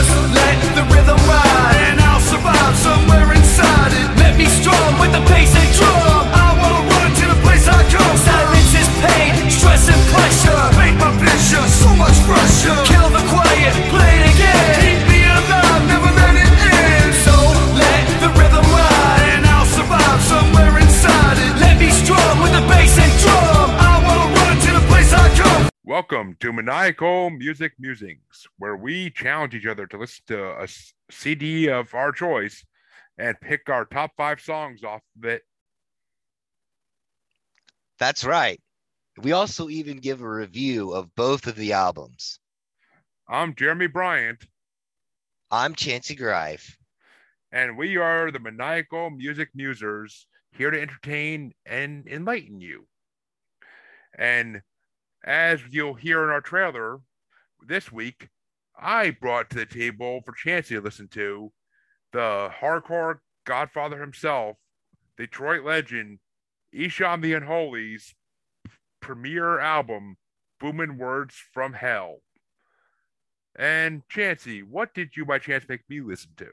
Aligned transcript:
Just 0.00 0.16
let 0.32 0.79
Welcome 26.30 26.38
to 26.48 26.52
Maniacal 26.52 27.30
Music 27.30 27.72
Musings, 27.80 28.46
where 28.56 28.76
we 28.76 29.10
challenge 29.10 29.52
each 29.52 29.66
other 29.66 29.88
to 29.88 29.98
listen 29.98 30.22
to 30.28 30.62
a 30.62 30.68
CD 31.10 31.68
of 31.68 31.92
our 31.92 32.12
choice 32.12 32.64
and 33.18 33.40
pick 33.40 33.68
our 33.68 33.84
top 33.84 34.12
five 34.16 34.40
songs 34.40 34.84
off 34.84 35.00
of 35.18 35.24
it. 35.24 35.42
That's 37.98 38.22
right. 38.24 38.60
We 39.20 39.32
also 39.32 39.68
even 39.70 39.96
give 39.96 40.20
a 40.20 40.30
review 40.30 40.92
of 40.92 41.12
both 41.16 41.48
of 41.48 41.56
the 41.56 41.72
albums. 41.72 42.38
I'm 43.28 43.56
Jeremy 43.56 43.88
Bryant, 43.88 44.44
I'm 45.50 45.74
Chancy 45.74 46.14
Grife. 46.14 46.76
and 47.50 47.76
we 47.76 47.96
are 47.96 48.30
the 48.30 48.38
Maniacal 48.38 49.10
Music 49.10 49.48
Musers, 49.58 50.26
here 50.52 50.70
to 50.70 50.80
entertain 50.80 51.54
and 51.66 52.06
enlighten 52.06 52.60
you. 52.60 52.86
And 54.16 54.62
as 55.24 55.60
you'll 55.70 55.94
hear 55.94 56.24
in 56.24 56.30
our 56.30 56.40
trailer 56.40 57.00
this 57.66 57.92
week, 57.92 58.28
I 58.78 59.10
brought 59.10 59.50
to 59.50 59.56
the 59.58 59.66
table 59.66 60.22
for 60.24 60.32
Chancy 60.32 60.74
to 60.74 60.80
listen 60.80 61.08
to 61.08 61.52
the 62.12 62.50
hardcore 62.60 63.18
godfather 63.44 64.00
himself, 64.00 64.56
Detroit 65.16 65.64
legend, 65.64 66.18
Esham 66.74 67.20
the 67.20 67.34
Unholy's 67.34 68.14
premiere 69.00 69.58
album, 69.58 70.16
Boomin' 70.60 70.98
Words 70.98 71.34
from 71.52 71.72
Hell. 71.72 72.18
And 73.56 74.02
Chancy, 74.08 74.62
what 74.62 74.94
did 74.94 75.16
you 75.16 75.24
by 75.24 75.38
chance 75.38 75.64
make 75.68 75.88
me 75.88 76.00
listen 76.00 76.30
to? 76.38 76.50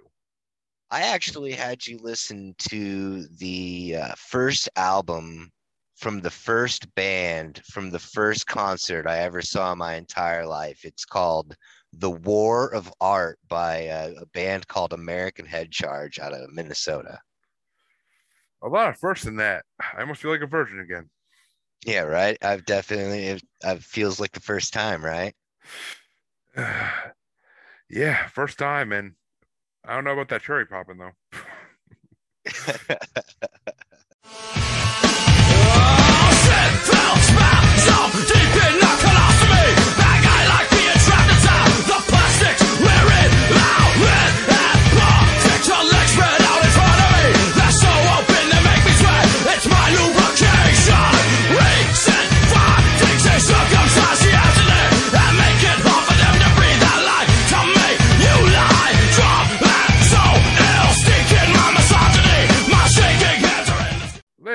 I 0.89 1.01
actually 1.01 1.51
had 1.51 1.85
you 1.85 1.99
listen 2.01 2.55
to 2.69 3.27
the 3.37 3.97
uh, 4.01 4.15
first 4.17 4.69
album 4.75 5.51
from 5.97 6.21
the 6.21 6.29
first 6.29 6.93
band 6.93 7.61
from 7.65 7.89
the 7.89 7.99
first 7.99 8.45
concert 8.45 9.07
I 9.07 9.17
ever 9.19 9.41
saw 9.41 9.71
in 9.71 9.79
my 9.79 9.95
entire 9.95 10.45
life. 10.45 10.85
It's 10.85 11.05
called 11.05 11.55
The 11.91 12.11
War 12.11 12.73
of 12.73 12.93
Art 13.01 13.39
by 13.47 13.77
a, 13.77 14.13
a 14.13 14.25
band 14.27 14.67
called 14.67 14.93
American 14.93 15.45
Head 15.45 15.71
Charge 15.71 16.19
out 16.19 16.33
of 16.33 16.53
Minnesota. 16.53 17.19
A 18.61 18.67
lot 18.67 18.89
of 18.89 18.99
firsts 18.99 19.25
in 19.25 19.37
that. 19.37 19.65
I 19.79 20.01
almost 20.01 20.21
feel 20.21 20.31
like 20.31 20.41
a 20.41 20.47
virgin 20.47 20.79
again. 20.79 21.09
Yeah, 21.85 22.01
right. 22.01 22.37
I've 22.43 22.65
definitely 22.65 23.25
it, 23.27 23.43
it 23.63 23.83
feels 23.83 24.19
like 24.19 24.31
the 24.31 24.39
first 24.39 24.73
time, 24.73 25.03
right? 25.03 25.33
yeah, 27.89 28.27
first 28.27 28.59
time, 28.59 28.91
and 28.91 29.13
I 29.83 29.95
don't 29.95 30.03
know 30.03 30.13
about 30.13 30.29
that 30.29 30.43
cherry 30.43 30.65
popping 30.67 30.97
though. 30.97 31.11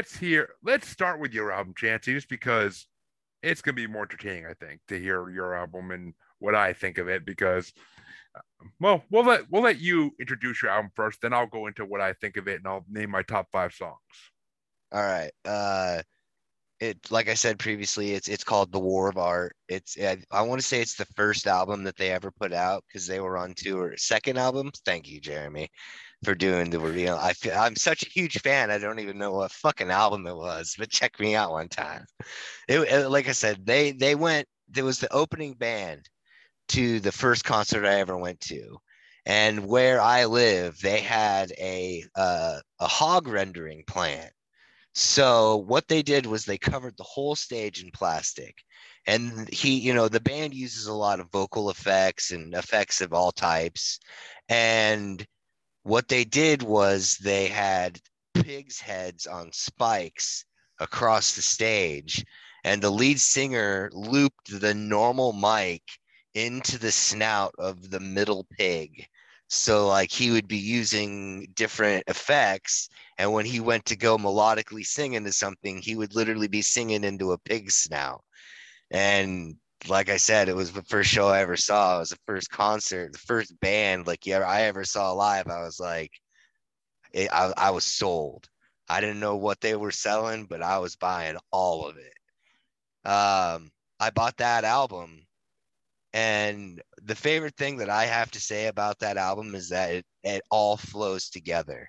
let's 0.03 0.17
hear. 0.17 0.49
Let's 0.65 0.89
start 0.89 1.21
with 1.21 1.33
your 1.33 1.53
album, 1.53 1.75
Chancy, 1.77 2.13
just 2.13 2.29
because 2.29 2.89
it's 3.41 3.63
gonna 3.63 3.77
be 3.77 3.87
more 3.87 4.03
entertaining, 4.03 4.47
I 4.47 4.55
think, 4.55 4.81
to 4.89 4.99
hear 4.99 5.31
your 5.31 5.55
album 5.55 5.93
and 5.93 6.13
what 6.41 6.57
I 6.57 6.73
think 6.73 6.99
of 6.99 7.09
it. 7.09 7.25
Because, 7.25 7.73
uh, 8.37 8.41
well, 8.81 9.05
we'll 9.11 9.25
let 9.25 9.49
we'll 9.49 9.63
let 9.63 9.81
you 9.81 10.11
introduce 10.19 10.61
your 10.61 10.73
album 10.73 10.91
first, 10.97 11.21
then 11.23 11.33
I'll 11.33 11.47
go 11.47 11.69
into 11.69 11.85
what 11.85 12.01
I 12.01 12.15
think 12.15 12.37
of 12.37 12.49
it, 12.49 12.57
and 12.57 12.67
I'll 12.67 12.85
name 12.91 13.11
my 13.11 13.23
top 13.23 13.47
five 13.53 13.75
songs. 13.75 13.97
All 14.91 15.01
right. 15.01 15.31
Uh 15.45 16.03
it 16.81 16.99
like 17.13 17.29
I 17.29 17.35
said 17.35 17.61
previously, 17.61 18.15
it's 18.15 18.27
it's 18.27 18.43
called 18.43 18.73
The 18.73 18.81
War 18.81 19.09
of 19.09 19.19
Art. 19.19 19.55
It's 19.69 19.97
I, 20.01 20.19
I 20.33 20.43
want 20.43 20.61
to 20.61 20.67
say 20.67 20.81
it's 20.81 20.97
the 20.97 21.07
first 21.15 21.47
album 21.47 21.85
that 21.85 21.97
they 21.97 22.11
ever 22.11 22.33
put 22.33 22.53
out 22.53 22.83
because 22.89 23.07
they 23.07 23.21
were 23.21 23.39
on 23.39 23.55
tour. 23.57 23.95
Second 23.97 24.37
album. 24.37 24.73
Thank 24.85 25.09
you, 25.09 25.21
Jeremy, 25.21 25.69
for 26.25 26.35
doing 26.35 26.71
the 26.71 26.81
reveal. 26.81 27.17
I 27.17 27.33
feel 27.35 27.55
I'm 27.57 27.77
such 27.77 28.03
a 28.05 28.11
huge 28.11 28.41
fan. 28.41 28.71
I 28.71 28.79
don't 28.79 29.01
even 29.01 29.19
know 29.19 29.33
what 29.33 29.53
fucking 29.53 29.91
album 29.91 30.27
it 30.27 30.37
was, 30.37 30.75
but 30.79 30.91
check 30.91 31.19
me 31.21 31.35
out 31.35 31.53
one 31.53 31.69
time. 31.69 32.07
It, 32.69 32.81
it- 32.81 33.09
like 33.11 33.29
I 33.29 33.33
said, 33.33 33.67
they 33.67 33.93
they 33.93 34.15
went. 34.15 34.49
There 34.69 34.85
was 34.85 35.01
the 35.01 35.13
opening 35.13 35.55
band 35.55 36.09
to 36.71 37.01
the 37.01 37.13
first 37.13 37.45
concert 37.45 37.85
I 37.87 38.01
ever 38.01 38.17
went 38.17 38.41
to. 38.43 38.79
And 39.27 39.67
where 39.69 40.01
I 40.01 40.25
live, 40.27 40.79
they 40.81 41.01
had 41.01 41.53
a 41.59 42.05
uh, 42.17 42.61
a 42.81 42.89
hog 42.89 43.29
rendering 43.29 43.85
plant. 43.87 44.33
So 44.95 45.57
what 45.59 45.89
they 45.89 46.03
did 46.03 46.27
was 46.27 46.45
they 46.45 46.59
covered 46.59 46.97
the 46.97 47.03
whole 47.05 47.35
stage 47.37 47.83
in 47.83 47.91
plastic. 47.93 48.57
And 49.07 49.49
he, 49.53 49.79
you 49.79 49.95
know, 49.95 50.09
the 50.09 50.21
band 50.21 50.55
uses 50.55 50.87
a 50.87 50.95
lot 50.95 51.21
of 51.21 51.31
vocal 51.31 51.71
effects 51.71 52.31
and 52.31 52.55
effects 52.55 53.01
of 53.01 53.13
all 53.13 53.33
types. 53.33 53.99
And 54.49 55.27
what 55.83 56.09
they 56.09 56.25
did 56.25 56.63
was 56.63 57.17
they 57.19 57.49
had 57.49 58.01
pigs' 58.35 58.81
heads 58.81 59.27
on 59.27 59.53
spikes 59.53 60.45
across 60.81 61.35
the 61.35 61.43
stage. 61.43 62.25
And 62.65 62.81
the 62.81 62.91
lead 62.91 63.21
singer 63.21 63.91
looped 63.93 64.61
the 64.61 64.75
normal 64.75 65.33
mic 65.33 65.83
into 66.35 66.79
the 66.79 66.93
snout 66.93 67.55
of 67.59 67.91
the 67.91 68.01
middle 68.01 68.47
pig. 68.57 69.07
So 69.49 69.89
like 69.89 70.11
he 70.11 70.31
would 70.31 70.49
be 70.49 70.59
using 70.59 71.49
different 71.55 72.05
effects 72.07 72.89
and 73.19 73.33
when 73.33 73.47
he 73.47 73.61
went 73.61 73.85
to 73.87 73.97
go 73.97 74.17
melodically 74.17 74.85
sing 74.85 75.13
into 75.13 75.33
something, 75.33 75.79
he 75.79 75.95
would 75.95 76.15
literally 76.15 76.49
be 76.49 76.63
singing 76.63 77.05
into 77.05 77.33
a 77.33 77.39
pig's 77.39 77.77
snout. 77.77 78.25
And 78.91 79.57
like 79.89 80.09
I 80.09 80.17
said, 80.17 80.49
it 80.49 80.57
was 80.57 80.73
the 80.73 80.83
first 80.83 81.11
show 81.11 81.29
I 81.29 81.41
ever 81.41 81.57
saw. 81.57 81.97
It 81.97 82.01
was 82.01 82.11
the 82.11 82.19
first 82.27 82.51
concert, 82.51 83.13
the 83.13 83.19
first 83.19 83.59
band 83.61 84.07
like 84.07 84.27
yeah, 84.27 84.41
I 84.41 84.63
ever 84.63 84.85
saw 84.85 85.13
live. 85.13 85.49
I 85.49 85.63
was 85.63 85.81
like, 85.81 86.13
it, 87.13 87.29
I, 87.33 87.53
I 87.57 87.71
was 87.71 87.85
sold. 87.85 88.49
I 88.89 89.01
didn't 89.01 89.21
know 89.21 89.37
what 89.37 89.61
they 89.61 89.77
were 89.77 89.91
selling, 89.91 90.47
but 90.47 90.63
I 90.63 90.79
was 90.79 90.97
buying 90.97 91.37
all 91.51 91.87
of 91.87 91.97
it. 91.97 92.15
Um, 93.09 93.71
I 94.01 94.11
bought 94.15 94.37
that 94.39 94.65
album, 94.65 95.27
and 96.13 96.83
the 97.03 97.15
favorite 97.15 97.57
thing 97.57 97.79
that 97.79 97.91
I 97.91 98.05
have 98.07 98.31
to 98.33 98.41
say 98.41 98.67
about 98.67 98.99
that 99.01 99.17
album 99.17 99.55
is 99.55 99.71
that 99.71 99.93
it, 99.93 100.07
it 100.25 100.43
all 100.51 100.77
flows 100.77 101.31
together. 101.31 101.89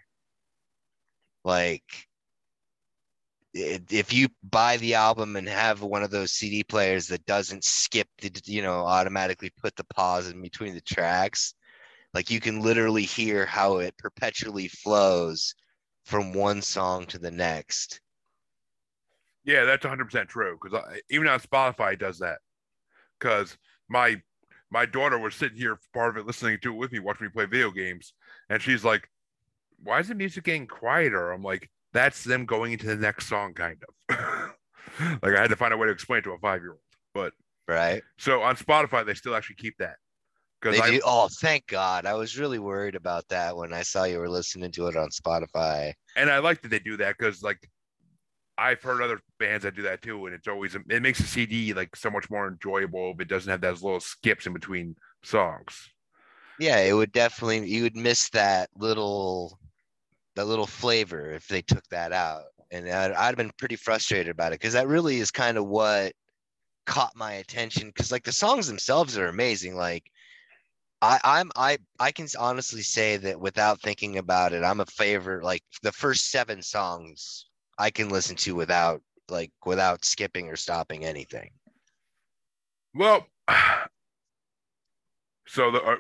Like, 1.43 1.83
if 3.53 4.13
you 4.13 4.29
buy 4.43 4.77
the 4.77 4.95
album 4.95 5.35
and 5.35 5.47
have 5.47 5.81
one 5.81 6.03
of 6.03 6.11
those 6.11 6.31
CD 6.31 6.63
players 6.63 7.07
that 7.07 7.25
doesn't 7.25 7.63
skip 7.63 8.07
the, 8.21 8.31
you 8.45 8.61
know, 8.61 8.85
automatically 8.85 9.51
put 9.61 9.75
the 9.75 9.83
pause 9.85 10.29
in 10.29 10.41
between 10.41 10.73
the 10.73 10.81
tracks, 10.81 11.53
like 12.13 12.31
you 12.31 12.39
can 12.39 12.61
literally 12.61 13.03
hear 13.03 13.45
how 13.45 13.77
it 13.77 13.97
perpetually 13.97 14.67
flows 14.67 15.53
from 16.05 16.33
one 16.33 16.61
song 16.61 17.05
to 17.07 17.19
the 17.19 17.31
next. 17.31 18.01
Yeah, 19.45 19.65
that's 19.65 19.83
100 19.83 20.05
percent 20.05 20.29
true. 20.29 20.57
Because 20.61 20.79
even 21.09 21.27
on 21.27 21.39
Spotify, 21.39 21.93
it 21.93 21.99
does 21.99 22.19
that. 22.19 22.39
Because 23.19 23.57
my 23.89 24.21
my 24.71 24.85
daughter 24.85 25.19
was 25.19 25.35
sitting 25.35 25.57
here 25.57 25.77
part 25.93 26.09
of 26.09 26.17
it, 26.17 26.25
listening 26.25 26.57
to 26.61 26.73
it 26.73 26.77
with 26.77 26.91
me, 26.91 26.99
watching 26.99 27.27
me 27.27 27.31
play 27.31 27.45
video 27.45 27.71
games, 27.71 28.13
and 28.49 28.61
she's 28.61 28.83
like, 28.83 29.09
"Why 29.83 29.99
is 29.99 30.07
the 30.07 30.15
music 30.15 30.45
getting 30.45 30.67
quieter?" 30.67 31.31
I'm 31.31 31.43
like, 31.43 31.69
"That's 31.93 32.23
them 32.23 32.45
going 32.45 32.73
into 32.73 32.87
the 32.87 32.95
next 32.95 33.27
song, 33.27 33.53
kind 33.53 33.77
of." 34.09 34.53
like 35.23 35.35
I 35.35 35.41
had 35.41 35.49
to 35.49 35.55
find 35.55 35.73
a 35.73 35.77
way 35.77 35.87
to 35.87 35.93
explain 35.93 36.19
it 36.19 36.23
to 36.23 36.31
a 36.31 36.39
five 36.39 36.61
year 36.61 36.71
old. 36.71 36.79
But 37.13 37.33
Right? 37.67 38.03
so 38.17 38.41
on 38.41 38.57
Spotify, 38.57 39.05
they 39.05 39.13
still 39.13 39.35
actually 39.35 39.55
keep 39.55 39.77
that. 39.77 39.95
They 40.61 40.79
I 40.79 40.91
do. 40.91 41.01
Oh, 41.03 41.27
thank 41.41 41.67
God! 41.67 42.05
I 42.05 42.13
was 42.13 42.37
really 42.37 42.59
worried 42.59 42.95
about 42.95 43.27
that 43.29 43.57
when 43.57 43.73
I 43.73 43.81
saw 43.81 44.05
you 44.05 44.17
were 44.19 44.29
listening 44.29 44.71
to 44.71 44.87
it 44.87 44.95
on 44.95 45.09
Spotify. 45.09 45.93
and 46.15 46.29
I 46.29 46.39
like 46.39 46.61
that 46.61 46.69
they 46.69 46.79
do 46.79 46.95
that 46.97 47.17
because 47.17 47.43
like 47.43 47.59
I've 48.57 48.81
heard 48.81 49.01
other 49.01 49.19
bands 49.39 49.63
that 49.63 49.75
do 49.75 49.81
that 49.83 50.01
too, 50.01 50.25
and 50.25 50.33
it's 50.33 50.47
always 50.47 50.75
it 50.75 51.01
makes 51.01 51.19
the 51.19 51.27
CD 51.27 51.73
like 51.73 51.95
so 51.95 52.09
much 52.09 52.29
more 52.29 52.47
enjoyable 52.47 53.11
if 53.11 53.19
it 53.19 53.27
doesn't 53.27 53.49
have 53.51 53.61
those 53.61 53.83
little 53.83 53.99
skips 53.99 54.45
in 54.45 54.53
between 54.53 54.95
songs. 55.23 55.89
Yeah, 56.59 56.79
it 56.79 56.93
would 56.93 57.11
definitely 57.11 57.67
you 57.67 57.83
would 57.83 57.97
miss 57.97 58.29
that 58.29 58.69
little 58.77 59.59
that 60.35 60.45
little 60.45 60.67
flavor 60.67 61.31
if 61.31 61.47
they 61.47 61.61
took 61.61 61.87
that 61.89 62.11
out. 62.11 62.43
And 62.71 62.89
I'd, 62.89 63.11
I'd 63.11 63.25
have 63.27 63.35
been 63.37 63.51
pretty 63.57 63.75
frustrated 63.75 64.29
about 64.29 64.51
it 64.51 64.59
because 64.59 64.73
that 64.73 64.87
really 64.87 65.17
is 65.17 65.31
kind 65.31 65.57
of 65.57 65.67
what 65.67 66.13
caught 66.85 67.15
my 67.15 67.33
attention. 67.33 67.87
Because 67.87 68.11
like 68.11 68.23
the 68.23 68.31
songs 68.31 68.67
themselves 68.67 69.17
are 69.17 69.27
amazing. 69.27 69.75
Like 69.75 70.03
I, 71.01 71.19
I'm 71.23 71.51
I 71.55 71.77
I 71.99 72.11
can 72.11 72.27
honestly 72.39 72.81
say 72.81 73.17
that 73.17 73.39
without 73.39 73.81
thinking 73.81 74.17
about 74.17 74.53
it, 74.53 74.63
I'm 74.63 74.79
a 74.79 74.85
favorite. 74.85 75.43
Like 75.43 75.61
the 75.81 75.91
first 75.91 76.31
seven 76.31 76.61
songs 76.61 77.45
I 77.77 77.91
can 77.91 78.09
listen 78.09 78.35
to 78.37 78.55
without 78.55 79.01
like 79.29 79.51
without 79.65 80.05
skipping 80.05 80.47
or 80.49 80.55
stopping 80.55 81.05
anything. 81.05 81.51
Well, 82.93 83.27
so 85.47 85.71
the 85.71 85.81
uh, 85.83 85.95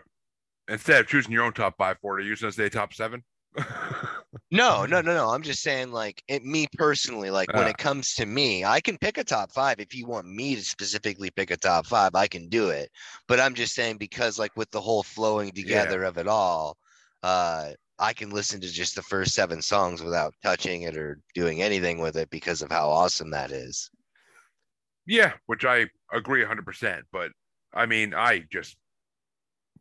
instead 0.69 1.01
of 1.01 1.07
choosing 1.07 1.31
your 1.31 1.43
own 1.43 1.53
top 1.53 1.75
five 1.77 1.97
it, 2.01 2.07
are 2.07 2.19
you 2.21 2.35
going 2.35 2.51
to 2.51 2.51
say 2.51 2.69
top 2.69 2.93
seven? 2.93 3.23
No, 4.51 4.85
no, 4.85 5.01
no, 5.01 5.13
no. 5.13 5.29
I'm 5.29 5.41
just 5.41 5.61
saying, 5.61 5.91
like, 5.91 6.23
it, 6.27 6.43
me 6.43 6.67
personally, 6.77 7.29
like, 7.31 7.49
when 7.53 7.65
Ah. 7.65 7.69
it 7.69 7.77
comes 7.77 8.13
to 8.15 8.25
me, 8.25 8.63
I 8.63 8.81
can 8.81 8.97
pick 8.97 9.17
a 9.17 9.23
top 9.23 9.51
five. 9.51 9.79
If 9.79 9.93
you 9.95 10.05
want 10.05 10.27
me 10.27 10.55
to 10.55 10.63
specifically 10.63 11.31
pick 11.31 11.51
a 11.51 11.57
top 11.57 11.85
five, 11.87 12.15
I 12.15 12.27
can 12.27 12.49
do 12.49 12.69
it. 12.69 12.91
But 13.27 13.39
I'm 13.39 13.55
just 13.55 13.73
saying, 13.73 13.97
because, 13.97 14.37
like, 14.39 14.55
with 14.55 14.69
the 14.71 14.81
whole 14.81 15.03
flowing 15.03 15.51
together 15.51 16.03
of 16.03 16.17
it 16.17 16.27
all, 16.27 16.77
uh, 17.23 17.71
I 17.99 18.13
can 18.13 18.31
listen 18.31 18.59
to 18.61 18.71
just 18.71 18.95
the 18.95 19.01
first 19.03 19.33
seven 19.33 19.61
songs 19.61 20.01
without 20.01 20.33
touching 20.43 20.83
it 20.83 20.97
or 20.97 21.19
doing 21.33 21.61
anything 21.61 21.99
with 21.99 22.15
it 22.15 22.29
because 22.29 22.61
of 22.61 22.71
how 22.71 22.89
awesome 22.89 23.31
that 23.31 23.51
is. 23.51 23.89
Yeah, 25.05 25.33
which 25.45 25.65
I 25.65 25.87
agree 26.11 26.43
100%. 26.43 27.05
But 27.11 27.31
I 27.73 27.85
mean, 27.85 28.13
I 28.13 28.39
just, 28.51 28.77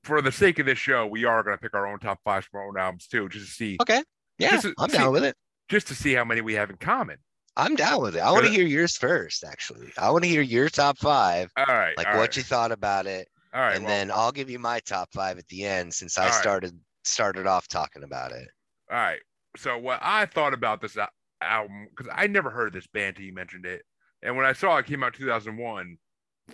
for 0.02 0.20
the 0.20 0.32
sake 0.32 0.58
of 0.58 0.66
this 0.66 0.78
show, 0.78 1.06
we 1.06 1.24
are 1.24 1.42
going 1.42 1.56
to 1.56 1.60
pick 1.60 1.74
our 1.74 1.86
own 1.86 1.98
top 2.00 2.20
five 2.24 2.44
from 2.44 2.60
our 2.60 2.68
own 2.68 2.78
albums 2.78 3.06
too, 3.06 3.28
just 3.28 3.46
to 3.46 3.52
see, 3.52 3.78
Okay. 3.80 4.02
Yeah, 4.42 4.60
to- 4.60 4.74
I'm 4.78 4.90
see- 4.90 4.98
down 4.98 5.12
with 5.12 5.24
it. 5.24 5.36
just 5.68 5.86
to 5.88 5.94
see 5.94 6.12
how 6.14 6.24
many 6.24 6.40
we 6.40 6.54
have 6.54 6.70
in 6.70 6.76
common. 6.76 7.18
I'm 7.56 7.76
down 7.76 8.00
with 8.00 8.16
it. 8.16 8.20
I 8.20 8.30
want 8.30 8.46
to 8.46 8.50
hear 8.50 8.64
yours 8.64 8.96
first, 8.96 9.44
actually. 9.44 9.92
I 9.98 10.10
want 10.10 10.24
to 10.24 10.28
hear 10.30 10.40
your 10.42 10.68
top 10.70 10.96
five, 10.98 11.50
All 11.56 11.66
right. 11.66 11.94
like 11.98 12.06
all 12.06 12.14
what 12.14 12.20
right, 12.20 12.36
you 12.36 12.42
thought 12.42 12.72
about 12.72 13.06
it. 13.06 13.28
All 13.52 13.60
right. 13.60 13.76
and 13.76 13.84
well, 13.84 13.92
then 13.94 14.10
I'll 14.10 14.32
give 14.32 14.48
you 14.48 14.58
my 14.58 14.80
top 14.80 15.10
five 15.12 15.36
at 15.38 15.46
the 15.48 15.64
end 15.66 15.92
since 15.92 16.16
I 16.16 16.22
All 16.24 16.28
right. 16.30 16.40
started 16.40 16.78
started 17.04 17.46
off 17.46 17.68
talking 17.68 18.04
about 18.04 18.32
it. 18.32 18.48
all 18.90 18.96
right. 18.96 19.20
So 19.58 19.76
what 19.76 19.98
I 20.02 20.24
thought 20.24 20.54
about 20.54 20.80
this 20.80 20.96
al- 20.96 21.08
album, 21.42 21.88
because 21.90 22.10
I 22.14 22.26
never 22.26 22.48
heard 22.48 22.68
of 22.68 22.72
this 22.72 22.86
band 22.86 23.16
till 23.16 23.26
you 23.26 23.34
mentioned 23.34 23.66
it, 23.66 23.82
and 24.22 24.34
when 24.36 24.46
I 24.46 24.54
saw 24.54 24.78
it 24.78 24.86
came 24.86 25.02
out 25.02 25.12
2001, 25.12 25.98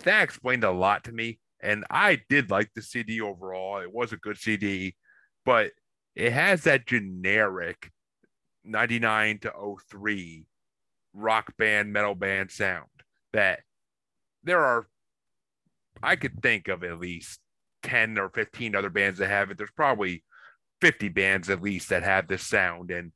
that 0.03 0.23
explained 0.23 0.63
a 0.65 0.71
lot 0.71 1.05
to 1.05 1.13
me. 1.13 1.39
And 1.61 1.85
I 1.89 2.19
did 2.29 2.49
like 2.51 2.71
the 2.75 2.81
CD 2.81 3.21
overall. 3.21 3.79
It 3.79 3.93
was 3.93 4.11
a 4.11 4.17
good 4.17 4.37
CD, 4.37 4.95
but 5.45 5.71
it 6.15 6.31
has 6.33 6.63
that 6.63 6.85
generic 6.85 7.91
99 8.63 9.39
to 9.39 9.53
03 9.89 10.45
rock 11.13 11.55
band, 11.57 11.91
metal 11.93 12.15
band 12.15 12.51
sound 12.51 12.87
that 13.33 13.61
there 14.43 14.59
are, 14.59 14.87
I 16.01 16.15
could 16.15 16.41
think 16.41 16.67
of 16.67 16.83
at 16.83 16.99
least 16.99 17.39
10 17.83 18.17
or 18.17 18.29
15 18.29 18.75
other 18.75 18.89
bands 18.89 19.19
that 19.19 19.29
have 19.29 19.51
it. 19.51 19.57
There's 19.57 19.71
probably 19.71 20.23
50 20.81 21.09
bands 21.09 21.49
at 21.49 21.61
least 21.61 21.89
that 21.89 22.03
have 22.03 22.27
this 22.27 22.45
sound. 22.45 22.91
And 22.91 23.11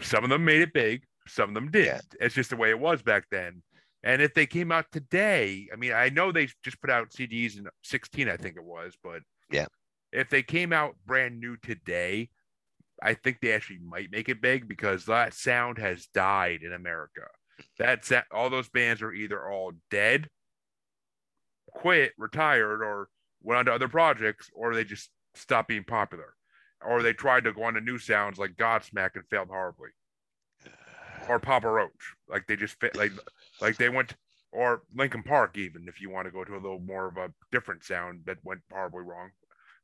some 0.00 0.24
of 0.24 0.30
them 0.30 0.44
made 0.44 0.60
it 0.60 0.72
big, 0.72 1.02
some 1.26 1.50
of 1.50 1.54
them 1.54 1.70
didn't. 1.70 2.14
It's 2.20 2.34
just 2.34 2.50
the 2.50 2.56
way 2.56 2.70
it 2.70 2.78
was 2.78 3.02
back 3.02 3.24
then. 3.30 3.62
And 4.04 4.22
if 4.22 4.32
they 4.32 4.46
came 4.46 4.70
out 4.70 4.86
today, 4.92 5.68
I 5.72 5.76
mean, 5.76 5.92
I 5.92 6.08
know 6.08 6.30
they 6.30 6.48
just 6.62 6.80
put 6.80 6.90
out 6.90 7.10
CDs 7.10 7.58
in 7.58 7.66
16, 7.82 8.28
I 8.28 8.36
think 8.36 8.56
it 8.56 8.64
was, 8.64 8.94
but 9.02 9.22
Yeah. 9.50 9.66
If 10.12 10.30
they 10.30 10.42
came 10.42 10.72
out 10.72 10.96
brand 11.06 11.38
new 11.38 11.56
today, 11.56 12.30
I 13.02 13.14
think 13.14 13.40
they 13.40 13.52
actually 13.52 13.80
might 13.80 14.10
make 14.10 14.28
it 14.28 14.42
big 14.42 14.68
because 14.68 15.04
that 15.06 15.34
sound 15.34 15.78
has 15.78 16.06
died 16.06 16.62
in 16.62 16.72
America. 16.72 17.22
That's 17.78 18.08
that, 18.08 18.26
all 18.32 18.50
those 18.50 18.68
bands 18.68 19.02
are 19.02 19.12
either 19.12 19.48
all 19.48 19.72
dead, 19.90 20.28
quit, 21.68 22.12
retired, 22.16 22.82
or 22.82 23.08
went 23.42 23.58
on 23.58 23.64
to 23.66 23.72
other 23.72 23.88
projects, 23.88 24.50
or 24.54 24.74
they 24.74 24.84
just 24.84 25.10
stopped 25.34 25.68
being 25.68 25.84
popular, 25.84 26.34
or 26.84 27.02
they 27.02 27.12
tried 27.12 27.44
to 27.44 27.52
go 27.52 27.64
on 27.64 27.74
to 27.74 27.80
new 27.80 27.98
sounds 27.98 28.38
like 28.38 28.56
Godsmack 28.56 29.10
and 29.14 29.24
failed 29.30 29.48
horribly, 29.48 29.90
or 31.28 31.38
Papa 31.38 31.68
Roach, 31.68 32.14
like 32.28 32.46
they 32.46 32.56
just 32.56 32.80
fit 32.80 32.96
like 32.96 33.12
like 33.60 33.76
they 33.76 33.88
went, 33.88 34.14
or 34.52 34.82
Linkin 34.94 35.22
Park 35.22 35.58
even 35.58 35.88
if 35.88 36.00
you 36.00 36.10
want 36.10 36.26
to 36.26 36.32
go 36.32 36.44
to 36.44 36.54
a 36.54 36.62
little 36.62 36.80
more 36.80 37.06
of 37.06 37.16
a 37.16 37.32
different 37.52 37.84
sound 37.84 38.22
that 38.26 38.38
went 38.44 38.60
horribly 38.70 39.02
wrong 39.02 39.30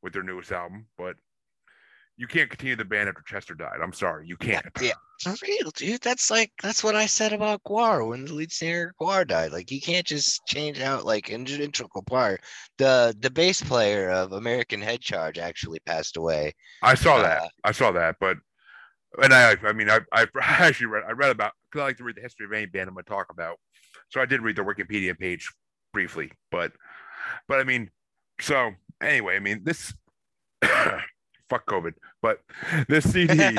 with 0.04 0.12
their 0.12 0.22
newest 0.22 0.52
album, 0.52 0.86
but 0.96 1.16
you 2.16 2.28
can't 2.28 2.48
continue 2.48 2.76
the 2.76 2.84
band 2.84 3.08
after 3.08 3.22
Chester 3.26 3.54
died. 3.54 3.78
I'm 3.82 3.92
sorry, 3.92 4.28
you 4.28 4.36
can't. 4.36 4.66
Yeah. 4.80 4.92
For 5.20 5.34
real, 5.42 5.70
dude. 5.74 6.00
That's 6.00 6.30
like 6.30 6.52
that's 6.62 6.84
what 6.84 6.94
I 6.94 7.06
said 7.06 7.32
about 7.32 7.62
Gwar 7.64 8.06
when 8.06 8.26
the 8.26 8.34
lead 8.34 8.52
singer 8.52 8.94
Gwar 9.00 9.26
died. 9.26 9.52
Like 9.52 9.70
you 9.70 9.80
can't 9.80 10.06
just 10.06 10.44
change 10.46 10.80
out 10.80 11.04
like 11.04 11.30
an 11.30 11.46
integral 11.46 12.04
part. 12.04 12.40
The 12.78 13.16
the 13.18 13.30
bass 13.30 13.62
player 13.62 14.10
of 14.10 14.32
American 14.32 14.80
Head 14.82 15.00
Charge 15.00 15.38
actually 15.38 15.80
passed 15.86 16.16
away. 16.16 16.52
I 16.82 16.94
saw 16.94 17.22
that. 17.22 17.42
Uh, 17.42 17.48
I 17.64 17.72
saw 17.72 17.90
that, 17.92 18.16
but 18.20 18.36
and 19.22 19.32
I 19.32 19.56
I 19.62 19.72
mean 19.72 19.88
I 19.88 20.00
I 20.12 20.26
actually 20.40 20.86
read 20.86 21.04
I 21.08 21.12
read 21.12 21.30
about 21.30 21.52
because 21.70 21.82
I 21.82 21.86
like 21.86 21.96
to 21.98 22.04
read 22.04 22.16
the 22.16 22.22
history 22.22 22.46
of 22.46 22.52
any 22.52 22.66
band 22.66 22.88
I'm 22.88 22.96
to 22.96 23.02
talk 23.02 23.28
about. 23.30 23.58
So 24.10 24.20
I 24.20 24.26
did 24.26 24.42
read 24.42 24.56
the 24.56 24.62
Wikipedia 24.62 25.18
page 25.18 25.48
briefly, 25.92 26.32
but 26.50 26.72
but 27.48 27.60
I 27.60 27.64
mean, 27.64 27.90
so 28.40 28.72
anyway, 29.02 29.36
I 29.36 29.40
mean 29.40 29.62
this 29.64 29.94
fuck 30.62 31.66
COVID, 31.66 31.94
but 32.22 32.40
this 32.88 33.10
CD 33.10 33.34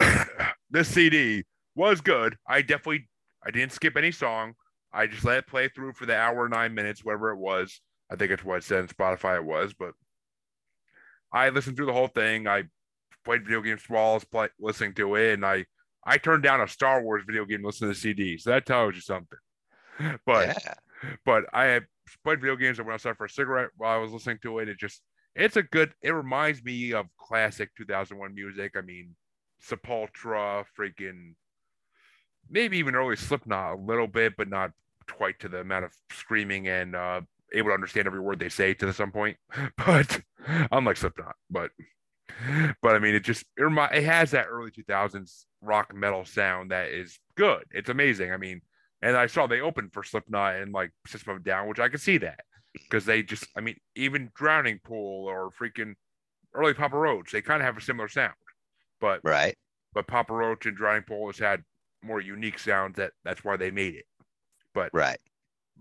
this 0.70 0.88
CD 0.88 1.44
was 1.74 2.00
good. 2.00 2.36
I 2.46 2.62
definitely 2.62 3.08
I 3.44 3.50
didn't 3.50 3.72
skip 3.72 3.96
any 3.96 4.12
song. 4.12 4.54
I 4.92 5.06
just 5.06 5.24
let 5.24 5.38
it 5.38 5.46
play 5.46 5.68
through 5.68 5.94
for 5.94 6.06
the 6.06 6.16
hour 6.16 6.48
nine 6.48 6.74
minutes, 6.74 7.04
whatever 7.04 7.30
it 7.30 7.38
was. 7.38 7.80
I 8.10 8.16
think 8.16 8.30
it's 8.30 8.44
what 8.44 8.58
it 8.58 8.64
said 8.64 8.80
on 8.80 8.88
Spotify 8.88 9.36
it 9.36 9.44
was, 9.44 9.72
but 9.72 9.92
I 11.32 11.48
listened 11.48 11.76
through 11.76 11.86
the 11.86 11.94
whole 11.94 12.08
thing. 12.08 12.46
I 12.46 12.64
played 13.24 13.44
video 13.44 13.62
games 13.62 13.82
while 13.88 14.10
I 14.10 14.14
was 14.14 14.24
play, 14.24 14.48
listening 14.60 14.94
to 14.94 15.14
it, 15.14 15.34
and 15.34 15.46
I 15.46 15.64
I 16.04 16.18
turned 16.18 16.42
down 16.42 16.60
a 16.60 16.68
Star 16.68 17.02
Wars 17.02 17.22
video 17.26 17.44
game 17.44 17.60
to 17.60 17.66
listen 17.66 17.88
to 17.88 17.94
the 17.94 17.98
CD. 17.98 18.36
So 18.36 18.50
that 18.50 18.66
tells 18.66 18.94
you 18.94 19.00
something. 19.00 19.38
But 20.26 20.48
yeah. 20.48 20.74
But 21.24 21.44
I 21.52 21.80
played 22.24 22.40
video 22.40 22.56
games. 22.56 22.78
I 22.78 22.82
went 22.82 22.94
outside 22.94 23.16
for 23.16 23.26
a 23.26 23.30
cigarette 23.30 23.70
while 23.76 23.94
I 23.98 24.02
was 24.02 24.12
listening 24.12 24.38
to 24.42 24.58
it. 24.58 24.68
It 24.68 24.78
just 24.78 25.02
it's 25.34 25.56
a 25.56 25.62
good. 25.62 25.92
It 26.02 26.10
reminds 26.10 26.62
me 26.62 26.92
of 26.92 27.06
classic 27.18 27.70
2001 27.76 28.34
music. 28.34 28.72
I 28.76 28.82
mean, 28.82 29.14
Sepultura, 29.66 30.64
freaking 30.78 31.34
maybe 32.50 32.78
even 32.78 32.94
early 32.94 33.16
Slipknot 33.16 33.78
a 33.78 33.80
little 33.80 34.06
bit, 34.06 34.36
but 34.36 34.48
not 34.48 34.72
quite 35.10 35.38
to 35.40 35.48
the 35.48 35.58
amount 35.58 35.84
of 35.84 35.92
screaming 36.10 36.68
and 36.68 36.94
uh, 36.94 37.20
able 37.54 37.70
to 37.70 37.74
understand 37.74 38.06
every 38.06 38.20
word 38.20 38.38
they 38.38 38.48
say 38.48 38.74
to 38.74 38.92
some 38.92 39.10
point. 39.12 39.36
But 39.76 40.20
unlike 40.70 40.96
Slipknot, 40.96 41.36
but 41.50 41.70
but 42.82 42.94
I 42.94 42.98
mean, 42.98 43.14
it 43.14 43.24
just 43.24 43.44
it, 43.56 43.62
remi- 43.62 43.96
it 43.96 44.04
has 44.04 44.32
that 44.32 44.46
early 44.48 44.70
2000s 44.70 45.44
rock 45.60 45.94
metal 45.94 46.24
sound 46.24 46.70
that 46.70 46.88
is 46.88 47.18
good. 47.36 47.64
It's 47.70 47.88
amazing. 47.88 48.32
I 48.32 48.36
mean, 48.36 48.60
and 49.02 49.16
I 49.16 49.26
saw 49.26 49.46
they 49.46 49.60
opened 49.60 49.92
for 49.92 50.02
Slipknot 50.02 50.56
and 50.56 50.72
like 50.72 50.92
System 51.06 51.34
of 51.34 51.40
a 51.40 51.44
Down, 51.44 51.68
which 51.68 51.80
I 51.80 51.88
could 51.88 52.00
see 52.00 52.18
that 52.18 52.40
because 52.74 53.04
they 53.04 53.22
just, 53.22 53.46
I 53.56 53.60
mean, 53.60 53.76
even 53.96 54.30
Drowning 54.34 54.80
Pool 54.82 55.26
or 55.28 55.50
freaking 55.50 55.94
early 56.54 56.74
Papa 56.74 56.96
Roach, 56.96 57.32
they 57.32 57.42
kind 57.42 57.60
of 57.60 57.66
have 57.66 57.76
a 57.76 57.80
similar 57.82 58.08
sound, 58.08 58.34
but 59.00 59.20
Right. 59.24 59.58
but 59.92 60.06
Papa 60.06 60.32
Roach 60.32 60.66
and 60.66 60.76
Drowning 60.76 61.02
Pool 61.02 61.26
has 61.26 61.38
had 61.38 61.64
more 62.02 62.20
unique 62.20 62.58
sounds 62.58 62.96
that 62.96 63.12
that's 63.24 63.44
why 63.44 63.56
they 63.56 63.70
made 63.70 63.94
it. 63.94 64.06
But 64.74 64.90
Right. 64.92 65.18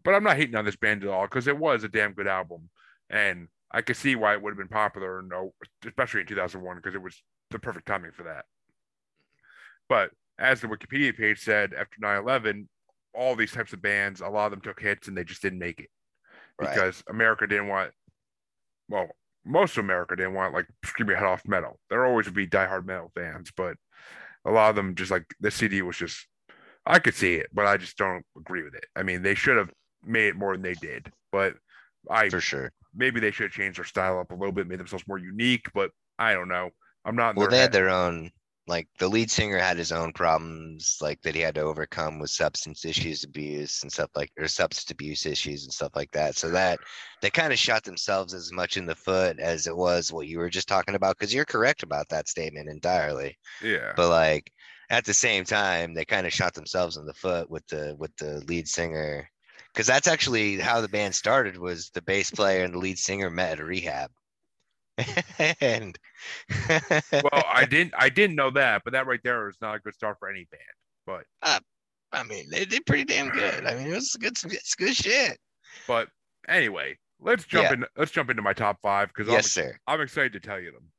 but 0.03 0.13
I'm 0.15 0.23
not 0.23 0.37
hating 0.37 0.55
on 0.55 0.65
this 0.65 0.75
band 0.75 1.03
at 1.03 1.09
all 1.09 1.25
because 1.25 1.47
it 1.47 1.57
was 1.57 1.83
a 1.83 1.89
damn 1.89 2.13
good 2.13 2.27
album, 2.27 2.69
and 3.09 3.47
I 3.71 3.81
could 3.81 3.95
see 3.95 4.15
why 4.15 4.33
it 4.33 4.41
would 4.41 4.51
have 4.51 4.57
been 4.57 4.67
popular. 4.67 5.21
No, 5.21 5.53
especially 5.85 6.21
in 6.21 6.27
2001 6.27 6.75
because 6.77 6.95
it 6.95 7.01
was 7.01 7.21
the 7.51 7.59
perfect 7.59 7.87
timing 7.87 8.11
for 8.11 8.23
that. 8.23 8.45
But 9.87 10.11
as 10.39 10.61
the 10.61 10.67
Wikipedia 10.67 11.15
page 11.15 11.39
said, 11.39 11.73
after 11.73 11.97
9/11, 12.01 12.67
all 13.13 13.35
these 13.35 13.51
types 13.51 13.73
of 13.73 13.81
bands, 13.81 14.21
a 14.21 14.27
lot 14.29 14.45
of 14.45 14.51
them 14.51 14.61
took 14.61 14.79
hits 14.79 15.07
and 15.07 15.17
they 15.17 15.23
just 15.23 15.41
didn't 15.41 15.59
make 15.59 15.79
it 15.79 15.89
Right. 16.59 16.69
because 16.69 17.03
America 17.09 17.47
didn't 17.47 17.67
want. 17.67 17.91
Well, 18.89 19.09
most 19.45 19.77
of 19.77 19.83
America 19.83 20.15
didn't 20.15 20.33
want 20.33 20.53
like 20.53 20.67
scream 20.85 21.09
your 21.09 21.17
head 21.17 21.25
off 21.27 21.47
metal. 21.47 21.79
There 21.89 22.05
always 22.05 22.25
would 22.25 22.35
be 22.35 22.47
diehard 22.47 22.85
metal 22.85 23.11
fans, 23.15 23.51
but 23.55 23.77
a 24.45 24.51
lot 24.51 24.69
of 24.69 24.75
them 24.75 24.95
just 24.95 25.11
like 25.11 25.25
the 25.39 25.51
CD 25.51 25.81
was 25.81 25.97
just. 25.97 26.27
I 26.85 26.97
could 26.97 27.13
see 27.13 27.35
it, 27.35 27.47
but 27.53 27.67
I 27.67 27.77
just 27.77 27.95
don't 27.95 28.25
agree 28.35 28.63
with 28.63 28.73
it. 28.73 28.85
I 28.95 29.03
mean, 29.03 29.21
they 29.21 29.35
should 29.35 29.55
have 29.55 29.69
made 30.03 30.29
it 30.29 30.35
more 30.35 30.53
than 30.53 30.63
they 30.63 30.73
did, 30.73 31.11
but 31.31 31.55
I 32.09 32.29
For 32.29 32.41
sure. 32.41 32.71
maybe 32.95 33.19
they 33.19 33.29
should 33.29 33.43
have 33.45 33.51
changed 33.51 33.77
their 33.77 33.85
style 33.85 34.19
up 34.19 34.31
a 34.31 34.35
little 34.35 34.51
bit, 34.51 34.67
made 34.67 34.79
themselves 34.79 35.07
more 35.07 35.19
unique. 35.19 35.67
But 35.75 35.91
I 36.17 36.33
don't 36.33 36.47
know. 36.47 36.71
I'm 37.05 37.15
not. 37.15 37.35
In 37.35 37.35
Well, 37.35 37.49
they 37.49 37.59
had 37.59 37.71
their 37.71 37.89
own 37.89 38.31
like 38.71 38.87
the 38.99 39.07
lead 39.09 39.29
singer 39.29 39.57
had 39.57 39.77
his 39.77 39.91
own 39.91 40.13
problems 40.13 40.97
like 41.01 41.21
that 41.23 41.35
he 41.35 41.41
had 41.41 41.55
to 41.55 41.61
overcome 41.61 42.19
with 42.19 42.29
substance 42.29 42.85
issues 42.85 43.25
abuse 43.25 43.83
and 43.83 43.91
stuff 43.91 44.09
like 44.15 44.31
or 44.39 44.47
substance 44.47 44.89
abuse 44.89 45.25
issues 45.25 45.65
and 45.65 45.73
stuff 45.73 45.91
like 45.93 46.09
that. 46.13 46.37
So 46.37 46.49
that 46.51 46.79
they 47.21 47.29
kind 47.29 47.51
of 47.51 47.59
shot 47.59 47.83
themselves 47.83 48.33
as 48.33 48.53
much 48.53 48.77
in 48.77 48.85
the 48.85 48.95
foot 48.95 49.39
as 49.41 49.67
it 49.67 49.75
was 49.75 50.13
what 50.13 50.27
you 50.27 50.39
were 50.39 50.49
just 50.49 50.69
talking 50.69 50.95
about 50.95 51.19
because 51.19 51.33
you're 51.33 51.43
correct 51.43 51.83
about 51.83 52.07
that 52.09 52.29
statement 52.29 52.69
entirely. 52.69 53.37
Yeah. 53.61 53.91
but 53.97 54.07
like 54.07 54.49
at 54.89 55.03
the 55.03 55.13
same 55.13 55.43
time 55.43 55.93
they 55.93 56.05
kind 56.05 56.25
of 56.25 56.31
shot 56.31 56.53
themselves 56.53 56.95
in 56.95 57.05
the 57.05 57.13
foot 57.13 57.49
with 57.49 57.67
the 57.67 57.93
with 57.99 58.15
the 58.15 58.41
lead 58.47 58.69
singer 58.69 59.29
because 59.73 59.85
that's 59.85 60.07
actually 60.07 60.59
how 60.59 60.79
the 60.79 60.87
band 60.87 61.13
started 61.13 61.57
was 61.57 61.89
the 61.89 62.01
bass 62.01 62.31
player 62.31 62.63
and 62.63 62.73
the 62.73 62.79
lead 62.79 62.97
singer 62.97 63.29
met 63.29 63.51
at 63.51 63.59
a 63.59 63.65
rehab 63.65 64.09
and 65.61 65.97
well, 67.11 67.43
I 67.53 67.65
didn't 67.69 67.93
I 67.97 68.09
didn't 68.09 68.35
know 68.35 68.51
that, 68.51 68.81
but 68.83 68.93
that 68.93 69.07
right 69.07 69.19
there 69.23 69.49
is 69.49 69.57
not 69.61 69.75
a 69.75 69.79
good 69.79 69.93
start 69.93 70.17
for 70.19 70.29
any 70.29 70.47
band. 70.51 70.61
But 71.05 71.59
I 72.13 72.23
mean, 72.23 72.45
they 72.51 72.65
did 72.65 72.85
pretty 72.85 73.05
damn 73.05 73.29
good. 73.29 73.65
I 73.65 73.75
mean, 73.75 73.87
it 73.87 73.95
was 73.95 74.15
good. 74.19 74.33
It's 74.45 74.75
good 74.75 74.95
shit. 74.95 75.37
but 75.87 76.09
anyway, 76.47 76.97
let's 77.19 77.45
jump 77.45 77.69
Yeah. 77.69 77.73
in. 77.73 77.85
Let's 77.97 78.11
jump 78.11 78.29
into 78.29 78.41
my 78.41 78.53
top 78.53 78.77
five 78.81 79.09
because 79.09 79.27
Yes, 79.31 79.51
sir. 79.51 79.77
I'm, 79.87 79.95
I'm 79.95 80.01
excited 80.01 80.33
to 80.33 80.39
tell 80.39 80.59
you 80.59 80.71
them. 80.71 80.91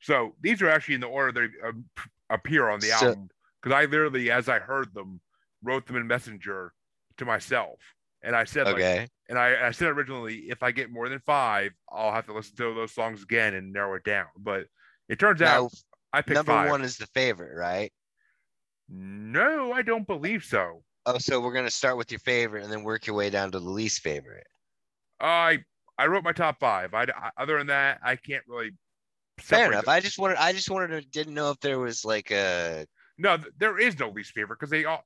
So 0.00 0.34
these 0.40 0.60
are 0.62 0.68
actually 0.68 0.96
in 0.96 1.00
the 1.00 1.06
order 1.06 1.32
they 1.62 1.68
um, 1.68 1.84
appear 2.30 2.68
on 2.68 2.80
the 2.80 2.88
So- 2.88 3.06
album 3.08 3.28
because 3.62 3.74
I 3.76 3.84
literally, 3.86 4.30
as 4.30 4.48
I 4.48 4.58
heard 4.58 4.92
them, 4.94 5.20
wrote 5.62 5.86
them 5.86 5.96
in 5.96 6.06
Messenger 6.06 6.72
to 7.18 7.24
myself, 7.24 7.78
and 8.24 8.34
I 8.34 8.44
said 8.44 8.64
like, 8.66 8.74
Okay. 8.76 9.08
and 9.28 9.38
I, 9.38 9.68
I 9.68 9.70
said 9.70 9.88
originally, 9.88 10.36
if 10.48 10.62
I 10.62 10.72
get 10.72 10.90
more 10.90 11.08
than 11.08 11.20
five, 11.20 11.72
I'll 11.92 12.12
have 12.12 12.26
to 12.26 12.32
listen 12.32 12.56
to 12.56 12.74
those 12.74 12.92
songs 12.92 13.22
again 13.22 13.54
and 13.54 13.72
narrow 13.72 13.94
it 13.94 14.04
down. 14.04 14.26
But 14.38 14.66
it 15.08 15.18
turns 15.18 15.40
Now, 15.40 15.64
out 15.66 15.72
I 16.12 16.22
picked 16.22 16.34
number 16.36 16.52
five. 16.52 16.70
one 16.70 16.82
is 16.82 16.96
the 16.96 17.06
favorite, 17.08 17.56
right? 17.56 17.92
No, 18.88 19.72
I 19.72 19.82
don't 19.82 20.06
believe 20.06 20.44
so. 20.44 20.82
Oh, 21.06 21.18
so 21.18 21.40
we're 21.40 21.52
gonna 21.54 21.70
start 21.70 21.96
with 21.96 22.10
your 22.10 22.18
favorite 22.20 22.64
and 22.64 22.72
then 22.72 22.82
work 22.82 23.06
your 23.06 23.16
way 23.16 23.30
down 23.30 23.50
to 23.52 23.60
the 23.60 23.68
least 23.68 24.00
favorite. 24.02 24.46
I 25.20 25.60
I 25.98 26.06
wrote 26.06 26.24
my 26.24 26.32
top 26.32 26.58
five. 26.58 26.92
I, 26.94 27.02
I- 27.04 27.30
other 27.38 27.58
than 27.58 27.68
that, 27.68 28.00
I 28.02 28.16
can't 28.16 28.42
really. 28.48 28.70
Fair 29.38 29.70
enough. 29.72 29.86
them. 29.86 29.92
I 29.94 30.00
just 30.00 30.18
wanted. 30.18 30.36
I 30.38 30.52
just 30.52 30.70
wanted 30.70 30.88
to. 31.02 31.08
Didn't 31.08 31.34
know 31.34 31.50
if 31.50 31.60
there 31.60 31.78
was 31.78 32.04
like 32.04 32.30
a. 32.30 32.86
No, 33.18 33.36
there 33.58 33.78
is 33.78 33.98
no 33.98 34.08
least 34.10 34.32
favorite 34.32 34.58
because 34.60 34.70
they 34.70 34.84
all 34.84 35.04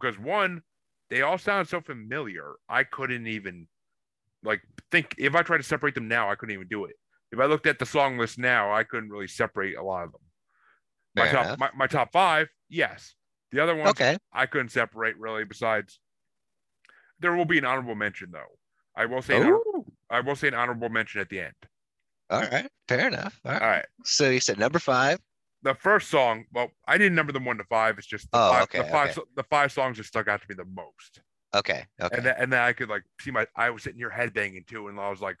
because 0.00 0.18
one, 0.18 0.62
they 1.12 1.20
all 1.20 1.36
sound 1.36 1.68
so 1.68 1.82
familiar. 1.82 2.54
I 2.70 2.84
couldn't 2.84 3.26
even 3.26 3.66
like 4.42 4.62
think 4.90 5.14
if 5.18 5.34
I 5.34 5.42
tried 5.42 5.58
to 5.58 5.62
separate 5.62 5.94
them 5.94 6.08
now, 6.08 6.30
I 6.30 6.36
couldn't 6.36 6.54
even 6.54 6.68
do 6.68 6.86
it. 6.86 6.94
If 7.30 7.38
I 7.38 7.44
looked 7.44 7.66
at 7.66 7.78
the 7.78 7.84
song 7.84 8.16
list 8.16 8.38
now, 8.38 8.72
I 8.72 8.82
couldn't 8.82 9.10
really 9.10 9.28
separate 9.28 9.76
a 9.76 9.82
lot 9.82 10.04
of 10.04 10.12
them. 10.12 10.22
My 11.14 11.28
Fair 11.28 11.32
top 11.44 11.58
my, 11.58 11.70
my 11.76 11.86
top 11.86 12.12
five, 12.12 12.48
yes. 12.70 13.14
The 13.50 13.62
other 13.62 13.76
ones 13.76 13.90
Okay. 13.90 14.16
I 14.32 14.46
couldn't 14.46 14.70
separate 14.70 15.18
really. 15.18 15.44
Besides, 15.44 16.00
there 17.20 17.36
will 17.36 17.44
be 17.44 17.58
an 17.58 17.66
honorable 17.66 17.94
mention 17.94 18.30
though. 18.32 18.58
I 18.96 19.04
will 19.04 19.20
say 19.20 19.52
I 20.08 20.20
will 20.20 20.36
say 20.36 20.48
an 20.48 20.54
honorable 20.54 20.88
mention 20.88 21.20
at 21.20 21.28
the 21.28 21.40
end. 21.40 21.54
All 22.30 22.40
right. 22.40 22.70
Fair 22.88 23.08
enough. 23.08 23.38
All 23.44 23.52
right. 23.52 23.62
All 23.62 23.68
right. 23.68 23.86
So 24.04 24.30
you 24.30 24.40
said 24.40 24.58
number 24.58 24.78
five. 24.78 25.18
The 25.62 25.74
first 25.74 26.10
song, 26.10 26.44
well, 26.52 26.70
I 26.86 26.98
didn't 26.98 27.14
number 27.14 27.32
them 27.32 27.44
one 27.44 27.58
to 27.58 27.64
five. 27.64 27.98
It's 27.98 28.06
just 28.06 28.30
the 28.30 28.38
Oh, 28.38 28.50
five, 28.52 28.62
okay, 28.64 28.78
the 28.78 28.84
five, 28.84 29.10
okay. 29.10 29.28
the 29.36 29.44
five 29.44 29.72
songs 29.72 29.96
that 29.96 30.04
stuck 30.04 30.28
out 30.28 30.40
to 30.42 30.46
me 30.48 30.54
the 30.54 30.64
most. 30.64 31.20
Okay. 31.54 31.84
Okay. 32.00 32.16
And 32.16 32.26
then, 32.26 32.34
and 32.38 32.52
then 32.52 32.60
I 32.62 32.72
could 32.72 32.88
like 32.88 33.02
see 33.20 33.30
my, 33.30 33.46
I 33.56 33.70
was 33.70 33.82
sitting 33.82 33.98
here 33.98 34.10
headbanging 34.10 34.66
too, 34.66 34.88
and 34.88 34.98
I 34.98 35.10
was 35.10 35.20
like, 35.20 35.36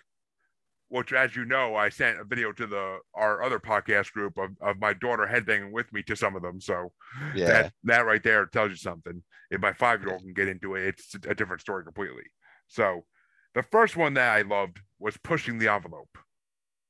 which 0.88 1.12
as 1.14 1.34
you 1.34 1.46
know, 1.46 1.74
I 1.74 1.88
sent 1.88 2.20
a 2.20 2.24
video 2.24 2.52
to 2.52 2.66
the 2.66 2.98
our 3.14 3.42
other 3.42 3.58
podcast 3.58 4.12
group 4.12 4.36
of, 4.36 4.50
of 4.60 4.78
my 4.78 4.92
daughter 4.92 5.26
headbanging 5.26 5.72
with 5.72 5.90
me 5.90 6.02
to 6.02 6.14
some 6.14 6.36
of 6.36 6.42
them. 6.42 6.60
So 6.60 6.92
yeah. 7.34 7.46
that 7.46 7.72
that 7.84 8.06
right 8.06 8.22
there 8.22 8.44
tells 8.44 8.70
you 8.70 8.76
something. 8.76 9.22
If 9.50 9.60
my 9.60 9.72
five 9.72 10.02
year 10.02 10.12
old 10.12 10.20
can 10.20 10.34
get 10.34 10.48
into 10.48 10.74
it, 10.74 10.86
it's 10.88 11.14
a 11.26 11.34
different 11.34 11.62
story 11.62 11.82
completely. 11.82 12.24
So 12.68 13.06
the 13.54 13.62
first 13.62 13.96
one 13.96 14.14
that 14.14 14.36
I 14.36 14.42
loved 14.42 14.80
was 14.98 15.16
pushing 15.16 15.58
the 15.58 15.72
envelope. 15.72 16.18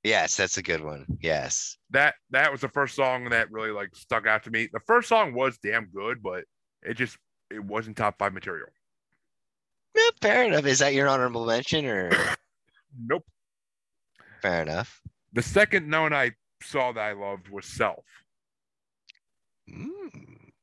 Yes, 0.05 0.37
that's 0.37 0.59
a 0.59 0.63
good 0.63 0.83
one. 0.83 1.07
Yes. 1.21 1.77
that 1.91 2.15
that 2.31 2.51
was 2.53 2.61
the 2.61 2.69
first 2.69 2.95
song 2.95 3.29
that 3.31 3.51
really 3.51 3.71
like 3.71 3.95
stuck 3.95 4.27
out 4.27 4.45
to 4.45 4.51
me. 4.51 4.69
The 4.73 4.81
first 4.87 5.09
song 5.09 5.35
was 5.35 5.59
damn 5.59 5.87
good, 5.95 6.23
but 6.23 6.45
it 6.83 6.95
just 6.95 7.17
it 7.51 7.63
wasn't 7.65 7.97
top 7.97 8.19
five 8.19 8.33
material. 8.33 8.69
Yeah, 9.95 10.11
fair 10.23 10.45
enough. 10.45 10.65
Is 10.67 10.79
that 10.79 10.95
your 10.95 11.09
honorable 11.09 11.45
mention 11.47 11.85
or 11.87 12.11
Nope. 13.07 13.25
fair 14.41 14.63
enough? 14.63 15.01
The 15.35 15.43
second 15.43 15.89
known 15.89 16.13
I 16.13 16.33
saw 16.63 16.93
that 16.93 17.01
I 17.01 17.13
loved 17.13 17.49
was 17.49 17.67
Self. 17.67 18.05
Mm. 19.71 20.11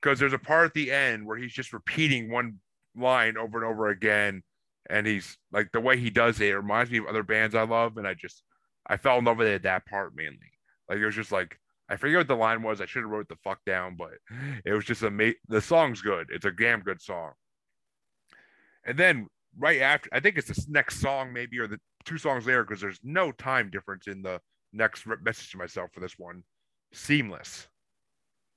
Because 0.02 0.20
there's 0.20 0.34
a 0.34 0.40
part 0.40 0.66
at 0.66 0.74
the 0.74 0.92
end 0.92 1.26
where 1.26 1.38
he's 1.38 1.52
just 1.54 1.74
repeating 1.74 2.32
one 2.32 2.60
line 2.96 3.38
over 3.38 3.58
and 3.64 3.68
over 3.70 3.90
again. 3.90 4.44
And 4.90 5.06
he's 5.06 5.38
like 5.52 5.72
the 5.72 5.80
way 5.82 5.98
he 5.98 6.10
does 6.10 6.40
it, 6.40 6.50
it 6.50 6.56
reminds 6.58 6.90
me 6.90 6.98
of 7.00 7.06
other 7.06 7.24
bands 7.24 7.54
I 7.54 7.64
love. 7.64 7.98
And 7.98 8.08
I 8.08 8.14
just 8.14 8.44
I 8.90 8.98
fell 8.98 9.20
in 9.20 9.26
love 9.26 9.38
with 9.38 9.48
it 9.48 9.56
at 9.56 9.64
that 9.64 9.86
part 9.86 10.16
mainly. 10.16 10.52
Like 10.90 10.98
it 10.98 11.06
was 11.06 11.16
just 11.16 11.32
like 11.32 11.58
I 11.90 11.96
forget 11.96 12.20
what 12.20 12.28
the 12.28 12.36
line 12.36 12.62
was. 12.62 12.82
I 12.82 12.86
should 12.86 13.02
have 13.02 13.12
wrote 13.12 13.28
the 13.28 13.36
fuck 13.38 13.60
down, 13.66 13.96
but 13.96 14.12
it 14.64 14.74
was 14.74 14.86
just 14.86 15.02
amazing. 15.02 15.40
The 15.48 15.62
song's 15.62 16.02
good. 16.02 16.28
It's 16.30 16.46
a 16.46 16.52
damn 16.52 16.82
good 16.82 17.02
song. 17.02 17.32
And 18.86 18.98
then 18.98 19.28
right 19.58 19.82
after, 19.82 20.10
I 20.14 20.20
think 20.20 20.38
it's 20.38 20.48
the 20.48 20.66
next 20.70 21.02
song, 21.02 21.34
maybe, 21.34 21.58
or 21.58 21.68
the 21.68 21.80
two 22.06 22.20
songs 22.20 22.46
later, 22.46 22.64
because 22.64 22.80
there's 22.80 23.00
no 23.04 23.32
time 23.32 23.72
difference 23.72 24.08
in 24.08 24.22
the 24.22 24.40
next 24.72 25.06
message 25.24 25.52
to 25.52 25.58
myself 25.58 25.90
for 25.92 26.00
this 26.00 26.18
one. 26.20 26.44
Seamless. 26.94 27.68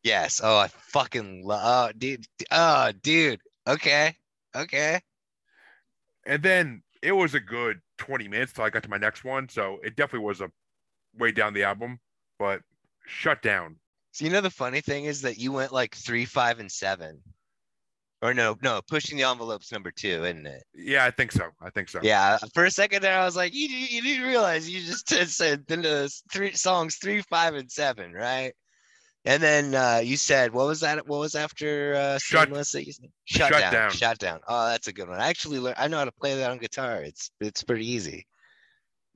Yes. 0.03 0.41
Oh, 0.43 0.59
I 0.59 0.69
fucking 0.69 1.43
love. 1.45 1.63
Oh, 1.65 1.93
dude. 1.97 2.27
Oh, 2.51 2.93
dude. 3.03 3.41
Okay. 3.67 4.15
Okay. 4.55 5.01
And 6.27 6.43
then 6.43 6.83
it 7.03 7.13
was 7.13 7.35
a 7.35 7.41
good 7.41 7.81
20 8.03 8.27
minutes 8.27 8.53
till 8.53 8.65
I 8.65 8.71
got 8.71 8.83
to 8.83 8.91
my 8.91 8.99
next 8.99 9.23
one. 9.23 9.49
So 9.49 9.79
it 9.85 9.95
definitely 9.95 10.27
was 10.27 10.41
a 10.41 10.51
way 11.17 11.31
down 11.31 11.55
the 11.55 11.63
album, 11.63 12.01
but 12.39 12.61
shut 13.07 13.43
down. 13.43 13.77
So 14.11 14.25
you 14.25 14.31
know 14.33 14.41
the 14.41 14.51
funny 14.51 14.81
thing 14.81 15.05
is 15.05 15.23
that 15.23 15.39
you 15.39 15.53
went 15.53 15.73
like 15.73 15.95
three, 15.95 16.25
five, 16.25 16.59
and 16.59 16.71
seven. 16.71 17.23
Or 18.21 18.35
no, 18.35 18.57
no, 18.63 18.81
pushing 18.89 19.17
the 19.17 19.25
envelopes 19.25 19.73
number 19.73 19.91
two, 19.91 20.25
isn't 20.25 20.47
it? 20.47 20.63
Yeah, 20.75 21.05
I 21.05 21.11
think 21.11 21.33
so. 21.33 21.49
I 21.61 21.71
think 21.71 21.89
so. 21.89 22.01
Yeah. 22.03 22.39
For 22.55 22.65
a 22.65 22.71
second 22.71 23.03
there, 23.03 23.19
I 23.19 23.25
was 23.25 23.37
like, 23.37 23.55
you 23.55 23.69
you 23.69 24.03
didn't 24.03 24.27
realize 24.27 24.69
you 24.69 24.81
just 24.81 25.09
said- 25.37 25.67
three 26.33 26.53
songs 26.53 26.97
three, 26.97 27.23
five, 27.23 27.55
and 27.55 27.71
seven, 27.71 28.13
right? 28.13 28.53
And 29.25 29.41
then 29.43 29.75
uh, 29.75 30.01
you 30.03 30.17
said 30.17 30.53
what 30.53 30.67
was 30.67 30.81
that? 30.81 31.07
What 31.07 31.21
was 31.21 31.35
after 31.35 31.95
uh, 31.95 32.19
Shut- 32.19 32.49
Seamless 32.49 32.73
that 32.73 32.87
you 32.87 32.93
said? 32.93 33.11
Shut, 33.25 33.49
Shut 33.53 33.61
down. 33.61 33.73
Down. 33.73 33.91
Shut 33.93 34.19
down. 34.19 34.41
Oh, 34.49 34.69
that's 34.69 34.89
a 34.89 34.93
good 34.93 35.09
one. 35.09 35.21
I 35.21 35.29
actually 35.29 35.59
learned. 35.61 35.77
I 35.79 35.87
know 35.89 35.99
how 35.99 36.05
to 36.05 36.13
play 36.13 36.35
that 36.37 36.51
on 36.51 36.59
guitar. 36.59 37.03
It's 37.03 37.31
it's 37.41 37.63
pretty 37.63 37.89
easy. 37.89 38.27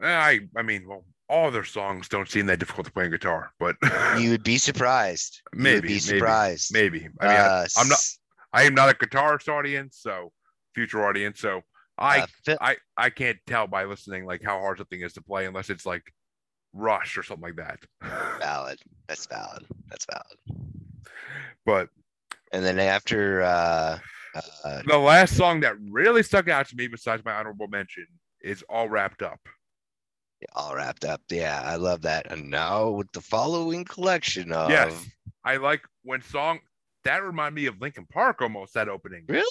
Eh, 0.02 0.06
I 0.08 0.40
I 0.56 0.62
mean, 0.62 0.86
well, 0.86 1.04
all 1.28 1.50
their 1.50 1.64
songs 1.64 2.08
don't 2.08 2.28
seem 2.28 2.46
that 2.46 2.60
difficult 2.60 2.86
to 2.86 2.92
play 2.92 3.04
on 3.06 3.10
guitar, 3.10 3.50
but 3.58 3.76
You 4.20 4.30
would 4.30 4.44
be 4.44 4.58
surprised. 4.58 5.42
you 5.52 5.58
would 5.58 5.62
Maybe, 5.62 5.88
be 5.88 5.98
surprised. 5.98 6.72
maybe. 6.72 7.08
I 7.20 7.26
mean, 7.26 7.36
Uh, 7.36 7.66
I, 7.76 7.80
am 7.80 7.88
not. 7.88 7.98
I 8.52 8.62
am 8.62 8.74
not 8.74 8.88
a 8.90 8.94
guitarist 8.94 9.48
audience, 9.48 9.98
so 10.00 10.30
future 10.74 11.04
audience. 11.04 11.40
So 11.40 11.62
I 11.98 12.26
uh, 12.46 12.56
I 12.60 12.76
I 12.96 13.10
can't 13.10 13.38
tell 13.48 13.66
by 13.66 13.84
listening 13.86 14.24
like 14.24 14.42
how 14.44 14.60
hard 14.60 14.78
something 14.78 15.00
is 15.00 15.14
to 15.14 15.22
play 15.22 15.46
unless 15.46 15.68
it's 15.70 15.84
like 15.86 16.12
Rush 16.76 17.16
or 17.16 17.22
something 17.22 17.42
like 17.42 17.56
that. 17.56 17.78
valid. 18.38 18.78
That's 19.08 19.26
valid. 19.26 19.64
That's 19.88 20.06
valid. 20.06 20.70
but 21.64 21.88
And 22.52 22.64
then 22.64 22.78
after 22.78 23.42
uh, 23.42 23.98
uh 24.64 24.82
the 24.86 24.98
last 24.98 25.36
song 25.36 25.60
that 25.60 25.74
really 25.90 26.22
stuck 26.22 26.48
out 26.48 26.68
to 26.68 26.76
me, 26.76 26.88
besides 26.88 27.24
my 27.24 27.32
honorable 27.32 27.68
mention, 27.68 28.06
is 28.42 28.62
"All 28.68 28.88
Wrapped 28.88 29.22
Up." 29.22 29.40
all 30.54 30.74
wrapped 30.74 31.04
up. 31.04 31.20
Yeah, 31.30 31.62
I 31.64 31.76
love 31.76 32.02
that. 32.02 32.30
And 32.30 32.50
now 32.50 32.90
with 32.90 33.10
the 33.12 33.20
following 33.20 33.84
collection 33.84 34.52
of 34.52 34.70
Yes, 34.70 35.06
I 35.44 35.56
like 35.56 35.82
when 36.02 36.22
song 36.22 36.60
that 37.04 37.22
remind 37.22 37.54
me 37.54 37.66
of 37.66 37.80
Linkin 37.80 38.06
Park 38.12 38.42
almost 38.42 38.74
that 38.74 38.88
opening 38.88 39.24
Really? 39.28 39.44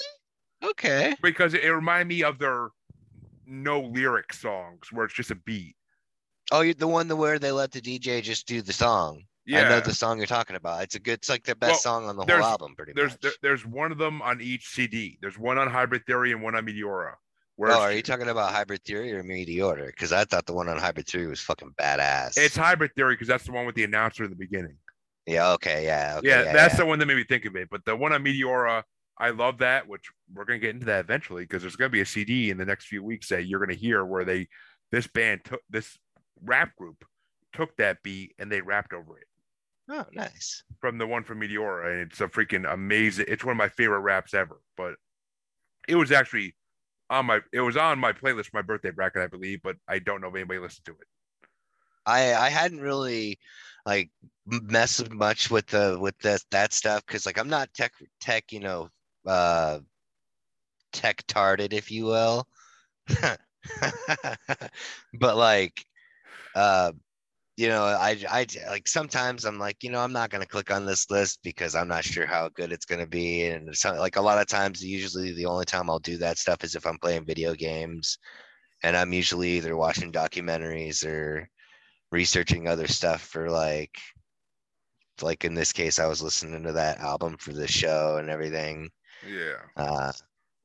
Okay. 0.64 1.16
because 1.22 1.54
it, 1.54 1.64
it 1.64 1.74
reminded 1.74 2.08
me 2.08 2.24
of 2.24 2.40
their 2.40 2.70
no 3.46 3.82
lyric 3.82 4.34
songs 4.34 4.92
where 4.92 5.06
it's 5.06 5.14
just 5.14 5.32
a 5.32 5.36
beat. 5.36 5.76
Oh, 6.52 6.62
you're 6.62 6.74
the 6.74 6.88
one 6.88 7.08
the 7.08 7.16
where 7.16 7.40
they 7.40 7.52
let 7.52 7.72
the 7.72 7.82
DJ 7.82 8.22
just 8.22 8.48
do 8.48 8.62
the 8.62 8.74
song. 8.74 9.24
Yeah, 9.46 9.62
I 9.62 9.70
know 9.70 9.80
the 9.80 9.94
song 9.94 10.18
you're 10.18 10.28
talking 10.28 10.56
about. 10.56 10.84
It's 10.84 10.96
a 10.96 11.00
good 11.00 11.20
it's 11.20 11.30
like 11.30 11.44
the 11.44 11.56
best 11.56 11.86
Well, 11.86 12.00
song 12.00 12.06
on 12.08 12.16
the 12.16 12.24
whole 12.24 12.44
album, 12.44 12.76
pretty 12.76 12.94
there's 12.96 13.12
much. 13.12 13.22
there, 13.22 13.32
there's 13.44 13.66
one 13.66 13.92
of 13.92 13.98
them 13.98 14.22
on 14.22 14.42
each 14.42 14.68
CD. 14.70 15.20
There's 15.22 15.38
one 15.38 15.58
on 15.58 15.70
Hybrid 15.70 16.06
Theory 16.08 16.32
and 16.32 16.42
one 16.42 16.56
on 16.56 16.66
Meteora. 16.66 17.14
Where 17.58 17.72
oh, 17.72 17.80
are 17.80 17.92
you 17.92 18.02
talking 18.02 18.28
about 18.28 18.52
Hybrid 18.52 18.84
Theory 18.84 19.14
or 19.14 19.24
Meteor? 19.24 19.86
Because 19.86 20.12
I 20.12 20.26
thought 20.26 20.46
the 20.46 20.54
one 20.54 20.68
on 20.68 20.78
Hybrid 20.78 21.08
Theory 21.08 21.28
was 21.28 21.40
fucking 21.40 21.74
badass. 21.80 22.38
it's 22.38 22.58
Hybrid 22.58 22.92
Theory 22.96 23.14
because 23.14 23.28
that's 23.28 23.46
the 23.46 23.52
one 23.52 23.66
with 23.66 23.76
the 23.76 23.84
announcer 23.84 24.24
in 24.24 24.30
the 24.30 24.36
beginning. 24.36 24.78
yeah, 25.26 25.52
okay, 25.52 25.86
yeah, 25.86 26.16
okay, 26.18 26.28
yeah, 26.28 26.52
that's 26.52 26.74
yeah. 26.74 26.80
the 26.80 26.86
one 26.86 27.00
that 27.00 27.06
made 27.06 27.18
me 27.18 27.24
think 27.24 27.46
of 27.46 27.56
it. 27.56 27.70
But 27.70 27.86
the 27.86 27.96
one 27.96 28.14
on 28.14 28.24
Meteora, 28.24 28.84
I 29.18 29.30
love 29.30 29.60
that, 29.60 29.88
which 29.88 30.10
we're 30.34 30.46
gonna 30.46 30.60
get 30.60 30.72
into 30.72 30.88
that 30.88 31.06
eventually 31.06 31.44
because 31.44 31.62
there's 31.62 31.76
gonna 31.76 31.90
be 31.90 32.02
a 32.02 32.06
CD 32.06 32.50
in 32.50 32.58
the 32.58 32.66
next 32.66 32.88
few 32.88 33.04
weeks 33.04 33.30
that 33.30 33.46
you're 33.46 33.60
gonna 33.60 33.74
hear 33.74 34.04
where 34.04 34.26
they 34.26 34.48
this 34.92 35.08
band 35.08 35.42
took 35.46 35.62
this 35.70 35.98
rap 36.44 36.76
group 36.76 37.04
took 37.54 37.76
that 37.78 38.04
beat 38.04 38.34
and 38.40 38.52
they 38.52 38.62
rapped 38.62 38.94
over 38.94 39.18
it. 39.18 39.28
Oh, 39.90 40.06
nice. 40.14 40.64
from 40.82 40.98
the 40.98 41.06
one 41.06 41.24
from 41.24 41.42
Meteora, 41.42 41.92
and 41.92 42.12
it's 42.12 42.20
a 42.20 42.28
freaking 42.28 42.72
amazing. 42.72 43.26
It's 43.28 43.44
one 43.44 43.52
of 43.52 43.58
my 43.58 43.70
favorite 43.70 44.00
raps 44.00 44.34
ever. 44.34 44.60
But 44.76 44.96
it 45.88 45.96
was 45.96 46.12
actually 46.12 46.56
on 47.10 47.28
my 47.28 47.40
it 47.54 47.62
was 47.62 47.78
on 47.78 48.00
my 48.00 48.12
playlist 48.12 48.46
for 48.46 48.58
my 48.58 48.62
birthday 48.64 48.92
bracket, 48.92 49.22
I 49.22 49.28
believe, 49.28 49.62
but 49.64 49.76
I 49.88 50.00
don't 50.00 50.22
know 50.22 50.28
if 50.28 50.36
anybody 50.36 50.60
listened 50.60 50.86
to 50.86 50.94
it. 50.94 51.08
I 52.06 52.34
I 52.34 52.50
hadn't 52.50 52.82
really 52.82 53.38
like 53.86 54.10
messed 54.48 55.12
much 55.12 55.52
with 55.52 55.68
the 55.68 55.98
with 56.00 56.18
the, 56.20 56.42
that 56.52 56.74
stuff 56.74 57.06
because 57.06 57.26
like 57.26 57.38
I'm 57.38 57.50
not 57.50 57.74
tech 57.74 57.94
tech 58.20 58.52
you 58.52 58.60
know 58.60 58.90
uh 59.28 59.80
tech 60.94 61.24
tarded 61.28 61.74
if 61.74 61.92
you 61.92 62.06
will, 62.06 62.48
but 65.14 65.38
like 65.38 65.86
uh 66.56 66.92
you 67.58 67.68
know 67.70 67.84
I 67.86 68.18
I 68.30 68.48
like 68.70 68.88
sometimes 68.88 69.46
I'm 69.46 69.60
like 69.60 69.84
you 69.84 69.92
know 69.92 70.00
I'm 70.02 70.14
not 70.14 70.30
gonna 70.30 70.46
click 70.46 70.72
on 70.72 70.86
this 70.86 71.10
list 71.12 71.40
because 71.44 71.76
I'm 71.76 71.88
not 71.88 72.04
sure 72.06 72.26
how 72.26 72.50
good 72.50 72.72
it's 72.72 72.86
gonna 72.86 73.08
be 73.08 73.48
and 73.48 73.76
so 73.76 73.94
like 73.96 74.18
a 74.18 74.22
lot 74.22 74.42
of 74.42 74.48
times 74.48 74.84
usually 74.84 75.34
the 75.34 75.46
only 75.48 75.66
time 75.66 75.90
I'll 75.90 76.00
do 76.00 76.18
that 76.20 76.38
stuff 76.38 76.64
is 76.64 76.76
if 76.76 76.86
I'm 76.88 77.00
playing 77.00 77.26
video 77.26 77.54
games 77.56 78.18
and 78.84 78.98
I'm 78.98 79.14
usually 79.14 79.52
either 79.52 79.78
watching 79.78 80.12
documentaries 80.12 81.06
or 81.06 81.50
researching 82.12 82.68
other 82.68 82.88
stuff 82.88 83.22
for 83.22 83.50
like 83.50 83.98
like 85.22 85.46
in 85.46 85.54
this 85.54 85.72
case 85.72 86.00
i 86.00 86.06
was 86.06 86.22
listening 86.22 86.64
to 86.64 86.74
that 86.74 87.00
album 87.00 87.38
for 87.38 87.54
the 87.54 87.68
show 87.68 88.18
and 88.18 88.30
everything 88.30 88.90
Yeah. 89.28 89.64
uh 89.78 90.12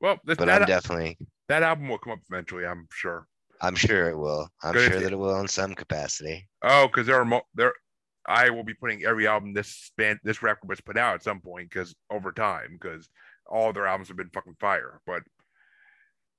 Well, 0.00 0.18
this, 0.25 0.38
but 0.38 0.47
that 0.47 0.62
i'm 0.62 0.68
definitely 0.68 1.16
that 1.49 1.62
album 1.62 1.88
will 1.88 1.99
come 1.99 2.12
up 2.12 2.20
eventually, 2.30 2.64
I'm 2.64 2.87
sure. 2.92 3.26
I'm 3.61 3.75
sure 3.75 4.09
it 4.09 4.17
will 4.19 4.49
i'm 4.62 4.75
sure 4.75 4.88
that 5.00 5.12
it 5.12 5.19
will 5.19 5.38
in 5.40 5.49
some 5.49 5.75
capacity 5.75 6.47
Oh, 6.62 6.87
because 6.88 7.07
there 7.07 7.17
are 7.21 7.25
mo- 7.25 7.47
there. 7.55 7.73
I 8.26 8.50
will 8.50 8.64
be 8.64 8.75
putting 8.75 9.05
every 9.05 9.26
album 9.26 9.55
this 9.55 9.93
band 9.97 10.21
this 10.23 10.43
rap 10.43 10.59
was 10.64 10.81
put 10.81 10.97
out 10.99 11.14
at 11.14 11.23
some 11.23 11.40
point 11.40 11.71
because 11.71 11.95
over 12.11 12.33
time 12.33 12.79
because 12.81 13.09
all 13.47 13.73
their 13.73 13.87
albums 13.87 14.09
have 14.09 14.17
been 14.19 14.29
fucking 14.31 14.57
fire. 14.61 15.00
But 15.07 15.23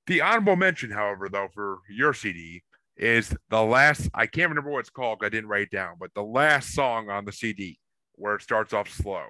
the 0.06 0.20
honorable 0.20 0.56
mention, 0.56 0.90
however, 0.92 1.28
though 1.28 1.48
for 1.52 1.78
your 1.90 2.14
CD 2.14 2.62
is 2.96 3.34
the 3.50 3.60
last. 3.62 4.08
I 4.14 4.26
can't 4.26 4.48
remember 4.48 4.70
what 4.70 4.78
it's 4.80 4.90
called. 4.90 5.18
I 5.22 5.28
didn't 5.28 5.50
write 5.50 5.62
it 5.64 5.70
down, 5.76 5.96
but 5.98 6.14
the 6.14 6.22
last 6.22 6.72
song 6.72 7.10
on 7.10 7.24
the 7.24 7.32
CD 7.32 7.78
where 8.14 8.36
it 8.36 8.42
starts 8.42 8.72
off 8.72 8.88
slow. 8.88 9.24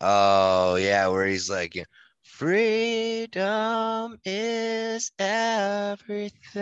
oh 0.00 0.76
yeah 0.76 1.06
where 1.08 1.26
he's 1.26 1.50
like 1.50 1.76
freedom 2.44 4.18
is 4.26 5.10
everything 5.18 6.52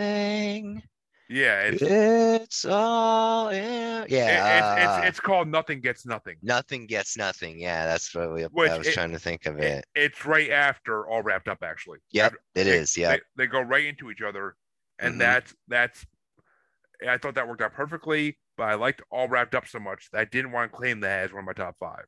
Yeah, 1.27 1.63
it's 1.63 1.81
it's 1.81 2.63
all 2.63 3.49
in... 3.49 4.05
yeah 4.07 4.57
it's, 4.59 4.65
uh, 4.65 4.75
it's 5.01 5.09
it's 5.09 5.19
called 5.19 5.49
Nothing 5.49 5.81
Gets 5.81 6.05
Nothing. 6.05 6.37
nothing 6.41 6.85
gets 6.87 7.17
nothing 7.17 7.59
yeah 7.59 7.85
that's 7.85 8.15
what 8.15 8.33
we, 8.33 8.43
Which 8.43 8.71
i 8.71 8.77
was 8.77 8.87
it- 8.87 8.93
trying 8.93 9.11
to 9.11 9.19
think 9.19 9.45
of 9.45 9.59
It, 9.59 9.79
it 9.79 9.85
it's 9.93 10.25
right 10.25 10.51
after 10.51 11.05
all 11.05 11.21
wrapped 11.21 11.49
up 11.49 11.57
actually. 11.63 11.99
yep 12.11 12.31
it 12.55 12.63
they, 12.63 12.77
is 12.77 12.97
yeah 12.97 13.17
They, 13.17 13.19
they 13.43 13.47
go 13.47 13.59
right 13.59 13.83
into 13.85 14.09
each 14.09 14.21
other, 14.21 14.55
and 14.99 15.15
Mhm. 15.15 15.19
that's 15.19 15.53
that's. 15.67 16.05
I 17.05 17.17
thought 17.17 17.35
that 17.35 17.45
worked 17.49 17.61
out 17.61 17.73
perfectly, 17.73 18.37
but 18.55 18.69
I 18.69 18.75
liked 18.75 19.01
all 19.11 19.27
wrapped 19.27 19.53
up 19.53 19.67
so 19.67 19.79
much 19.79 20.07
that 20.13 20.19
I 20.21 20.25
didn't 20.25 20.53
want 20.53 20.71
to 20.71 20.77
claim 20.77 21.01
that 21.01 21.25
as 21.25 21.33
one 21.33 21.39
of 21.39 21.45
my 21.45 21.51
top 21.51 21.75
five 21.77 22.05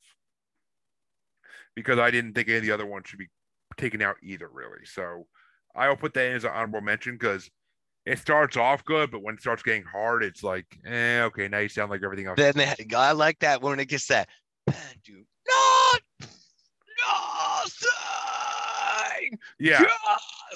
because 1.76 2.00
I 2.00 2.10
didn't 2.10 2.36
think 2.36 2.48
any 2.48 2.60
of 2.60 2.64
the 2.64 2.72
other 2.72 2.86
ones 2.86 3.08
should 3.10 3.20
be 3.20 3.28
taken 3.78 4.02
out 4.02 4.16
either, 4.24 4.48
really. 4.52 4.86
So 4.86 5.28
I 5.76 5.90
will 5.90 5.96
put 5.98 6.14
that 6.16 6.26
in 6.28 6.36
as 6.36 6.44
an 6.44 6.52
honorable 6.52 6.82
mention 6.82 7.14
because 7.16 7.50
it 8.06 8.20
starts 8.20 8.56
off 8.58 8.84
good, 8.86 9.10
but 9.12 9.22
when 9.24 9.36
it 9.36 9.42
starts 9.42 9.64
getting 9.64 9.84
hard, 9.84 10.24
it's 10.24 10.44
like, 10.44 10.66
eh, 10.86 11.22
okay, 11.24 11.48
now 11.48 11.58
you 11.60 11.70
sound 11.70 11.90
like 11.92 12.02
everything 12.04 12.28
else. 12.28 12.38
Then 12.38 12.54
they, 12.56 12.74
I 12.96 13.12
like 13.14 13.40
that 13.40 13.62
when 13.62 13.80
it 13.80 13.88
gets 13.88 14.08
that. 14.08 14.30
Do 15.04 15.24
not 15.48 16.02
nothing. 17.60 19.40
yeah, 19.60 19.84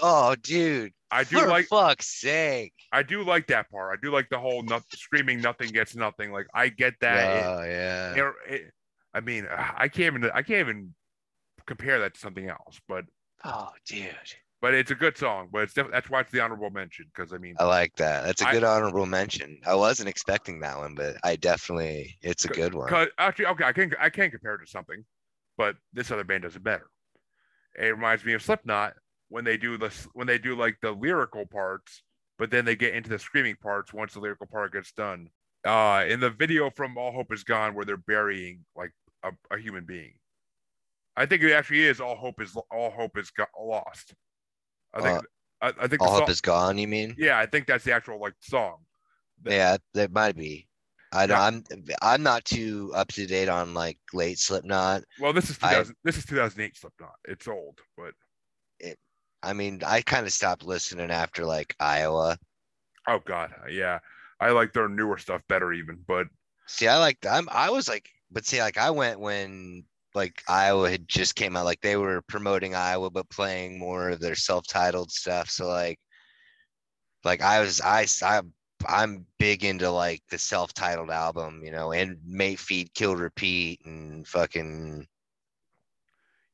Oh, 0.02 0.36
dude. 0.42 0.94
I 1.12 1.24
do 1.24 1.40
for 1.40 1.48
like 1.48 1.66
fuck's 1.66 2.06
sake. 2.22 2.74
I 2.92 3.02
do 3.04 3.24
like 3.24 3.48
that 3.48 3.70
part. 3.72 3.98
I 3.98 4.00
do 4.02 4.12
like 4.12 4.30
the 4.30 4.38
whole 4.40 4.62
not, 4.62 4.84
screaming 4.94 5.42
nothing 5.42 5.70
gets 5.72 5.96
nothing. 5.96 6.32
Like 6.32 6.46
I 6.54 6.70
get 6.70 6.94
that. 7.02 7.38
It- 7.38 7.46
Oh 7.46 7.64
yeah. 7.64 8.14
it- 8.16 8.54
it- 8.54 8.72
I 9.12 9.22
mean, 9.22 9.48
I 9.50 9.88
can't 9.88 10.16
even 10.16 10.30
I 10.32 10.44
can't 10.44 10.60
even 10.70 10.94
compare 11.70 12.00
that 12.00 12.14
to 12.16 12.20
something 12.20 12.50
else. 12.50 12.80
But 12.88 13.06
Oh, 13.46 13.70
dude. 13.88 14.10
but 14.62 14.74
it's 14.74 14.92
a 14.92 14.96
good 14.96 15.18
song. 15.18 15.48
But 15.52 15.64
it's 15.64 15.74
def- 15.74 15.92
that's 15.92 16.10
why 16.10 16.20
it's 16.22 16.32
the 16.32 16.42
honorable 16.42 16.70
mention 16.72 17.06
because 17.16 17.32
I 17.32 17.38
mean, 17.38 17.56
I 17.60 17.64
like 17.66 17.96
that. 17.96 18.26
That's 18.26 18.42
a 18.42 18.48
I- 18.50 18.52
good 18.52 18.64
honorable 18.66 19.06
mention. 19.06 19.62
I 19.66 19.76
wasn't 19.76 20.10
expecting 20.10 20.60
that 20.60 20.78
one, 20.78 20.96
but 20.96 21.16
I 21.24 21.36
definitely 21.38 22.18
it's 22.22 22.44
a 22.46 22.50
good 22.50 22.74
one. 22.76 22.92
actually 23.18 23.46
okay, 23.46 23.64
I 23.64 23.72
can 23.72 23.94
I 24.00 24.10
can 24.10 24.30
compare 24.32 24.56
it 24.56 24.66
to 24.66 24.70
something, 24.70 25.06
but 25.58 25.78
this 25.94 26.12
other 26.12 26.24
band 26.26 26.44
does 26.44 26.56
it 26.58 26.64
better. 26.64 26.88
It 27.78 27.86
reminds 27.96 28.26
me 28.26 28.34
of 28.34 28.42
Slipknot 28.42 28.94
when 29.30 29.46
they 29.46 29.56
do 29.58 29.78
this 29.78 30.08
when 30.14 30.28
they 30.28 30.38
do 30.40 30.56
like 30.56 30.78
the 30.82 30.92
lyrical 30.92 31.46
parts, 31.46 32.04
but 32.38 32.50
then 32.52 32.66
they 32.66 32.76
get 32.76 32.94
into 32.96 33.10
the 33.10 33.20
screaming 33.20 33.56
parts 33.62 33.94
once 33.94 34.14
the 34.14 34.20
lyrical 34.20 34.48
part 34.48 34.74
gets 34.74 34.92
done. 34.92 35.30
Uh, 35.66 36.06
in 36.08 36.20
the 36.20 36.30
video 36.30 36.70
from 36.70 36.98
All 36.98 37.12
Hope 37.12 37.32
Is 37.34 37.44
Gone, 37.44 37.76
where 37.76 37.86
they're 37.86 37.98
burying 37.98 38.66
like 38.76 38.92
a, 39.24 39.32
a 39.52 39.58
human 39.60 39.86
being, 39.86 40.14
I 41.20 41.26
think 41.26 41.44
it 41.44 41.52
actually 41.52 41.82
is 41.84 42.00
All 42.00 42.16
Hope 42.16 42.42
Is 42.42 42.56
All 42.72 42.90
Hope 42.92 43.18
Is 43.18 43.30
Go- 43.32 43.46
Lost. 43.60 44.14
I 44.94 45.02
think 45.02 45.18
uh, 45.20 45.22
I, 45.62 45.68
I 45.68 45.88
think 45.88 46.00
the 46.02 46.06
All 46.06 46.12
hope 46.12 46.20
song- 46.22 46.30
is 46.30 46.42
gone, 46.42 46.78
you 46.78 46.88
mean? 46.88 47.14
yeah, 47.18 47.38
I 47.38 47.46
think 47.46 47.68
that's 47.68 47.84
the 47.84 47.92
actual 47.92 48.20
like 48.20 48.34
song. 48.40 48.78
that- 49.44 49.52
Yeah, 49.54 49.78
that 49.94 50.12
might 50.12 50.36
be. 50.38 50.68
I 51.12 51.26
know 51.26 51.34
Yeah. 51.36 51.42
I'm 51.44 51.64
I'm 52.02 52.24
not 52.24 52.46
too 52.46 52.92
up 52.96 53.10
to 53.10 53.26
date 53.26 53.50
on 53.50 53.74
like 53.74 53.98
late 54.14 54.40
Slipknot. 54.40 55.04
Well, 55.20 55.34
this 55.34 55.50
is 55.50 55.58
I- 55.62 55.72
2000, 55.72 55.96
this 56.04 56.18
is 56.18 56.26
2008 56.26 56.78
Slipknot. 56.78 57.16
It's 57.26 57.48
old, 57.48 57.80
but 57.98 58.14
it. 58.80 58.98
I 59.44 59.54
mean, 59.54 59.82
I 59.86 60.02
kind 60.02 60.26
of 60.26 60.32
stopped 60.34 60.64
listening 60.64 61.12
after 61.12 61.46
like 61.46 61.76
Iowa. 61.80 62.38
Oh 63.08 63.20
God, 63.26 63.52
yeah. 63.70 64.00
I 64.40 64.52
like 64.52 64.72
their 64.72 64.88
newer 64.88 65.18
stuff 65.18 65.42
better 65.50 65.74
even, 65.74 65.98
but 66.08 66.28
See, 66.68 66.88
I 66.88 66.98
like 66.98 67.18
I'm 67.30 67.50
I 67.52 67.72
was 67.72 67.90
like, 67.90 68.08
but 68.32 68.46
see, 68.46 68.62
like 68.62 68.78
I 68.78 68.92
went 68.92 69.20
when 69.20 69.84
like 70.16 70.44
Iowa 70.48 70.90
had 70.90 71.08
just 71.08 71.36
came 71.36 71.56
out, 71.56 71.66
like 71.66 71.82
they 71.82 71.96
were 71.98 72.22
promoting 72.24 72.76
Iowa 72.76 73.10
but 73.10 73.30
playing 73.30 73.80
more 73.80 74.10
of 74.10 74.20
their 74.20 74.36
self-titled 74.36 75.12
stuff. 75.12 75.50
So 75.50 75.68
like, 75.68 76.00
like 77.24 77.42
I 77.42 77.60
was 77.60 77.82
I 77.82 78.06
I 78.24 78.42
I'm 78.88 79.26
big 79.38 79.64
into 79.64 79.92
like 79.92 80.22
the 80.30 80.38
self-titled 80.38 81.12
album, 81.12 81.62
you 81.64 81.72
know, 81.72 81.92
and 81.92 82.18
Mate 82.26 82.60
Feed 82.60 82.94
Kill 82.94 83.16
Repeat 83.16 83.82
and 83.86 84.28
fucking 84.28 85.08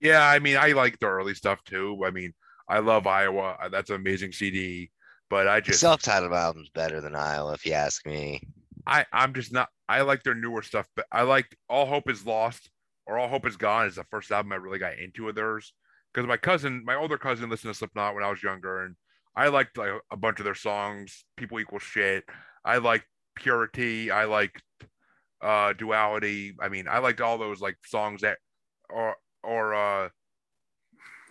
yeah, 0.02 0.28
I 0.28 0.40
mean, 0.40 0.58
I 0.58 0.74
like 0.74 1.00
the 1.00 1.08
early 1.08 1.34
stuff 1.34 1.64
too. 1.64 2.04
I 2.06 2.12
mean, 2.12 2.34
I 2.68 2.80
love 2.80 3.08
Iowa. 3.08 3.58
That's 3.72 3.90
an 3.90 3.96
amazing 3.96 4.34
CD, 4.34 4.92
but 5.30 5.48
I 5.48 5.62
just 5.62 5.80
self-titled 5.80 6.34
album's 6.34 6.70
better 6.70 7.00
than 7.02 7.16
Iowa, 7.16 7.54
if 7.54 7.66
you 7.66 7.74
ask 7.74 8.06
me. 8.06 8.42
I 8.86 9.06
I'm 9.14 9.34
just 9.34 9.52
not 9.54 9.70
I 9.88 10.02
like 10.02 10.24
their 10.24 10.36
newer 10.36 10.62
stuff, 10.62 10.88
but 10.96 11.06
I 11.12 11.22
like 11.24 11.58
All 11.70 11.86
Hope 11.86 12.10
Is 12.10 12.26
Lost 12.26 12.70
or 13.06 13.18
All 13.18 13.28
Hope 13.28 13.46
Is 13.46 13.58
Gone 13.58 13.88
is 13.88 13.96
the 13.96 14.04
first 14.06 14.32
album 14.32 14.52
I 14.52 14.56
really 14.56 14.80
got 14.80 14.98
into 14.98 15.30
of 15.30 15.36
theirs 15.36 15.74
because 16.14 16.28
my 16.28 16.38
cousin, 16.38 16.84
my 16.86 16.96
older 16.96 17.18
cousin, 17.18 17.50
listened 17.50 17.74
to 17.74 17.78
Slipknot 17.78 18.16
when 18.16 18.24
I 18.24 18.30
was 18.30 18.42
younger, 18.44 18.84
and 18.84 18.96
I 19.36 19.50
liked 19.50 19.78
like 19.78 19.92
a 20.12 20.18
bunch 20.18 20.40
of 20.40 20.46
their 20.46 20.56
songs. 20.56 21.26
People 21.38 21.60
equal 21.60 21.80
shit. 21.80 22.24
I 22.64 22.78
liked 22.78 23.06
Purity. 23.36 24.12
I 24.12 24.26
liked 24.26 24.64
uh 25.42 25.74
Duality. 25.74 26.56
I 26.60 26.70
mean, 26.70 26.88
I 26.88 27.00
liked 27.00 27.22
all 27.22 27.38
those 27.38 27.62
like 27.62 27.78
songs 27.86 28.22
that 28.22 28.38
or 28.90 29.16
or 29.44 29.76
uh 29.76 30.10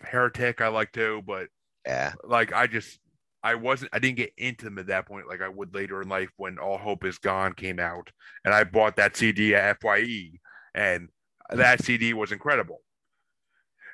Heretic. 0.03 0.61
I 0.61 0.69
like 0.69 0.93
too, 0.93 1.23
but 1.27 1.49
Yeah. 1.87 2.13
like 2.25 2.53
I 2.53 2.67
just 2.67 2.99
I 3.43 3.55
wasn't 3.55 3.91
I 3.93 3.99
didn't 3.99 4.17
get 4.19 4.33
into 4.37 4.65
them 4.67 4.79
at 4.79 4.87
that 4.89 5.07
point 5.07 5.29
like 5.29 5.41
I 5.43 5.49
would 5.49 5.75
later 5.75 6.03
in 6.03 6.09
life 6.09 6.31
when 6.37 6.59
All 6.59 6.79
Hope 6.79 7.05
Is 7.05 7.19
Gone 7.19 7.53
came 7.55 7.79
out 7.79 8.11
and 8.45 8.55
I 8.55 8.65
bought 8.65 8.97
that 8.97 9.17
CD 9.17 9.55
at 9.55 9.81
FYE 9.81 10.33
and 10.75 11.09
that 11.51 11.85
CD 11.85 12.15
was 12.15 12.33
incredible. 12.33 12.81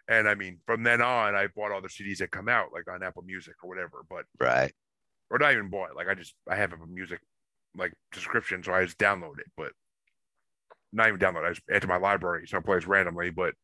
And 0.08 0.28
I 0.28 0.34
mean 0.34 0.58
from 0.66 0.82
then 0.82 1.00
on 1.02 1.34
I 1.34 1.46
bought 1.48 1.72
all 1.72 1.82
the 1.82 1.88
CDs 1.88 2.18
that 2.18 2.30
come 2.30 2.48
out 2.48 2.72
like 2.72 2.88
on 2.90 3.02
Apple 3.02 3.22
Music 3.22 3.54
or 3.62 3.68
whatever, 3.68 4.04
but 4.08 4.24
Right. 4.38 4.72
or 5.30 5.38
not 5.38 5.52
even 5.52 5.68
bought 5.70 5.96
like 5.96 6.08
I 6.08 6.14
just 6.14 6.34
I 6.48 6.56
have 6.56 6.72
a 6.72 6.86
music 6.86 7.20
like 7.76 7.92
subscription 8.12 8.62
so 8.62 8.72
I 8.72 8.84
just 8.84 8.98
download 8.98 9.38
it, 9.38 9.50
but 9.56 9.72
not 10.92 11.08
even 11.08 11.20
download 11.20 11.44
I 11.44 11.50
just 11.50 11.62
add 11.70 11.82
to 11.82 11.88
my 11.88 11.98
library 11.98 12.46
so 12.46 12.58
it 12.58 12.86
randomly, 12.86 13.30
but 13.30 13.54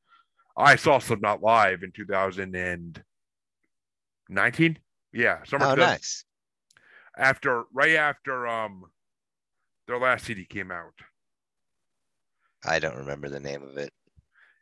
I 0.57 0.77
saw 0.77 0.99
Slipknot 0.99 1.43
live 1.43 1.83
in 1.83 1.93
2019. 1.93 4.79
Yeah, 5.13 5.43
summer 5.45 5.67
Oh, 5.67 5.75
2000 5.75 5.79
nice. 5.79 6.25
after 7.17 7.65
right 7.73 7.97
after 7.97 8.47
um 8.47 8.85
their 9.87 9.99
last 9.99 10.27
CD 10.27 10.45
came 10.45 10.71
out. 10.71 10.95
I 12.65 12.79
don't 12.79 12.97
remember 12.97 13.29
the 13.29 13.41
name 13.41 13.63
of 13.63 13.77
it. 13.77 13.93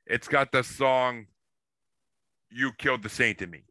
It's 0.07 0.29
got 0.29 0.53
the 0.53 0.63
song 0.63 1.27
"You 2.51 2.73
Killed 2.79 3.03
the 3.03 3.09
Saint 3.09 3.41
in 3.43 3.51
Me." 3.51 3.65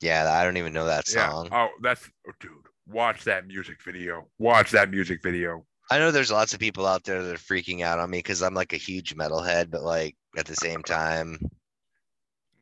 Yeah, 0.00 0.30
I 0.32 0.44
don't 0.44 0.56
even 0.56 0.72
know 0.72 0.86
that 0.86 1.06
song. 1.06 1.48
Yeah. 1.50 1.64
Oh, 1.64 1.68
that's 1.82 2.08
oh, 2.28 2.32
dude. 2.40 2.52
Watch 2.88 3.24
that 3.24 3.46
music 3.46 3.82
video. 3.82 4.26
Watch 4.38 4.70
that 4.72 4.90
music 4.90 5.22
video. 5.22 5.64
I 5.90 5.98
know 5.98 6.10
there's 6.10 6.32
lots 6.32 6.54
of 6.54 6.60
people 6.60 6.86
out 6.86 7.04
there 7.04 7.22
that 7.22 7.34
are 7.34 7.38
freaking 7.38 7.82
out 7.82 7.98
on 7.98 8.10
me 8.10 8.18
because 8.18 8.42
I'm 8.42 8.54
like 8.54 8.72
a 8.72 8.76
huge 8.78 9.14
metalhead, 9.16 9.70
but 9.70 9.82
like 9.82 10.16
at 10.36 10.46
the 10.46 10.56
same 10.56 10.82
time, 10.82 11.38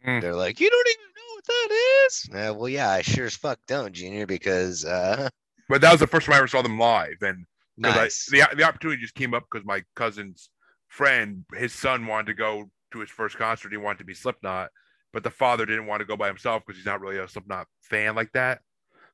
Mm. 0.06 0.20
they're 0.22 0.34
like, 0.34 0.60
you 0.60 0.70
don't 0.70 0.88
even 0.88 1.04
know 1.14 1.34
what 1.34 1.44
that 1.44 2.06
is. 2.06 2.28
Uh, 2.32 2.54
well, 2.54 2.68
yeah, 2.68 2.90
I 2.90 3.02
sure 3.02 3.26
as 3.26 3.36
fuck 3.36 3.58
don't, 3.66 3.92
Junior, 3.92 4.26
because 4.26 4.84
uh, 4.84 5.28
But 5.68 5.82
that 5.82 5.90
was 5.92 6.00
the 6.00 6.06
first 6.06 6.26
time 6.26 6.34
I 6.34 6.38
ever 6.38 6.48
saw 6.48 6.62
them 6.62 6.78
live, 6.78 7.16
and 7.20 7.44
'cause 7.82 8.28
I- 8.32 8.48
the 8.50 8.56
the 8.56 8.62
opportunity 8.64 9.00
just 9.00 9.14
came 9.14 9.34
up 9.34 9.46
because 9.50 9.64
my 9.66 9.84
cousin's 9.96 10.50
friend, 10.88 11.44
his 11.54 11.72
son 11.74 12.06
wanted 12.06 12.26
to 12.26 12.34
go 12.34 12.70
to 12.92 12.98
his 13.00 13.10
first 13.10 13.36
concert. 13.36 13.70
He 13.70 13.76
wanted 13.78 13.98
to 13.98 14.04
be 14.04 14.14
Slipknot, 14.14 14.70
but 15.12 15.22
the 15.22 15.30
father 15.30 15.64
didn't 15.66 15.86
want 15.86 16.00
to 16.00 16.04
go 16.04 16.16
by 16.16 16.26
himself 16.26 16.64
because 16.66 16.76
he's 16.78 16.86
not 16.86 17.00
really 17.00 17.18
a 17.18 17.28
Slipknot 17.28 17.68
fan 17.82 18.14
like 18.14 18.32
that. 18.32 18.62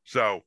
So 0.05 0.45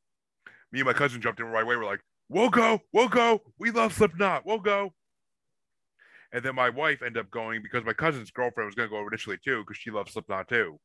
me 0.72 0.80
and 0.80 0.88
my 0.88 0.94
cousin 0.94 1.22
jumped 1.22 1.40
in 1.40 1.46
right 1.48 1.64
away. 1.64 1.76
We're 1.78 1.86
like, 1.86 2.02
"We'll 2.30 2.50
go, 2.50 2.82
we'll 2.92 3.10
go. 3.10 3.54
We 3.60 3.72
love 3.72 3.94
Slipknot. 3.94 4.46
We'll 4.46 4.60
go." 4.60 4.94
And 6.32 6.44
then 6.44 6.56
my 6.56 6.70
wife 6.70 7.02
ended 7.02 7.24
up 7.26 7.32
going 7.32 7.62
because 7.64 7.84
my 7.84 7.94
cousin's 7.94 8.32
girlfriend 8.32 8.68
was 8.68 8.76
going 8.76 8.88
to 8.90 8.96
go 8.96 9.06
initially 9.08 9.38
too 9.44 9.64
because 9.64 9.78
she 9.78 9.90
loves 9.92 10.14
Slipknot 10.14 10.48
too, 10.48 10.80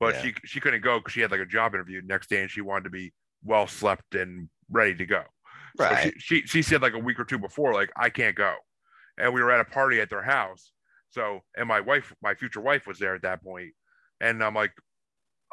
but 0.00 0.14
Yeah. 0.16 0.22
she 0.22 0.34
she 0.44 0.60
couldn't 0.60 0.80
go 0.82 0.98
because 0.98 1.12
she 1.12 1.20
had 1.20 1.30
like 1.30 1.40
a 1.40 1.46
job 1.46 1.74
interview 1.74 2.02
next 2.04 2.28
day 2.28 2.40
and 2.42 2.50
she 2.50 2.60
wanted 2.60 2.84
to 2.84 2.90
be 2.90 3.12
well 3.42 3.66
slept 3.68 4.14
and 4.16 4.50
ready 4.70 4.94
to 4.96 5.06
go. 5.06 5.24
Right. 5.78 6.12
she, 6.18 6.40
she 6.40 6.46
she 6.46 6.62
said 6.62 6.82
like 6.82 6.94
a 6.94 6.98
week 6.98 7.20
or 7.20 7.24
two 7.24 7.38
before, 7.38 7.72
like 7.72 7.90
I 7.96 8.10
can't 8.10 8.36
go, 8.36 8.54
and 9.18 9.32
we 9.32 9.42
were 9.42 9.50
at 9.50 9.60
a 9.60 9.64
party 9.64 10.00
at 10.00 10.10
their 10.10 10.22
house. 10.22 10.72
So 11.10 11.40
and 11.56 11.68
my 11.68 11.80
wife, 11.80 12.14
my 12.22 12.34
future 12.34 12.60
wife, 12.60 12.86
was 12.86 12.98
there 12.98 13.14
at 13.14 13.22
that 13.22 13.42
point, 13.42 13.72
and 14.20 14.42
I'm 14.42 14.54
like, 14.54 14.72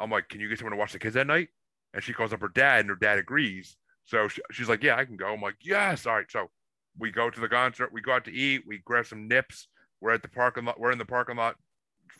I'm 0.00 0.10
like, 0.10 0.28
can 0.28 0.40
you 0.40 0.48
get 0.48 0.58
someone 0.58 0.72
to 0.72 0.78
watch 0.78 0.92
the 0.92 0.98
kids 0.98 1.14
that 1.14 1.26
night? 1.26 1.48
And 1.94 2.02
she 2.02 2.12
calls 2.12 2.32
up 2.32 2.40
her 2.40 2.48
dad, 2.48 2.80
and 2.80 2.88
her 2.88 2.96
dad 2.96 3.18
agrees. 3.18 3.76
So 4.04 4.28
she, 4.28 4.40
she's 4.52 4.68
like, 4.68 4.82
yeah, 4.82 4.96
I 4.96 5.04
can 5.04 5.16
go. 5.16 5.32
I'm 5.32 5.40
like, 5.40 5.56
yes, 5.62 6.06
all 6.06 6.14
right. 6.14 6.30
So 6.30 6.50
we 6.98 7.10
go 7.10 7.30
to 7.30 7.40
the 7.40 7.48
concert, 7.48 7.92
we 7.92 8.00
go 8.00 8.12
out 8.12 8.24
to 8.24 8.32
eat, 8.32 8.62
we 8.66 8.78
grab 8.84 9.06
some 9.06 9.28
nips. 9.28 9.68
We're 10.00 10.12
at 10.12 10.22
the 10.22 10.28
parking 10.28 10.64
lot. 10.64 10.78
We're 10.78 10.92
in 10.92 10.98
the 10.98 11.04
parking 11.04 11.36
lot, 11.36 11.56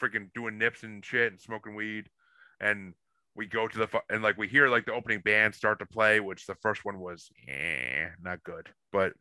freaking 0.00 0.32
doing 0.34 0.58
nips 0.58 0.82
and 0.82 1.04
shit 1.04 1.32
and 1.32 1.40
smoking 1.40 1.74
weed, 1.74 2.08
and 2.60 2.94
we 3.36 3.46
go 3.46 3.68
to 3.68 3.78
the 3.78 3.86
fu- 3.86 3.98
and 4.10 4.22
like 4.22 4.36
we 4.38 4.48
hear 4.48 4.68
like 4.68 4.86
the 4.86 4.92
opening 4.94 5.20
band 5.20 5.54
start 5.54 5.78
to 5.80 5.86
play, 5.86 6.20
which 6.20 6.46
the 6.46 6.54
first 6.56 6.84
one 6.84 6.98
was 6.98 7.28
eh, 7.48 8.08
not 8.22 8.42
good, 8.42 8.68
but 8.92 9.12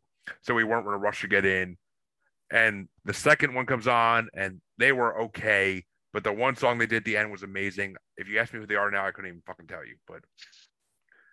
so 0.42 0.54
we 0.54 0.64
weren't 0.64 0.88
in 0.88 0.94
a 0.94 0.98
rush 0.98 1.22
to 1.22 1.28
get 1.28 1.46
in. 1.46 1.78
And 2.52 2.88
the 3.06 3.14
second 3.14 3.54
one 3.54 3.66
comes 3.66 3.88
on, 3.88 4.30
and 4.34 4.62
they 4.78 4.92
were 4.92 5.22
okay, 5.24 5.84
but 6.14 6.24
the 6.24 6.32
one 6.32 6.56
song 6.56 6.78
they 6.78 6.86
did 6.86 6.98
at 6.98 7.06
the 7.06 7.18
end 7.18 7.32
was 7.32 7.44
amazing. 7.44 7.96
If 8.18 8.28
you 8.30 8.40
ask 8.40 8.54
me 8.54 8.60
who 8.60 8.68
they 8.68 8.76
are 8.76 8.92
now, 8.92 9.06
I 9.06 9.12
couldn't 9.12 9.30
even 9.30 9.42
fucking 9.46 9.68
tell 9.68 9.86
you. 9.86 9.96
But 10.08 10.22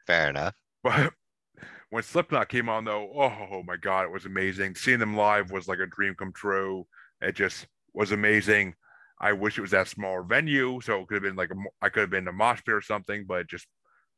Fair 0.07 0.31
enough. 0.31 0.55
but 0.83 1.12
when 1.90 2.03
Slipknot 2.03 2.49
came 2.49 2.68
on, 2.68 2.85
though, 2.85 3.11
oh 3.14 3.62
my 3.64 3.77
god, 3.77 4.05
it 4.05 4.11
was 4.11 4.25
amazing. 4.27 4.75
Seeing 4.75 4.99
them 4.99 5.16
live 5.16 5.51
was 5.51 5.68
like 5.68 5.79
a 5.79 5.87
dream 5.87 6.14
come 6.14 6.33
true. 6.33 6.87
It 7.21 7.37
just 7.37 7.66
was 7.95 8.11
amazing. 8.12 8.75
I 9.23 9.33
wish 9.33 9.57
it 9.57 9.63
was 9.63 9.71
that 9.71 9.87
smaller 9.87 10.23
venue, 10.23 10.81
so 10.81 11.01
it 11.01 11.07
could 11.07 11.15
have 11.15 11.23
been 11.23 11.37
like 11.37 11.51
a, 11.51 11.55
I 11.81 11.89
could 11.89 12.01
have 12.01 12.11
been 12.11 12.27
a 12.27 12.33
mosh 12.33 12.61
pit 12.67 12.75
or 12.75 12.83
something, 12.83 13.25
but 13.27 13.41
it 13.43 13.49
just 13.49 13.67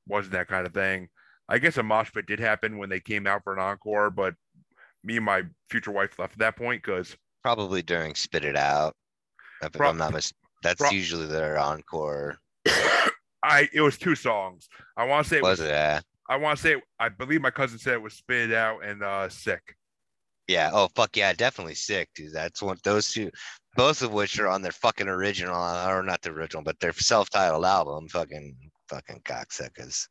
wasn't 0.09 0.33
that 0.33 0.49
kind 0.49 0.67
of 0.67 0.73
thing. 0.73 1.09
I 1.49 1.59
guess 1.59 1.77
a 1.77 1.83
mosh 1.83 2.11
pit 2.13 2.27
did 2.27 2.41
happen 2.41 2.79
when 2.79 2.89
they 2.89 3.01
came 3.01 3.27
out 3.27 3.45
for 3.45 3.53
an 3.53 3.59
encore, 3.59 4.11
but 4.11 4.35
me 5.05 5.17
and 5.17 5.27
my 5.27 5.43
future 5.69 5.91
wife 5.91 6.19
left 6.19 6.33
at 6.33 6.39
that 6.39 6.57
point 6.57 6.83
because 6.83 7.17
Probably 7.43 7.83
during 7.83 8.15
Spit 8.15 8.45
It 8.45 8.57
Out. 8.57 8.97
If 9.63 9.79
I'm 9.79 9.99
not 9.99 10.15
mis- 10.15 10.33
that's 10.63 10.91
usually 10.91 11.27
their 11.27 11.59
encore. 11.59 12.39
I 12.67 13.69
it 13.75 13.83
was 13.83 13.99
two 13.99 14.15
songs. 14.15 14.69
I 14.97 15.05
want 15.05 15.25
to 15.27 15.31
say 15.31 15.37
it 15.37 15.43
was, 15.43 15.59
Was 15.59 15.69
it? 15.69 15.71
Yeah. 15.71 16.01
I 16.29 16.37
want 16.37 16.57
to 16.57 16.63
say 16.63 16.83
I 16.99 17.11
believe 17.11 17.43
my 17.43 17.51
cousin 17.51 17.79
said 17.79 17.93
it 17.93 18.03
was 18.03 18.15
Spit 18.15 18.51
It 18.51 18.57
Out 18.57 18.83
and 18.83 19.03
uh 19.03 19.29
Sick. 19.29 19.77
Yeah. 20.49 20.71
Oh 20.73 20.89
fuck 20.95 21.17
yeah, 21.17 21.33
definitely 21.33 21.75
sick, 21.75 22.09
dude. 22.15 22.33
That's 22.33 22.63
one 22.63 22.79
those 22.85 23.13
two 23.13 23.31
both 23.77 24.03
of 24.03 24.13
which 24.13 24.39
are 24.39 24.49
on 24.49 24.63
their 24.63 24.73
fucking 24.73 25.09
original 25.09 25.57
or 25.57 26.03
not 26.03 26.23
the 26.23 26.31
original, 26.31 26.63
but 26.63 26.79
their 26.81 26.93
self-titled 26.93 27.65
album. 27.65 28.09
Fucking 28.09 28.57
fucking 28.89 29.23
cocksuckers. 29.25 30.07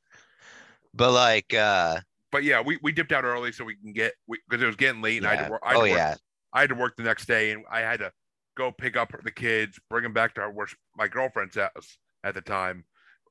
But 0.93 1.11
like 1.11 1.53
uh 1.53 1.99
But 2.31 2.43
yeah, 2.43 2.61
we, 2.61 2.77
we 2.81 2.91
dipped 2.91 3.11
out 3.11 3.23
early 3.23 3.51
so 3.51 3.63
we 3.63 3.75
can 3.75 3.93
get 3.93 4.13
because 4.27 4.61
it 4.61 4.67
was 4.67 4.75
getting 4.75 5.01
late 5.01 5.17
and 5.17 5.27
I 5.27 5.35
had 5.35 5.45
to 5.45 5.51
work. 5.51 5.61
I 5.63 5.69
had 5.69 5.77
oh 5.77 5.85
to 5.85 5.91
work 5.91 5.97
yeah. 5.97 6.15
I 6.53 6.59
had 6.61 6.69
to 6.69 6.75
work 6.75 6.95
the 6.97 7.03
next 7.03 7.25
day 7.25 7.51
and 7.51 7.63
I 7.71 7.79
had 7.79 7.99
to 7.99 8.11
go 8.55 8.71
pick 8.71 8.95
up 8.95 9.11
the 9.23 9.31
kids, 9.31 9.79
bring 9.89 10.03
them 10.03 10.13
back 10.13 10.35
to 10.35 10.41
our, 10.41 10.53
my 10.95 11.07
girlfriend's 11.07 11.55
house 11.55 11.97
at 12.23 12.35
the 12.35 12.41
time, 12.41 12.85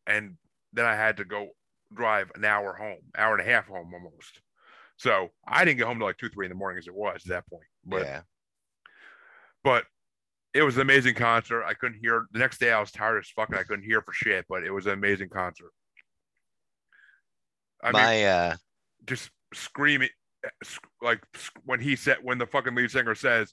and 0.06 0.36
then 0.72 0.84
I 0.84 0.96
had 0.96 1.16
to 1.18 1.24
go 1.24 1.48
drive 1.94 2.32
an 2.34 2.44
hour 2.44 2.74
home, 2.74 2.98
hour 3.16 3.36
and 3.36 3.46
a 3.46 3.50
half 3.50 3.66
home 3.66 3.92
almost. 3.94 4.40
So 5.02 5.30
I 5.48 5.64
didn't 5.64 5.78
get 5.78 5.88
home 5.88 5.98
till 5.98 6.06
like 6.06 6.18
two, 6.18 6.28
three 6.28 6.46
in 6.46 6.50
the 6.50 6.56
morning 6.56 6.78
as 6.78 6.86
it 6.86 6.94
was 6.94 7.22
at 7.24 7.30
that 7.30 7.48
point. 7.48 7.66
But 7.84 8.02
yeah. 8.02 8.20
but 9.64 9.84
it 10.54 10.62
was 10.62 10.76
an 10.76 10.82
amazing 10.82 11.16
concert. 11.16 11.64
I 11.64 11.74
couldn't 11.74 11.98
hear 12.00 12.26
the 12.30 12.38
next 12.38 12.60
day. 12.60 12.70
I 12.70 12.78
was 12.78 12.92
tired 12.92 13.18
as 13.18 13.28
fuck 13.28 13.48
and 13.48 13.58
I 13.58 13.64
couldn't 13.64 13.84
hear 13.84 14.00
for 14.00 14.12
shit. 14.12 14.44
But 14.48 14.62
it 14.62 14.70
was 14.70 14.86
an 14.86 14.92
amazing 14.92 15.28
concert. 15.28 15.72
I 17.82 17.86
mean, 17.88 17.92
My 17.94 18.24
uh 18.24 18.56
just 19.04 19.30
screaming 19.52 20.10
sc- 20.62 20.86
like 21.02 21.20
when 21.64 21.80
he 21.80 21.96
said 21.96 22.18
when 22.22 22.38
the 22.38 22.46
fucking 22.46 22.74
lead 22.76 22.88
singer 22.88 23.16
says 23.16 23.52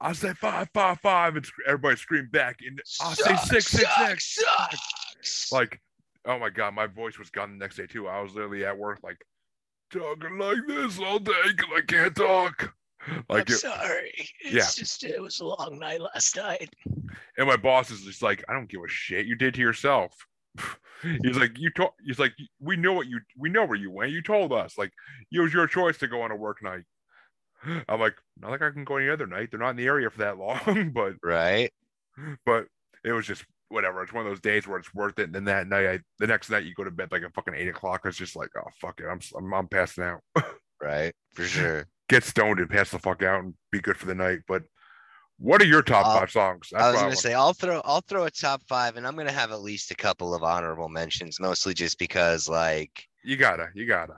i 0.00 0.14
say 0.14 0.32
five 0.32 0.66
five 0.72 0.98
five 1.00 1.36
and 1.36 1.46
everybody 1.66 1.96
screamed 1.96 2.32
back 2.32 2.56
and 2.66 2.80
i 3.02 3.12
say 3.12 3.36
six 3.36 3.66
six 3.66 3.94
six 3.94 4.34
sucks. 4.34 5.52
like 5.52 5.78
oh 6.24 6.38
my 6.38 6.48
god 6.48 6.74
my 6.74 6.86
voice 6.86 7.18
was 7.18 7.30
gone 7.30 7.50
the 7.50 7.56
next 7.58 7.76
day 7.76 7.86
too 7.86 8.08
i 8.08 8.20
was 8.20 8.34
literally 8.34 8.64
at 8.64 8.76
work 8.76 8.98
like 9.02 9.18
talking 9.90 10.38
like 10.38 10.58
this 10.66 10.98
all 10.98 11.18
day 11.18 11.32
because 11.48 11.70
i 11.76 11.80
can't 11.86 12.16
talk 12.16 12.72
like 13.28 13.48
I'm 13.48 13.54
it, 13.54 13.58
sorry. 13.58 14.12
It's 14.40 14.52
yeah. 14.52 14.82
just 14.82 15.04
it 15.04 15.20
was 15.22 15.38
a 15.38 15.46
long 15.46 15.78
night 15.78 16.00
last 16.00 16.36
night. 16.36 16.74
and 17.38 17.46
my 17.46 17.56
boss 17.56 17.90
is 17.90 18.02
just 18.02 18.22
like 18.22 18.44
i 18.48 18.52
don't 18.52 18.68
give 18.68 18.80
a 18.84 18.88
shit 18.88 19.26
you 19.26 19.36
did 19.36 19.54
to 19.54 19.60
yourself 19.60 20.12
he's 21.22 21.36
like 21.36 21.58
you 21.58 21.70
told 21.70 21.90
he's 22.04 22.18
like 22.18 22.32
we 22.60 22.76
know 22.76 22.92
what 22.94 23.06
you 23.06 23.20
we 23.38 23.48
know 23.48 23.64
where 23.64 23.78
you 23.78 23.90
went 23.90 24.10
you 24.10 24.22
told 24.22 24.52
us 24.52 24.76
like 24.78 24.92
it 25.30 25.40
was 25.40 25.52
your 25.52 25.66
choice 25.66 25.98
to 25.98 26.08
go 26.08 26.22
on 26.22 26.30
a 26.32 26.36
work 26.36 26.62
night 26.62 26.84
i'm 27.88 28.00
like 28.00 28.16
not 28.40 28.50
like 28.50 28.62
i 28.62 28.70
can 28.70 28.84
go 28.84 28.96
any 28.96 29.08
other 29.08 29.26
night 29.26 29.50
they're 29.50 29.60
not 29.60 29.70
in 29.70 29.76
the 29.76 29.86
area 29.86 30.10
for 30.10 30.18
that 30.18 30.38
long 30.38 30.90
but 30.92 31.14
Right? 31.22 31.70
but 32.44 32.66
it 33.04 33.12
was 33.12 33.26
just 33.26 33.44
whatever 33.68 34.02
it's 34.02 34.12
one 34.12 34.24
of 34.24 34.30
those 34.30 34.40
days 34.40 34.66
where 34.66 34.78
it's 34.78 34.94
worth 34.94 35.18
it 35.18 35.24
and 35.24 35.34
then 35.34 35.44
that 35.44 35.66
night 35.66 35.86
I, 35.86 35.98
the 36.18 36.26
next 36.26 36.50
night 36.50 36.64
you 36.64 36.74
go 36.74 36.84
to 36.84 36.90
bed 36.90 37.10
like 37.10 37.22
at 37.22 37.34
fucking 37.34 37.54
eight 37.54 37.68
o'clock 37.68 38.02
it's 38.04 38.16
just 38.16 38.36
like 38.36 38.50
oh 38.56 38.68
fuck 38.80 39.00
it 39.00 39.06
i'm 39.10 39.20
i'm, 39.36 39.52
I'm 39.52 39.68
passing 39.68 40.04
out 40.04 40.20
Right. 40.80 41.14
For 41.34 41.44
sure. 41.44 41.86
get 42.08 42.22
stoned 42.22 42.60
and 42.60 42.68
pass 42.70 42.90
the 42.90 42.98
fuck 42.98 43.22
out 43.22 43.42
and 43.42 43.54
be 43.72 43.80
good 43.80 43.96
for 43.96 44.06
the 44.06 44.14
night 44.14 44.40
but 44.46 44.62
what 45.38 45.60
are 45.60 45.66
your 45.66 45.82
top 45.82 46.06
Uh, 46.06 46.20
five 46.20 46.30
songs 46.30 46.68
That's 46.70 46.82
I 46.82 46.92
was 46.92 47.00
gonna 47.00 47.16
say 47.16 47.34
I'll 47.34 47.52
throw 47.52 47.82
I'll 47.84 48.00
throw 48.00 48.24
a 48.24 48.30
top 48.30 48.62
five, 48.68 48.96
and 48.96 49.06
I'm 49.06 49.16
gonna 49.16 49.32
have 49.32 49.52
at 49.52 49.60
least 49.60 49.90
a 49.90 49.94
couple 49.94 50.34
of 50.34 50.42
honorable 50.42 50.88
mentions, 50.88 51.38
mostly 51.40 51.74
just 51.74 51.98
because 51.98 52.48
like, 52.48 52.90
you 53.22 53.36
gotta 53.36 53.68
you 53.74 53.86
gotta 53.86 54.14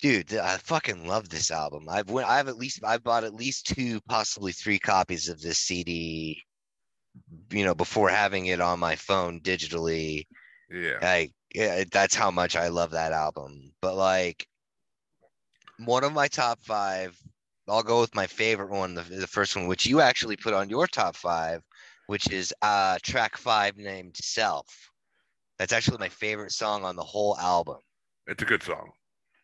dude, 0.00 0.34
I 0.34 0.56
fucking 0.56 1.06
love 1.06 1.28
this 1.28 1.52
album. 1.52 1.86
I've 1.88 2.10
went, 2.10 2.28
I've 2.28 2.48
at 2.48 2.56
least 2.56 2.80
I've 2.84 3.04
bought 3.04 3.22
at 3.22 3.34
least 3.34 3.66
two, 3.66 4.00
possibly 4.08 4.50
three 4.50 4.80
copies 4.80 5.28
of 5.28 5.40
this 5.40 5.58
CD. 5.58 6.42
You 7.52 7.64
know, 7.64 7.74
before 7.74 8.08
having 8.08 8.46
it 8.46 8.60
on 8.60 8.80
my 8.80 8.96
phone 8.96 9.40
digitally, 9.40 10.26
yeah 10.70 10.98
like 11.02 11.32
yeah, 11.54 11.84
that's 11.92 12.14
how 12.14 12.30
much 12.30 12.56
I 12.56 12.68
love 12.68 12.92
that 12.92 13.12
album. 13.12 13.72
But 13.80 13.96
like, 13.96 14.46
one 15.78 16.04
of 16.04 16.12
my 16.12 16.28
top 16.28 16.60
five, 16.64 17.18
I'll 17.68 17.82
go 17.82 18.00
with 18.00 18.14
my 18.14 18.26
favorite 18.26 18.70
one, 18.70 18.94
the, 18.94 19.02
the 19.02 19.26
first 19.26 19.56
one, 19.56 19.66
which 19.66 19.86
you 19.86 20.00
actually 20.00 20.36
put 20.36 20.54
on 20.54 20.70
your 20.70 20.86
top 20.86 21.16
five, 21.16 21.62
which 22.06 22.30
is 22.30 22.54
uh 22.62 22.98
track 23.02 23.36
five 23.36 23.76
named 23.76 24.16
Self. 24.16 24.66
That's 25.58 25.72
actually 25.72 25.98
my 25.98 26.08
favorite 26.08 26.52
song 26.52 26.84
on 26.84 26.96
the 26.96 27.04
whole 27.04 27.36
album. 27.38 27.78
it's 28.26 28.42
a 28.42 28.46
good 28.46 28.62
song 28.62 28.92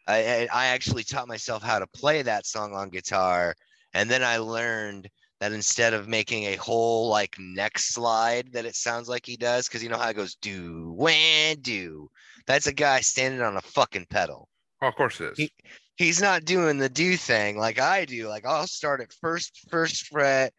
I, 0.07 0.19
I 0.19 0.49
I 0.53 0.67
actually 0.69 1.05
taught 1.05 1.29
myself 1.29 1.63
how 1.63 1.79
to 1.79 1.87
play 1.87 2.23
that 2.23 2.47
song 2.47 2.75
on 2.75 2.89
guitar, 2.91 3.55
and 3.95 4.11
then 4.11 4.25
I 4.25 4.39
learned 4.39 5.09
that 5.41 5.53
instead 5.53 5.95
of 5.95 6.09
making 6.09 6.45
a 6.45 6.57
whole 6.57 7.09
like 7.09 7.37
neck 7.39 7.79
slide 7.79 8.53
that 8.53 8.65
it 8.67 8.75
sounds 8.75 9.09
like 9.09 9.25
he 9.25 9.37
does, 9.37 9.69
because 9.69 9.83
you 9.83 9.89
know 9.89 9.99
how 9.99 10.09
it 10.11 10.17
goes 10.17 10.35
do 10.37 10.93
when 10.97 11.61
do. 11.61 12.09
That's 12.47 12.67
a 12.67 12.73
guy 12.73 13.01
standing 13.01 13.41
on 13.43 13.57
a 13.57 13.61
fucking 13.61 14.07
pedal. 14.11 14.49
oh, 14.83 14.89
of 14.89 14.95
course 14.97 15.21
it 15.21 15.33
is 15.33 15.39
He- 15.39 15.53
He's 15.97 16.21
not 16.23 16.45
doing 16.45 16.79
the 16.79 16.89
do 16.89 17.17
thing 17.17 17.57
like 17.59 17.81
I 17.81 18.05
do. 18.05 18.29
Like 18.29 18.47
I'll 18.47 18.69
start 18.69 19.01
at 19.01 19.13
first 19.21 19.67
first 19.69 20.07
fret, 20.07 20.53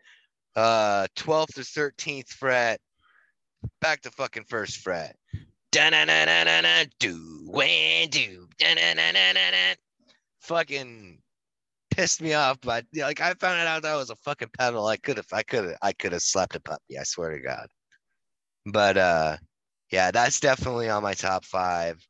uh, 0.56 1.08
twelfth 1.16 1.58
or 1.58 1.64
thirteenth 1.64 2.28
fret, 2.30 2.82
back 3.80 4.02
to 4.02 4.12
fucking 4.12 4.44
first 4.50 4.78
fret. 4.78 5.16
Da-na-na-na-na-na, 5.72 6.86
do 7.00 7.16
when 7.46 8.10
do. 8.10 8.48
Da-na-na-na-na-na. 8.58 9.76
Fucking 10.42 11.22
pissed 12.00 12.22
me 12.22 12.34
off, 12.34 12.58
but 12.62 12.86
you 12.94 13.02
know, 13.02 13.08
like 13.08 13.20
I 13.20 13.34
found 13.34 13.60
out 13.68 13.82
that 13.84 13.96
was 13.96 14.10
a 14.10 14.16
fucking 14.16 14.52
pedal. 14.58 14.88
I 14.88 14.96
could 14.96 15.18
have, 15.18 15.28
I 15.34 15.44
could 15.44 15.66
have, 15.66 15.78
I 15.82 15.92
could 15.92 16.14
have 16.14 16.22
slapped 16.22 16.56
a 16.56 16.62
puppy. 16.62 16.98
I 16.98 17.04
swear 17.04 17.32
to 17.32 17.40
God. 17.42 17.68
But 18.66 18.98
uh, 18.98 19.38
yeah, 19.92 20.12
that's 20.12 20.40
definitely 20.40 20.90
on 20.90 21.04
my 21.04 21.14
top 21.14 21.44
five. 21.44 22.02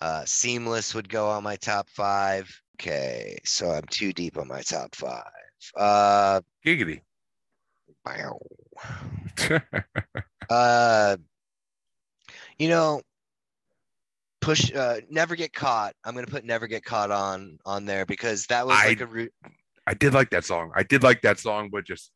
Uh, 0.00 0.24
Seamless 0.24 0.94
would 0.94 1.08
go 1.08 1.28
on 1.28 1.44
my 1.44 1.56
top 1.56 1.88
five. 1.90 2.50
Okay, 2.80 3.38
so 3.44 3.70
I'm 3.70 3.84
too 3.90 4.12
deep 4.12 4.38
on 4.38 4.48
my 4.48 4.62
top 4.62 4.94
five. 4.96 5.22
Uh, 5.76 6.40
Giggity. 6.66 7.02
wow. 8.04 8.40
uh, 10.50 11.16
you 12.58 12.68
know, 12.68 13.02
push. 14.40 14.72
Uh, 14.74 15.00
never 15.10 15.36
get 15.36 15.52
caught. 15.52 15.94
I'm 16.04 16.14
gonna 16.14 16.26
put 16.26 16.44
never 16.44 16.66
get 16.66 16.84
caught 16.84 17.10
on 17.10 17.58
on 17.66 17.84
there 17.84 18.06
because 18.06 18.46
that 18.46 18.66
was 18.66 18.76
I- 18.78 18.88
like 18.88 19.00
a 19.00 19.06
root. 19.06 19.32
I 19.86 19.94
did 19.94 20.12
like 20.12 20.30
that 20.30 20.44
song. 20.44 20.70
I 20.74 20.82
did 20.82 21.02
like 21.02 21.22
that 21.22 21.38
song, 21.38 21.70
but 21.72 21.84
just 21.86 22.12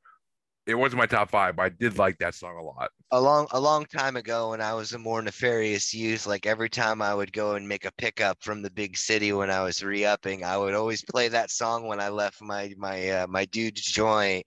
it 0.66 0.74
wasn't 0.74 0.98
my 0.98 1.06
top 1.06 1.30
five. 1.30 1.56
But 1.56 1.62
I 1.62 1.68
did 1.70 1.96
like 1.96 2.18
that 2.18 2.34
song 2.34 2.56
a 2.58 2.62
lot. 2.62 2.90
a 3.10 3.20
long 3.20 3.46
a 3.50 3.58
long 3.60 3.86
time 3.86 4.16
ago 4.16 4.50
when 4.50 4.60
I 4.60 4.74
was 4.74 4.92
a 4.92 4.98
more 4.98 5.22
nefarious 5.22 5.94
youth, 5.94 6.26
like 6.26 6.44
every 6.46 6.68
time 6.68 7.00
I 7.00 7.14
would 7.14 7.32
go 7.32 7.54
and 7.54 7.66
make 7.66 7.84
a 7.86 7.92
pickup 7.96 8.36
from 8.42 8.60
the 8.62 8.70
big 8.70 8.96
city 8.98 9.32
when 9.32 9.50
I 9.50 9.62
was 9.62 9.82
re-upping, 9.82 10.44
I 10.44 10.58
would 10.58 10.74
always 10.74 11.02
play 11.02 11.28
that 11.28 11.50
song 11.50 11.86
when 11.86 11.98
I 12.00 12.10
left 12.10 12.42
my 12.42 12.74
my 12.76 13.08
uh, 13.08 13.26
my 13.26 13.46
dude's 13.46 13.82
joint 13.82 14.44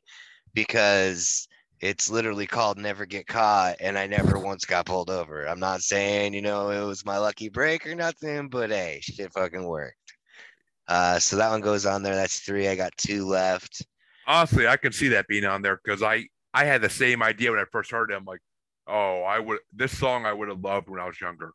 because 0.54 1.48
it's 1.82 2.10
literally 2.10 2.48
called 2.48 2.78
Never 2.78 3.06
Get 3.06 3.28
Caught 3.28 3.78
and 3.80 3.98
I 3.98 4.08
never 4.08 4.40
once 4.40 4.66
got 4.66 4.86
pulled 4.86 5.10
over. 5.10 5.46
I'm 5.46 5.60
not 5.60 5.82
saying, 5.82 6.34
you 6.34 6.42
know, 6.42 6.70
it 6.70 6.86
was 6.86 7.06
my 7.06 7.18
lucky 7.18 7.50
break 7.50 7.86
or 7.86 7.96
nothing, 7.96 8.50
but 8.50 8.70
hey, 8.70 9.00
shit 9.02 9.34
fucking 9.34 9.66
worked. 9.66 9.98
Uh 10.88 11.20
so 11.20 11.36
that 11.36 11.50
one 11.50 11.62
goes 11.62 11.86
on 11.86 12.04
there. 12.04 12.16
That's 12.16 12.40
three. 12.40 12.68
I 12.68 12.76
got 12.76 12.96
two 12.98 13.26
left. 13.26 13.86
Honestly, 14.28 14.68
I 14.68 14.78
can 14.78 14.92
see 14.92 15.10
that 15.10 15.28
being 15.28 15.46
on 15.46 15.62
there 15.62 15.80
because 15.84 16.02
I 16.02 16.26
I 16.54 16.66
had 16.66 16.82
the 16.82 16.90
same 16.90 17.22
idea 17.22 17.52
when 17.52 17.60
I 17.60 17.66
first 17.72 17.92
heard 17.92 18.12
it. 18.12 18.16
I'm 18.16 18.26
like, 18.26 18.40
oh, 18.88 19.22
I 19.24 19.40
would 19.40 19.60
this 19.74 19.98
song 19.98 20.26
I 20.26 20.34
would 20.34 20.48
have 20.48 20.62
loved 20.62 20.90
when 20.90 21.00
I 21.00 21.06
was 21.06 21.20
younger. 21.20 21.52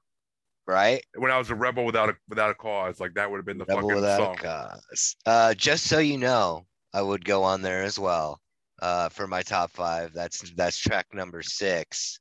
Right? 0.66 1.02
When 1.16 1.32
I 1.32 1.38
was 1.38 1.50
a 1.50 1.54
rebel 1.54 1.84
without 1.84 2.10
a 2.10 2.16
without 2.28 2.50
a 2.50 2.54
cause, 2.54 3.00
like 3.00 3.14
that 3.14 3.30
would 3.30 3.38
have 3.38 3.46
been 3.46 3.58
the 3.58 3.64
Rebel 3.64 3.82
fucking 3.82 3.94
without 3.96 4.18
song. 4.18 4.36
a 4.38 4.38
cause. 4.38 5.16
Uh, 5.26 5.54
just 5.54 5.86
so 5.86 5.98
you 5.98 6.18
know, 6.18 6.66
I 6.92 7.02
would 7.02 7.24
go 7.24 7.42
on 7.42 7.62
there 7.62 7.82
as 7.82 7.98
well. 7.98 8.40
Uh, 8.80 9.08
for 9.10 9.26
my 9.26 9.42
top 9.42 9.70
five. 9.70 10.12
That's 10.14 10.50
that's 10.52 10.78
track 10.78 11.06
number 11.12 11.42
six. 11.42 12.18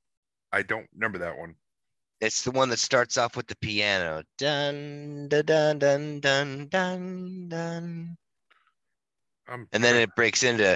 I 0.52 0.62
don't 0.62 0.88
remember 0.94 1.20
that 1.20 1.38
one. 1.38 1.56
It's 2.22 2.44
the 2.44 2.52
one 2.52 2.70
that 2.70 2.80
starts 2.80 3.18
off 3.18 3.38
with 3.38 3.48
the 3.48 3.56
piano. 3.58 4.24
Dun 4.38 5.28
dun 5.30 5.46
dun 5.46 5.80
dun 5.80 6.20
dun 6.20 6.68
dun 6.68 7.48
dun. 7.48 8.18
Um, 9.48 9.68
And 9.72 9.84
then 9.84 9.96
it 9.96 10.14
breaks 10.16 10.44
into 10.44 10.74
uh, 10.74 10.76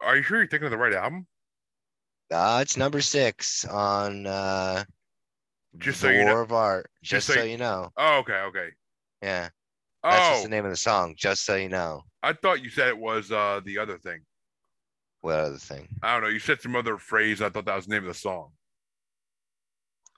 are 0.00 0.16
you 0.16 0.22
sure 0.22 0.38
you're 0.38 0.46
thinking 0.46 0.66
of 0.66 0.70
the 0.70 0.78
right 0.78 0.92
album? 0.94 1.26
it's 2.30 2.76
number 2.76 3.00
six 3.00 3.64
on 3.64 4.26
uh 4.26 4.84
Just 5.78 6.00
so 6.00 6.08
you 6.08 6.24
know- 6.24 6.32
War 6.34 6.42
of 6.42 6.52
Art. 6.52 6.90
Just, 7.02 7.26
just 7.26 7.38
so 7.38 7.42
so 7.42 7.42
you- 7.44 7.56
know. 7.58 7.90
Oh, 7.96 8.18
okay, 8.18 8.40
okay. 8.48 8.68
Yeah. 9.22 9.48
That's 10.02 10.16
just 10.28 10.40
Oh, 10.40 10.42
the 10.44 10.48
name 10.50 10.64
of 10.66 10.70
the 10.70 10.76
song, 10.76 11.14
just 11.16 11.44
so 11.44 11.56
you 11.56 11.68
know. 11.70 12.02
I 12.22 12.34
thought 12.34 12.62
you 12.62 12.68
said 12.70 12.88
it 12.88 12.98
was 12.98 13.32
uh 13.32 13.60
the 13.64 13.78
other 13.78 13.98
thing. 13.98 14.20
What 15.22 15.36
other 15.36 15.56
thing? 15.58 15.88
I 16.02 16.12
don't 16.12 16.22
know. 16.22 16.28
You 16.28 16.38
said 16.38 16.60
some 16.60 16.76
other 16.76 16.98
phrase. 16.98 17.40
I 17.40 17.48
thought 17.48 17.64
that 17.64 17.76
was 17.76 17.86
the 17.86 17.94
name 17.94 18.02
of 18.02 18.08
the 18.08 18.18
song. 18.18 18.50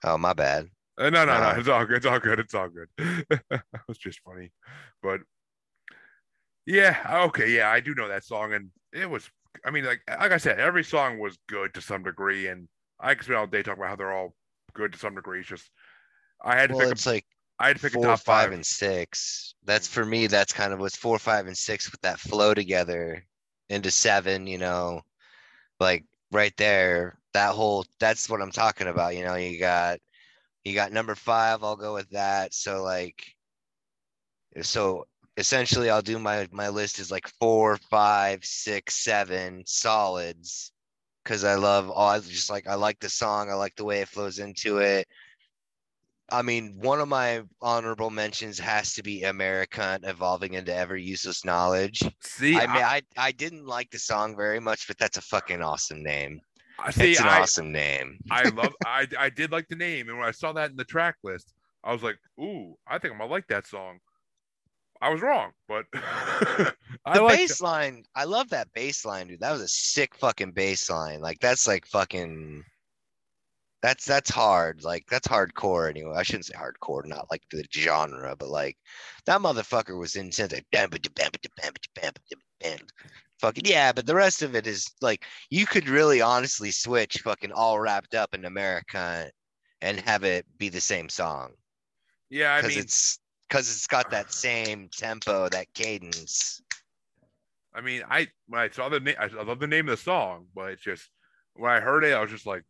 Oh, 0.05 0.19
my 0.19 0.33
bad. 0.33 0.69
Uh, 0.99 1.11
no, 1.11 1.25
no, 1.25 1.33
Uh, 1.33 1.53
no. 1.53 1.61
It's 1.61 1.69
all 1.69 1.85
good. 1.87 1.97
It's 1.99 2.07
all 2.07 2.19
good. 2.19 2.40
It's 2.40 2.55
all 2.55 2.69
good. 2.69 2.88
it 2.99 3.62
was 3.87 3.99
just 3.99 4.21
funny, 4.21 4.51
but 5.03 5.21
yeah, 6.64 7.23
okay, 7.27 7.51
yeah, 7.51 7.71
I 7.71 7.81
do 7.81 7.95
know 7.95 8.09
that 8.09 8.25
song, 8.25 8.53
and 8.53 8.71
it 8.92 9.09
was. 9.09 9.31
I 9.64 9.71
mean, 9.71 9.85
like 9.85 10.01
like 10.09 10.33
I 10.33 10.37
said, 10.38 10.59
every 10.59 10.83
song 10.85 11.19
was 11.19 11.38
good 11.49 11.73
to 11.75 11.81
some 11.81 12.03
degree, 12.03 12.49
and 12.49 12.66
I 12.99 13.14
could 13.14 13.25
spend 13.25 13.38
all 13.38 13.47
day 13.47 13.62
talking 13.62 13.81
about 13.81 13.90
how 13.90 13.97
they're 13.97 14.12
all 14.12 14.35
good 14.77 14.93
to 14.93 14.99
some 14.99 15.15
degree. 15.15 15.41
It's 15.41 15.49
just 15.49 15.71
I 16.45 16.57
had 16.57 16.71
to 16.71 16.75
Well, 16.75 16.83
pick. 16.89 16.93
it's 16.93 17.07
A, 17.07 17.11
like 17.11 17.27
I 17.59 17.69
had 17.69 17.77
to 17.77 17.83
pick 17.83 17.93
four, 17.95 18.05
a 18.05 18.09
top 18.09 18.21
five, 18.21 18.51
five. 18.51 18.53
and 18.53 18.65
six. 18.65 19.55
That's 19.65 19.89
for 19.89 20.05
me. 20.05 20.27
That's 20.29 20.53
kind 20.53 20.73
of 20.73 20.79
what's 20.81 20.97
four, 20.97 21.19
five, 21.19 21.47
and 21.47 21.57
six 21.57 21.91
with 21.91 22.01
that 22.03 22.21
flow 22.21 22.55
together 22.55 23.25
into 23.69 23.91
seven. 23.91 24.47
You 24.47 24.59
know, 24.59 25.03
like 25.81 26.05
right 26.31 26.57
there. 26.57 27.19
That 27.33 27.55
whole. 27.55 27.85
That's 28.01 28.29
what 28.31 28.43
I'm 28.43 28.53
talking 28.53 28.89
about. 28.89 29.17
You 29.17 29.25
know, 29.25 29.35
you 29.35 29.59
got, 29.59 29.99
you 30.65 30.75
got 30.75 30.93
number 30.93 31.15
five. 31.15 31.62
I'll 31.65 31.77
go 31.77 31.95
with 31.95 32.09
that. 32.11 32.55
So 32.55 32.83
like, 32.83 33.25
so 34.62 35.07
essentially, 35.37 35.91
I'll 35.91 36.03
do 36.03 36.19
my 36.19 36.49
my 36.53 36.69
list 36.71 36.99
is 36.99 37.11
like 37.11 37.29
four, 37.41 37.77
five, 37.91 38.45
six, 38.45 38.95
seven 39.05 39.65
solids. 39.67 40.73
Cause 41.27 41.43
I 41.43 41.57
love 41.57 41.91
all. 41.91 42.09
I 42.09 42.21
just 42.21 42.51
like 42.51 42.69
I 42.69 42.77
like 42.77 43.01
the 43.01 43.09
song. 43.09 43.51
I 43.51 43.55
like 43.55 43.75
the 43.75 43.85
way 43.85 44.01
it 44.01 44.07
flows 44.09 44.39
into 44.39 44.79
it. 44.79 45.09
I 46.31 46.43
mean, 46.43 46.79
one 46.81 47.01
of 47.01 47.09
my 47.09 47.43
honorable 47.61 48.11
mentions 48.11 48.61
has 48.61 48.95
to 48.95 49.03
be 49.03 49.25
American 49.25 50.05
evolving 50.05 50.55
into 50.55 50.73
ever 50.73 50.97
useless 50.97 51.45
knowledge. 51.45 52.05
See, 52.21 52.57
I 52.57 52.67
mean, 52.69 52.83
I, 52.83 53.03
I, 53.17 53.27
I 53.29 53.33
didn't 53.33 53.67
like 53.67 53.91
the 53.91 53.99
song 53.99 54.37
very 54.37 54.61
much, 54.61 54.87
but 54.87 54.99
that's 54.99 55.19
a 55.19 55.23
fucking 55.23 55.62
awesome 55.62 56.01
name. 56.01 56.41
I 56.79 56.93
see. 56.93 57.11
it's 57.11 57.21
an 57.21 57.27
I, 57.27 57.41
awesome 57.41 57.73
name. 57.73 58.19
I 58.31 58.49
love. 58.51 58.75
I 58.85 59.09
I 59.19 59.29
did 59.29 59.51
like 59.51 59.67
the 59.67 59.77
name, 59.77 60.09
and 60.09 60.19
when 60.19 60.29
I 60.29 60.33
saw 60.33 60.53
that 60.53 60.71
in 60.71 60.77
the 60.77 60.85
track 60.85 61.17
list, 61.25 61.55
I 61.83 61.93
was 61.93 62.05
like, 62.05 62.19
"Ooh, 62.41 62.77
I 62.87 62.99
think 62.99 63.15
I'm 63.15 63.19
gonna 63.19 63.33
like 63.33 63.49
that 63.49 63.67
song." 63.67 63.99
I 65.01 65.11
was 65.11 65.21
wrong, 65.23 65.53
but 65.69 65.87
I 67.05 67.19
The 67.19 67.23
like. 67.23 67.41
bass 67.41 67.61
line, 67.61 68.05
I 68.15 68.25
love 68.25 68.51
that 68.51 68.73
bass 68.73 69.05
line, 69.05 69.27
dude. 69.29 69.41
That 69.41 69.53
was 69.53 69.61
a 69.63 69.69
sick 69.69 70.15
fucking 70.17 70.53
bass 70.53 70.89
line. 70.91 71.21
Like 71.21 71.41
that's 71.41 71.67
like 71.67 71.87
fucking 71.87 72.65
that's 73.83 74.05
that's 74.05 74.31
hard. 74.31 74.83
Like 74.83 75.05
that's 75.11 75.29
hardcore 75.29 75.89
anyway. 75.91 76.15
I 76.17 76.23
shouldn't 76.23 76.47
say 76.47 76.55
hardcore, 76.55 77.05
not 77.07 77.31
like 77.31 77.43
the 77.51 77.65
genre, 77.73 78.35
but 78.37 78.49
like 78.49 78.77
that 79.27 79.41
motherfucker 79.41 79.99
was 79.99 80.17
intense. 80.17 80.53
Like. 80.53 80.67
Fucking 83.41 83.65
yeah, 83.67 83.93
but 83.93 84.07
the 84.07 84.15
rest 84.15 84.43
of 84.43 84.55
it 84.55 84.67
is 84.67 84.87
like 85.03 85.25
you 85.51 85.67
could 85.67 85.89
really 85.89 86.21
honestly 86.23 86.71
switch 86.71 87.19
fucking 87.23 87.53
all 87.53 87.79
wrapped 87.79 88.15
up 88.15 88.35
in 88.35 88.45
America 88.47 89.31
and 89.83 90.01
have 90.01 90.25
it 90.25 90.47
be 90.59 90.69
the 90.71 90.81
same 90.81 91.09
song 91.11 91.53
Yeah, 92.31 92.55
I 92.55 92.63
because 92.63 92.77
mean, 92.77 92.79
it's 92.79 93.19
because 93.49 93.71
it's 93.71 93.87
got 93.87 94.11
that 94.11 94.33
same 94.33 94.89
tempo, 94.93 95.49
that 95.49 95.67
cadence. 95.75 96.61
I 97.75 97.81
mean, 97.81 98.03
I 98.09 98.29
when 98.49 98.61
I 98.61 98.69
saw 98.71 98.89
the 98.89 99.01
name, 99.01 99.17
I 99.19 99.27
love 99.27 99.61
the 99.61 99.67
name 99.67 99.89
of 99.89 99.99
the 99.99 100.03
song, 100.03 100.47
but 100.55 100.73
it's 100.73 100.83
just 100.83 101.11
when 101.55 101.71
I 101.71 101.81
heard 101.81 102.05
it, 102.05 102.15
I 102.15 102.21
was 102.21 102.31
just 102.31 102.47
like 102.47 102.65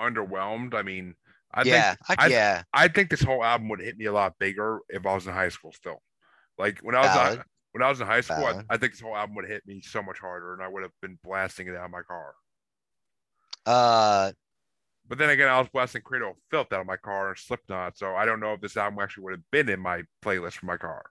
underwhelmed. 0.00 0.74
I 0.74 0.82
mean, 0.82 1.14
I 1.52 1.62
yeah, 1.62 1.94
think 2.06 2.20
I, 2.20 2.26
yeah. 2.26 2.62
I 2.72 2.88
think 2.88 3.10
this 3.10 3.22
whole 3.22 3.44
album 3.44 3.68
would 3.68 3.80
hit 3.80 3.96
me 3.96 4.06
a 4.06 4.12
lot 4.12 4.34
bigger 4.40 4.80
if 4.88 5.06
I 5.06 5.14
was 5.14 5.26
in 5.26 5.32
high 5.32 5.50
school 5.50 5.72
still. 5.72 6.02
Like 6.58 6.80
when 6.80 6.96
I 6.96 7.00
was 7.00 7.38
when 7.72 7.82
I 7.82 7.88
was 7.88 8.00
in 8.00 8.06
high 8.06 8.20
school, 8.22 8.44
I, 8.44 8.62
I 8.70 8.76
think 8.76 8.92
this 8.92 9.00
whole 9.00 9.16
album 9.16 9.36
would 9.36 9.48
hit 9.48 9.62
me 9.66 9.80
so 9.80 10.02
much 10.02 10.18
harder, 10.18 10.54
and 10.54 10.62
I 10.62 10.68
would 10.68 10.82
have 10.82 10.92
been 11.00 11.18
blasting 11.22 11.68
it 11.68 11.76
out 11.76 11.86
of 11.86 11.90
my 11.92 12.02
car. 12.02 12.34
Uh, 13.66 14.32
But 15.06 15.18
then 15.18 15.30
again, 15.30 15.48
I 15.48 15.58
was 15.58 15.68
blasting 15.68 16.02
Cradle 16.02 16.38
Filth 16.50 16.72
out 16.72 16.80
of 16.80 16.86
my 16.86 16.96
car 16.96 17.28
and 17.28 17.38
Slipknot, 17.38 17.98
so 17.98 18.14
I 18.14 18.24
don't 18.24 18.40
know 18.40 18.54
if 18.54 18.60
this 18.60 18.76
album 18.76 19.00
actually 19.00 19.24
would 19.24 19.34
have 19.34 19.50
been 19.50 19.68
in 19.68 19.80
my 19.80 20.02
playlist 20.22 20.54
for 20.54 20.66
my 20.66 20.76
car. 20.78 21.04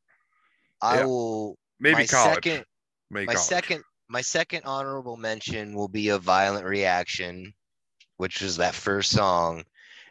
I 0.82 1.00
Yeah. 1.00 1.06
will. 1.06 1.58
Maybe 1.80 1.94
my 1.94 2.08
college. 2.08 2.44
second, 2.46 2.66
Maybe 3.10 3.28
my 3.28 3.34
college. 3.34 3.48
second, 3.48 3.84
my 4.10 4.22
second 4.22 4.64
honorable 4.66 5.18
mention 5.18 5.76
will 5.76 5.88
be 5.88 6.10
a 6.10 6.18
violent 6.18 6.66
reaction, 6.66 7.54
which 8.18 8.42
was 8.42 8.58
that 8.58 8.74
first 8.74 9.12
song. 9.12 9.64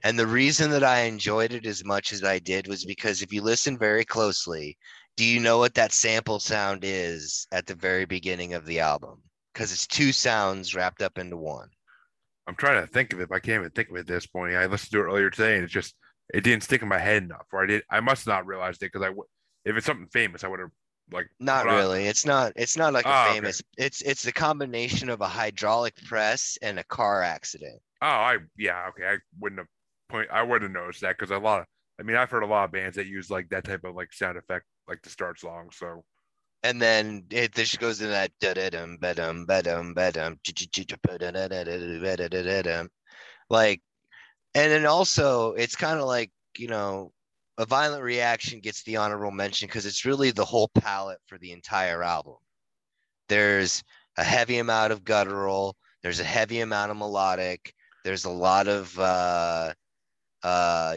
And 0.04 0.18
the 0.18 0.26
reason 0.26 0.70
that 0.70 0.84
I 0.84 1.00
enjoyed 1.02 1.52
it 1.52 1.66
as 1.66 1.84
much 1.84 2.12
as 2.12 2.24
I 2.24 2.38
did 2.38 2.66
was 2.66 2.84
because 2.84 3.22
if 3.22 3.32
you 3.32 3.42
listen 3.42 3.78
very 3.78 4.04
closely, 4.04 4.76
do 5.16 5.24
you 5.24 5.40
know 5.40 5.58
what 5.58 5.74
that 5.74 5.92
sample 5.92 6.40
sound 6.40 6.80
is 6.84 7.46
at 7.52 7.66
the 7.66 7.74
very 7.74 8.04
beginning 8.04 8.54
of 8.54 8.64
the 8.66 8.80
album? 8.80 9.22
Because 9.52 9.72
it's 9.72 9.86
two 9.86 10.12
sounds 10.12 10.74
wrapped 10.74 11.02
up 11.02 11.18
into 11.18 11.36
one. 11.36 11.68
I'm 12.46 12.54
trying 12.56 12.80
to 12.84 12.86
think 12.92 13.12
of 13.12 13.20
it, 13.20 13.28
but 13.28 13.36
I 13.36 13.40
can't 13.40 13.60
even 13.60 13.70
think 13.70 13.90
of 13.90 13.96
it 13.96 14.00
at 14.00 14.06
this 14.06 14.26
point. 14.26 14.54
I 14.54 14.66
listened 14.66 14.92
to 14.92 14.98
it 15.00 15.04
earlier 15.04 15.30
today, 15.30 15.54
and 15.56 15.64
it 15.64 15.68
just 15.68 15.94
it 16.34 16.42
didn't 16.42 16.64
stick 16.64 16.82
in 16.82 16.88
my 16.88 16.98
head 16.98 17.22
enough. 17.22 17.46
Or 17.52 17.62
I 17.62 17.66
did, 17.66 17.82
I 17.90 18.00
must 18.00 18.26
not 18.26 18.46
realized 18.46 18.82
it 18.82 18.92
because 18.92 19.02
I, 19.02 19.08
w- 19.08 19.24
if 19.64 19.76
it's 19.76 19.86
something 19.86 20.08
famous, 20.12 20.42
I 20.44 20.48
would 20.48 20.60
have 20.60 20.70
like 21.12 21.28
Not 21.38 21.64
put 21.64 21.70
on- 21.70 21.76
really. 21.78 22.06
It's 22.06 22.24
not. 22.26 22.52
It's 22.56 22.76
not 22.76 22.92
like 22.92 23.04
a 23.04 23.08
Ah, 23.10 23.24
okay. 23.26 23.34
famous. 23.34 23.62
It's 23.78 24.02
it's 24.02 24.22
the 24.22 24.32
combination 24.32 25.08
of 25.08 25.20
a 25.20 25.28
hydraulic 25.28 25.94
press 26.04 26.58
and 26.62 26.78
a 26.78 26.84
car 26.84 27.22
accident. 27.22 27.80
Oh, 28.00 28.06
I 28.06 28.38
yeah, 28.56 28.88
okay. 28.88 29.06
I 29.06 29.16
wouldn't 29.38 29.60
have 29.60 29.68
point. 30.08 30.28
I 30.32 30.42
wouldn't 30.42 30.62
have 30.74 30.82
noticed 30.82 31.02
that 31.02 31.16
because 31.18 31.30
a 31.30 31.38
lot 31.38 31.60
of. 31.60 31.66
I 32.00 32.02
mean, 32.04 32.16
I've 32.16 32.30
heard 32.30 32.42
a 32.42 32.46
lot 32.46 32.64
of 32.64 32.72
bands 32.72 32.96
that 32.96 33.06
use 33.06 33.30
like 33.30 33.48
that 33.50 33.64
type 33.64 33.84
of 33.84 33.94
like 33.94 34.12
sound 34.12 34.36
effect, 34.38 34.64
like 34.88 35.02
to 35.02 35.10
start 35.10 35.38
songs. 35.38 35.76
So 35.76 36.02
and 36.62 36.80
then 36.80 37.24
it 37.30 37.54
just 37.54 37.78
goes 37.78 38.00
into 38.00 38.12
that 38.12 38.30
da-da-dum, 38.40 38.98
ba-dum, 39.00 39.46
ba-dum, 39.46 39.94
ba-dum, 39.94 40.38
da 40.44 40.52
da 40.52 41.30
da 41.30 41.48
da 41.48 41.64
da 41.64 41.64
da 41.64 42.16
da 42.16 42.28
da 42.28 42.42
da 42.42 42.62
dum, 42.62 42.88
like. 43.50 43.80
And 44.54 44.70
then 44.70 44.84
also, 44.84 45.52
it's 45.52 45.76
kind 45.76 45.98
of 45.98 46.06
like 46.06 46.30
you 46.58 46.68
know, 46.68 47.12
a 47.56 47.64
violent 47.64 48.02
reaction 48.02 48.60
gets 48.60 48.82
the 48.82 48.98
honorable 48.98 49.30
mention 49.30 49.66
because 49.66 49.86
it's 49.86 50.04
really 50.04 50.30
the 50.30 50.44
whole 50.44 50.68
palette 50.74 51.20
for 51.26 51.38
the 51.38 51.52
entire 51.52 52.02
album. 52.02 52.36
There's 53.28 53.82
a 54.18 54.22
heavy 54.24 54.58
amount 54.58 54.92
of 54.92 55.04
guttural. 55.04 55.76
There's 56.02 56.20
a 56.20 56.24
heavy 56.24 56.60
amount 56.60 56.90
of 56.90 56.98
melodic. 56.98 57.72
There's 58.04 58.26
a 58.26 58.30
lot 58.30 58.68
of, 58.68 58.94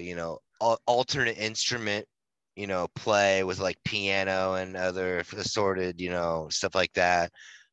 you 0.02 0.16
know, 0.16 0.40
alternate 0.60 1.38
instrument 1.38 2.06
you 2.56 2.68
know, 2.68 2.88
play 2.96 3.44
with 3.44 3.60
like 3.60 3.78
piano 3.84 4.56
and 4.56 4.76
other 4.76 5.24
assorted, 5.36 6.00
you 6.00 6.10
know, 6.10 6.48
stuff 6.50 6.76
like 6.76 6.94
that. 6.94 7.32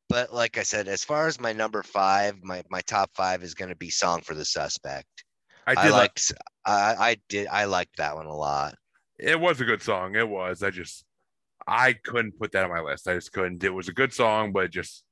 But 0.08 0.32
like 0.34 0.58
I 0.58 0.62
said, 0.62 0.88
as 0.88 1.04
far 1.04 1.26
as 1.26 1.40
my 1.40 1.52
number 1.52 1.82
five, 1.82 2.42
my 2.42 2.62
my 2.70 2.80
top 2.82 3.10
five 3.14 3.42
is 3.42 3.54
going 3.54 3.70
to 3.70 3.76
be 3.76 3.90
"Song 3.90 4.20
for 4.20 4.34
the 4.34 4.44
Suspect." 4.44 5.24
I 5.66 5.72
I, 5.72 5.84
did 5.84 5.90
like 5.92 6.00
liked, 6.00 6.32
I 6.66 6.94
I 6.98 7.16
did, 7.28 7.46
I 7.46 7.64
liked 7.64 7.96
that 7.96 8.16
one 8.16 8.26
a 8.26 8.34
lot. 8.34 8.74
it 9.18 9.38
was 9.38 9.60
a 9.60 9.64
good 9.64 9.82
song. 9.82 10.16
It 10.16 10.28
was. 10.28 10.62
I 10.62 10.70
just 10.70 11.04
I 11.66 11.94
couldn't 11.94 12.38
put 12.38 12.52
that 12.52 12.64
on 12.64 12.70
my 12.70 12.80
list. 12.80 13.08
I 13.08 13.14
just 13.14 13.32
couldn't. 13.32 13.64
It 13.64 13.72
was 13.72 13.88
a 13.88 13.92
good 13.92 14.12
song, 14.12 14.52
but 14.52 14.70
just 14.70 15.04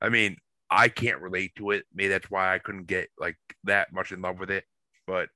I 0.00 0.08
mean, 0.08 0.36
I 0.68 0.88
can't 0.88 1.20
relate 1.20 1.54
to 1.56 1.70
it. 1.70 1.84
Maybe 1.94 2.08
that's 2.08 2.30
why 2.30 2.54
I 2.54 2.58
couldn't 2.58 2.86
get 2.86 3.08
like 3.18 3.36
that 3.64 3.92
much 3.92 4.10
in 4.12 4.20
love 4.20 4.38
with 4.38 4.50
it. 4.50 4.64
But 5.06 5.28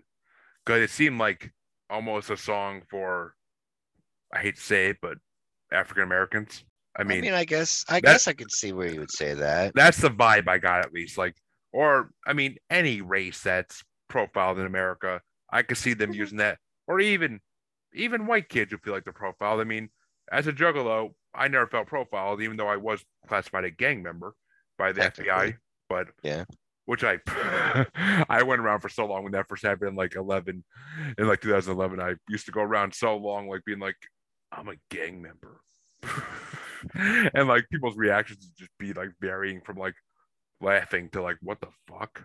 because 0.64 0.83
it 0.83 0.90
seemed 0.90 1.18
like 1.18 1.53
almost 1.88 2.31
a 2.31 2.37
song 2.37 2.83
for 2.90 3.35
I 4.37 4.42
hate 4.42 4.57
to 4.57 4.62
say 4.62 4.90
it, 4.90 4.99
but 5.01 5.18
African 5.72 6.03
Americans. 6.03 6.64
I 6.99 7.05
mean, 7.05 7.18
I 7.18 7.20
mean, 7.20 7.35
I 7.35 7.44
guess 7.44 7.85
I 7.88 8.01
guess 8.01 8.29
I 8.29 8.33
could 8.33 8.51
see 8.51 8.72
where 8.72 8.90
you 8.90 9.01
would 9.01 9.11
say 9.11 9.35
that. 9.35 9.72
that's 9.75 9.99
the 9.99 10.11
vibe 10.11 10.49
I 10.49 10.59
got 10.59 10.85
at 10.85 10.92
least. 10.92 11.18
Like, 11.18 11.35
or 11.72 12.11
I 12.27 12.33
mean, 12.33 12.57
any 12.70 13.03
race 13.03 13.42
that's 13.42 13.83
profiled 14.09 14.59
in 14.59 14.66
America, 14.66 15.20
I 15.51 15.62
could 15.62 15.77
see 15.77 15.94
them 15.94 16.11
mm-hmm. 16.11 16.20
using 16.20 16.38
that, 16.38 16.59
or 16.87 17.01
even 17.01 17.40
even 17.94 18.27
white 18.27 18.49
kids 18.49 18.72
who 18.72 18.79
feel 18.79 18.94
like 18.94 19.05
they're 19.05 19.12
profiled. 19.12 19.61
I 19.61 19.64
mean, 19.64 19.88
as 20.33 20.46
a 20.46 20.53
juggalo, 20.53 21.11
I 21.35 21.49
never 21.49 21.66
felt 21.66 21.87
profiled, 21.87 22.42
even 22.42 22.57
though 22.57 22.68
I 22.68 22.77
was 22.77 23.05
classified 23.29 23.64
a 23.64 23.70
gang 23.70 24.03
member 24.03 24.35
by 24.79 24.92
the 24.92 25.03
FBI. 25.03 25.57
But 25.88 26.09
Yeah. 26.22 26.44
which 26.87 27.05
I 27.05 27.18
I 28.29 28.42
went 28.42 28.61
around 28.61 28.81
for 28.81 28.88
so 28.88 29.07
long 29.07 29.22
when 29.22 29.33
that 29.33 29.49
first 29.49 29.64
happened, 29.64 29.90
in 29.90 29.96
like 29.96 30.14
eleven, 30.14 30.64
in 31.18 31.29
like 31.29 31.40
2011. 31.40 32.01
I 32.01 32.14
used 32.29 32.46
to 32.46 32.53
go 32.53 32.62
around 32.62 32.94
so 32.94 33.16
long, 33.16 33.49
like 33.49 33.64
being 33.64 33.79
like, 33.81 33.96
I'm 34.53 34.69
a 34.69 34.75
gang 34.91 35.21
member. 35.23 35.61
and 37.35 37.49
like 37.49 37.69
people's 37.71 37.97
reactions 37.97 38.41
would 38.45 38.57
just 38.59 38.71
be 38.79 38.93
like 38.93 39.11
varying 39.21 39.61
from 39.61 39.77
like 39.77 39.95
laughing 40.61 41.09
to 41.11 41.23
like 41.23 41.37
what 41.43 41.61
the 41.61 41.69
fuck 41.89 42.25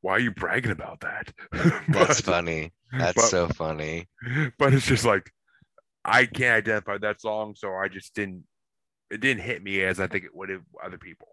why 0.00 0.12
are 0.12 0.18
you 0.20 0.30
bragging 0.30 0.70
about 0.70 1.00
that 1.00 1.32
That's 1.88 2.20
funny. 2.20 2.72
That's 2.96 3.14
but- 3.14 3.24
so 3.28 3.48
funny. 3.48 4.08
but 4.58 4.72
it's 4.72 4.86
just 4.86 5.04
like 5.04 5.30
i 6.04 6.24
can't 6.24 6.56
identify 6.56 6.98
that 6.98 7.20
song 7.20 7.54
so 7.56 7.74
i 7.74 7.88
just 7.88 8.14
didn't 8.14 8.44
it 9.10 9.20
didn't 9.20 9.42
hit 9.42 9.62
me 9.62 9.82
as 9.82 9.98
i 10.00 10.06
think 10.06 10.24
it 10.24 10.34
would 10.34 10.48
have 10.48 10.62
other 10.82 10.98
people 10.98 11.28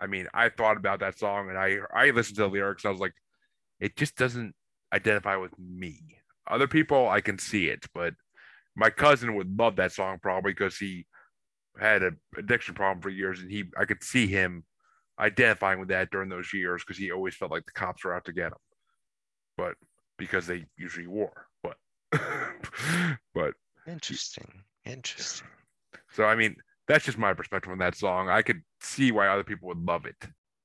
i 0.00 0.06
mean 0.06 0.26
i 0.34 0.48
thought 0.48 0.76
about 0.76 1.00
that 1.00 1.18
song 1.18 1.48
and 1.48 1.56
i 1.56 1.76
i 1.94 2.10
listened 2.10 2.36
to 2.36 2.42
the 2.42 2.48
lyrics 2.48 2.84
and 2.84 2.88
i 2.88 2.92
was 2.92 3.00
like 3.00 3.14
it 3.80 3.96
just 3.96 4.16
doesn't 4.16 4.54
identify 4.92 5.36
with 5.36 5.52
me 5.58 6.00
other 6.50 6.66
people 6.66 7.08
i 7.08 7.20
can 7.20 7.38
see 7.38 7.68
it 7.68 7.86
but 7.94 8.12
my 8.78 8.90
cousin 8.90 9.34
would 9.34 9.58
love 9.58 9.76
that 9.76 9.92
song 9.92 10.18
probably 10.22 10.52
because 10.52 10.76
he 10.76 11.04
had 11.78 12.02
an 12.02 12.16
addiction 12.36 12.74
problem 12.74 13.00
for 13.00 13.10
years 13.10 13.40
and 13.40 13.50
he 13.50 13.64
i 13.78 13.84
could 13.84 14.02
see 14.02 14.26
him 14.26 14.64
identifying 15.20 15.78
with 15.78 15.88
that 15.88 16.10
during 16.10 16.28
those 16.28 16.52
years 16.52 16.82
because 16.82 16.98
he 16.98 17.10
always 17.12 17.34
felt 17.34 17.50
like 17.50 17.64
the 17.66 17.72
cops 17.72 18.04
were 18.04 18.14
out 18.14 18.24
to 18.24 18.32
get 18.32 18.46
him 18.46 18.58
but 19.56 19.74
because 20.16 20.46
they 20.46 20.64
usually 20.76 21.06
were 21.06 21.46
but 21.62 21.76
but 23.34 23.54
Interesting. 23.88 24.64
Interesting. 24.84 25.48
so 26.12 26.24
I 26.24 26.34
mean, 26.34 26.56
that's 26.86 27.04
just 27.04 27.18
my 27.18 27.32
perspective 27.32 27.72
on 27.72 27.78
that 27.78 27.96
song. 27.96 28.28
I 28.28 28.42
could 28.42 28.62
see 28.80 29.12
why 29.12 29.28
other 29.28 29.44
people 29.44 29.68
would 29.68 29.84
love 29.84 30.04
it. 30.04 30.16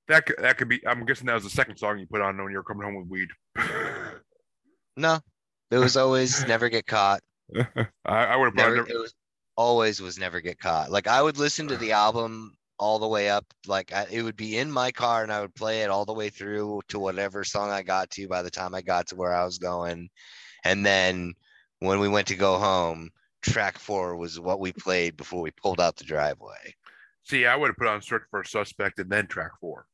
That 0.09 0.25
could, 0.25 0.35
that 0.39 0.57
could 0.57 0.67
be. 0.67 0.85
I'm 0.85 1.05
guessing 1.05 1.27
that 1.27 1.35
was 1.35 1.43
the 1.43 1.49
second 1.49 1.77
song 1.77 1.97
you 1.99 2.05
put 2.05 2.21
on 2.21 2.37
when 2.37 2.51
you 2.51 2.57
were 2.57 2.63
coming 2.63 2.83
home 2.83 2.95
with 2.95 3.07
weed. 3.07 3.29
No, 4.95 5.17
it 5.71 5.79
was 5.79 5.97
always 5.97 6.45
never 6.45 6.69
get 6.69 6.85
caught. 6.85 7.19
I, 7.55 7.85
I 8.05 8.35
would 8.35 8.45
have. 8.45 8.55
Never, 8.55 8.77
it 8.77 8.99
was 8.99 9.13
always 9.55 10.01
was 10.01 10.17
never 10.17 10.41
get 10.41 10.59
caught. 10.59 10.91
Like 10.91 11.07
I 11.07 11.21
would 11.21 11.37
listen 11.37 11.67
to 11.67 11.77
the 11.77 11.91
album 12.03 12.55
all 12.79 12.99
the 12.99 13.07
way 13.07 13.29
up. 13.29 13.45
Like 13.67 13.93
I, 13.93 14.07
it 14.11 14.21
would 14.23 14.35
be 14.35 14.57
in 14.57 14.71
my 14.71 14.91
car 14.91 15.23
and 15.23 15.31
I 15.31 15.41
would 15.41 15.55
play 15.55 15.81
it 15.81 15.89
all 15.89 16.05
the 16.05 16.13
way 16.13 16.29
through 16.29 16.81
to 16.89 16.99
whatever 16.99 17.43
song 17.43 17.69
I 17.69 17.81
got 17.81 18.09
to 18.11 18.27
by 18.27 18.41
the 18.41 18.51
time 18.51 18.73
I 18.73 18.81
got 18.81 19.07
to 19.07 19.15
where 19.15 19.33
I 19.33 19.45
was 19.45 19.57
going. 19.57 20.09
And 20.65 20.85
then 20.85 21.33
when 21.79 21.99
we 21.99 22.07
went 22.07 22.27
to 22.27 22.35
go 22.35 22.57
home, 22.57 23.09
track 23.41 23.77
four 23.77 24.15
was 24.15 24.39
what 24.39 24.59
we 24.59 24.71
played 24.73 25.17
before 25.17 25.41
we 25.41 25.51
pulled 25.51 25.81
out 25.81 25.97
the 25.97 26.03
driveway. 26.05 26.73
See, 27.23 27.45
I 27.45 27.55
would 27.55 27.67
have 27.67 27.77
put 27.77 27.87
on 27.87 28.01
"Search 28.01 28.23
for 28.29 28.41
a 28.41 28.45
Suspect" 28.45 28.99
and 28.99 29.09
then 29.09 29.27
track 29.27 29.51
four. 29.59 29.85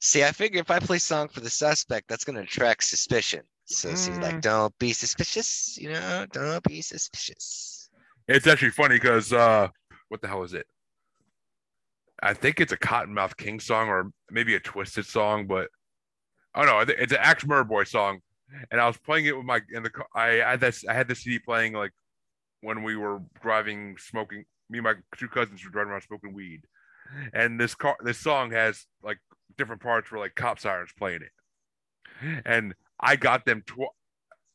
See, 0.00 0.24
I 0.24 0.32
figure 0.32 0.60
if 0.60 0.70
I 0.70 0.80
play 0.80 0.98
song 0.98 1.28
for 1.28 1.38
the 1.38 1.50
suspect, 1.50 2.08
that's 2.08 2.24
gonna 2.24 2.40
attract 2.40 2.82
suspicion. 2.82 3.42
So 3.64 3.94
see, 3.94 4.12
like, 4.18 4.36
Mm. 4.36 4.40
don't 4.42 4.78
be 4.78 4.92
suspicious, 4.92 5.78
you 5.80 5.90
know, 5.90 6.26
don't 6.32 6.62
be 6.64 6.82
suspicious. 6.82 7.88
It's 8.28 8.46
actually 8.46 8.70
funny 8.70 8.96
because 8.96 9.32
uh, 9.32 9.68
what 10.08 10.20
the 10.20 10.28
hell 10.28 10.42
is 10.42 10.52
it? 10.54 10.66
I 12.22 12.34
think 12.34 12.60
it's 12.60 12.72
a 12.72 12.76
Cottonmouth 12.76 13.36
King 13.36 13.58
song 13.60 13.88
or 13.88 14.10
maybe 14.30 14.54
a 14.54 14.60
Twiztid 14.60 15.04
song, 15.06 15.46
but 15.46 15.68
oh 16.54 16.62
no, 16.64 16.78
I 16.78 16.84
thi- 16.84 16.94
it's 16.98 17.12
an 17.12 17.18
Axe 17.20 17.44
Murder 17.46 17.64
Boy 17.64 17.84
song. 17.84 18.20
And 18.70 18.80
I 18.80 18.86
was 18.86 18.98
playing 18.98 19.26
it 19.26 19.36
with 19.36 19.46
my 19.46 19.60
in 19.72 19.82
the 19.82 19.90
car. 19.90 20.06
I 20.14 20.26
had 20.50 20.60
this 20.60 20.84
I 20.86 20.92
had 20.92 21.08
the 21.08 21.14
CD 21.14 21.38
playing 21.38 21.72
like 21.72 21.92
when 22.60 22.82
we 22.82 22.96
were 22.96 23.20
driving, 23.40 23.96
smoking. 23.98 24.44
Me 24.68 24.78
and 24.78 24.84
my 24.84 24.94
two 25.16 25.28
cousins 25.28 25.64
were 25.64 25.70
driving 25.70 25.90
around 25.90 26.02
smoking 26.02 26.34
weed, 26.34 26.60
and 27.32 27.58
this 27.58 27.74
car 27.74 27.96
this 28.04 28.18
song 28.18 28.50
has 28.52 28.86
like 29.02 29.18
different 29.56 29.80
parts 29.82 30.10
where 30.12 30.20
like 30.20 30.34
cop 30.34 30.60
sirens 30.60 30.90
playing 30.96 31.22
it, 31.22 32.42
and 32.44 32.74
I 33.02 33.16
got 33.16 33.44
them 33.44 33.62
tw- 33.66 33.94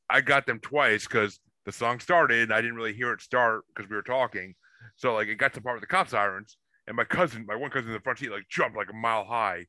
I 0.09 0.21
got 0.21 0.45
them 0.45 0.59
twice 0.59 1.05
because 1.05 1.39
the 1.65 1.71
song 1.71 1.99
started 1.99 2.43
and 2.43 2.53
I 2.53 2.61
didn't 2.61 2.77
really 2.77 2.93
hear 2.93 3.11
it 3.11 3.21
start 3.21 3.63
because 3.67 3.89
we 3.89 3.95
were 3.95 4.01
talking. 4.01 4.55
So 4.95 5.13
like 5.13 5.27
it 5.27 5.35
got 5.35 5.53
to 5.53 5.59
the 5.59 5.63
part 5.63 5.75
with 5.75 5.81
the 5.81 5.87
cop 5.87 6.07
sirens 6.07 6.57
and 6.87 6.95
my 6.95 7.03
cousin, 7.03 7.45
my 7.45 7.55
one 7.55 7.71
cousin 7.71 7.89
in 7.89 7.93
the 7.93 7.99
front 7.99 8.19
seat, 8.19 8.31
like 8.31 8.47
jumped 8.49 8.77
like 8.77 8.89
a 8.89 8.95
mile 8.95 9.25
high. 9.25 9.65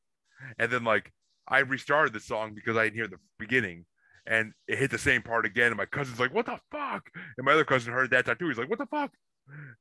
And 0.59 0.71
then 0.71 0.85
like 0.85 1.13
I 1.49 1.59
restarted 1.61 2.13
the 2.13 2.21
song 2.21 2.55
because 2.55 2.77
I 2.77 2.85
didn't 2.85 2.97
hear 2.97 3.09
the 3.09 3.19
beginning 3.39 3.85
and 4.27 4.53
it 4.69 4.79
hit 4.79 4.91
the 4.91 4.99
same 4.99 5.23
part 5.23 5.45
again. 5.45 5.69
And 5.69 5.77
my 5.77 5.87
cousin's 5.87 6.21
like, 6.21 6.33
what 6.33 6.47
the 6.47 6.59
fuck? 6.71 7.11
And 7.37 7.45
my 7.45 7.53
other 7.53 7.65
cousin 7.65 7.93
heard 7.93 8.11
that 8.11 8.27
time 8.27 8.37
too. 8.39 8.49
He's 8.49 8.59
like, 8.59 8.71
what 8.71 8.79
the 8.79 8.87
fuck? 8.87 9.11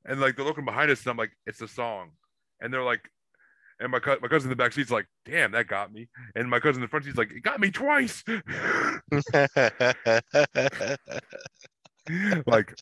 And 0.06 0.20
like 0.20 0.36
they're 0.36 0.46
looking 0.46 0.66
behind 0.66 0.90
us 0.90 1.02
and 1.02 1.12
I'm 1.12 1.18
like, 1.18 1.34
it's 1.46 1.60
the 1.60 1.68
song. 1.68 2.12
And 2.62 2.74
they're 2.74 2.84
like, 2.84 3.02
and 3.80 3.92
my, 3.92 4.00
co- 4.00 4.18
my 4.22 4.28
cousin 4.28 4.48
in 4.48 4.58
the 4.58 4.62
back 4.62 4.74
seat's 4.74 4.92
like, 4.92 5.06
damn, 5.26 5.52
that 5.52 5.68
got 5.68 5.94
me. 5.94 6.08
And 6.36 6.50
my 6.50 6.60
cousin 6.60 6.82
in 6.82 6.86
the 6.86 6.90
front 6.90 7.06
seat's 7.06 7.18
like, 7.18 7.32
it 7.32 7.42
got 7.42 7.60
me 7.60 7.72
twice. 7.72 8.24
like 12.46 12.74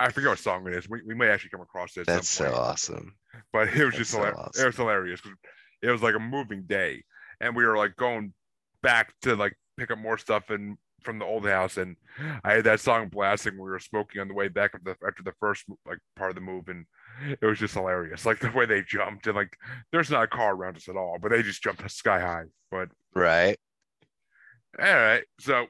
I 0.00 0.10
forget 0.10 0.30
what 0.30 0.38
song 0.38 0.66
it 0.66 0.74
is. 0.74 0.88
We, 0.88 1.02
we 1.06 1.14
may 1.14 1.28
actually 1.28 1.50
come 1.50 1.60
across 1.60 1.96
it. 1.96 2.06
That's 2.06 2.28
so 2.28 2.54
awesome. 2.54 3.14
But 3.52 3.68
it 3.68 3.84
was 3.84 3.94
that's 3.94 3.96
just 3.96 4.10
so 4.12 4.18
hilarious. 4.18 4.38
awesome. 4.38 4.62
It 4.62 4.66
was 4.66 4.76
hilarious 4.76 5.20
it 5.82 5.90
was 5.90 6.02
like 6.02 6.14
a 6.14 6.20
moving 6.20 6.62
day, 6.62 7.02
and 7.40 7.54
we 7.54 7.64
were 7.64 7.76
like 7.76 7.96
going 7.96 8.32
back 8.82 9.12
to 9.22 9.36
like 9.36 9.56
pick 9.76 9.90
up 9.90 9.98
more 9.98 10.18
stuff 10.18 10.50
and 10.50 10.76
from 11.02 11.18
the 11.18 11.24
old 11.24 11.46
house, 11.46 11.76
and 11.76 11.96
I 12.44 12.54
had 12.54 12.64
that 12.64 12.80
song 12.80 13.08
blasting. 13.08 13.54
We 13.54 13.70
were 13.70 13.78
smoking 13.78 14.20
on 14.20 14.28
the 14.28 14.34
way 14.34 14.48
back 14.48 14.72
after 14.74 14.96
the, 15.00 15.06
after 15.06 15.22
the 15.22 15.34
first 15.38 15.64
like 15.86 15.98
part 16.16 16.30
of 16.30 16.34
the 16.34 16.40
move, 16.40 16.68
and 16.68 16.84
it 17.40 17.44
was 17.44 17.58
just 17.58 17.74
hilarious. 17.74 18.24
Like 18.26 18.38
the 18.40 18.50
way 18.50 18.66
they 18.66 18.82
jumped, 18.82 19.26
and 19.26 19.36
like 19.36 19.56
there's 19.92 20.10
not 20.10 20.24
a 20.24 20.28
car 20.28 20.54
around 20.54 20.76
us 20.76 20.88
at 20.88 20.96
all, 20.96 21.18
but 21.20 21.30
they 21.30 21.42
just 21.42 21.62
jumped 21.62 21.88
sky 21.90 22.20
high. 22.20 22.44
But 22.70 22.88
Right. 23.14 23.56
all 24.78 24.84
right, 24.86 25.24
so 25.40 25.66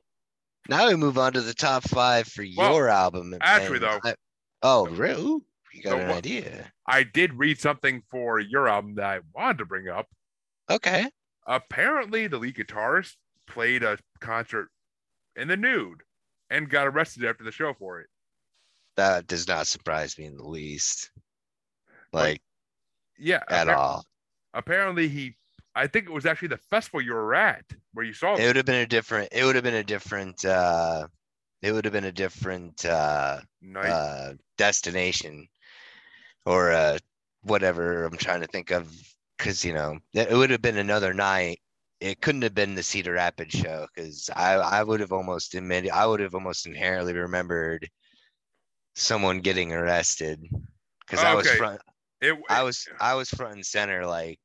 Now 0.69 0.89
we 0.89 0.97
move 0.97 1.17
on 1.19 1.33
to 1.33 1.41
the 1.41 1.55
top 1.55 1.83
five 1.85 2.29
for 2.29 2.45
Well, 2.57 2.73
your 2.75 2.89
album. 2.89 3.35
actually, 3.41 3.77
and 3.77 3.85
though- 3.85 4.01
I- 4.05 4.15
oh, 4.63 4.87
really? 4.89 5.23
Ooh, 5.23 5.45
You 5.73 5.83
got 5.83 5.91
So 5.91 5.99
an 5.99 6.11
idea? 6.11 6.73
I 6.87 7.05
did 7.05 7.35
read 7.35 7.61
something 7.61 8.03
for 8.11 8.39
your 8.41 8.69
album 8.69 8.95
that 8.97 9.05
I 9.05 9.21
wanted 9.35 9.59
to 9.59 9.65
bring 9.67 9.89
up. 9.89 10.07
Okay. 10.71 11.11
apparently 11.47 12.27
the 12.27 12.37
lead 12.37 12.55
guitarist 12.57 13.17
played 13.47 13.83
a 13.83 13.97
concert 14.21 14.69
in 15.37 15.49
the 15.49 15.57
nude 15.57 16.03
and 16.51 16.69
got 16.69 16.87
arrested 16.87 17.25
after 17.25 17.43
the 17.43 17.51
show 17.53 17.73
for 17.73 18.01
it. 18.01 18.11
That 18.97 19.27
does 19.27 19.49
not 19.49 19.67
surprise 19.67 20.19
me 20.19 20.27
in 20.27 20.37
the 20.37 20.45
least. 20.47 21.11
Like 22.13 22.43
Yeah, 23.19 23.43
at 23.49 23.69
all. 23.69 24.05
Apparently 24.55 25.09
he, 25.09 25.37
I 25.75 25.87
think 25.87 26.07
it 26.07 26.13
was 26.13 26.27
actually 26.27 26.49
the 26.49 26.57
festival 26.57 27.01
you 27.03 27.13
were 27.13 27.35
at 27.35 27.65
where 27.93 28.05
you 28.05 28.13
saw 28.13 28.37
It 28.37 28.47
would 28.47 28.57
have 28.57 28.67
been 28.67 28.83
a 28.83 28.87
different. 28.87 29.29
It 29.33 29.45
would 29.45 29.55
have 29.55 29.65
been 29.65 29.75
a 29.75 29.85
different. 29.85 30.45
uh 30.45 31.09
It 31.63 31.73
would 31.73 31.85
have 31.85 31.93
been 31.93 32.05
a 32.05 32.13
different 32.13 32.85
uh, 32.85 33.41
night. 33.61 33.95
uh 33.95 34.35
destination, 34.57 35.49
or 36.47 36.73
uh 36.73 36.99
whatever 37.43 38.05
I'm 38.05 38.17
trying 38.19 38.41
to 38.43 38.47
think 38.49 38.71
of. 38.71 38.93
Because 39.39 39.65
you 39.65 39.73
know 39.75 39.99
it 40.15 40.33
would 40.33 40.51
have 40.51 40.63
been 40.63 40.79
another 40.79 41.15
night. 41.15 41.61
It 42.01 42.21
couldn't 42.23 42.43
have 42.43 42.55
been 42.55 42.75
the 42.77 42.83
Cedar 42.83 43.13
Rapids 43.15 43.55
show 43.59 43.87
because 43.95 44.31
I 44.35 44.55
I 44.55 44.83
would 44.83 45.01
have 45.01 45.13
almost 45.13 45.55
admitted 45.55 45.91
I 45.93 46.07
would 46.07 46.21
have 46.21 46.35
almost 46.35 46.67
inherently 46.67 47.15
remembered 47.15 47.89
someone 48.95 49.41
getting 49.41 49.73
arrested 49.73 50.45
because 51.01 51.23
I 51.23 51.35
was 51.35 51.49
Okay. 51.49 51.57
front 51.57 51.81
it, 52.21 52.37
I 52.49 52.63
was 52.63 52.87
I 53.01 53.15
was 53.15 53.29
front 53.31 53.55
and 53.55 53.67
center 53.67 54.07
like 54.07 54.39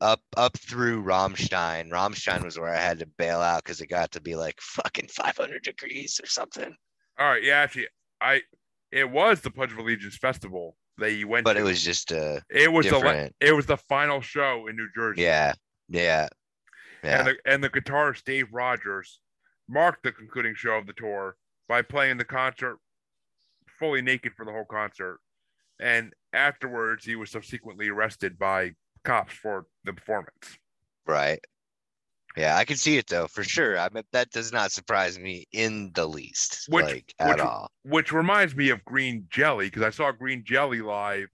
up 0.00 0.20
up 0.36 0.56
through 0.58 1.02
Rammstein. 1.04 1.90
Rammstein 1.90 2.44
was 2.44 2.58
where 2.58 2.74
I 2.74 2.80
had 2.80 2.98
to 3.00 3.06
bail 3.18 3.40
out 3.40 3.64
because 3.64 3.80
it 3.80 3.86
got 3.88 4.10
to 4.12 4.20
be 4.20 4.36
like 4.36 4.60
fucking 4.60 5.08
500 5.08 5.62
degrees 5.62 6.20
or 6.22 6.26
something. 6.26 6.74
All 7.18 7.28
right, 7.28 7.42
yeah, 7.42 7.58
actually, 7.58 7.86
I 8.20 8.42
it 8.90 9.10
was 9.10 9.40
the 9.40 9.50
Pledge 9.50 9.72
of 9.72 9.78
Allegiance 9.78 10.16
festival 10.16 10.76
that 10.98 11.12
you 11.12 11.26
went 11.28 11.44
But 11.44 11.54
to. 11.54 11.60
it 11.60 11.62
was 11.62 11.82
just 11.82 12.12
uh 12.12 12.40
it 12.50 12.72
was 12.72 12.86
the 12.86 13.30
it 13.40 13.52
was 13.52 13.66
the 13.66 13.76
final 13.76 14.20
show 14.20 14.66
in 14.68 14.76
New 14.76 14.88
Jersey. 14.94 15.22
yeah, 15.22 15.54
yeah, 15.88 16.28
yeah. 17.02 17.18
And 17.18 17.26
the 17.28 17.36
and 17.44 17.64
the 17.64 17.70
guitarist 17.70 18.24
Dave 18.24 18.48
Rogers 18.52 19.20
marked 19.68 20.02
the 20.02 20.12
concluding 20.12 20.54
show 20.54 20.72
of 20.74 20.86
the 20.86 20.92
tour 20.92 21.36
by 21.68 21.82
playing 21.82 22.18
the 22.18 22.24
concert 22.24 22.78
fully 23.78 24.02
naked 24.02 24.32
for 24.36 24.44
the 24.44 24.52
whole 24.52 24.66
concert. 24.70 25.18
And 25.80 26.12
afterwards, 26.32 27.04
he 27.04 27.16
was 27.16 27.30
subsequently 27.30 27.88
arrested 27.88 28.38
by 28.38 28.72
cops 29.04 29.34
for 29.34 29.66
the 29.84 29.92
performance. 29.92 30.58
Right. 31.06 31.40
Yeah, 32.36 32.56
I 32.56 32.64
can 32.64 32.76
see 32.76 32.96
it 32.96 33.06
though, 33.06 33.28
for 33.28 33.44
sure. 33.44 33.78
I 33.78 33.88
mean, 33.92 34.02
that 34.12 34.30
does 34.30 34.52
not 34.52 34.72
surprise 34.72 35.18
me 35.18 35.46
in 35.52 35.92
the 35.94 36.06
least, 36.06 36.66
Which- 36.68 36.84
like 36.86 37.14
at 37.20 37.28
which- 37.30 37.38
all. 37.40 37.70
which 37.82 38.12
reminds 38.12 38.56
me 38.56 38.70
of 38.70 38.84
Green 38.84 39.26
Jelly 39.30 39.66
because 39.66 39.82
I 39.82 39.90
saw 39.90 40.10
Green 40.10 40.42
Jelly 40.44 40.80
live 40.80 41.28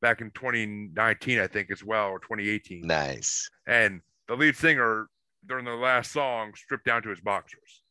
back 0.00 0.20
in 0.20 0.30
2019, 0.30 1.40
I 1.40 1.46
think, 1.46 1.70
as 1.70 1.82
well, 1.84 2.08
or 2.08 2.20
2018. 2.20 2.86
Nice. 2.86 3.50
And 3.66 4.00
the 4.28 4.36
lead 4.36 4.56
singer 4.56 5.08
during 5.44 5.64
the 5.66 5.74
last 5.74 6.12
song 6.12 6.54
stripped 6.54 6.86
down 6.86 7.02
to 7.02 7.10
his 7.10 7.20
boxers. 7.20 7.82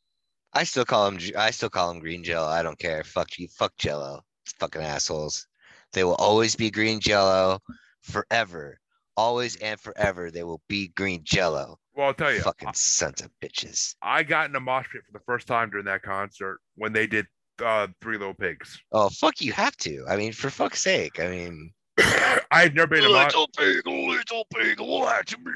I 0.54 0.64
still 0.64 0.86
call 0.86 1.08
him. 1.08 1.20
I 1.38 1.52
still 1.52 1.70
call 1.70 1.92
him 1.92 2.00
Green 2.00 2.24
Jello. 2.24 2.48
I 2.48 2.64
don't 2.64 2.80
care. 2.80 3.04
Fuck 3.04 3.38
you. 3.38 3.48
Fuck 3.50 3.76
Jello. 3.78 4.24
Fucking 4.60 4.82
assholes. 4.82 5.48
They 5.96 6.04
will 6.04 6.16
always 6.16 6.56
be 6.56 6.70
Green 6.70 7.00
Jello, 7.00 7.60
forever. 8.02 8.80
Always 9.18 9.56
and 9.56 9.80
forever. 9.80 10.30
They 10.30 10.44
will 10.44 10.62
be 10.68 10.90
Green 10.90 11.22
Jello. 11.24 11.80
Well, 11.96 12.08
I'll 12.08 12.14
tell 12.14 12.34
you, 12.34 12.42
Fucking 12.42 12.74
sons 12.74 13.22
of 13.22 13.32
bitches. 13.42 13.96
I 14.02 14.24
got 14.24 14.50
in 14.50 14.56
a 14.58 14.60
mosh 14.60 14.88
pit 14.92 15.02
for 15.06 15.18
the 15.18 15.24
first 15.26 15.48
time 15.48 15.70
during 15.70 15.86
that 15.86 16.04
concert 16.04 16.60
when 16.76 16.92
they 16.92 17.08
did 17.08 17.26
uh, 17.64 17.88
Three 18.02 18.18
Little 18.18 18.34
Pigs. 18.34 18.78
Oh 18.92 19.08
fuck! 19.10 19.40
You 19.40 19.54
have 19.54 19.78
to. 19.78 20.06
I 20.10 20.18
mean, 20.18 20.34
for 20.34 20.50
fuck's 20.50 20.82
sake. 20.82 21.18
I 21.22 21.30
mean, 21.30 21.72
I 21.98 22.42
had 22.52 22.76
never 22.76 22.88
been 22.88 23.06
in 23.06 23.10
a 23.10 23.14
mosh. 23.14 23.28
Little 23.34 23.48
pig, 23.58 23.88
little 23.88 24.46
pig, 24.54 24.80
watch 24.82 25.38
me. 25.38 25.52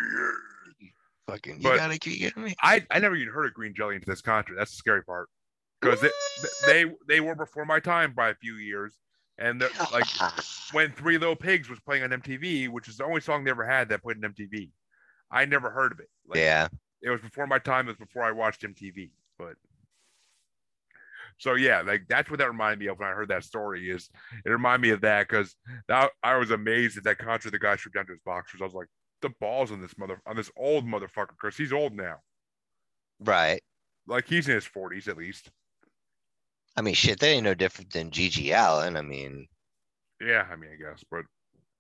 Fucking, 1.28 1.58
you 1.58 1.64
But- 1.64 1.78
gotta 1.78 2.00
keep 2.00 2.20
getting 2.20 2.44
me. 2.44 2.56
I, 2.64 2.86
I 2.90 3.00
never 3.00 3.18
even 3.18 3.34
heard 3.34 3.48
of 3.48 3.54
Green 3.54 3.74
Jelly 3.76 3.96
until 3.96 4.14
this 4.14 4.22
concert. 4.22 4.56
That's 4.58 4.72
the 4.72 4.78
scary 4.78 5.04
part 5.04 5.28
because 5.82 6.00
they 6.66 6.86
they 7.10 7.20
were 7.20 7.36
before 7.36 7.66
my 7.66 7.82
time 7.82 8.14
by 8.16 8.30
a 8.30 8.36
few 8.36 8.56
years, 8.56 8.98
and 9.40 9.64
like 9.92 10.06
when 10.74 10.92
Three 10.92 11.18
Little 11.18 11.36
Pigs 11.36 11.70
was 11.70 11.80
playing 11.80 12.04
on 12.04 12.10
MTV, 12.10 12.70
which 12.70 12.88
is 12.88 12.98
the 12.98 13.06
only 13.06 13.22
song 13.22 13.44
they 13.44 13.52
ever 13.52 13.66
had 13.66 13.90
that 13.90 14.04
played 14.04 14.24
on 14.24 14.34
MTV. 14.34 14.70
I 15.32 15.46
never 15.46 15.70
heard 15.70 15.92
of 15.92 16.00
it. 16.00 16.10
Like, 16.28 16.40
yeah. 16.40 16.68
it 17.02 17.10
was 17.10 17.22
before 17.22 17.48
my 17.48 17.60
time. 17.60 17.88
It 17.88 17.98
was 17.98 18.08
before 18.08 18.24
I 18.24 18.32
watched 18.32 18.64
MTV. 18.64 19.12
But 19.38 19.56
so 21.38 21.54
yeah, 21.54 21.82
like 21.82 22.04
that's 22.10 22.30
what 22.30 22.40
that 22.40 22.50
reminded 22.50 22.80
me 22.80 22.88
of 22.88 23.00
when 23.00 23.08
I 23.08 23.14
heard 23.14 23.30
that 23.30 23.46
story. 23.46 23.90
Is 23.90 24.10
it 24.46 24.50
reminded 24.50 24.82
me 24.82 24.90
of 24.94 25.02
that 25.02 25.30
because 25.30 25.56
that 25.88 26.12
I 26.22 26.36
was 26.36 26.52
amazed 26.52 26.98
at 26.98 27.06
that 27.06 27.18
concert. 27.18 27.52
The 27.52 27.60
guy 27.60 27.78
stripped 27.78 27.96
down 27.96 28.08
to 28.08 28.12
his 28.12 28.22
boxers. 28.26 28.62
I 28.62 28.66
was 28.66 28.74
like, 28.74 28.88
the 29.22 29.30
balls 29.40 29.72
on 29.72 29.82
this 29.82 29.98
mother 29.98 30.22
on 30.26 30.36
this 30.36 30.52
old 30.58 30.86
motherfucker 30.86 31.36
because 31.42 31.56
he's 31.56 31.74
old 31.74 31.96
now. 31.96 32.18
Right. 33.22 33.62
Like 34.06 34.28
he's 34.28 34.50
in 34.50 34.56
his 34.56 34.66
forties 34.66 35.08
at 35.08 35.18
least. 35.18 35.50
I 36.80 36.82
mean, 36.82 36.94
shit. 36.94 37.20
They 37.20 37.34
ain't 37.34 37.44
no 37.44 37.54
different 37.54 37.92
than 37.92 38.10
GG 38.10 38.54
Allin. 38.54 38.96
I 38.96 39.02
mean, 39.02 39.48
Yeah, 40.22 40.48
I 40.50 40.56
mean, 40.56 40.72
I 40.72 40.78
guess, 40.78 41.04
but 41.12 41.26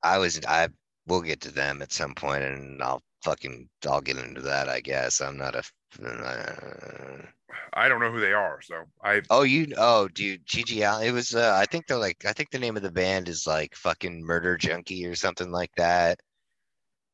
I 0.04 0.18
was. 0.18 0.42
I. 0.46 0.68
We'll 1.08 1.22
get 1.22 1.40
to 1.42 1.52
them 1.52 1.82
at 1.82 1.94
some 1.94 2.14
point, 2.14 2.44
and 2.44 2.84
I'll 2.84 3.02
fucking. 3.24 3.70
I'll 3.88 4.02
get 4.02 4.18
into 4.18 4.42
that. 4.42 4.68
I 4.68 4.82
guess 4.82 5.22
I'm 5.22 5.38
not 5.38 5.56
a. 5.56 5.64
Uh, 6.06 7.26
I 7.74 7.88
don't 7.88 8.02
know 8.02 8.12
who 8.12 8.20
they 8.20 8.34
are. 8.34 8.60
So 8.62 8.84
I 9.02 9.22
oh, 9.30 9.44
you. 9.44 9.68
Oh, 9.78 10.10
dude. 10.10 10.46
GG 10.46 10.86
Allin. 10.86 11.08
It 11.08 11.14
was. 11.14 11.34
Uh, 11.34 11.56
I 11.58 11.66
think 11.66 11.88
they're 11.88 11.96
like. 11.96 12.26
I 12.26 12.34
think 12.34 12.50
the 12.50 12.60
name 12.60 12.76
of 12.76 12.84
the 12.84 12.92
band 12.92 13.30
is 13.30 13.48
like 13.48 13.76
fucking 13.76 14.22
Murder 14.22 14.58
Junkie 14.58 15.06
or 15.06 15.16
something 15.16 15.50
like 15.50 15.72
that. 15.78 16.20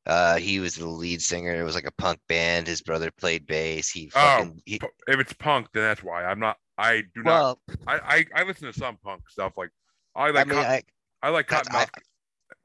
Uh, 0.07 0.37
he 0.37 0.59
was 0.59 0.73
the 0.73 0.87
lead 0.87 1.21
singer. 1.21 1.53
It 1.53 1.63
was 1.63 1.75
like 1.75 1.87
a 1.87 2.01
punk 2.01 2.19
band. 2.27 2.65
His 2.65 2.81
brother 2.81 3.11
played 3.11 3.45
bass. 3.45 3.91
He 3.91 4.07
Oh, 4.15 4.19
fucking. 4.19 4.61
he, 4.65 4.79
if 5.07 5.19
it's 5.19 5.33
punk, 5.33 5.67
then 5.71 5.83
that's 5.83 6.01
why 6.01 6.25
I'm 6.25 6.39
not. 6.39 6.57
I 6.77 7.03
do 7.15 7.23
not. 7.23 7.59
I, 7.87 8.25
I 8.35 8.41
I 8.41 8.43
listen 8.43 8.71
to 8.71 8.73
some 8.77 8.97
punk 9.03 9.29
stuff. 9.29 9.53
Like 9.57 9.69
I 10.15 10.27
I 10.27 10.29
like 10.31 10.47
mean, 10.47 10.55
Cotton- 10.57 10.71
I. 10.71 11.27
I 11.27 11.29
like 11.29 11.47
Cottonmouth. 11.47 11.89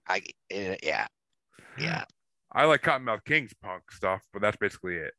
I. 0.09 0.23
I. 0.51 0.77
Yeah. 0.83 1.07
Yeah. 1.79 2.05
I 2.53 2.65
like 2.65 2.83
Cottonmouth 2.83 3.25
Kings 3.25 3.53
punk 3.63 3.91
stuff, 3.93 4.23
but 4.33 4.43
that's 4.43 4.57
basically 4.57 4.97
it. 4.97 5.13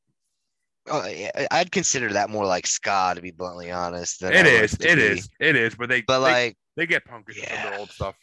Oh, 0.89 1.05
yeah, 1.07 1.45
I'd 1.51 1.71
consider 1.71 2.11
that 2.13 2.29
more 2.31 2.45
like 2.45 2.65
ska, 2.67 3.13
to 3.15 3.21
be 3.21 3.31
bluntly 3.31 3.71
honest. 3.71 4.19
than 4.19 4.33
It 4.33 4.47
I 4.47 4.51
would 4.53 4.63
is, 4.63 4.77
to 4.79 4.91
it 4.91 4.95
be- 4.95 5.01
is, 5.01 5.29
it 5.39 5.55
is. 5.55 5.75
But 5.75 5.89
they 5.89 6.01
But 6.01 6.19
they, 6.25 6.31
like, 6.31 6.57
they 6.75 6.85
get 6.87 7.05
punkish 7.07 7.35
with 7.39 7.47
some 7.47 7.57
of 7.57 7.63
their 7.63 7.79
old 7.79 7.91
stuff. 7.91 8.15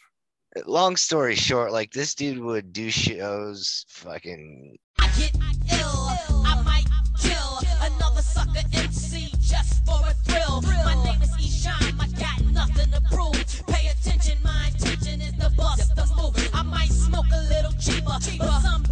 long 0.67 0.95
story 0.97 1.35
short, 1.35 1.71
like 1.71 1.91
this 1.91 2.13
dude 2.13 2.37
would 2.39 2.71
do 2.73 2.91
shows, 2.91 3.85
fucking 3.89 4.77
I 4.99 5.07
get 5.17 5.33
ill, 5.79 6.09
I 6.45 6.61
might 6.65 6.85
kill 7.19 7.59
another 7.81 8.21
sucker 8.21 8.61
MC 8.73 9.29
just 9.39 9.85
for 9.85 10.01
a 10.05 10.13
thrill. 10.29 10.61
My 10.85 10.95
name 11.03 11.21
is 11.21 11.31
Esham, 11.37 11.95
I 11.99 12.07
got 12.19 12.41
nothing 12.53 12.91
to 12.91 13.01
prove. 13.11 13.65
Pay 13.67 13.87
attention, 13.89 14.37
my 14.43 14.67
intention 14.73 15.21
is 15.21 15.33
to 15.33 15.49
bust 15.57 15.95
the 15.95 16.05
move. 16.17 16.35
I 16.53 16.63
might 16.63 16.91
smoke 16.91 17.25
a 17.33 17.41
little 17.49 17.73
cheaper, 17.79 18.17
but 18.39 18.61
some 18.61 18.83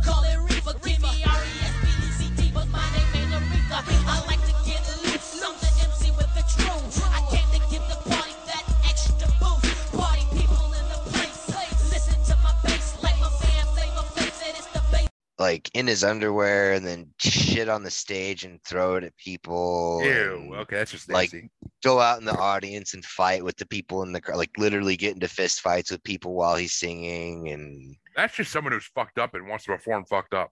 in 15.78 15.86
his 15.88 16.04
underwear 16.04 16.74
and 16.74 16.86
then 16.86 17.08
shit 17.20 17.70
on 17.70 17.84
the 17.84 17.92
stage 17.92 18.44
and 18.46 18.62
throw 18.64 18.96
it 18.96 19.04
at 19.04 19.16
people. 19.18 20.02
Ew. 20.04 20.56
Okay, 20.56 20.78
that's 20.78 20.92
just 20.92 21.10
like- 21.10 21.32
nasty. 21.34 21.50
Go 21.84 22.00
out 22.00 22.20
in 22.20 22.26
the 22.26 22.36
audience 22.38 22.94
and 22.96 23.06
fight 23.06 23.44
with 23.44 23.56
the 23.58 23.66
people 23.68 24.02
in 24.04 24.12
the 24.12 24.20
crowd, 24.20 24.38
like 24.38 24.58
literally 24.58 24.98
get 24.98 25.14
into 25.14 25.28
fist 25.28 25.62
fights 25.62 25.92
with 25.92 26.04
people 26.04 26.34
while 26.34 26.56
he's 26.56 26.74
singing 26.74 27.50
and 27.50 27.96
That's 28.16 28.36
just 28.36 28.52
someone 28.52 28.74
who's 28.74 28.90
fucked 28.96 29.20
up 29.20 29.36
and 29.36 29.48
wants 29.48 29.66
to 29.66 29.72
perform 29.72 30.06
fucked 30.06 30.34
up. 30.34 30.52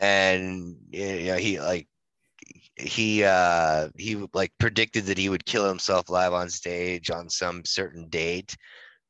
and 0.00 0.76
yeah, 0.90 1.36
he 1.36 1.60
like 1.60 1.86
he 2.76 3.24
uh 3.24 3.88
he 3.98 4.16
like 4.32 4.52
predicted 4.58 5.04
that 5.06 5.18
he 5.18 5.28
would 5.28 5.44
kill 5.44 5.68
himself 5.68 6.08
live 6.08 6.32
on 6.32 6.48
stage 6.48 7.10
on 7.10 7.28
some 7.28 7.64
certain 7.64 8.08
date 8.08 8.56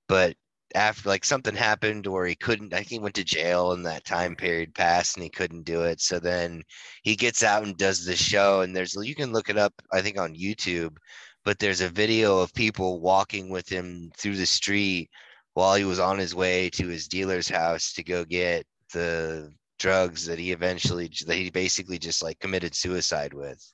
but 0.09 0.35
after 0.75 1.09
like 1.09 1.25
something 1.25 1.55
happened 1.55 2.07
or 2.07 2.27
he 2.27 2.35
couldn't 2.35 2.75
i 2.75 2.79
think 2.79 2.89
he 2.89 2.99
went 2.99 3.15
to 3.15 3.25
jail 3.25 3.73
and 3.73 3.87
that 3.87 4.05
time 4.05 4.37
period 4.37 4.75
passed 4.75 5.17
and 5.17 5.25
he 5.25 5.31
couldn't 5.31 5.63
do 5.65 5.83
it. 5.83 6.01
So 6.01 6.19
then 6.19 6.63
he 7.03 7.17
gets 7.17 7.43
out 7.43 7.63
and 7.65 7.77
does 7.77 8.05
the 8.05 8.17
show 8.17 8.61
and 8.61 8.77
there's 8.77 8.95
you 8.95 9.15
can 9.15 9.33
look 9.33 9.49
it 9.49 9.59
up 9.59 9.73
i 9.93 10.01
think 10.03 10.19
on 10.19 10.35
youtube 10.35 10.97
but 11.45 11.59
there's 11.59 11.81
a 11.81 11.89
video 11.89 12.39
of 12.41 12.53
people 12.53 13.01
walking 13.01 13.49
with 13.49 13.69
him 13.69 14.11
through 14.19 14.37
the 14.37 14.47
street 14.47 15.09
while 15.55 15.75
he 15.75 15.85
was 15.85 15.99
on 15.99 16.19
his 16.19 16.35
way 16.35 16.71
to 16.71 16.87
his 16.89 17.09
dealer's 17.09 17.49
house 17.49 17.93
to 17.95 18.05
go 18.05 18.25
get 18.25 18.67
the 18.93 19.53
drugs 19.79 20.27
that 20.27 20.39
he 20.39 20.53
eventually 20.53 21.11
that 21.27 21.37
he 21.37 21.51
basically 21.51 21.99
just 21.99 22.23
like 22.23 22.39
committed 22.41 22.75
suicide 22.75 23.33
with. 23.33 23.73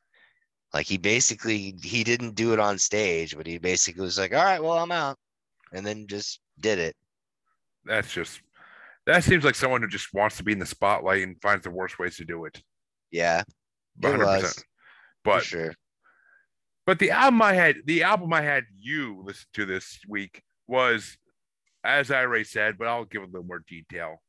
Like 0.72 0.86
he 0.86 0.98
basically 0.98 1.74
he 1.82 2.04
didn't 2.04 2.34
do 2.36 2.52
it 2.52 2.60
on 2.60 2.78
stage 2.78 3.36
but 3.36 3.46
he 3.46 3.58
basically 3.58 4.02
was 4.02 4.18
like 4.18 4.32
all 4.34 4.44
right 4.44 4.62
well 4.62 4.78
i'm 4.78 4.92
out. 4.92 5.18
And 5.72 5.84
then 5.84 6.06
just 6.06 6.40
did 6.58 6.78
it 6.78 6.96
That's 7.84 8.12
just 8.12 8.40
that 9.06 9.22
seems 9.24 9.44
like 9.44 9.54
someone 9.54 9.82
who 9.82 9.88
just 9.88 10.14
wants 10.14 10.38
to 10.38 10.44
be 10.44 10.52
in 10.52 10.58
the 10.58 10.66
spotlight 10.66 11.22
and 11.22 11.40
finds 11.42 11.64
the 11.64 11.70
worst 11.70 11.98
ways 11.98 12.16
to 12.16 12.24
do 12.24 12.44
it. 12.46 12.62
yeah 13.10 13.42
it 14.02 14.06
100%. 14.06 14.18
was 14.42 14.64
But 15.24 15.42
sure 15.44 15.74
But 16.86 16.98
the 16.98 17.10
album 17.12 17.42
I 17.42 17.54
had, 17.54 17.76
the 17.86 18.02
album 18.02 18.32
I 18.32 18.42
had 18.42 18.64
you 18.78 19.22
listen 19.24 19.46
to 19.54 19.66
this 19.66 20.00
week 20.08 20.42
was, 20.66 21.16
as 21.82 22.10
I 22.10 22.22
already 22.22 22.44
said, 22.44 22.76
but 22.78 22.88
I'll 22.88 23.04
give 23.06 23.22
a 23.22 23.26
little 23.26 23.44
more 23.44 23.62
detail. 23.66 24.22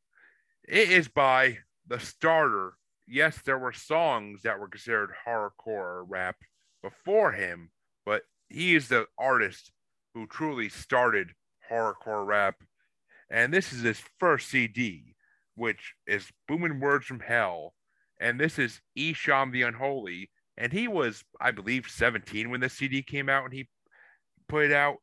It 0.68 0.90
is 0.90 1.08
by 1.08 1.60
the 1.88 2.00
starter. 2.00 2.74
Yes, 3.08 3.42
there 3.46 3.60
were 3.60 3.74
songs 3.74 4.42
that 4.44 4.60
were 4.60 4.70
considered 4.70 5.12
horrorcore 5.28 6.06
rap 6.08 6.38
before 6.82 7.32
him, 7.34 7.72
but 8.06 8.24
he 8.50 8.76
is 8.76 8.88
the 8.88 9.06
artist 9.18 9.72
who 10.14 10.26
truly 10.28 10.70
started 10.70 11.32
horrorcore 11.70 12.26
rap. 12.26 12.56
And 13.30 13.54
this 13.54 13.74
is 13.74 13.82
his 13.82 14.02
first 14.20 14.50
CD, 14.50 15.16
which 15.56 15.94
is 16.08 16.32
Boomin' 16.48 16.80
Words 16.80 17.06
from 17.06 17.20
Hell. 17.20 17.74
And 18.20 18.40
this 18.40 18.60
is 18.60 18.82
Esham 18.98 19.52
the 19.52 19.64
Unholy, 19.64 20.30
and 20.58 20.72
he 20.72 20.88
was 20.88 21.22
i 21.42 21.52
believe 21.52 21.86
17 21.86 22.50
when 22.50 22.62
the 22.62 22.70
cd 22.70 23.04
came 23.04 23.28
out 23.28 23.44
and 23.44 23.54
he 23.54 23.68
put 24.48 24.64
it 24.64 24.72
out 24.72 24.96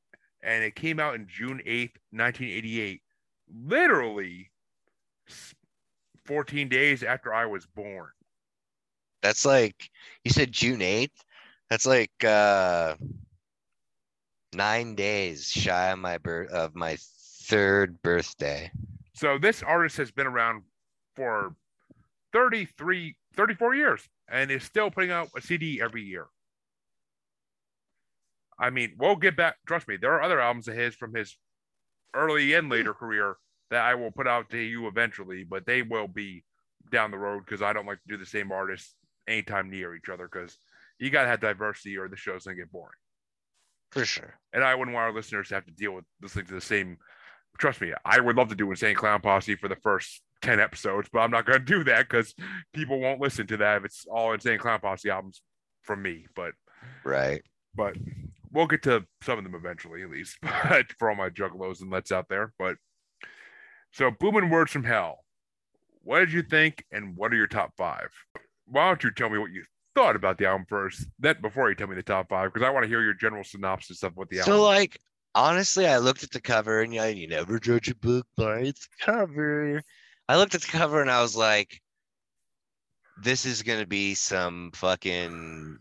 and 0.43 0.65
it 0.65 0.75
came 0.75 0.99
out 0.99 1.15
in 1.15 1.27
june 1.29 1.61
8th 1.67 1.93
1988 2.11 3.03
literally 3.67 4.51
14 6.25 6.69
days 6.69 7.03
after 7.03 7.33
I 7.35 7.47
was 7.47 7.67
born. 7.67 8.09
That's 9.23 9.45
like 9.45 9.91
you 10.25 10.31
said 10.31 10.53
June 10.53 10.81
8th. 10.81 11.11
That's 11.71 11.87
like 11.87 12.13
uh 12.25 12.97
nine 14.55 14.95
days 14.95 15.49
shy 15.49 15.91
of 15.91 15.99
my 15.99 16.19
birth 16.19 16.51
of 16.51 16.75
my 16.75 16.97
third 17.45 18.01
birthday. 18.03 18.71
So 19.15 19.39
this 19.39 19.63
artist 19.63 19.97
has 19.99 20.11
been 20.11 20.27
around 20.27 20.63
for 21.17 21.55
33, 22.33 23.17
34 23.37 23.75
years 23.75 24.09
and 24.29 24.51
is 24.51 24.65
still 24.65 24.91
putting 24.91 25.11
out 25.11 25.29
a 25.37 25.41
CD 25.41 25.81
every 25.81 26.03
year. 26.03 26.27
I 28.59 28.71
mean, 28.71 28.95
we'll 28.99 29.17
get 29.17 29.37
back. 29.37 29.57
Trust 29.67 29.89
me, 29.89 29.97
there 29.97 30.15
are 30.15 30.23
other 30.23 30.41
albums 30.41 30.69
of 30.69 30.75
his 30.75 30.95
from 30.95 31.15
his 31.15 31.37
early 32.15 32.55
and 32.55 32.69
later 32.69 32.95
career 32.95 33.37
that 33.71 33.83
I 33.83 33.95
will 33.95 34.11
put 34.11 34.29
out 34.29 34.51
to 34.51 34.59
you 34.59 34.87
eventually, 34.87 35.45
but 35.45 35.67
they 35.67 35.83
will 35.83 36.09
be 36.09 36.45
down 36.91 37.11
the 37.11 37.19
road 37.19 37.45
because 37.45 37.63
I 37.63 37.73
don't 37.73 37.87
like 37.87 38.03
to 38.03 38.09
do 38.09 38.17
the 38.19 38.27
same 38.27 38.53
artists 38.53 38.95
anytime 39.27 39.71
near 39.71 39.95
each 39.95 40.09
other 40.09 40.29
because 40.31 40.59
you 40.99 41.11
got 41.11 41.23
to 41.23 41.29
have 41.29 41.41
diversity 41.41 41.97
or 41.97 42.09
the 42.09 42.17
show's 42.17 42.45
going 42.45 42.57
to 42.57 42.63
get 42.63 42.73
boring. 42.73 42.93
For 43.93 44.05
sure. 44.05 44.35
And 44.53 44.65
I 44.65 44.75
wouldn't 44.75 44.95
want 44.95 45.05
our 45.05 45.13
listeners 45.15 45.49
to 45.49 45.55
have 45.55 45.67
to 45.67 45.73
deal 45.73 45.93
with 45.93 46.05
listening 46.21 46.47
to 46.47 46.55
the 46.55 46.61
same. 46.61 46.99
Trust 47.59 47.81
me, 47.81 47.93
I 48.05 48.19
would 48.21 48.37
love 48.37 48.49
to 48.49 48.55
do 48.55 48.71
Insane 48.71 48.95
Clown 48.97 49.21
Posse 49.21 49.55
for 49.57 49.69
the 49.69 49.77
first 49.77 50.23
10 50.41 50.59
episodes, 50.61 51.09
but 51.13 51.21
I'm 51.21 51.31
not 51.31 51.45
going 51.47 51.59
to 51.59 51.65
do 51.65 51.85
that 51.85 52.09
because 52.09 52.35
people 52.73 52.99
won't 52.99 53.21
listen 53.21 53.47
to 53.49 53.57
that 53.59 53.77
if 53.79 53.85
it's 53.85 54.07
all 54.11 54.33
Insane 54.33 54.59
Clown 54.59 54.81
Posse 54.81 55.11
albums 55.11 55.43
from 55.83 56.03
me. 56.03 56.27
But, 56.35 56.53
Right. 57.05 57.43
but 57.75 57.97
we'll 58.51 58.67
get 58.67 58.83
to 58.85 59.07
some 59.23 59.39
of 59.39 59.45
them 59.45 59.55
eventually, 59.55 60.03
at 60.03 60.11
least, 60.11 60.39
but 60.43 60.87
for 60.99 61.11
all 61.11 61.17
my 61.17 61.29
juggalos 61.29 61.81
and 61.83 61.91
lets 61.91 62.11
out 62.11 62.29
there. 62.29 62.53
But 62.59 62.77
so, 63.93 64.11
Boomin' 64.11 64.49
Words 64.51 64.73
from 64.73 64.85
Hell. 64.85 65.19
What 66.05 66.21
did 66.21 66.33
you 66.33 66.43
think, 66.43 66.85
and 66.91 67.17
what 67.17 67.33
are 67.33 67.37
your 67.37 67.47
top 67.47 67.75
five? 67.77 68.09
Why 68.67 68.89
don't 68.89 69.05
you 69.05 69.11
tell 69.13 69.29
me 69.29 69.39
what 69.39 69.53
you 69.53 69.65
thought 69.95 70.17
about 70.17 70.39
the 70.39 70.47
album 70.47 70.67
first, 70.69 71.07
then 71.19 71.37
before 71.43 71.69
you 71.69 71.75
tell 71.75 71.87
me 71.87 71.97
the 71.97 72.03
top 72.03 72.29
five, 72.29 72.53
because 72.53 72.67
I 72.67 72.71
want 72.71 72.85
to 72.85 72.89
hear 72.89 73.03
your 73.03 73.15
general 73.15 73.45
synopsis 73.45 74.03
of 74.03 74.17
what 74.17 74.29
the 74.31 74.41
album. 74.41 74.53
So 74.55 74.63
like 74.63 74.99
honestly, 75.35 75.87
I 75.87 75.99
looked 75.99 76.23
at 76.23 76.31
the 76.31 76.41
cover 76.41 76.81
and 76.83 76.93
you, 76.95 77.01
know, 77.01 77.07
you 77.07 77.29
never 77.29 77.59
judge 77.59 77.89
a 77.89 77.95
book 77.97 78.27
by 78.37 78.61
its 78.61 78.89
cover. 79.01 79.83
I 80.29 80.37
looked 80.37 80.55
at 80.55 80.63
the 80.63 80.69
cover 80.69 81.01
and 81.01 81.11
I 81.11 81.21
was 81.23 81.37
like, 81.37 81.81
this 83.23 83.45
is 83.47 83.63
gonna 83.63 83.87
be 83.87 84.15
some 84.15 84.71
fucking 84.75 85.79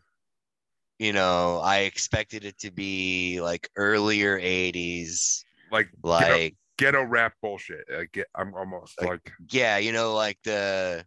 you 0.99 1.13
know, 1.13 1.59
I 1.63 1.79
expected 1.79 2.45
it 2.45 2.59
to 2.59 2.69
be 2.71 3.41
like 3.41 3.67
earlier 3.75 4.39
80s, 4.39 5.43
like 5.71 5.89
ghetto, 6.03 6.31
like 6.33 6.55
ghetto 6.77 7.03
rap 7.03 7.33
bullshit. 7.41 7.85
I 7.91 8.05
get, 8.13 8.27
I'm 8.35 8.53
almost 8.53 9.01
Like- 9.01 9.09
like, 9.09 9.31
yeah, 9.49 9.77
you 9.79 9.93
know, 9.93 10.13
like 10.13 10.37
the 10.43 11.03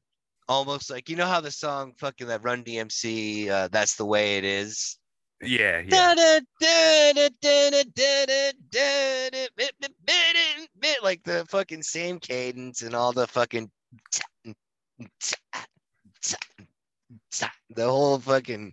almost 0.49 0.91
like 0.91 1.09
you 1.09 1.17
know 1.17 1.27
how 1.27 1.41
the 1.41 1.51
song 1.51 1.93
fucking 1.99 2.27
that 2.29 2.45
Run 2.45 2.63
DMC, 2.65 3.49
uh, 3.49 3.69
that's 3.71 3.97
the 3.97 4.05
way 4.05 4.37
it 4.39 4.45
is. 4.45 4.99
yeah, 5.43 5.81
yeah. 5.81 6.15
Like 11.03 11.23
the 11.25 11.45
fucking 11.49 11.83
same 11.83 12.19
cadence 12.19 12.83
and 12.83 12.95
all 12.95 13.13
the 13.13 13.27
fucking 13.27 13.71
the 17.71 17.85
whole 17.85 18.19
fucking 18.19 18.73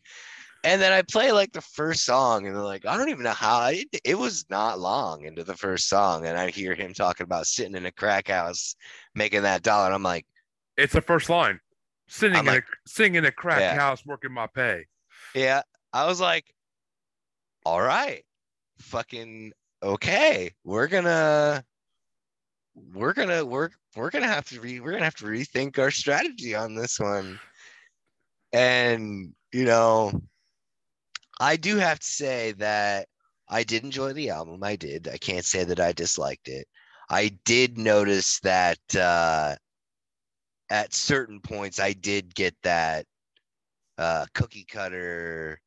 and 0.63 0.81
then 0.81 0.93
I 0.93 1.01
play 1.01 1.31
like 1.31 1.53
the 1.53 1.61
first 1.61 2.05
song 2.05 2.45
and 2.45 2.55
they're 2.55 2.63
like, 2.63 2.85
I 2.85 2.95
don't 2.95 3.09
even 3.09 3.23
know 3.23 3.31
how 3.31 3.69
it, 3.69 3.87
it 4.05 4.17
was 4.17 4.45
not 4.49 4.79
long 4.79 5.25
into 5.25 5.43
the 5.43 5.55
first 5.55 5.89
song. 5.89 6.27
And 6.27 6.37
I 6.37 6.51
hear 6.51 6.75
him 6.75 6.93
talking 6.93 7.23
about 7.23 7.47
sitting 7.47 7.75
in 7.75 7.87
a 7.87 7.91
crack 7.91 8.27
house 8.27 8.75
making 9.15 9.41
that 9.41 9.63
dollar. 9.63 9.87
And 9.87 9.95
I'm 9.95 10.03
like, 10.03 10.27
It's 10.77 10.93
the 10.93 11.01
first 11.01 11.29
line. 11.29 11.59
Sitting 12.07 12.39
I'm 12.39 12.47
in 12.47 12.55
a 12.55 12.61
sitting 12.87 13.15
in 13.15 13.25
a 13.25 13.31
crack 13.31 13.59
Yeah. 13.59 13.79
house 13.79 14.05
working 14.05 14.31
my 14.33 14.47
pay. 14.47 14.85
Yeah, 15.33 15.61
I 15.93 16.05
was 16.05 16.19
like, 16.19 16.45
all 17.65 17.81
right, 17.81 18.23
fucking 18.79 19.53
okay. 19.81 20.51
We're 20.63 20.87
gonna 20.87 21.63
we're 22.93 23.13
gonna 23.13 23.45
we're 23.45 23.69
we're 23.95 24.09
gonna 24.09 24.27
have 24.27 24.45
to 24.49 24.59
re 24.59 24.79
we're 24.79 24.91
gonna 24.91 25.03
have 25.05 25.15
to 25.15 25.25
rethink 25.25 25.77
our 25.79 25.91
strategy 25.91 26.55
on 26.55 26.75
this 26.75 26.99
one. 26.99 27.39
And 28.51 29.33
you 29.53 29.65
know, 29.65 30.11
I 31.39 31.55
do 31.55 31.77
have 31.77 31.99
to 31.99 32.07
say 32.07 32.51
that 32.53 33.07
I 33.47 33.63
did 33.63 33.83
enjoy 33.83 34.13
the 34.13 34.29
album. 34.29 34.63
I 34.63 34.75
did. 34.75 35.07
I 35.07 35.17
can't 35.17 35.45
say 35.45 35.63
that 35.63 35.79
I 35.79 35.91
disliked 35.93 36.47
it. 36.47 36.67
I 37.09 37.37
did 37.45 37.77
notice 37.77 38.39
that 38.41 38.79
uh 38.95 39.55
at 40.71 40.93
certain 40.93 41.41
points 41.41 41.79
I 41.79 41.93
did 41.93 42.33
get 42.33 42.55
that 42.63 43.05
uh 43.97 44.25
cookie 44.33 44.63
cutter 44.63 45.59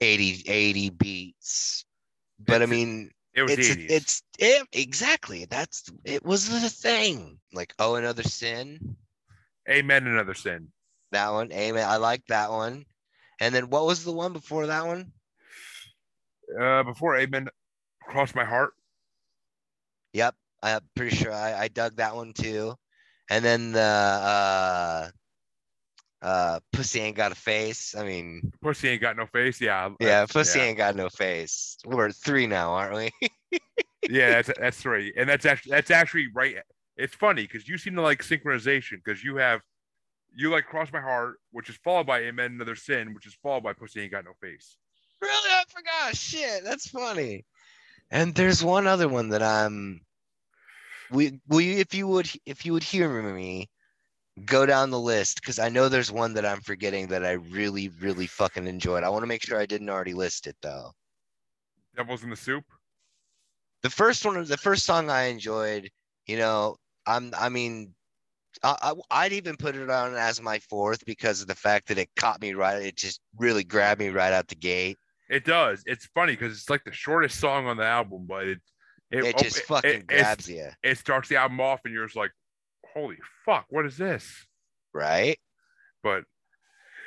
80 0.00 0.44
80 0.46 0.90
beats 0.90 1.86
but 2.38 2.62
i 2.62 2.66
mean 2.66 3.10
It 3.34 3.42
was 3.42 3.52
it's 3.52 3.68
the 3.68 3.74
80s. 3.74 3.90
it's 3.90 4.22
it, 4.38 4.68
exactly 4.72 5.46
that's 5.46 5.90
it 6.04 6.24
was 6.24 6.48
the 6.50 6.68
thing 6.68 7.38
like 7.54 7.74
oh 7.78 7.94
another 7.96 8.22
sin 8.22 8.96
Amen. 9.68 10.06
Another 10.06 10.34
sin. 10.34 10.68
that 11.12 11.30
one 11.30 11.50
amen 11.52 11.88
i 11.88 11.96
like 11.96 12.24
that 12.26 12.50
one 12.50 12.84
and 13.40 13.54
then 13.54 13.70
what 13.70 13.86
was 13.86 14.04
the 14.04 14.12
one 14.12 14.32
before 14.34 14.66
that 14.66 14.86
one 14.86 15.12
Uh, 16.60 16.82
before 16.82 17.16
Amen 17.16 17.48
crossed 18.02 18.34
my 18.34 18.44
heart. 18.44 18.74
yep 20.12 20.34
i'm 20.62 20.80
pretty 20.94 21.16
sure 21.16 21.32
i, 21.32 21.54
I 21.64 21.68
dug 21.68 21.96
that 21.96 22.14
one 22.14 22.32
too 22.34 22.74
and 23.30 23.44
then 23.44 23.72
the 23.72 23.80
uh 23.80 25.08
uh 26.22 26.58
pussy 26.72 27.00
ain't 27.00 27.16
got 27.16 27.32
a 27.32 27.34
face 27.34 27.94
i 27.94 28.04
mean 28.04 28.50
Pussy 28.62 28.88
ain't 28.88 29.02
got 29.02 29.16
no 29.16 29.26
face. 29.26 29.60
Yeah. 29.60 29.90
yeah 30.00 30.24
pussy 30.26 30.58
yeah. 30.58 30.64
ain't 30.66 30.78
got 30.78 30.96
no 30.96 31.10
face 31.10 31.76
we're 31.84 32.10
three 32.10 32.46
now 32.46 32.72
aren't 32.72 32.94
we 32.94 33.28
yeah, 34.10 34.30
that's 34.30 34.50
that's 34.58 34.76
three, 34.80 35.12
and 35.16 35.28
that's 35.28 35.46
actually 35.46 35.70
that's 35.70 35.90
actually 35.90 36.28
right. 36.34 36.56
It's 36.96 37.14
funny 37.14 37.42
because 37.42 37.66
you 37.66 37.78
seem 37.78 37.94
to 37.96 38.02
like 38.02 38.22
synchronization 38.22 38.98
because 39.04 39.24
you 39.24 39.36
have 39.36 39.60
you 40.34 40.50
like 40.50 40.66
cross 40.66 40.92
my 40.92 41.00
heart, 41.00 41.36
which 41.52 41.68
is 41.68 41.76
followed 41.76 42.06
by 42.06 42.20
amen 42.20 42.52
another 42.52 42.76
sin, 42.76 43.14
which 43.14 43.26
is 43.26 43.36
followed 43.42 43.62
by 43.62 43.72
pussy 43.72 44.02
ain't 44.02 44.12
got 44.12 44.24
no 44.24 44.32
face. 44.40 44.76
Really? 45.20 45.50
I 45.50 45.62
forgot. 45.68 46.16
Shit, 46.16 46.64
that's 46.64 46.88
funny. 46.88 47.44
And 48.10 48.34
there's 48.34 48.62
one 48.62 48.86
other 48.86 49.08
one 49.08 49.30
that 49.30 49.42
I'm. 49.42 50.00
We, 51.14 51.40
we, 51.48 51.74
if 51.74 51.94
you 51.94 52.08
would, 52.08 52.28
if 52.44 52.66
you 52.66 52.72
would 52.72 52.82
hear 52.82 53.22
me, 53.22 53.68
go 54.44 54.66
down 54.66 54.90
the 54.90 54.98
list 54.98 55.40
because 55.40 55.58
I 55.58 55.68
know 55.68 55.88
there's 55.88 56.10
one 56.10 56.34
that 56.34 56.44
I'm 56.44 56.60
forgetting 56.60 57.06
that 57.08 57.24
I 57.24 57.32
really, 57.32 57.88
really 58.00 58.26
fucking 58.26 58.66
enjoyed. 58.66 59.04
I 59.04 59.08
want 59.08 59.22
to 59.22 59.28
make 59.28 59.42
sure 59.42 59.58
I 59.58 59.66
didn't 59.66 59.88
already 59.88 60.14
list 60.14 60.46
it 60.46 60.56
though. 60.60 60.90
Devils 61.96 62.24
in 62.24 62.30
the 62.30 62.36
soup. 62.36 62.64
The 63.82 63.90
first 63.90 64.24
one, 64.24 64.42
the 64.44 64.56
first 64.56 64.84
song 64.84 65.08
I 65.08 65.24
enjoyed, 65.24 65.88
you 66.26 66.36
know, 66.36 66.76
I'm, 67.06 67.32
I 67.38 67.48
mean, 67.48 67.94
I, 68.62 68.76
I, 68.82 68.94
I'd 69.10 69.32
even 69.32 69.56
put 69.56 69.76
it 69.76 69.90
on 69.90 70.14
as 70.14 70.42
my 70.42 70.58
fourth 70.58 71.04
because 71.04 71.40
of 71.40 71.46
the 71.46 71.54
fact 71.54 71.88
that 71.88 71.98
it 71.98 72.08
caught 72.16 72.40
me 72.40 72.54
right. 72.54 72.82
It 72.82 72.96
just 72.96 73.20
really 73.38 73.62
grabbed 73.62 74.00
me 74.00 74.08
right 74.08 74.32
out 74.32 74.48
the 74.48 74.56
gate. 74.56 74.96
It 75.28 75.44
does. 75.44 75.82
It's 75.86 76.06
funny 76.06 76.32
because 76.32 76.56
it's 76.58 76.70
like 76.70 76.84
the 76.84 76.92
shortest 76.92 77.38
song 77.38 77.66
on 77.66 77.76
the 77.76 77.84
album, 77.84 78.26
but 78.26 78.48
it 78.48 78.60
It, 79.18 79.24
it, 79.24 79.38
just 79.38 79.58
it- 79.58 79.64
fucking 79.66 79.90
it- 79.90 80.06
grabs 80.06 80.48
you, 80.48 80.68
It 80.82 80.98
starts 80.98 81.28
the 81.28 81.36
album 81.36 81.60
off, 81.60 81.80
and 81.84 81.92
you're 81.94 82.06
just 82.06 82.16
like, 82.16 82.32
"Holy 82.92 83.16
fuck, 83.44 83.66
what 83.70 83.86
is 83.86 83.96
this?" 83.96 84.46
right? 84.92 85.38
But 86.02 86.24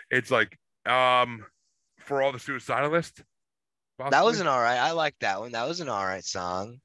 it's 0.10 0.32
like, 0.32 0.58
um, 0.86 1.46
for 2.00 2.22
all 2.22 2.32
the 2.32 2.38
suicidalist. 2.40 3.24
That 4.12 4.24
was 4.26 4.40
an 4.40 4.48
all 4.48 4.60
right. 4.62 4.78
I 4.78 4.92
like 4.92 5.16
that 5.22 5.40
one. 5.40 5.52
That 5.54 5.68
was 5.68 5.80
an 5.80 5.90
all 5.90 6.06
right 6.06 6.24
song. 6.24 6.80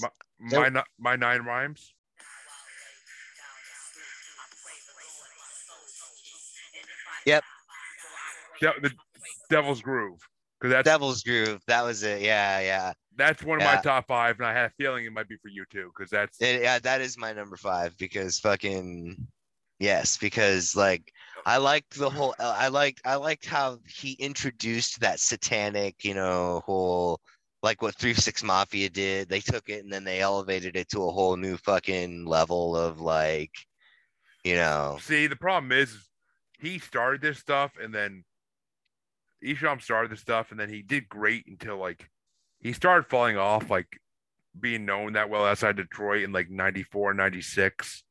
My- 0.00 0.68
my 0.68 0.82
my 0.98 1.16
nine 1.16 1.42
rhymes. 1.42 1.92
Yep. 7.26 7.44
De- 8.60 8.80
the 8.82 8.90
Devil's 9.48 9.80
Groove, 9.82 10.20
because 10.58 10.72
that's 10.72 10.84
Devil's 10.86 11.22
Groove. 11.22 11.60
That 11.66 11.82
was 11.82 12.02
it. 12.02 12.20
Yeah, 12.22 12.60
yeah. 12.60 12.92
That's 13.20 13.42
one 13.42 13.58
of 13.58 13.64
my 13.64 13.76
top 13.76 14.06
five, 14.08 14.38
and 14.38 14.46
I 14.46 14.54
had 14.54 14.70
a 14.70 14.70
feeling 14.70 15.04
it 15.04 15.12
might 15.12 15.28
be 15.28 15.36
for 15.36 15.48
you 15.48 15.66
too, 15.70 15.92
because 15.94 16.10
that's 16.10 16.40
It- 16.40 16.62
yeah, 16.62 16.78
that 16.78 17.02
is 17.02 17.18
my 17.18 17.34
number 17.34 17.58
five 17.58 17.94
because 17.98 18.38
fucking 18.38 19.28
yes, 19.78 20.16
because 20.16 20.74
like 20.74 21.12
I 21.44 21.58
liked 21.58 21.98
the 21.98 22.08
whole. 22.08 22.34
uh, 22.38 22.56
I 22.56 22.68
liked. 22.68 23.02
I 23.04 23.16
liked 23.16 23.44
how 23.44 23.78
he 23.86 24.12
introduced 24.12 25.00
that 25.00 25.20
satanic, 25.20 26.02
you 26.02 26.14
know, 26.14 26.62
whole 26.64 27.20
like 27.62 27.82
what 27.82 27.94
Three 27.94 28.14
Six 28.14 28.42
Mafia 28.42 28.88
did. 28.88 29.28
They 29.28 29.40
took 29.40 29.68
it 29.68 29.84
and 29.84 29.92
then 29.92 30.04
they 30.04 30.20
elevated 30.20 30.74
it 30.74 30.88
to 30.90 31.02
a 31.02 31.12
whole 31.12 31.36
new 31.36 31.58
fucking 31.58 32.24
level 32.24 32.74
of 32.74 33.02
like, 33.02 33.52
you 34.44 34.54
know, 34.54 34.96
see 34.98 35.26
the 35.26 35.36
problem 35.36 35.72
is 35.72 36.08
he 36.58 36.78
started 36.78 37.20
this 37.20 37.38
stuff, 37.38 37.72
and 37.78 37.94
then 37.94 38.24
Esham 39.44 39.82
started 39.82 40.10
this 40.10 40.20
stuff, 40.20 40.52
and 40.52 40.58
then 40.58 40.70
he 40.70 40.80
did 40.80 41.06
great 41.06 41.46
until 41.46 41.76
like 41.76 42.08
he 42.60 42.72
started 42.72 43.08
falling 43.08 43.36
off, 43.36 43.70
like 43.70 44.00
being 44.58 44.84
known 44.84 45.12
that 45.14 45.30
well 45.30 45.44
outside 45.46 45.76
Detroit 45.76 46.22
in 46.22 46.32
like 46.32 46.50
94, 46.50 47.14
96. 47.14 48.04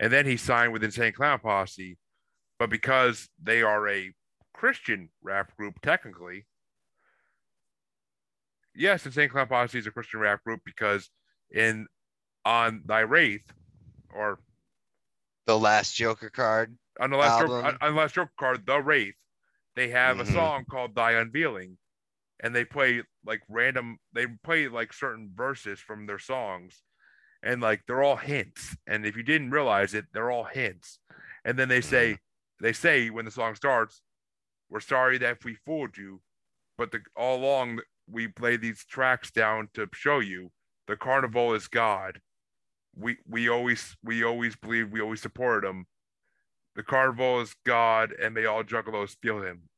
and 0.00 0.12
then 0.12 0.26
he 0.26 0.36
signed 0.36 0.72
with 0.72 0.82
Insane 0.84 1.12
Clown 1.12 1.38
Posse. 1.38 1.96
But 2.58 2.70
because 2.70 3.28
they 3.42 3.62
are 3.62 3.88
a 3.88 4.12
Christian 4.52 5.10
rap 5.22 5.56
group, 5.56 5.74
technically, 5.82 6.46
yes, 8.74 9.04
Insane 9.06 9.28
Clown 9.28 9.48
Posse 9.48 9.78
is 9.78 9.86
a 9.86 9.90
Christian 9.90 10.20
rap 10.20 10.42
group 10.44 10.60
because 10.64 11.10
in 11.50 11.86
on 12.44 12.82
Thy 12.86 13.00
Wraith 13.00 13.44
or 14.12 14.38
The 15.46 15.58
last 15.58 15.94
Joker 15.94 16.30
card. 16.30 16.76
on 17.00 17.10
the 17.10 17.16
last 17.16 17.40
joke, 17.40 17.50
Album. 17.50 17.66
on, 17.66 17.78
on 17.88 17.94
the 17.94 18.00
last 18.00 18.14
joke 18.14 18.30
card, 18.38 18.64
The 18.66 18.80
Wraith, 18.80 19.14
they 19.76 19.88
have 19.90 20.20
a 20.20 20.24
Mhm. 20.24 20.32
song 20.32 20.64
called 20.64 20.94
Thy 20.94 21.12
Unveiling, 21.12 21.78
and 22.40 22.54
they 22.54 22.64
play 22.64 23.02
like 23.24 23.40
random. 23.48 23.98
They 24.12 24.26
play 24.42 24.68
like 24.68 24.92
certain 24.92 25.30
verses 25.34 25.80
from 25.80 26.06
their 26.06 26.18
songs, 26.18 26.82
and 27.42 27.60
like 27.60 27.82
they're 27.86 28.02
all 28.02 28.16
hints. 28.16 28.76
And 28.86 29.06
if 29.06 29.16
you 29.16 29.22
didn't 29.22 29.50
realize 29.50 29.94
it, 29.94 30.06
they're 30.12 30.30
all 30.30 30.44
hints. 30.44 30.98
And 31.44 31.58
then 31.58 31.68
they 31.68 31.80
mm-hmm. 31.80 31.90
say, 31.90 32.18
they 32.60 32.72
say 32.72 33.10
when 33.10 33.24
the 33.24 33.30
song 33.30 33.54
starts, 33.54 34.02
"We're 34.70 34.80
sorry 34.80 35.18
that 35.18 35.44
we 35.44 35.56
fooled 35.66 35.96
you, 35.96 36.20
but 36.78 36.92
the, 36.92 37.00
all 37.16 37.38
along 37.38 37.80
we 38.10 38.28
play 38.28 38.56
these 38.56 38.84
tracks 38.84 39.30
down 39.30 39.68
to 39.74 39.88
show 39.94 40.20
you 40.20 40.50
the 40.86 40.96
carnival 40.96 41.54
is 41.54 41.68
God. 41.68 42.20
We 42.96 43.16
we 43.28 43.48
always 43.48 43.96
we 44.02 44.24
always 44.24 44.56
believe 44.56 44.90
we 44.90 45.00
always 45.00 45.22
supported 45.22 45.68
him." 45.68 45.86
The 46.76 46.82
carnival 46.82 47.40
is 47.40 47.54
God, 47.64 48.12
and 48.20 48.34
may 48.34 48.46
all 48.46 48.64
juggalos 48.64 49.16
feel 49.22 49.40
him. 49.42 49.68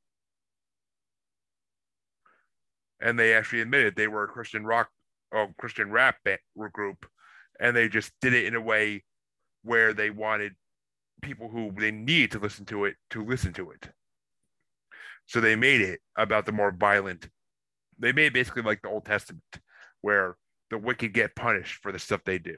And 3.01 3.19
they 3.19 3.35
actually 3.35 3.61
admitted 3.61 3.95
they 3.95 4.09
were 4.09 4.25
a 4.25 4.29
Christian 4.29 4.65
rock 4.65 4.89
or 5.31 5.53
Christian 5.59 5.91
rap 5.91 6.17
band, 6.25 6.39
group, 6.73 7.07
and 7.61 7.77
they 7.77 7.89
just 7.89 8.13
did 8.21 8.33
it 8.33 8.47
in 8.47 8.55
a 8.55 8.61
way 8.61 9.05
where 9.63 9.93
they 9.93 10.11
wanted 10.11 10.53
people 11.23 11.49
who 11.49 11.73
they 11.77 11.91
need 11.91 12.31
to 12.33 12.39
listen 12.39 12.65
to 12.67 12.85
it 12.85 12.97
to 13.11 13.25
listen 13.25 13.53
to 13.55 13.71
it. 13.71 13.91
So 15.27 15.41
they 15.41 15.57
made 15.57 15.81
it 15.81 16.01
about 16.17 16.47
the 16.47 16.53
more 16.53 16.71
violent. 16.71 17.29
They 17.99 18.13
made 18.13 18.33
basically 18.33 18.63
like 18.63 18.83
the 18.83 18.89
Old 18.89 19.05
Testament, 19.05 19.43
where 20.01 20.37
the 20.71 20.79
wicked 20.79 21.13
get 21.13 21.35
punished 21.35 21.83
for 21.83 21.91
the 21.91 21.99
stuff 21.99 22.21
they 22.25 22.39
do. 22.39 22.57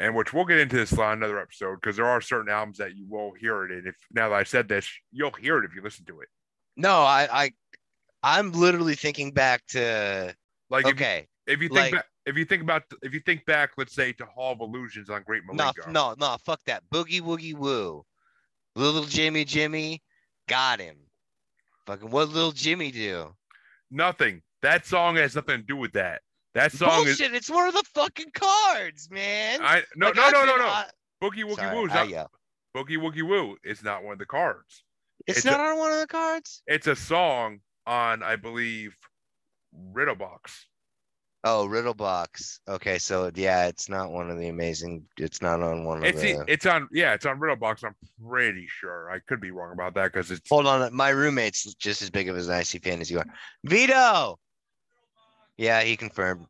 and 0.00 0.16
which 0.16 0.32
we'll 0.32 0.46
get 0.46 0.58
into 0.58 0.76
this 0.76 0.94
on 0.94 1.18
another 1.18 1.38
episode 1.38 1.76
because 1.76 1.96
there 1.96 2.06
are 2.06 2.22
certain 2.22 2.50
albums 2.50 2.78
that 2.78 2.96
you 2.96 3.06
will 3.08 3.32
hear 3.38 3.64
it 3.64 3.70
in. 3.70 3.86
If 3.86 3.96
now 4.10 4.30
that 4.30 4.34
I 4.34 4.44
said 4.44 4.66
this, 4.66 4.90
you'll 5.12 5.30
hear 5.32 5.58
it 5.58 5.66
if 5.66 5.74
you 5.74 5.82
listen 5.82 6.06
to 6.06 6.20
it. 6.20 6.28
No, 6.76 7.00
I, 7.00 7.28
I, 7.32 7.52
I'm 8.22 8.52
literally 8.52 8.94
thinking 8.94 9.32
back 9.32 9.66
to. 9.68 10.34
Like 10.70 10.84
if 10.84 10.88
you- 10.88 10.94
Okay, 10.94 11.28
if 11.46 11.60
you, 11.60 11.68
think 11.68 11.80
like- 11.80 11.92
back, 11.92 12.06
if 12.26 12.36
you 12.36 12.44
think 12.44 12.62
about 12.62 12.82
if 13.02 13.12
you 13.12 13.20
think 13.20 13.44
back, 13.46 13.70
let's 13.76 13.94
say 13.94 14.12
to 14.14 14.24
Hall 14.26 14.52
of 14.52 14.60
Illusions 14.60 15.10
on 15.10 15.22
Great 15.24 15.42
no, 15.50 15.64
Milenko. 15.64 15.90
no, 15.90 16.14
no, 16.18 16.36
fuck 16.44 16.60
that. 16.66 16.82
Boogie 16.92 17.20
Woogie 17.20 17.54
Woo, 17.54 18.04
little 18.76 19.04
Jimmy 19.04 19.44
Jimmy, 19.44 20.02
got 20.48 20.80
him. 20.80 20.96
Fucking 21.86 22.10
what 22.10 22.28
little 22.28 22.52
Jimmy 22.52 22.90
do? 22.90 23.34
nothing. 23.90 24.42
That 24.62 24.84
song 24.86 25.16
has 25.16 25.34
nothing 25.34 25.56
to 25.56 25.62
do 25.62 25.76
with 25.76 25.92
that. 25.94 26.20
That 26.54 26.70
song 26.72 27.04
Bullshit! 27.04 27.34
It's 27.34 27.48
one 27.50 27.66
of 27.66 27.74
the 27.74 27.82
fucking 27.94 28.30
cards, 28.34 29.08
man. 29.10 29.60
I 29.62 29.82
no 29.96 30.06
Like, 30.08 30.16
no 30.16 30.30
no 30.30 30.44
no 30.44 30.56
no. 30.56 30.66
I- 30.66 30.90
Boogie 31.22 31.44
Woogie 31.44 31.74
Woo 31.74 31.86
is 31.86 31.92
not. 31.92 32.30
Boogie 32.76 32.98
Woogie 32.98 33.26
Woo 33.26 33.56
is 33.64 33.82
not 33.82 34.04
one 34.04 34.12
of 34.12 34.18
the 34.18 34.26
cards. 34.26 34.84
It's, 35.30 35.38
it's 35.38 35.46
not 35.46 35.60
a- 35.60 35.62
on 35.64 35.78
one 35.78 35.92
of 35.92 35.98
the 36.00 36.06
cards. 36.06 36.62
It's 36.66 36.86
a 36.86 36.96
song 36.96 37.60
on 37.86 38.22
I 38.22 38.36
believe 38.36 38.94
Riddlebox. 39.92 40.38
Oh, 41.42 41.64
Riddle 41.64 41.94
Box. 41.94 42.60
Okay, 42.68 42.98
so 42.98 43.30
yeah, 43.34 43.66
it's 43.66 43.88
not 43.88 44.12
one 44.12 44.28
of 44.30 44.36
the 44.38 44.48
amazing. 44.48 45.04
It's 45.16 45.40
not 45.40 45.62
on 45.62 45.84
one 45.86 45.98
of 45.98 46.04
It's 46.04 46.20
the. 46.20 46.44
it's 46.46 46.66
on 46.66 46.86
yeah 46.92 47.14
it's 47.14 47.24
on 47.24 47.40
Riddlebox. 47.40 47.82
I'm 47.82 47.94
pretty 48.28 48.66
sure. 48.68 49.10
I 49.10 49.20
could 49.20 49.40
be 49.40 49.50
wrong 49.50 49.72
about 49.72 49.94
that 49.94 50.12
because 50.12 50.30
it's 50.30 50.46
Hold 50.50 50.66
on, 50.66 50.94
my 50.94 51.08
roommate's 51.08 51.74
just 51.76 52.02
as 52.02 52.10
big 52.10 52.28
of 52.28 52.36
an 52.36 52.50
IC 52.50 52.82
fan 52.84 53.00
as 53.00 53.10
you 53.10 53.18
are. 53.20 53.26
Vito. 53.64 54.38
Yeah, 55.56 55.80
he 55.82 55.96
confirmed. 55.96 56.44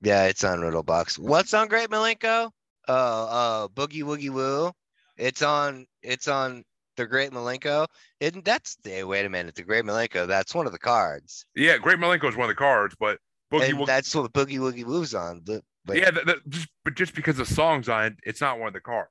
Yeah, 0.00 0.24
it's 0.26 0.44
on 0.44 0.60
Riddle 0.60 0.82
Box. 0.82 1.18
What's 1.18 1.52
on 1.52 1.68
Great 1.68 1.90
Milenko? 1.90 2.50
Oh, 2.86 3.26
uh, 3.26 3.68
Boogie 3.68 4.02
Woogie 4.02 4.30
Woo. 4.30 4.70
It's 5.18 5.42
on. 5.42 5.86
It's 6.02 6.28
on 6.28 6.64
the 6.98 7.06
Great 7.06 7.30
Milenko. 7.30 7.86
And 8.20 8.44
that's. 8.44 8.76
Hey, 8.84 9.04
wait 9.04 9.24
a 9.24 9.28
minute. 9.30 9.54
The 9.54 9.62
Great 9.62 9.84
Milenko. 9.84 10.26
That's 10.26 10.54
one 10.54 10.66
of 10.66 10.72
the 10.72 10.78
cards. 10.78 11.46
yeah 11.56 11.78
Great 11.78 11.98
Milenko 11.98 12.28
is 12.28 12.36
one 12.36 12.44
of 12.44 12.48
the 12.48 12.54
cards, 12.54 12.94
but 13.00 13.18
Boogie 13.52 13.70
and 13.70 13.78
Woogie 13.78 13.86
that's 13.86 14.14
what 14.14 14.32
Boogie 14.32 14.58
Woogie 14.58 14.84
Woo's 14.84 15.14
on. 15.14 15.40
But, 15.44 15.62
but 15.86 15.96
yeah, 15.96 16.10
just 16.48 16.68
but 16.84 16.94
just 16.94 17.14
because 17.14 17.36
the 17.38 17.46
song's 17.46 17.88
on 17.88 18.04
it, 18.04 18.14
it's 18.24 18.40
not 18.42 18.58
one 18.58 18.68
of 18.68 18.74
the 18.74 18.80
cards. 18.80 19.08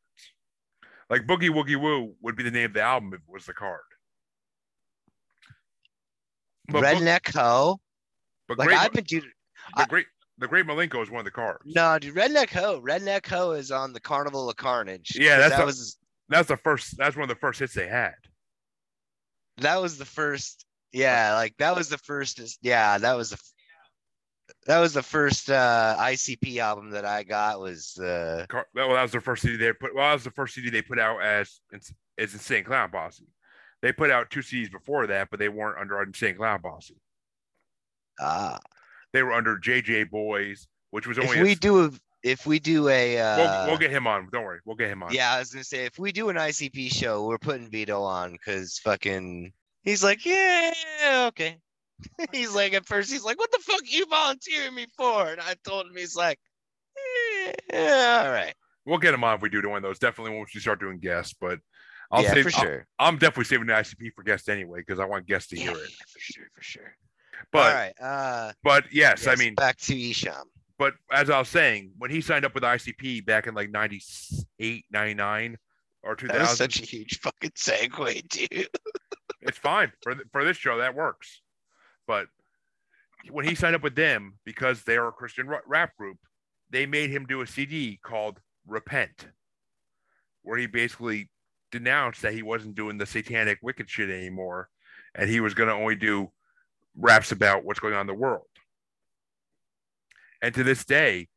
Like 1.09 1.23
Boogie 1.25 1.49
Woogie 1.49 1.79
Woo 1.81 2.13
would 2.21 2.35
be 2.35 2.43
the 2.43 2.51
name 2.51 2.65
of 2.65 2.73
the 2.73 2.81
album 2.81 3.13
if 3.13 3.19
it 3.21 3.33
was 3.33 3.45
the 3.45 3.53
card. 3.53 3.79
But, 6.69 6.83
Redneck 6.83 7.33
Ho. 7.33 7.79
but 8.47 8.57
Like 8.57 8.67
Great, 8.67 8.77
I've 8.79 8.93
been 8.93 9.05
dude. 9.05 9.23
the 9.75 9.81
I- 9.83 9.85
great 9.85 10.05
the 10.39 10.47
Great 10.47 10.67
Milenko 10.67 11.01
is 11.01 11.09
one 11.09 11.19
of 11.19 11.25
the 11.25 11.31
cards. 11.31 11.63
No, 11.65 11.97
dude. 11.97 12.13
Redneck 12.13 12.49
Ho. 12.51 12.79
Redneck 12.79 13.25
Ho 13.27 13.51
is 13.53 13.71
on 13.71 13.91
the 13.91 13.99
Carnival 13.99 14.47
of 14.49 14.55
Carnage. 14.55 15.17
Yeah, 15.19 15.37
that's 15.37 15.55
that 15.55 15.63
a- 15.63 15.65
was 15.65 15.97
That's 16.29 16.47
the 16.47 16.57
first. 16.57 16.97
That's 16.97 17.15
one 17.15 17.23
of 17.23 17.29
the 17.29 17.35
first 17.39 17.59
hits 17.59 17.73
they 17.73 17.87
had. 17.87 18.15
that 19.59 19.81
was 19.81 19.97
the 19.97 20.05
first 20.05 20.65
yeah 20.93 21.33
like 21.35 21.53
that 21.57 21.75
was 21.75 21.89
the 21.89 21.97
first 21.97 22.39
yeah 22.61 22.97
that 22.97 23.15
was 23.17 23.31
the 23.31 23.37
that 24.67 24.79
was 24.79 24.93
the 24.93 25.03
first 25.03 25.49
uh 25.49 25.95
icp 25.99 26.57
album 26.59 26.91
that 26.91 27.03
i 27.05 27.23
got 27.23 27.59
was 27.59 27.97
uh 27.97 28.45
Car- 28.47 28.67
well, 28.73 28.93
that 28.93 29.01
was 29.01 29.11
the 29.11 29.19
first 29.19 29.41
CD 29.41 29.57
they 29.57 29.73
put. 29.73 29.93
Well, 29.93 30.07
that 30.07 30.13
was 30.13 30.23
the 30.23 30.31
first 30.31 30.53
CD 30.55 30.69
they 30.69 30.81
put 30.81 30.99
out 30.99 31.21
as 31.21 31.59
as 32.17 32.33
Insane 32.33 32.63
Clown 32.63 32.89
Posse. 32.89 33.27
They 33.81 33.91
put 33.91 34.09
out 34.11 34.29
two 34.31 34.39
CDs 34.39 34.71
before 34.71 35.07
that, 35.07 35.29
but 35.29 35.39
they 35.39 35.49
weren't 35.49 35.77
under 35.79 36.01
Insane 36.01 36.35
Clown 36.37 36.61
Posse. 36.61 36.95
ah 38.19 38.59
They 39.13 39.23
were 39.23 39.33
under 39.33 39.57
JJ 39.57 40.09
Boys, 40.09 40.67
which 40.91 41.05
was 41.07 41.17
only. 41.19 41.37
if 41.37 41.43
we 41.43 41.51
a, 41.51 41.55
do 41.55 41.85
a 41.85 41.91
if 42.29 42.45
we 42.45 42.59
do 42.59 42.87
a 42.89 43.17
uh 43.19 43.37
we'll, 43.37 43.67
we'll 43.67 43.77
get 43.77 43.91
him 43.91 44.07
on. 44.07 44.27
Don't 44.31 44.43
worry, 44.43 44.59
we'll 44.65 44.75
get 44.75 44.89
him 44.89 45.03
on. 45.03 45.13
yeah 45.13 45.33
i 45.33 45.39
was 45.39 45.51
gonna 45.51 45.63
say 45.63 45.85
if 45.85 45.97
we 45.99 46.11
do 46.11 46.29
an 46.29 46.35
icp 46.35 46.91
show 46.93 47.25
we're 47.25 47.37
putting 47.37 47.69
vito 47.69 48.01
on 48.01 48.31
because 48.33 48.77
fucking 48.79 49.51
he's 49.83 50.03
like 50.03 50.25
yeah 50.25 50.73
okay 51.27 51.57
he's 52.31 52.53
like 52.53 52.73
at 52.73 52.85
first 52.85 53.11
he's 53.11 53.23
like 53.23 53.39
what 53.39 53.51
the 53.51 53.59
fuck 53.59 53.81
you 53.85 54.05
volunteering 54.07 54.75
me 54.75 54.85
for 54.95 55.27
and 55.31 55.41
i 55.41 55.55
told 55.63 55.85
him 55.87 55.93
he's 55.95 56.15
like 56.15 56.39
yeah 57.71 58.23
all 58.25 58.31
right 58.31 58.53
We'll 58.85 58.99
get 58.99 59.13
him 59.13 59.21
on 59.25 59.35
if 59.35 59.41
we 59.41 59.49
do 59.49 59.57
one 59.67 59.75
of 59.75 59.83
those. 59.83 59.99
Definitely 59.99 60.37
once 60.37 60.51
we 60.55 60.61
start 60.61 60.79
doing 60.79 60.99
guests, 60.99 61.35
but 61.41 61.59
I'll 62.09 62.23
yeah 62.23 62.31
save. 62.33 62.43
for 62.45 62.51
sure 62.51 62.87
I'm 62.97 63.17
definitely 63.17 63.43
saving 63.43 63.67
the 63.67 63.73
ICP 63.73 64.13
for 64.15 64.23
guests 64.23 64.47
anyway 64.47 64.79
because 64.79 64.97
I 65.01 65.03
want 65.03 65.25
guests 65.27 65.49
to 65.49 65.57
yeah, 65.57 65.63
hear 65.63 65.71
it. 65.73 65.89
for 66.07 66.19
sure 66.19 66.45
for 66.55 66.61
sure 66.63 66.95
But 67.51 67.59
all 67.67 67.73
right 67.73 67.93
uh 68.01 68.53
but 68.63 68.85
yes, 68.93 69.27
I 69.27 69.35
mean, 69.35 69.55
back 69.55 69.75
to 69.79 69.93
Esham. 69.93 70.43
But 70.77 70.93
as 71.11 71.29
I 71.29 71.39
was 71.39 71.49
saying, 71.49 71.91
when 71.97 72.11
he 72.11 72.21
signed 72.21 72.45
up 72.45 72.53
with 72.53 72.63
ICP 72.63 73.25
back 73.25 73.47
in 73.47 73.55
like 73.55 73.71
98, 73.71 74.85
99 74.91 75.57
or 76.03 76.15
That 76.15 76.41
was 76.41 76.57
such 76.57 76.79
a 76.81 76.85
huge 76.85 77.19
fucking 77.19 77.51
segue, 77.51 78.27
dude. 78.29 78.67
it's 79.41 79.57
fine 79.57 79.91
for 80.01 80.15
th- 80.15 80.27
for 80.31 80.43
this 80.43 80.57
show 80.57 80.77
that 80.77 80.95
works. 80.95 81.41
But 82.05 82.27
when 83.29 83.45
he 83.45 83.55
signed 83.55 83.75
up 83.75 83.83
with 83.83 83.95
them 83.95 84.37
because 84.45 84.83
they 84.83 84.97
are 84.97 85.07
a 85.07 85.11
Christian 85.11 85.47
ra- 85.47 85.59
rap 85.67 85.95
group, 85.97 86.17
they 86.69 86.85
made 86.85 87.09
him 87.09 87.25
do 87.25 87.41
a 87.41 87.47
CD 87.47 87.99
called 88.01 88.39
Repent, 88.65 89.27
where 90.43 90.57
he 90.57 90.67
basically 90.67 91.29
denounced 91.71 92.21
that 92.21 92.33
he 92.33 92.43
wasn't 92.43 92.75
doing 92.75 92.97
the 92.97 93.05
satanic 93.05 93.59
wicked 93.61 93.89
shit 93.89 94.09
anymore, 94.09 94.69
and 95.15 95.29
he 95.29 95.39
was 95.39 95.53
going 95.53 95.69
to 95.69 95.75
only 95.75 95.95
do 95.95 96.31
raps 96.95 97.31
about 97.31 97.65
what's 97.65 97.79
going 97.79 97.93
on 97.93 98.01
in 98.01 98.07
the 98.07 98.13
world. 98.13 98.46
And 100.41 100.53
to 100.55 100.63
this 100.63 100.85
day, 100.85 101.27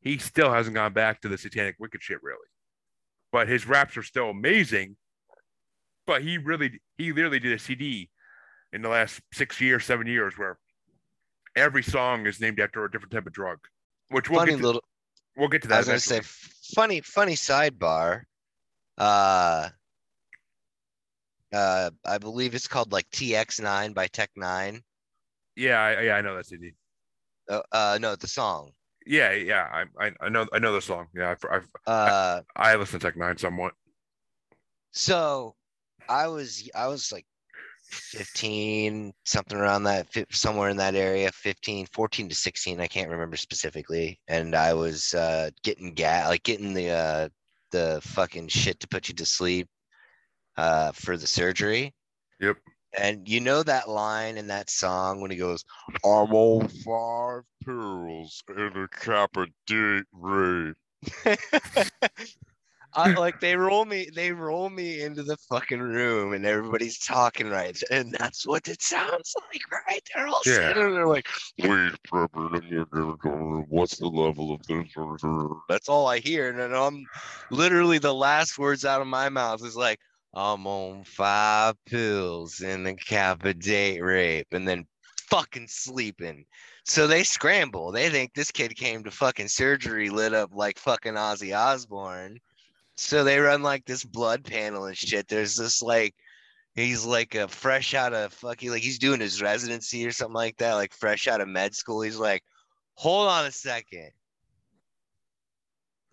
he 0.00 0.18
still 0.18 0.52
hasn't 0.52 0.74
gone 0.74 0.92
back 0.92 1.20
to 1.20 1.28
the 1.28 1.38
satanic 1.38 1.76
wicked 1.78 2.02
shit 2.02 2.18
really. 2.22 2.38
But 3.32 3.48
his 3.48 3.66
raps 3.66 3.96
are 3.96 4.02
still 4.02 4.30
amazing. 4.30 4.96
But 6.06 6.22
he 6.22 6.38
really, 6.38 6.80
he 6.98 7.12
literally 7.12 7.38
did 7.38 7.52
a 7.52 7.58
CD 7.58 8.10
in 8.72 8.82
the 8.82 8.88
last 8.88 9.20
six 9.32 9.60
years, 9.60 9.84
seven 9.84 10.06
years, 10.06 10.34
where 10.36 10.58
every 11.54 11.82
song 11.82 12.26
is 12.26 12.40
named 12.40 12.58
after 12.58 12.84
a 12.84 12.90
different 12.90 13.12
type 13.12 13.26
of 13.26 13.32
drug. 13.32 13.58
Which 14.08 14.28
we'll 14.28 14.40
funny 14.40 14.52
get 14.52 14.58
to, 14.58 14.66
little. 14.66 14.84
we'll 15.36 15.48
get 15.48 15.62
to 15.62 15.68
I 15.68 15.70
that. 15.70 15.78
was 15.78 15.86
gonna 15.86 16.00
say, 16.00 16.20
funny, 16.74 17.00
funny 17.02 17.34
sidebar. 17.34 18.22
Uh, 18.98 19.68
uh, 21.52 21.90
I 22.04 22.18
believe 22.18 22.54
it's 22.54 22.68
called 22.68 22.92
like 22.92 23.08
TX9 23.10 23.94
by 23.94 24.06
Tech 24.08 24.30
N9ne. 24.38 24.82
yeah, 25.56 25.80
I, 25.80 26.00
yeah, 26.02 26.14
I 26.16 26.20
know 26.22 26.36
that 26.36 26.46
CD. 26.46 26.72
Uh, 27.50 27.62
uh, 27.72 27.98
no, 28.00 28.14
the 28.14 28.28
song. 28.28 28.70
Yeah, 29.06 29.32
yeah, 29.32 29.66
I, 29.72 30.06
I, 30.06 30.12
I 30.20 30.28
know, 30.28 30.46
I 30.52 30.58
know 30.58 30.72
the 30.72 30.80
song. 30.80 31.08
Yeah, 31.14 31.34
I, 31.50 31.56
I, 31.56 31.90
Uh, 31.90 32.42
I 32.54 32.76
listen 32.76 33.00
to 33.00 33.06
Tech 33.06 33.16
N9ne 33.16 33.40
somewhat. 33.40 33.74
so 34.92 35.56
I 36.08 36.28
was, 36.28 36.68
I 36.74 36.86
was 36.86 37.10
like 37.10 37.26
15, 37.90 39.12
something 39.24 39.58
around 39.58 39.82
that, 39.84 40.06
somewhere 40.30 40.68
in 40.68 40.76
that 40.76 40.94
area, 40.94 41.30
15, 41.32 41.86
14 41.86 42.28
to 42.28 42.34
16. 42.34 42.80
I 42.80 42.86
can't 42.86 43.10
remember 43.10 43.36
specifically. 43.36 44.20
And 44.28 44.54
I 44.54 44.74
was 44.74 45.12
uh, 45.14 45.50
getting 45.64 45.94
gas, 45.94 46.28
like 46.28 46.44
getting 46.44 46.72
the 46.72 46.90
uh, 46.90 47.28
the 47.72 48.00
fucking 48.02 48.48
shit 48.48 48.80
to 48.80 48.88
put 48.88 49.08
you 49.08 49.14
to 49.14 49.24
sleep 49.24 49.68
uh, 50.56 50.92
for 50.92 51.16
the 51.16 51.26
surgery. 51.26 51.94
Yep. 52.40 52.56
And 52.98 53.28
you 53.28 53.40
know 53.40 53.62
that 53.62 53.88
line 53.88 54.36
in 54.36 54.48
that 54.48 54.68
song 54.68 55.20
when 55.20 55.30
he 55.30 55.36
goes, 55.36 55.64
I'm 56.04 56.34
on 56.34 56.68
five 56.68 57.42
pills 57.64 58.42
and 58.48 58.76
a 58.76 58.88
Kappa 58.88 59.46
date 59.66 60.04
rape. 60.12 60.76
I 62.92 63.12
like 63.14 63.38
they 63.38 63.54
roll 63.54 63.84
me, 63.84 64.08
they 64.12 64.32
roll 64.32 64.68
me 64.68 65.02
into 65.02 65.22
the 65.22 65.36
fucking 65.48 65.78
room 65.78 66.32
and 66.32 66.44
everybody's 66.44 66.98
talking 66.98 67.48
right. 67.48 67.80
And 67.90 68.12
that's 68.18 68.44
what 68.44 68.66
it 68.66 68.82
sounds 68.82 69.34
like, 69.36 69.62
right? 69.88 70.02
They're 70.14 70.26
all 70.26 70.42
Yeah. 70.44 70.68
sitting 70.68 70.94
there 70.94 71.06
like, 71.06 71.28
please, 71.60 71.92
what's 73.68 73.98
the 73.98 74.08
level 74.08 74.52
of 74.52 74.66
this? 74.66 74.88
That's 75.68 75.88
all 75.88 76.08
I 76.08 76.18
hear. 76.18 76.48
And 76.50 76.58
then 76.58 76.74
I'm 76.74 77.06
literally 77.50 77.98
the 77.98 78.12
last 78.14 78.58
words 78.58 78.84
out 78.84 79.00
of 79.00 79.06
my 79.06 79.28
mouth 79.28 79.64
is 79.64 79.76
like, 79.76 80.00
I'm 80.32 80.66
on 80.66 81.04
five 81.04 81.74
pills 81.86 82.60
and 82.60 82.86
the 82.86 82.94
Kappa 82.94 83.54
date 83.54 84.00
rape, 84.00 84.48
and 84.52 84.66
then 84.66 84.86
fucking 85.28 85.68
sleeping. 85.68 86.44
So 86.84 87.06
they 87.06 87.24
scramble. 87.24 87.92
They 87.92 88.10
think 88.10 88.34
this 88.34 88.50
kid 88.50 88.76
came 88.76 89.04
to 89.04 89.10
fucking 89.10 89.48
surgery 89.48 90.10
lit 90.10 90.34
up 90.34 90.50
like 90.52 90.78
fucking 90.78 91.14
Ozzy 91.14 91.56
Osbourne. 91.56 92.38
So 92.96 93.24
they 93.24 93.38
run 93.38 93.62
like 93.62 93.84
this 93.86 94.04
blood 94.04 94.44
panel 94.44 94.84
and 94.84 94.96
shit. 94.96 95.28
There's 95.28 95.56
this 95.56 95.82
like 95.82 96.14
he's 96.74 97.04
like 97.04 97.34
a 97.34 97.48
fresh 97.48 97.94
out 97.94 98.12
of 98.12 98.32
fucking 98.32 98.70
like 98.70 98.82
he's 98.82 98.98
doing 98.98 99.20
his 99.20 99.42
residency 99.42 100.06
or 100.06 100.12
something 100.12 100.34
like 100.34 100.56
that, 100.58 100.74
like 100.74 100.92
fresh 100.92 101.28
out 101.28 101.40
of 101.40 101.48
med 101.48 101.74
school. 101.74 102.02
He's 102.02 102.18
like, 102.18 102.42
hold 102.94 103.28
on 103.28 103.46
a 103.46 103.52
second. 103.52 104.10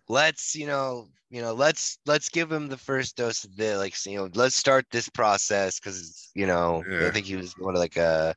Let's, 0.08 0.54
you 0.54 0.66
know, 0.66 1.08
you 1.30 1.42
know, 1.42 1.52
let's 1.52 1.98
let's 2.06 2.28
give 2.30 2.50
him 2.50 2.68
the 2.68 2.78
first 2.78 3.16
dose 3.16 3.44
of 3.44 3.56
the 3.56 3.76
like 3.76 3.94
you 4.06 4.16
know, 4.16 4.30
let's 4.34 4.56
start 4.56 4.86
this 4.90 5.08
process 5.08 5.78
because 5.80 6.30
you 6.34 6.46
know, 6.46 6.86
Yeah. 6.86 7.08
I 7.08 7.10
think 7.10 7.26
he 7.26 7.36
was 7.36 7.54
one 7.58 7.74
of 7.74 7.80
like 7.80 7.96
a 7.96 8.34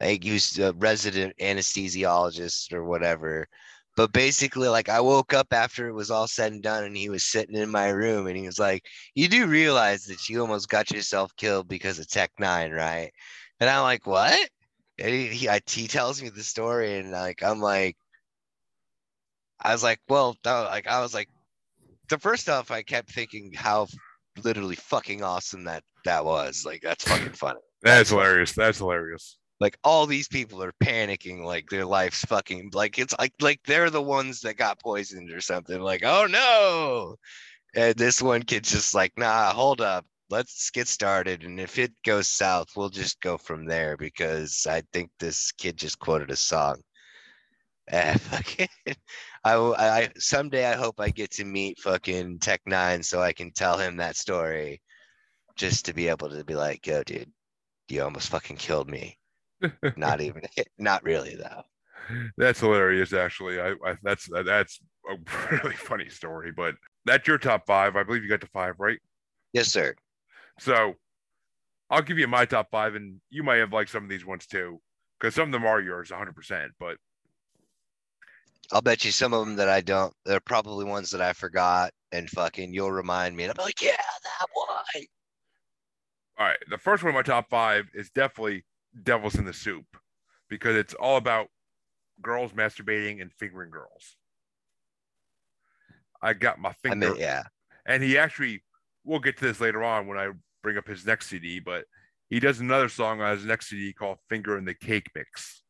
I 0.00 0.04
think 0.06 0.24
he 0.24 0.32
was 0.32 0.58
a 0.58 0.72
resident 0.74 1.34
anesthesiologist 1.40 2.72
or 2.72 2.84
whatever. 2.84 3.48
But 3.96 4.12
basically, 4.12 4.68
like 4.68 4.88
I 4.88 5.00
woke 5.00 5.34
up 5.34 5.52
after 5.52 5.88
it 5.88 5.92
was 5.94 6.10
all 6.10 6.28
said 6.28 6.52
and 6.52 6.62
done, 6.62 6.84
and 6.84 6.96
he 6.96 7.08
was 7.10 7.24
sitting 7.24 7.56
in 7.56 7.70
my 7.70 7.88
room, 7.90 8.26
and 8.26 8.36
he 8.36 8.46
was 8.46 8.58
like, 8.58 8.86
"You 9.14 9.28
do 9.28 9.46
realize 9.46 10.04
that 10.06 10.28
you 10.28 10.40
almost 10.40 10.68
got 10.68 10.90
yourself 10.90 11.34
killed 11.36 11.68
because 11.68 11.98
of 11.98 12.08
Tech 12.08 12.32
N9ne, 12.40 12.72
right?" 12.76 13.12
And 13.60 13.68
I'm 13.70 13.82
like, 13.82 14.06
"What?" 14.06 14.48
And 14.98 15.10
he 15.14 15.28
he, 15.28 15.48
he 15.68 15.88
tells 15.88 16.22
me 16.22 16.28
the 16.30 16.42
story, 16.44 16.98
and 16.98 17.10
like 17.10 17.42
I'm 17.42 17.60
like, 17.60 17.96
I 19.62 19.72
was 19.72 19.82
like, 19.82 20.00
"Well, 20.08 20.36
no," 20.44 20.62
like 20.64 20.86
I 20.86 21.00
was 21.00 21.14
like, 21.14 21.28
the 22.08 22.18
first 22.18 22.48
off, 22.48 22.70
I 22.70 22.82
kept 22.82 23.10
thinking 23.12 23.52
how 23.54 23.86
literally 24.44 24.76
fucking 24.76 25.22
awesome 25.22 25.64
that 25.64 25.82
that 26.04 26.24
was. 26.24 26.64
Like 26.66 26.82
that's 26.82 27.04
fucking 27.04 27.32
funny. 27.32 27.60
That's 27.82 28.10
hilarious. 28.10 28.52
That's 28.52 28.78
hilarious. 28.78 29.38
like 29.60 29.76
all 29.84 30.06
these 30.06 30.28
people 30.28 30.62
are 30.62 30.72
panicking 30.82 31.44
like 31.44 31.68
their 31.70 31.84
life's 31.84 32.24
fucking 32.24 32.70
like 32.74 32.98
it's 32.98 33.14
like 33.18 33.32
like 33.40 33.60
they're 33.66 33.90
the 33.90 34.02
ones 34.02 34.40
that 34.40 34.56
got 34.56 34.80
poisoned 34.80 35.30
or 35.32 35.40
something. 35.40 35.80
Like 35.80 36.02
oh 36.04 36.26
no. 36.26 37.16
And 37.74 37.94
this 37.96 38.20
one 38.22 38.42
kid's 38.42 38.72
just 38.72 38.94
like 38.94 39.12
nah 39.16 39.52
hold 39.52 39.80
up. 39.80 40.04
Let's 40.30 40.70
get 40.70 40.88
started. 40.88 41.44
And 41.44 41.60
if 41.60 41.78
it 41.78 41.92
goes 42.04 42.28
south 42.28 42.68
we'll 42.76 42.90
just 42.90 43.20
go 43.20 43.36
from 43.38 43.66
there 43.66 43.96
because 43.96 44.66
i 44.68 44.82
think 44.92 45.10
this 45.18 45.52
kid 45.52 45.76
just 45.76 45.98
quoted 45.98 46.30
a 46.30 46.36
song. 46.36 46.76
Eh, 47.92 48.12
and 48.12 48.20
fucking 48.20 48.68
I, 49.44 49.56
will- 49.56 49.74
I 49.76 50.10
someday 50.16 50.66
i 50.66 50.74
hope 50.76 51.00
i 51.00 51.08
get 51.10 51.30
to 51.32 51.44
meet 51.44 51.78
fucking 51.80 52.38
Tech 52.40 52.60
N9ne 52.68 53.04
so 53.04 53.20
i 53.22 53.32
can 53.32 53.52
tell 53.52 53.78
him 53.78 53.96
that 53.96 54.16
story 54.16 54.82
just 55.56 55.84
to 55.86 55.94
be 55.94 56.08
able 56.08 56.28
to 56.30 56.44
be 56.44 56.54
like 56.54 56.86
yo 56.86 57.02
dude 57.02 57.30
you 57.88 58.02
almost 58.02 58.28
fucking 58.28 58.56
killed 58.56 58.88
me 58.90 59.18
not 59.96 60.20
even 60.20 60.42
not 60.78 61.02
really 61.04 61.34
though 61.36 61.62
That's 62.36 62.60
hilarious. 62.60 63.12
Actually, 63.12 63.60
I, 63.60 63.70
I 63.86 63.96
that's 64.02 64.28
that's 64.44 64.80
a 65.08 65.16
really 65.50 65.76
funny 65.76 66.08
story. 66.08 66.50
But 66.50 66.74
that's 67.04 67.28
your 67.28 67.38
top 67.38 67.66
five. 67.66 67.94
I 67.96 68.02
believe 68.02 68.22
you 68.24 68.28
got 68.28 68.40
to 68.40 68.48
five, 68.48 68.74
right? 68.78 68.98
yes 69.52 69.68
sir 69.68 69.94
So 70.58 70.94
I'll 71.88 72.02
give 72.02 72.18
you 72.18 72.26
my 72.28 72.44
top 72.46 72.68
five, 72.70 72.94
and 72.94 73.20
you 73.30 73.42
might 73.42 73.56
have 73.56 73.72
liked 73.72 73.90
some 73.90 74.04
of 74.04 74.10
these 74.10 74.24
ones 74.26 74.46
too, 74.46 74.80
because 75.18 75.34
some 75.34 75.48
of 75.48 75.52
them 75.52 75.66
are 75.66 75.80
yours, 75.80 76.10
100%. 76.10 76.70
But 76.78 76.96
i'll 78.72 78.82
bet 78.82 79.04
you 79.04 79.10
some 79.10 79.32
of 79.32 79.44
them 79.44 79.56
that 79.56 79.68
i 79.68 79.80
don't 79.80 80.12
they're 80.24 80.40
probably 80.40 80.84
ones 80.84 81.10
that 81.10 81.20
i 81.20 81.32
forgot 81.32 81.90
and 82.12 82.28
fucking 82.30 82.72
you'll 82.72 82.92
remind 82.92 83.36
me 83.36 83.44
and 83.44 83.52
i'm 83.56 83.64
like 83.64 83.82
yeah 83.82 83.90
that 83.92 84.46
one 84.52 84.68
all 86.40 86.46
right, 86.46 86.58
the 86.70 86.78
first 86.78 87.02
one 87.02 87.10
of 87.10 87.14
my 87.14 87.22
top 87.22 87.50
five 87.50 87.90
is 87.92 88.08
definitely 88.08 88.64
Devil's 89.02 89.34
in 89.34 89.44
the 89.44 89.52
Soup, 89.52 89.84
because 90.48 90.74
it's 90.74 90.94
all 90.94 91.18
about 91.18 91.48
girls 92.22 92.52
masturbating 92.52 93.20
and 93.20 93.30
fingering 93.30 93.70
girls. 93.70 94.16
I 96.22 96.32
got 96.32 96.58
my 96.58 96.70
i 96.70 96.72
finger, 96.72 97.10
mean 97.10 97.20
yeah 97.20 97.42
and 97.84 98.02
he 98.02 98.16
actually, 98.16 98.62
we'll 99.04 99.20
get 99.20 99.36
to 99.38 99.44
this 99.44 99.60
later 99.60 99.84
on 99.84 100.06
when 100.06 100.16
I 100.16 100.30
bring 100.62 100.78
up 100.78 100.88
his 100.88 101.04
next 101.04 101.28
CD, 101.28 101.60
but 101.60 101.84
he 102.30 102.40
does 102.40 102.60
another 102.60 102.88
song 102.88 103.20
on 103.20 103.36
his 103.36 103.44
next 103.44 103.68
CD 103.68 103.92
called 103.92 104.16
"Finger 104.30 104.56
in 104.56 104.64
the 104.64 104.74
Cake 104.74 105.08
Mix." 105.14 105.62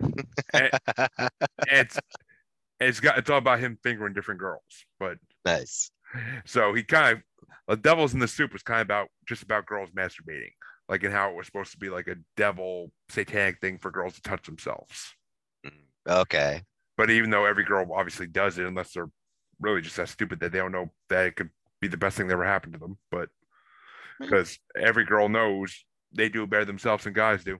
and 0.54 0.70
it's 1.66 1.98
it's 2.80 3.00
got 3.00 3.18
it's 3.18 3.30
all 3.30 3.38
about 3.38 3.60
him 3.60 3.78
fingering 3.82 4.14
different 4.14 4.40
girls. 4.40 4.84
But 4.98 5.18
nice 5.44 5.90
so 6.44 6.74
he 6.74 6.82
kind 6.82 7.16
of 7.16 7.22
the 7.66 7.76
devil's 7.76 8.14
in 8.14 8.20
the 8.20 8.28
soup 8.28 8.52
was 8.52 8.62
kind 8.62 8.80
of 8.80 8.86
about 8.86 9.08
just 9.26 9.42
about 9.42 9.66
girls 9.66 9.90
masturbating, 9.90 10.52
like 10.88 11.02
and 11.02 11.12
how 11.12 11.30
it 11.30 11.36
was 11.36 11.46
supposed 11.46 11.72
to 11.72 11.78
be 11.78 11.88
like 11.88 12.08
a 12.08 12.16
devil 12.36 12.90
satanic 13.08 13.60
thing 13.60 13.78
for 13.78 13.90
girls 13.90 14.14
to 14.14 14.22
touch 14.22 14.46
themselves. 14.46 15.14
Mm, 15.66 16.20
okay 16.22 16.62
But 16.96 17.10
even 17.10 17.30
though 17.30 17.46
every 17.46 17.64
girl 17.64 17.86
obviously 17.94 18.26
does 18.26 18.58
it, 18.58 18.66
unless 18.66 18.92
they're 18.92 19.10
really 19.60 19.80
just 19.80 19.96
that 19.96 20.08
stupid 20.08 20.40
that 20.40 20.52
they 20.52 20.58
don't 20.58 20.72
know 20.72 20.90
that 21.08 21.26
it 21.26 21.36
could 21.36 21.50
be 21.80 21.88
the 21.88 21.96
best 21.96 22.16
thing 22.16 22.26
that 22.26 22.34
ever 22.34 22.44
happened 22.44 22.74
to 22.74 22.78
them. 22.78 22.98
But 23.10 23.28
hmm. 24.18 24.24
because 24.24 24.58
every 24.78 25.04
girl 25.04 25.28
knows 25.28 25.84
they 26.12 26.28
do 26.28 26.42
it 26.42 26.50
better 26.50 26.64
themselves 26.64 27.04
than 27.04 27.12
guys 27.12 27.44
do. 27.44 27.58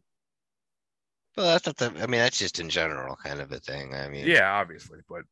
Well 1.37 1.47
that's 1.47 1.67
not 1.67 1.77
the 1.77 1.87
i 2.03 2.07
mean 2.07 2.21
that's 2.21 2.39
just 2.39 2.61
in 2.61 2.69
general 2.69 3.17
kind 3.17 3.41
of 3.41 3.53
a 3.53 3.59
thing 3.59 3.95
i 3.95 4.09
mean 4.09 4.27
Yeah, 4.27 4.53
obviously, 4.53 5.01
but 5.09 5.23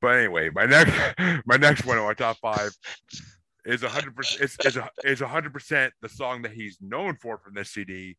but 0.00 0.16
anyway, 0.16 0.50
my 0.50 0.66
next 0.66 0.92
my 1.46 1.56
next 1.56 1.84
one 1.84 1.98
on 1.98 2.04
my 2.04 2.14
top 2.14 2.36
five 2.38 2.70
is 3.64 3.82
a 3.82 3.88
hundred 3.88 4.16
percent 4.16 4.42
is 4.42 4.56
is 4.64 4.76
a 4.76 4.90
is 5.04 5.20
a 5.20 5.28
hundred 5.28 5.52
percent 5.52 5.92
the 6.02 6.08
song 6.08 6.42
that 6.42 6.52
he's 6.52 6.78
known 6.80 7.16
for 7.16 7.38
from 7.38 7.54
this 7.54 7.70
CD, 7.70 8.16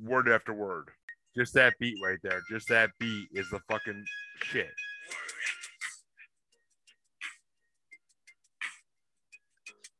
word 0.00 0.28
after 0.28 0.52
word. 0.52 0.88
Just 1.36 1.54
that 1.54 1.74
beat 1.78 1.96
right 2.02 2.18
there, 2.22 2.40
just 2.50 2.68
that 2.68 2.90
beat 2.98 3.28
is 3.32 3.48
the 3.50 3.60
fucking 3.70 4.04
shit. 4.42 4.70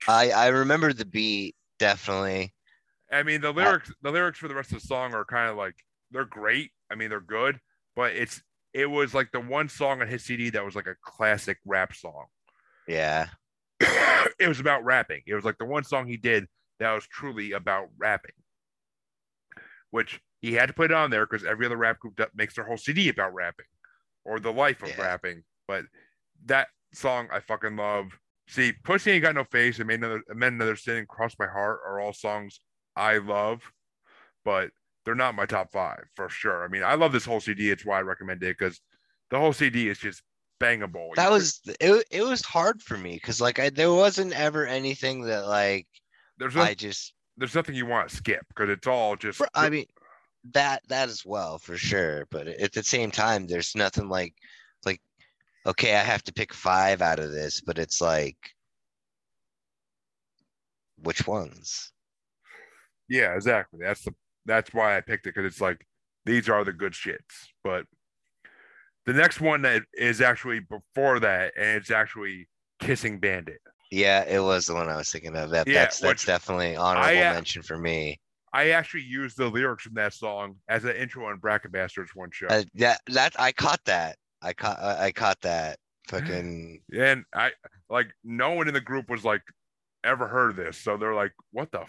i 0.08 0.30
i 0.30 0.46
remember 0.46 0.92
the 0.92 1.04
beat 1.04 1.56
definitely 1.80 2.52
I 3.10 3.22
mean, 3.22 3.40
the 3.40 3.52
lyrics 3.52 3.92
the 4.02 4.10
lyrics 4.10 4.38
for 4.38 4.48
the 4.48 4.54
rest 4.54 4.72
of 4.72 4.80
the 4.80 4.86
song 4.86 5.14
are 5.14 5.24
kind 5.24 5.48
of 5.48 5.56
like 5.56 5.74
they're 6.11 6.24
great. 6.24 6.70
I 6.90 6.94
mean, 6.94 7.11
they're 7.11 7.20
good, 7.20 7.59
but 7.94 8.12
it's 8.12 8.42
it 8.72 8.86
was 8.86 9.14
like 9.14 9.30
the 9.32 9.40
one 9.40 9.68
song 9.68 10.00
on 10.02 10.09
his 10.09 10.24
CD 10.24 10.50
that 10.50 10.64
was 10.64 10.74
like 10.76 10.86
a 10.86 10.96
classic 11.02 11.59
rap 11.64 11.94
song. 11.94 12.26
yeah 12.86 13.28
it 13.80 14.48
was 14.48 14.61
about 14.61 14.84
rapping. 14.84 15.22
It 15.26 15.34
was 15.34 15.44
like 15.44 15.59
the 15.59 15.64
one 15.64 15.84
song 15.84 16.07
he 16.07 16.16
did 16.16 16.46
that 16.78 16.92
was 16.92 17.07
truly 17.07 17.52
about 17.52 17.88
rapping, 17.98 18.34
which 19.90 20.20
he 20.42 20.52
had 20.52 20.66
to 20.66 20.72
put 20.72 20.90
it 20.90 20.94
on 20.94 21.11
there 21.11 21.26
because 21.26 21.44
every 21.44 21.66
other 21.66 21.76
rap 21.76 21.98
group 21.98 22.16
that 22.16 22.30
makes 22.34 22.54
their 22.54 22.66
whole 22.66 22.76
CD 22.76 23.09
about 23.09 23.34
rapping 23.34 23.66
or 24.24 24.38
the 24.38 24.52
life 24.52 24.82
of 24.82 24.90
Yeah. 24.90 25.00
rapping. 25.02 25.42
But 25.66 25.84
that 26.46 26.68
song 26.92 27.28
I 27.32 27.40
fucking 27.40 27.76
love. 27.76 28.18
See, 28.48 28.72
Pussy 28.84 29.11
Ain't 29.12 29.22
Got 29.22 29.34
No 29.34 29.44
Face 29.44 29.78
and 29.78 29.88
Made 29.88 30.00
Another, 30.00 30.22
Men 30.34 30.54
Another 30.54 30.76
Sin 30.76 30.96
and 30.98 31.09
Cross 31.09 31.34
My 31.38 31.46
Heart 31.46 31.80
are 31.86 31.98
all 32.00 32.12
songs 32.12 32.61
I 32.94 33.18
love, 33.18 33.61
but 34.44 34.70
they're 35.07 35.14
not 35.14 35.36
my 35.36 35.46
top 35.46 35.70
five 35.70 36.04
for 36.16 36.28
sure. 36.28 36.64
I 36.64 36.68
mean, 36.68 36.82
I 36.82 36.94
love 36.94 37.12
this 37.12 37.24
whole 37.24 37.40
CD. 37.40 37.70
It's 37.70 37.86
why 37.86 37.98
I 37.98 38.02
recommend 38.02 38.42
it 38.42 38.59
because 38.59 38.80
the 39.30 39.38
whole 39.38 39.52
CD 39.52 39.88
is 39.88 39.98
just 39.98 40.22
bangable. 40.61 41.14
that 41.14 41.30
was 41.30 41.61
it, 41.80 42.04
it 42.11 42.22
was 42.22 42.42
hard 42.42 42.82
for 42.82 42.98
me 42.98 43.14
because 43.14 43.40
like 43.40 43.59
I, 43.59 43.70
there 43.70 43.92
wasn't 43.92 44.32
ever 44.32 44.66
anything 44.66 45.22
that 45.22 45.46
like 45.46 45.86
there's 46.38 46.54
no, 46.54 46.62
i 46.62 46.72
just 46.72 47.12
there's 47.36 47.54
nothing 47.54 47.74
you 47.74 47.84
want 47.84 48.09
to 48.09 48.16
skip 48.16 48.40
because 48.48 48.70
it's 48.70 48.86
all 48.86 49.16
just 49.16 49.36
For- 49.38 49.48
I 49.54 49.68
mean, 49.68 49.84
that 50.52 50.82
that 50.88 51.09
as 51.09 51.24
well 51.24 51.59
for 51.59 51.76
sure. 51.76 52.26
But 52.30 52.48
at 52.48 52.72
the 52.72 52.82
same 52.82 53.11
time, 53.11 53.46
there's 53.46 53.74
nothing 53.76 54.09
like 54.09 54.34
like 54.84 55.00
okay, 55.66 55.94
I 55.94 56.00
have 56.00 56.24
to 56.24 56.32
pick 56.32 56.52
five 56.52 57.00
out 57.00 57.20
of 57.20 57.30
this, 57.32 57.61
but 57.61 57.78
it's 57.78 58.00
like 58.00 58.36
which 61.02 61.26
ones? 61.26 61.92
Yeah, 63.09 63.34
exactly. 63.34 63.80
That's 63.82 64.02
the 64.02 64.14
that's 64.47 64.72
why 64.72 64.97
I 64.97 65.01
picked 65.01 65.26
it 65.26 65.34
because 65.34 65.47
it's 65.47 65.61
like 65.61 65.86
these 66.24 66.49
are 66.49 66.64
the 66.64 66.72
good 66.72 66.92
shits. 66.92 67.49
But 67.62 67.84
the 69.07 69.12
next 69.12 69.40
one 69.40 69.62
that 69.62 69.82
is 69.94 70.20
actually 70.20 70.61
before 70.61 71.20
that, 71.20 71.53
and 71.57 71.76
it's 71.76 71.90
actually 71.90 72.49
Kissing 72.80 73.18
Bandit. 73.18 73.61
Yeah, 73.90 74.24
it 74.24 74.40
was 74.40 74.66
the 74.66 74.74
one 74.74 74.88
I 74.88 74.97
was 74.97 75.11
thinking 75.11 75.36
of. 75.36 75.51
That 75.51 75.68
Yeah, 75.68 75.84
that's 75.84 76.01
that's 76.01 76.24
definitely 76.24 76.76
honorable 76.76 77.09
I, 77.09 77.32
mention 77.32 77.62
for 77.62 77.78
me. 77.78 78.18
I 78.53 78.70
actually 78.70 79.03
used 79.03 79.36
the 79.36 79.49
lyrics 79.49 79.84
from 79.84 79.94
that 79.94 80.14
song 80.14 80.57
as 80.68 80.84
an 80.84 80.97
intro 80.97 81.26
on 81.26 81.38
Bracket 81.38 81.72
Bastards 81.72 82.11
one 82.14 82.30
show. 82.32 82.47
Uh, 82.49 82.64
that 82.74 83.01
that 83.09 83.34
I 83.38 83.53
caught 83.53 83.80
that. 83.84 84.16
I 84.42 84.53
caught 84.53 84.78
I 84.80 85.07
I 85.07 85.12
caught 85.12 85.40
that. 85.42 85.78
Fucking 86.09 86.80
and 86.97 87.24
I 87.34 87.53
like 87.88 88.09
no 88.24 88.53
one 88.53 88.66
in 88.68 88.74
the 88.74 88.80
group 88.80 89.09
was 89.09 89.24
like 89.24 89.42
ever 90.03 90.26
heard 90.26 90.51
of 90.51 90.57
this, 90.57 90.78
so 90.78 90.97
they're 90.97 91.14
like, 91.14 91.32
"What 91.53 91.70
the?" 91.70 91.84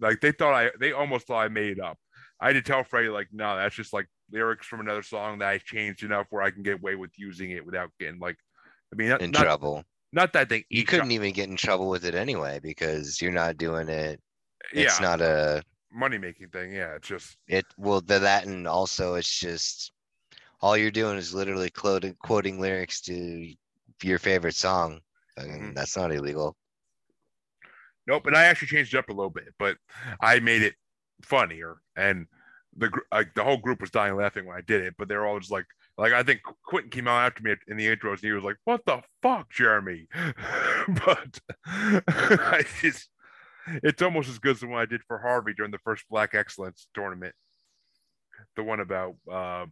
Like 0.00 0.20
they 0.20 0.32
thought 0.32 0.54
I, 0.54 0.70
they 0.80 0.92
almost 0.92 1.26
thought 1.26 1.44
I 1.44 1.48
made 1.48 1.72
it 1.72 1.80
up. 1.80 1.98
I 2.40 2.48
had 2.48 2.54
to 2.54 2.62
tell 2.62 2.84
Freddie 2.84 3.08
like, 3.08 3.28
"No, 3.32 3.56
that's 3.56 3.74
just 3.74 3.92
like 3.92 4.06
lyrics 4.30 4.66
from 4.66 4.80
another 4.80 5.02
song 5.02 5.38
that 5.38 5.48
I 5.48 5.58
changed 5.58 6.02
enough 6.02 6.26
where 6.30 6.42
I 6.42 6.50
can 6.50 6.62
get 6.62 6.78
away 6.80 6.96
with 6.96 7.12
using 7.16 7.50
it 7.52 7.64
without 7.64 7.90
getting 8.00 8.18
like, 8.18 8.36
I 8.92 8.96
mean, 8.96 9.08
not 9.10 9.22
in 9.22 9.32
not, 9.32 9.48
trouble. 9.48 9.84
not 10.12 10.32
that 10.34 10.48
they 10.48 10.66
You 10.70 10.84
couldn't 10.84 11.12
even 11.12 11.32
get 11.34 11.48
in 11.50 11.56
trouble 11.56 11.88
with 11.90 12.04
it 12.04 12.14
anyway 12.14 12.60
because 12.60 13.20
you're 13.22 13.32
not 13.32 13.58
doing 13.58 13.88
it. 13.88 14.20
yeah, 14.72 14.94
It's 14.94 15.00
not 15.00 15.20
a 15.20 15.62
money 15.92 16.18
making 16.18 16.50
thing. 16.50 16.72
Yeah, 16.72 16.94
it's 16.96 17.08
just 17.08 17.36
it. 17.48 17.66
Well, 17.76 18.00
the, 18.00 18.18
that 18.20 18.46
and 18.46 18.66
also 18.66 19.14
it's 19.14 19.38
just 19.38 19.92
all 20.62 20.76
you're 20.76 20.90
doing 20.92 21.18
is 21.18 21.34
literally 21.34 21.70
quoting 21.70 22.16
quoting 22.22 22.60
lyrics 22.60 23.00
to 23.02 23.54
your 24.02 24.20
favorite 24.20 24.56
song. 24.56 25.00
And 25.36 25.74
Mhm. 25.74 25.76
that's 25.76 25.96
not 25.96 26.12
illegal. 26.12 26.56
Nope, 28.06 28.26
and 28.26 28.36
I 28.36 28.44
actually 28.44 28.68
changed 28.68 28.94
it 28.94 28.98
up 28.98 29.08
a 29.08 29.12
little 29.12 29.30
bit, 29.30 29.54
but 29.58 29.76
I 30.20 30.40
made 30.40 30.62
it 30.62 30.74
funnier, 31.22 31.76
and 31.96 32.26
the 32.76 32.90
like 33.12 33.34
the 33.34 33.44
whole 33.44 33.58
group 33.58 33.80
was 33.80 33.90
dying 33.90 34.16
laughing 34.16 34.46
when 34.46 34.56
I 34.56 34.60
did 34.62 34.82
it. 34.82 34.94
But 34.98 35.08
they're 35.08 35.26
all 35.26 35.38
just 35.38 35.52
like, 35.52 35.66
like 35.98 36.12
I 36.12 36.22
think 36.22 36.40
Quentin 36.64 36.90
came 36.90 37.06
out 37.06 37.24
after 37.24 37.42
me 37.42 37.54
in 37.68 37.76
the 37.76 37.86
intros, 37.86 38.14
and 38.14 38.20
he 38.20 38.32
was 38.32 38.44
like, 38.44 38.56
"What 38.64 38.84
the 38.86 39.02
fuck, 39.22 39.50
Jeremy?" 39.50 40.08
but 40.88 41.38
I 41.66 42.64
just, 42.80 43.08
it's 43.82 44.02
almost 44.02 44.28
as 44.28 44.38
good 44.38 44.56
as 44.56 44.60
the 44.60 44.66
one 44.66 44.80
I 44.80 44.86
did 44.86 45.02
for 45.06 45.18
Harvey 45.18 45.54
during 45.54 45.70
the 45.70 45.78
first 45.78 46.04
Black 46.10 46.34
Excellence 46.34 46.88
tournament, 46.94 47.34
the 48.56 48.62
one 48.62 48.80
about 48.80 49.14
uh, 49.30 49.66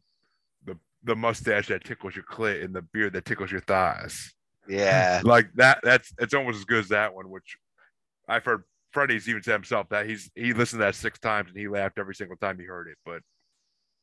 the 0.64 0.78
the 1.02 1.16
mustache 1.16 1.68
that 1.68 1.84
tickles 1.84 2.14
your 2.14 2.24
clit 2.30 2.64
and 2.64 2.74
the 2.74 2.82
beard 2.82 3.14
that 3.14 3.24
tickles 3.24 3.50
your 3.50 3.62
thighs 3.62 4.34
Yeah. 4.68 5.22
like 5.24 5.48
that 5.54 5.80
that's 5.82 6.12
it's 6.18 6.34
almost 6.34 6.58
as 6.58 6.64
good 6.64 6.80
as 6.80 6.88
that 6.88 7.14
one 7.14 7.30
which 7.30 7.56
i've 8.30 8.44
heard 8.44 8.62
freddie's 8.92 9.28
even 9.28 9.42
said 9.42 9.52
himself 9.52 9.88
that 9.90 10.06
he's 10.06 10.30
he 10.34 10.52
listened 10.52 10.80
to 10.80 10.84
that 10.86 10.94
six 10.94 11.18
times 11.18 11.50
and 11.50 11.58
he 11.58 11.68
laughed 11.68 11.98
every 11.98 12.14
single 12.14 12.36
time 12.36 12.58
he 12.58 12.64
heard 12.64 12.88
it 12.88 12.96
but 13.04 13.20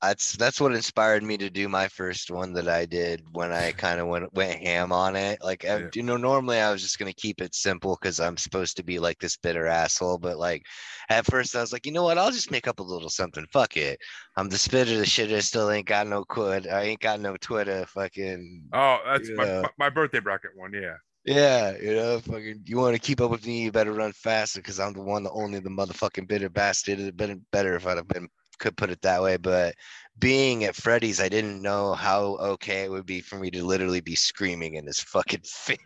that's 0.02 0.34
that's 0.34 0.62
what 0.62 0.76
inspired 0.76 1.24
me 1.24 1.38
to 1.38 1.50
do 1.50 1.68
my 1.68 1.88
first 1.88 2.30
one 2.30 2.54
that 2.54 2.68
I 2.68 2.86
did 2.86 3.24
when 3.32 3.52
I 3.52 3.72
kind 3.78 4.00
of 4.00 4.08
went 4.08 4.32
went 4.34 4.62
ham 4.62 4.92
on 4.92 5.16
it. 5.16 5.40
Like 5.44 5.66
I- 5.66 5.80
Yeah. 5.80 5.88
you 5.96 6.04
know, 6.04 6.18
normally 6.18 6.60
I 6.60 6.72
was 6.72 6.84
just 6.84 7.00
gonna 7.00 7.14
keep 7.14 7.42
it 7.42 7.56
simple 7.56 7.98
because 8.00 8.20
I'm 8.20 8.38
supposed 8.38 8.78
to 8.78 8.84
be 8.84 9.00
like 9.00 9.18
this 9.20 9.38
bitter 9.38 9.66
asshole. 9.66 10.20
But 10.20 10.38
like 10.38 10.64
at 11.10 11.26
first 11.26 11.56
I 11.56 11.62
was 11.62 11.74
like, 11.74 11.86
you 11.86 11.92
know 11.92 12.04
what? 12.04 12.18
I'll 12.20 12.32
just 12.32 12.52
make 12.52 12.68
up 12.68 12.80
a 12.80 12.84
little 12.84 13.10
something. 13.10 13.46
Fuck 13.52 13.76
it. 13.78 14.00
I'm 14.36 14.50
the 14.50 14.58
spitter, 14.58 14.98
the 14.98 15.04
shitter. 15.04 15.42
Still 15.42 15.72
ain't 15.72 15.88
got 15.88 16.06
no 16.08 16.24
quid. 16.24 16.68
I 16.68 16.84
ain't 16.84 17.02
got 17.02 17.20
no 17.20 17.36
Twitter. 17.38 17.86
Fucking 17.88 18.70
oh 18.74 19.00
that's 19.04 19.30
my, 19.32 19.46
my, 19.46 19.70
my 19.80 19.90
birthday 19.90 20.20
bracket 20.20 20.52
one 20.56 20.74
yeah 20.74 20.98
yeah, 21.28 21.78
you 21.82 21.94
know, 21.94 22.20
fucking. 22.22 22.64
You 22.66 22.78
want 22.78 22.96
to 22.96 23.02
keep 23.02 23.20
up 23.22 23.30
with 23.32 23.46
me? 23.46 23.64
You 23.64 23.72
better 23.72 23.92
run 23.92 24.14
faster 24.14 24.60
because 24.62 24.80
I'm 24.80 24.94
the 24.94 25.02
one, 25.02 25.24
the 25.24 25.32
only, 25.32 25.60
the 25.60 25.70
motherfucking 25.70 26.28
bitter 26.28 26.50
bastard. 26.50 26.94
It'd 26.94 27.06
have 27.08 27.18
been 27.18 27.46
better 27.52 27.76
if 27.76 27.86
I'd 27.86 27.98
have 27.98 28.08
been 28.08 28.30
could 28.60 28.78
put 28.78 28.90
it 28.90 29.02
that 29.02 29.22
way. 29.22 29.38
But 29.38 29.76
being 30.20 30.64
at 30.64 30.76
Freddy's, 30.76 31.20
I 31.22 31.30
didn't 31.30 31.62
know 31.62 31.94
how 31.94 32.38
okay 32.38 32.84
it 32.84 32.92
would 32.92 33.06
be 33.06 33.22
for 33.22 33.38
me 33.38 33.52
to 33.52 33.64
literally 33.64 34.00
be 34.02 34.16
screaming 34.16 34.76
in 34.76 34.88
his 34.88 35.00
fucking 35.02 35.42
face 35.46 35.78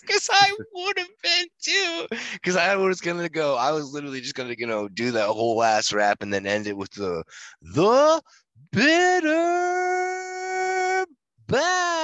because 0.00 0.28
I 0.32 0.52
would 0.74 0.98
have 0.98 1.08
been 1.22 1.46
too. 1.62 2.06
Because 2.32 2.56
I 2.56 2.76
was 2.76 3.00
gonna 3.00 3.28
go, 3.28 3.56
I 3.56 3.70
was 3.72 3.92
literally 3.92 4.20
just 4.20 4.34
gonna, 4.34 4.56
you 4.58 4.66
know, 4.66 4.88
do 4.88 5.12
that 5.12 5.28
whole 5.28 5.56
last 5.56 5.92
rap 5.92 6.22
and 6.22 6.32
then 6.34 6.46
end 6.46 6.66
it 6.66 6.76
with 6.76 6.90
the 6.92 7.22
the 7.62 8.20
bitter 8.72 9.86
bastard. 11.46 11.95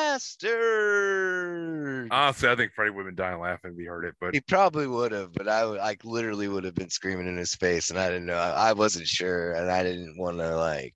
Honestly 2.11 2.49
i 2.49 2.57
think 2.57 2.73
freddie 2.73 2.91
would 2.91 3.07
have 3.07 3.17
been 3.17 3.25
dying 3.25 3.41
laughing 3.41 3.73
if 3.73 3.79
he 3.79 3.85
heard 3.85 4.05
it 4.05 4.15
but 4.21 4.35
He 4.35 4.41
probably 4.41 4.87
would 4.87 5.13
have, 5.13 5.33
but 5.33 5.49
I 5.49 5.65
would 5.65 5.79
like 5.79 6.05
literally 6.05 6.49
would 6.49 6.65
have 6.65 6.75
been 6.75 6.91
screaming 6.91 7.27
in 7.27 7.37
his 7.37 7.55
face, 7.55 7.91
and 7.91 7.99
I 7.99 8.09
didn't 8.09 8.27
know. 8.27 8.37
I, 8.37 8.71
I 8.71 8.73
wasn't 8.73 9.07
sure, 9.07 9.53
and 9.53 9.71
I 9.71 9.83
didn't 9.83 10.17
want 10.17 10.39
to 10.39 10.57
like 10.57 10.95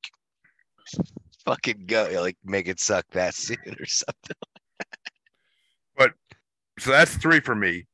fucking 1.45 1.85
go 1.87 2.09
like 2.21 2.37
make 2.45 2.69
it 2.69 2.81
suck 2.81 3.05
that 3.13 3.35
soon 3.35 3.57
or 3.67 3.87
something. 3.87 4.37
But 5.97 6.13
so 6.79 6.91
that's 6.91 7.17
three 7.17 7.41
for 7.41 7.55
me 7.55 7.87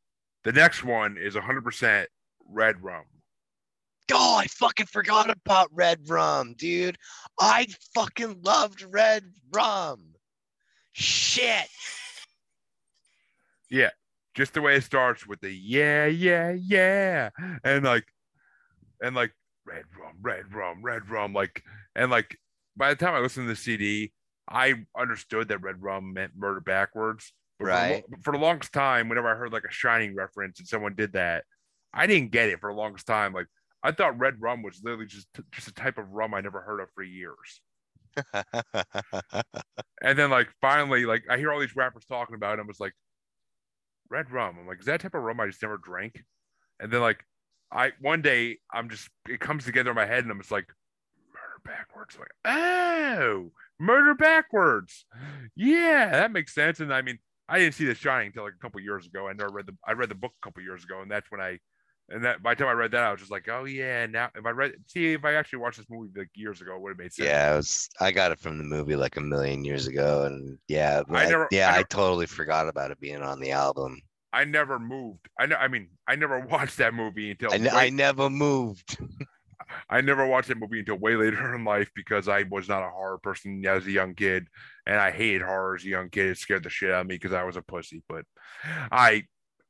the 0.45 0.53
next 0.53 0.83
one 0.83 1.17
is 1.17 1.35
100% 1.35 2.07
red 2.49 2.83
rum 2.83 3.05
Oh, 4.13 4.37
I 4.37 4.47
fucking 4.47 4.87
forgot 4.87 5.31
about 5.31 5.71
red 5.73 6.09
rum, 6.09 6.55
dude. 6.59 6.99
I 7.41 7.67
fucking 7.95 8.43
loved 8.43 8.83
red 8.83 9.25
rum. 9.55 10.15
Shit. 10.93 11.69
Yeah. 13.71 13.91
Just 14.35 14.55
the 14.55 14.63
way 14.63 14.77
it 14.77 14.85
starts 14.85 15.27
with 15.27 15.41
the 15.41 15.51
yeah 15.53 16.07
yeah 16.07 16.53
yeah 16.53 17.29
and 17.65 17.85
like 17.85 18.07
and 19.03 19.15
like 19.15 19.33
red 19.67 19.85
rum 20.01 20.15
red 20.23 20.55
rum 20.55 20.83
red 20.83 21.09
rum 21.11 21.35
like 21.35 21.63
and 21.95 22.11
like 22.11 22.37
by 22.77 22.89
the 22.89 22.97
time 22.97 23.15
i 23.15 23.19
listened 23.21 23.45
to 23.47 23.53
the 23.53 23.57
cd 23.57 24.13
i 24.49 24.75
understood 24.99 25.49
that 25.49 25.63
red 25.63 25.81
rum 25.83 26.15
meant 26.15 26.33
murder 26.35 26.61
backwards 26.61 27.33
but 27.59 27.67
for 27.67 27.71
Right. 27.71 28.05
for 28.23 28.33
the, 28.33 28.39
longest 28.39 28.73
time 28.73 29.09
whenever 29.09 29.29
i 29.31 29.37
heard 29.37 29.53
like 29.53 29.65
a 29.69 29.73
shining 29.73 30.15
reference 30.17 30.59
and 30.59 30.67
someone 30.67 30.95
did 30.97 31.13
that 31.13 31.45
i 31.93 32.07
didn't 32.07 32.33
get 32.33 32.49
it 32.49 32.59
for 32.59 32.73
the 32.73 32.77
longest 32.79 33.07
time 33.07 33.33
like 33.33 33.47
i 33.83 33.93
thought 33.93 34.19
red 34.19 34.41
rum 34.41 34.63
was 34.63 34.81
literally 34.83 35.07
just 35.07 35.29
just 35.53 35.69
a 35.69 35.75
type 35.75 35.99
of 35.99 36.11
rum 36.11 36.35
i 36.35 36.41
never 36.41 36.61
heard 36.61 36.81
of 36.81 36.89
for 36.95 37.03
years 37.03 37.61
and 40.03 40.19
then 40.19 40.31
like 40.31 40.49
finally, 40.61 41.07
like 41.07 41.25
I 41.31 41.39
hear 41.39 41.53
all 41.53 41.61
these 41.61 41.77
rappers 41.77 42.05
talking 42.05 42.35
about 42.35 42.51
it. 42.51 42.61
and 42.61 42.63
I 42.63 42.67
was 42.67 42.81
like, 42.81 42.95
red 44.11 44.31
rum. 44.31 44.57
I'm 44.61 44.67
like, 44.67 44.81
is 44.81 44.87
that 44.87 45.01
type 45.01 45.15
of 45.15 45.23
rum 45.23 45.41
I 45.41 45.47
just 45.47 45.63
never 45.63 45.79
drank? 45.79 46.23
And 46.81 46.93
then 46.93 47.01
like 47.01 47.25
I 47.71 47.93
one 48.01 48.23
day 48.23 48.59
I'm 48.73 48.89
just 48.89 49.09
it 49.29 49.41
comes 49.41 49.65
together 49.65 49.91
in 49.91 49.97
my 49.97 50.07
head 50.07 50.25
and 50.25 50.31
I'm 50.31 50.41
just 50.41 50.53
like, 50.53 50.69
murder 51.33 51.61
backwards. 51.65 52.17
Like, 52.19 52.33
oh, 52.45 53.51
murder 53.79 54.15
backwards. 54.15 55.07
Yeah, 55.57 56.11
that 56.11 56.33
makes 56.33 56.55
sense. 56.55 56.81
And 56.81 56.93
I 56.93 57.03
mean, 57.03 57.19
I 57.49 57.59
didn't 57.59 57.75
see 57.75 57.85
The 57.85 57.95
Shining 57.95 58.29
until 58.29 58.45
like 58.45 58.55
a 58.59 58.63
couple 58.63 58.81
years 58.81 59.07
ago. 59.07 59.29
I 59.29 59.33
never 59.33 59.51
read 59.51 59.67
the 59.67 59.77
I 59.87 59.93
read 59.93 60.09
the 60.09 60.15
book 60.15 60.33
a 60.43 60.47
couple 60.47 60.63
years 60.63 60.85
ago, 60.85 61.01
and 61.03 61.11
that's 61.11 61.31
when 61.31 61.41
I 61.41 61.59
and 62.13 62.25
that 62.25 62.43
by 62.43 62.55
the 62.55 62.59
time 62.61 62.69
I 62.69 62.73
read 62.73 62.91
that, 62.93 63.03
I 63.03 63.11
was 63.11 63.21
just 63.21 63.31
like, 63.33 63.49
oh 63.49 63.65
yeah. 63.65 64.07
Now 64.07 64.31
if 64.35 64.45
I 64.47 64.51
read 64.51 64.73
see 64.87 65.13
if 65.15 65.25
I 65.25 65.35
actually 65.35 65.61
watched 65.61 65.79
this 65.79 65.87
movie 65.91 66.11
like 66.17 66.29
years 66.35 66.61
ago, 66.61 66.75
it 66.77 66.81
would 66.83 66.91
have 66.91 66.99
made 66.99 67.13
sense. 67.13 67.29
yeah, 67.29 67.53
I 67.53 67.57
was. 67.57 67.89
I 68.01 68.13
got 68.13 68.33
it 68.33 68.39
from 68.41 68.59
the 68.59 68.65
movie 68.65 68.97
like 68.97 69.17
a 69.17 69.21
million 69.21 69.65
years 69.65 69.87
ago, 69.87 70.25
and 70.25 70.59
yeah, 70.69 71.03
I 71.11 71.25
I- 71.25 71.29
never- 71.29 71.49
yeah, 71.51 71.73
I 71.73 71.79
I, 71.79 71.83
totally 71.85 72.27
forgot 72.27 72.69
about 72.69 72.91
it 72.91 73.01
being 73.01 73.23
on 73.23 73.41
the 73.41 73.53
album. 73.53 74.01
I 74.33 74.45
never 74.45 74.79
moved. 74.79 75.29
I 75.39 75.47
know. 75.47 75.57
I 75.57 75.69
mean, 75.69 75.89
I 76.09 76.17
never 76.17 76.41
watched 76.51 76.79
that 76.79 76.95
movie 76.95 77.31
until 77.33 77.53
I 77.53 77.91
never 77.91 78.31
moved. 78.31 78.97
I 79.89 80.01
never 80.01 80.27
watched 80.27 80.49
that 80.49 80.59
movie 80.59 80.81
until 80.81 80.97
way 80.97 81.17
later 81.17 81.55
in 81.55 81.65
life 81.65 81.91
because 81.95 82.29
I 82.29 82.43
was 82.43 82.69
not 82.69 82.83
a 82.83 82.91
horror 82.91 83.19
person 83.19 83.65
as 83.67 83.87
a 83.87 83.91
young 83.91 84.15
kid, 84.15 84.47
and 84.87 84.97
I 84.99 85.11
hated 85.11 85.43
horror 85.43 85.77
as 85.77 85.85
a 85.85 85.89
young 85.89 86.11
kid. 86.11 86.27
It 86.29 86.39
scared 86.39 86.63
the 86.65 86.71
shit 86.71 86.91
out 86.91 87.03
of 87.03 87.07
me 87.07 87.15
because 87.15 87.33
I 87.33 87.45
was 87.45 87.57
a 87.57 87.63
pussy. 87.63 88.03
But 88.09 88.25
I, 88.65 89.25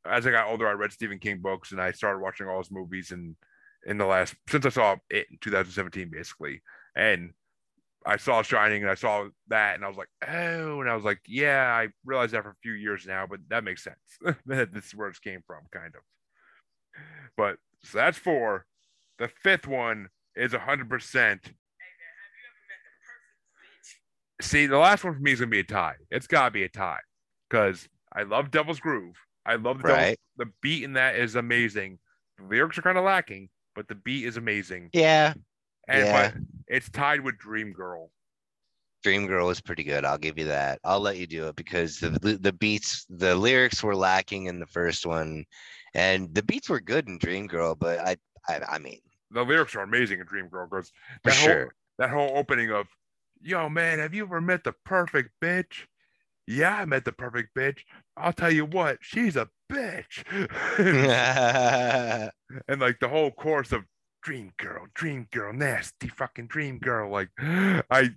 as 0.05 0.27
I 0.27 0.31
got 0.31 0.49
older, 0.49 0.69
I 0.69 0.73
read 0.73 0.93
Stephen 0.93 1.19
King 1.19 1.39
books 1.39 1.73
and 1.73 1.81
I 1.81 1.93
started 1.93 2.21
watching 2.21 2.49
all 2.49 2.59
his 2.59 2.71
movies. 2.71 3.11
And 3.13 3.37
in 3.87 3.99
the 3.99 4.07
last 4.07 4.35
since 4.49 4.67
I 4.67 4.71
saw 4.71 4.97
it 5.11 5.27
in 5.31 5.39
2017, 5.41 6.11
basically, 6.11 6.63
and 6.97 7.33
I 8.05 8.17
saw 8.17 8.43
Shining 8.43 8.83
and 8.83 8.91
I 8.91 8.97
saw 8.97 9.29
that, 9.49 9.77
and 9.77 9.85
I 9.85 9.89
was 9.89 9.97
like, 9.97 10.09
oh, 10.27 10.81
and 10.81 10.91
I 10.91 10.95
was 10.95 11.05
like, 11.05 11.21
yeah, 11.27 11.67
I 11.67 11.89
realized 12.05 12.33
that 12.33 12.43
for 12.43 12.51
a 12.51 12.57
few 12.63 12.73
years 12.73 13.07
now, 13.07 13.27
but 13.29 13.41
that 13.49 13.65
makes 13.65 13.85
sense. 13.85 13.97
this 14.47 14.87
is 14.87 14.95
where 14.95 15.09
it 15.09 15.21
came 15.23 15.43
from, 15.47 15.61
kind 15.71 15.95
of. 15.95 16.03
But 17.37 17.57
so 17.85 17.99
that's 17.99 18.19
four. 18.19 18.67
The 19.19 19.29
fifth 19.29 19.67
one 19.67 20.09
is 20.35 20.53
hundred 20.53 20.89
percent. 20.89 21.53
See, 24.41 24.67
the 24.67 24.79
last 24.79 25.05
one 25.05 25.15
for 25.15 25.21
me 25.21 25.33
is 25.33 25.41
gonna 25.41 25.51
be 25.51 25.61
a 25.61 25.65
tie. 25.65 25.95
It's 26.11 26.27
gotta 26.27 26.51
be 26.51 26.65
a 26.65 26.69
tie 26.69 26.99
because 27.49 27.89
I 28.13 28.25
love 28.25 28.51
Devil's 28.51 28.81
Groove. 28.81 29.17
I 29.45 29.57
love 29.57 29.83
the 29.83 29.89
Right. 29.89 30.19
the 30.37 30.47
beat 30.61 30.85
in 30.85 30.95
that 30.95 31.17
is 31.17 31.35
amazing. 31.37 31.99
The 32.39 32.45
lyrics 32.45 32.79
are 32.79 32.83
kind 32.83 32.99
of 32.99 33.05
lacking, 33.05 33.51
but 33.75 33.89
the 33.89 33.95
beat 33.95 34.25
is 34.27 34.37
amazing. 34.37 34.91
Yeah, 34.93 35.35
And 35.89 36.07
Yeah. 36.07 36.33
it's 36.69 36.89
tied 36.91 37.21
with 37.21 37.39
Dream 37.39 37.73
Girl. 37.73 38.13
Dream 39.03 39.27
Girl 39.27 39.51
is 39.51 39.61
pretty 39.61 39.83
good. 39.83 40.05
I'll 40.05 40.17
give 40.19 40.39
you 40.39 40.45
that. 40.47 40.79
I'll 40.85 41.01
let 41.01 41.17
you 41.19 41.27
do 41.27 41.49
it 41.49 41.57
because 41.57 41.99
the 41.99 42.11
the, 42.41 42.53
beats, 42.53 43.05
the 43.11 43.35
lyrics 43.35 43.83
were 43.83 43.97
lacking 43.97 44.47
in 44.47 44.61
the 44.61 44.67
first 44.67 45.05
one, 45.05 45.45
and 45.93 46.33
the 46.33 46.43
beats 46.43 46.69
were 46.69 46.81
good 46.81 47.09
in 47.09 47.19
Dream 47.19 47.49
Girl. 47.49 47.75
But 47.75 47.99
I, 47.99 48.17
I, 48.49 48.61
I 48.75 48.79
mean, 48.79 49.01
the 49.33 49.45
lyrics 49.45 49.75
are 49.75 49.83
amazing 49.83 50.21
in 50.21 50.27
Dream 50.27 50.49
Girl 50.49 50.69
because 50.71 50.93
For 51.25 51.31
that 51.31 51.35
whole 51.37 51.45
sure. 51.47 51.75
that 51.99 52.11
whole 52.11 52.37
opening 52.39 52.71
of, 52.71 52.87
"Yo, 53.41 53.69
man, 53.69 53.99
have 53.99 54.15
you 54.15 54.23
ever 54.25 54.41
met 54.41 54.63
the 54.63 54.73
perfect 54.85 55.31
bitch?" 55.43 55.87
Yeah, 56.53 56.77
I 56.77 56.85
met 56.85 57.05
the 57.05 57.13
perfect 57.13 57.55
bitch. 57.55 57.81
I'll 58.17 58.33
tell 58.33 58.53
you 58.53 58.67
what, 58.67 58.99
she's 59.01 59.37
a 59.37 59.49
bitch. 59.71 60.23
and 62.69 62.81
like 62.81 63.01
the 63.01 63.09
whole 63.09 63.31
course 63.31 63.73
of 63.73 63.85
dream 64.23 64.53
girl 64.57 64.87
dream 64.95 65.27
girl 65.33 65.53
nasty 65.53 66.09
fucking 66.09 66.47
dream 66.47 66.79
girl 66.79 67.11
like 67.11 67.29
i 67.41 68.11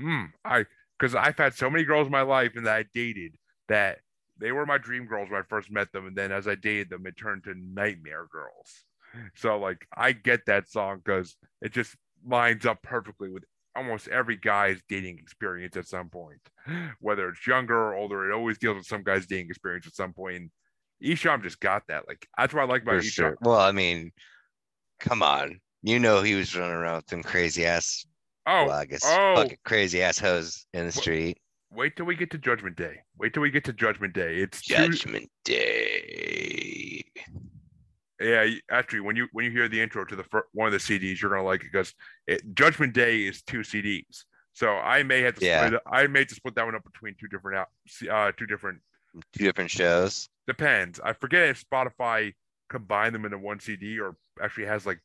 mm, 0.00 0.26
i 0.44 0.64
because 0.98 1.14
i've 1.14 1.36
had 1.36 1.52
so 1.52 1.68
many 1.68 1.84
girls 1.84 2.06
in 2.06 2.12
my 2.12 2.22
life 2.22 2.52
and 2.54 2.66
that 2.66 2.76
i 2.76 2.84
dated 2.94 3.34
that 3.68 3.98
they 4.38 4.52
were 4.52 4.64
my 4.64 4.78
dream 4.78 5.04
girls 5.04 5.28
when 5.28 5.40
i 5.40 5.44
first 5.48 5.70
met 5.70 5.90
them 5.92 6.06
and 6.06 6.16
then 6.16 6.30
as 6.30 6.46
i 6.46 6.54
dated 6.54 6.90
them 6.90 7.06
it 7.06 7.16
turned 7.16 7.42
to 7.42 7.54
nightmare 7.56 8.26
girls 8.30 8.84
so 9.34 9.58
like 9.58 9.84
i 9.96 10.12
get 10.12 10.46
that 10.46 10.68
song 10.68 11.00
because 11.04 11.36
it 11.60 11.72
just 11.72 11.96
lines 12.24 12.64
up 12.64 12.80
perfectly 12.82 13.28
with 13.28 13.42
almost 13.76 14.08
every 14.08 14.36
guy's 14.36 14.80
dating 14.88 15.18
experience 15.18 15.76
at 15.76 15.86
some 15.86 16.08
point 16.08 16.40
whether 17.00 17.28
it's 17.28 17.46
younger 17.46 17.76
or 17.76 17.94
older 17.94 18.28
it 18.30 18.34
always 18.34 18.58
deals 18.58 18.76
with 18.76 18.86
some 18.86 19.02
guy's 19.02 19.26
dating 19.26 19.48
experience 19.48 19.86
at 19.86 19.94
some 19.94 20.12
point 20.12 20.50
Esham 21.02 21.42
just 21.44 21.60
got 21.60 21.84
that. 21.86 22.08
Like 22.08 22.26
that's 22.36 22.52
what 22.52 22.62
I 22.62 22.66
like 22.66 22.82
about 22.82 22.96
For 22.96 23.00
Esham. 23.02 23.12
sure. 23.12 23.38
Well, 23.40 23.60
I 23.60 23.70
mean, 23.70 24.10
come 24.98 25.22
on. 25.22 25.60
You 25.82 26.00
know 26.00 26.22
he 26.22 26.34
was 26.34 26.56
running 26.56 26.74
around 26.74 26.96
with 26.96 27.06
them 27.06 27.22
crazy 27.22 27.64
ass, 27.64 28.04
Oh, 28.46 28.64
well, 28.64 28.72
I 28.72 28.84
guess 28.86 29.02
oh. 29.04 29.34
fucking 29.36 29.58
crazy 29.64 30.02
ass 30.02 30.18
hoes 30.18 30.66
in 30.72 30.86
the 30.86 30.90
street. 30.92 31.38
wait 31.70 31.94
till 31.96 32.06
we 32.06 32.16
get 32.16 32.30
to 32.32 32.38
Judgment 32.38 32.76
Day. 32.76 32.96
Wait 33.16 33.32
till 33.32 33.42
we 33.42 33.50
get 33.50 33.62
to 33.66 33.72
Judgment 33.72 34.12
Day. 34.14 34.38
It's 34.38 34.62
two, 34.62 34.74
Judgment 34.74 35.30
Day. 35.44 37.04
Yeah. 38.20 38.46
Actually, 38.70 39.00
when 39.00 39.16
you 39.16 39.28
when 39.32 39.44
you 39.44 39.50
hear 39.50 39.68
the 39.68 39.80
intro 39.80 40.04
to 40.04 40.16
the 40.16 40.24
fir- 40.24 40.46
one 40.52 40.66
of 40.66 40.72
the 40.72 40.78
CDs, 40.78 41.20
you're 41.20 41.30
gonna 41.30 41.42
like 41.44 41.60
it 41.62 41.70
because 41.72 41.94
it, 42.26 42.42
Judgment 42.54 42.92
Day 42.94 43.22
is 43.22 43.42
two 43.42 43.60
CDs. 43.60 44.24
So 44.52 44.70
I 44.76 45.02
may 45.04 45.20
have 45.22 45.36
to 45.36 45.44
Yeah. 45.46 45.66
split. 45.66 45.82
I 45.86 46.06
may 46.08 46.20
have 46.20 46.28
to 46.28 46.34
split 46.34 46.54
that 46.56 46.64
one 46.64 46.74
up 46.74 46.84
between 46.84 47.14
two 47.18 47.28
different 47.28 47.66
uh, 48.10 48.32
two 48.36 48.46
different. 48.46 48.80
Two 49.36 49.44
different 49.44 49.70
shows. 49.70 50.28
Depends. 50.46 51.00
I 51.00 51.12
forget 51.12 51.48
if 51.48 51.64
Spotify 51.68 52.34
combined 52.68 53.14
them 53.14 53.24
into 53.24 53.38
one 53.38 53.58
CD 53.58 53.98
or 53.98 54.16
actually 54.42 54.66
has 54.66 54.84
like 54.84 55.00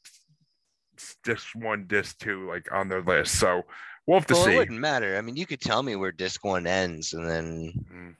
disc 1.23 1.47
one, 1.55 1.85
disc 1.87 2.17
two, 2.19 2.47
like 2.47 2.67
on 2.71 2.89
their 2.89 3.01
list. 3.01 3.39
So 3.39 3.63
we'll 4.05 4.19
have 4.19 4.27
to 4.27 4.33
Well, 4.33 4.47
it 4.47 4.57
wouldn't 4.57 4.79
matter. 4.79 5.17
I 5.17 5.21
mean, 5.21 5.35
you 5.35 5.45
could 5.45 5.61
tell 5.61 5.81
me 5.83 5.95
where 5.95 6.11
disc 6.11 6.43
one 6.43 6.67
ends 6.67 7.13
and 7.13 7.27
then 7.29 7.73
Mm. 7.91 8.15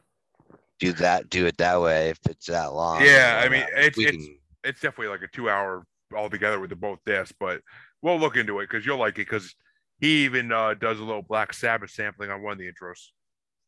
do 0.80 0.94
that, 0.94 1.30
do 1.30 1.46
it 1.46 1.58
that 1.58 1.82
way 1.82 2.10
if 2.10 2.20
it's 2.30 2.48
that 2.48 2.74
long. 2.74 3.04
Yeah, 3.04 3.42
I 3.44 3.50
mean, 3.50 3.62
it's- 3.64 3.98
it's- 3.98 4.12
can- 4.12 4.40
it's 4.64 4.80
definitely 4.82 5.08
like 5.08 5.22
a 5.22 5.28
two 5.28 5.50
hour 5.50 5.84
altogether 6.16 6.60
with 6.60 6.70
the 6.70 6.76
both 6.76 7.00
discs, 7.06 7.34
but 7.40 7.62
we'll 8.02 8.20
look 8.20 8.36
into 8.38 8.60
it 8.60 8.70
because 8.70 8.86
you'll 8.86 8.98
like 8.98 9.14
it 9.16 9.28
because 9.30 9.56
he 10.00 10.26
even 10.26 10.52
uh, 10.52 10.74
does 10.74 11.00
a 11.00 11.04
little 11.04 11.22
Black 11.22 11.54
Sabbath 11.54 11.90
sampling 11.92 12.30
on 12.30 12.42
one 12.42 12.54
of 12.54 12.58
the 12.60 12.68
intros. 12.72 13.10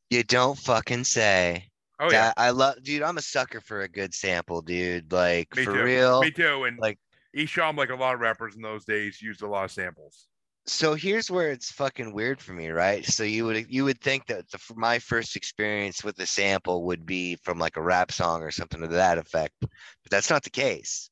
you 0.10 0.24
don't 0.24 0.58
fucking 0.58 1.04
say. 1.04 1.70
Oh 2.00 2.06
yeah, 2.06 2.28
That- 2.28 2.34
I 2.38 2.50
love, 2.50 2.76
dude. 2.84 3.02
I'm 3.04 3.18
a 3.18 3.22
sucker 3.22 3.62
for 3.62 3.82
a 3.82 3.88
good 3.88 4.14
sample, 4.14 4.62
dude. 4.62 5.12
Like 5.12 5.56
me 5.56 5.64
for 5.64 5.74
too. 5.74 5.84
real. 5.84 6.22
Me 6.22 6.32
too. 6.32 6.66
And 6.66 6.78
like- 6.78 7.00
like 7.34 7.48
Esham, 7.48 7.76
like 7.78 7.90
a 7.90 7.96
lot 7.96 8.14
of 8.14 8.22
rappers 8.22 8.56
in 8.56 8.62
those 8.62 8.86
days, 8.86 9.22
used 9.22 9.42
a 9.42 9.48
lot 9.48 9.66
of 9.66 9.72
samples. 9.72 10.28
So 10.68 10.96
here's 10.96 11.30
where 11.30 11.52
it's 11.52 11.72
fucking 11.72 12.12
weird 12.14 12.42
for 12.42 12.54
me, 12.54 12.70
right? 12.70 13.06
So 13.06 13.24
you 13.24 13.46
would 13.46 13.68
you 13.70 13.86
would 13.86 14.02
think 14.02 14.26
that 14.28 14.50
the, 14.50 14.60
my 14.76 15.00
first 15.00 15.36
experience 15.36 16.04
with 16.04 16.16
the 16.16 16.26
sample 16.26 16.86
would 16.86 17.06
be 17.06 17.36
from 17.44 17.60
like 17.60 17.78
a 17.78 17.82
rap 17.82 18.12
song 18.12 18.42
or 18.42 18.52
something 18.52 18.82
to 18.82 18.88
that 18.88 19.18
effect, 19.18 19.54
but 19.60 19.70
that's 20.10 20.30
not 20.30 20.44
the 20.44 20.50
case. 20.50 21.10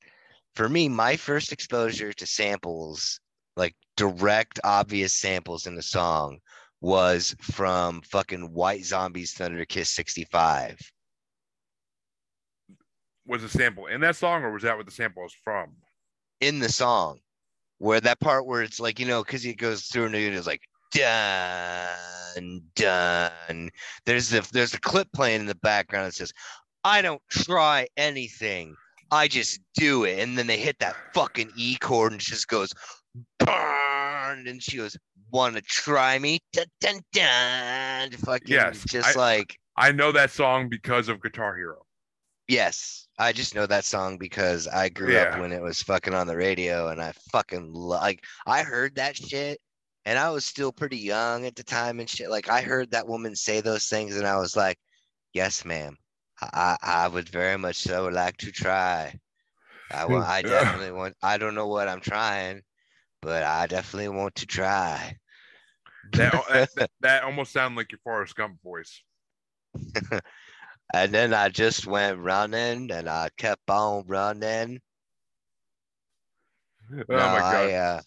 For 0.56 0.68
me, 0.68 0.90
my 0.90 1.16
first 1.16 1.52
exposure 1.52 2.14
to 2.14 2.26
samples, 2.26 3.20
like 3.56 3.76
direct, 3.96 4.60
obvious 4.64 5.14
samples 5.14 5.68
in 5.68 5.76
the 5.76 5.84
song, 5.84 6.40
was 6.82 7.36
from 7.42 8.02
fucking 8.02 8.54
White 8.54 8.86
Zombies 8.86 9.34
Thunder 9.34 9.66
Kiss 9.66 9.90
65. 9.90 10.80
Was 13.26 13.44
a 13.44 13.50
sample 13.50 13.88
in 13.88 14.02
that 14.02 14.16
song, 14.16 14.44
or 14.44 14.52
was 14.52 14.64
that 14.64 14.76
what 14.78 14.86
the 14.86 14.92
sample 14.92 15.24
was 15.24 15.34
from? 15.44 15.76
in 16.44 16.60
the 16.60 16.70
song 16.70 17.20
where 17.84 18.00
that 18.00 18.20
part 18.22 18.46
where 18.46 18.62
it's 18.62 18.80
like 18.80 18.98
you 19.00 19.06
know 19.06 19.24
because 19.24 19.46
it 19.46 19.58
goes 19.58 19.84
through 19.84 20.06
and 20.06 20.16
it's 20.16 20.48
like 20.48 20.62
done 20.94 22.62
done 22.76 23.70
there's 24.06 24.34
a 24.34 24.42
there's 24.54 24.74
a 24.74 24.80
clip 24.80 25.08
playing 25.14 25.42
in 25.42 25.48
the 25.48 25.56
background 25.56 26.08
that 26.08 26.14
says 26.14 26.32
i 26.84 27.02
don't 27.02 27.22
try 27.30 27.88
anything. 27.98 28.76
I 29.12 29.28
just 29.28 29.60
do 29.76 30.06
it. 30.06 30.18
And 30.20 30.36
then 30.36 30.48
they 30.48 30.58
hit 30.58 30.80
that 30.80 30.96
fucking 31.14 31.52
e 31.56 31.78
chord 31.80 32.14
and 32.14 32.20
just 32.22 32.48
goes 32.48 32.74
burn. 33.38 34.48
And 34.48 34.62
she 34.62 34.78
goes 34.78 34.98
want 35.32 35.56
to 35.56 35.62
try 35.62 36.18
me? 36.18 36.40
Dun, 36.52 36.66
dun, 36.82 37.00
dun. 37.14 38.12
fucking 38.12 38.48
Yes, 38.48 38.84
just 38.90 39.16
I- 39.16 39.20
like 39.20 39.56
I 39.78 39.92
know 39.92 40.12
that 40.12 40.32
song 40.32 40.68
because 40.70 41.10
of 41.10 41.22
Guitar 41.22 41.56
Hero. 41.56 41.86
Yes, 42.48 43.03
I 43.20 43.32
just 43.32 43.54
know 43.54 43.66
that 43.68 43.86
song 43.86 44.18
because 44.18 44.68
I 44.68 44.90
grew 44.90 45.14
Yeah. 45.14 45.34
up 45.34 45.40
when 45.40 45.52
it 45.52 45.62
was 45.62 45.82
fucking 45.84 46.14
on 46.14 46.28
the 46.28 46.36
radio, 46.38 46.88
and 46.88 47.02
I 47.02 47.14
fucking 47.32 47.72
lo- 47.72 47.98
like. 47.98 48.24
I 48.48 48.64
heard 48.64 48.96
that 48.96 49.16
shit, 49.16 49.60
and 50.06 50.18
I 50.18 50.30
was 50.32 50.46
still 50.46 50.72
pretty 50.72 50.98
young 50.98 51.46
at 51.46 51.56
the 51.56 51.64
time 51.64 52.00
and 52.00 52.10
shit. 52.10 52.30
Like 52.30 52.50
I 52.50 52.62
heard 52.62 52.92
that 52.92 53.08
woman 53.08 53.36
say 53.36 53.62
those 53.62 53.86
things, 53.86 54.18
and 54.18 54.26
I 54.26 54.38
was 54.38 54.56
like, 54.56 54.78
"Yes, 55.34 55.64
ma'am. 55.64 55.98
I 56.42 56.78
I, 56.82 57.08
would 57.08 57.30
very 57.30 57.58
much 57.58 57.78
so 57.78 58.08
like 58.08 58.38
to 58.38 58.52
try. 58.52 59.18
I 59.92 60.06
want. 60.06 60.26
I 60.28 60.42
definitely 60.42 60.92
want. 60.92 61.16
I 61.22 61.38
don't 61.38 61.56
know 61.56 61.68
what 61.68 61.88
I'm 61.88 62.02
trying, 62.02 62.64
but 63.22 63.44
I 63.44 63.68
definitely 63.68 64.10
want 64.10 64.36
to 64.36 64.48
try." 64.48 65.18
That 66.14 66.34
that, 66.50 66.70
that, 66.76 66.92
that 67.02 67.24
almost 67.24 67.54
sounded 67.54 67.78
like 67.78 67.92
your 67.92 68.00
Forrest 68.04 68.36
Gump 68.36 68.62
voice. 68.64 69.04
And 70.94 71.14
then 71.14 71.34
I 71.34 71.50
just 71.50 71.88
went 71.88 72.20
running, 72.20 72.92
and 72.92 73.10
I 73.10 73.30
kept 73.38 73.70
on 73.70 74.06
running. 74.08 74.82
Oh 76.92 77.04
no, 77.10 77.18
my 77.18 77.44
god! 77.50 77.70
I, 77.70 77.74
uh, 77.74 78.02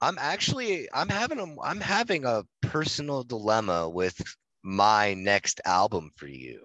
I'm 0.00 0.18
actually 0.18 0.88
I'm 0.92 1.08
having 1.08 1.38
a 1.38 1.60
I'm 1.62 1.80
having 1.80 2.24
a 2.24 2.44
personal 2.62 3.24
dilemma 3.24 3.88
with 3.88 4.20
my 4.62 5.14
next 5.14 5.60
album 5.66 6.10
for 6.16 6.26
you, 6.26 6.62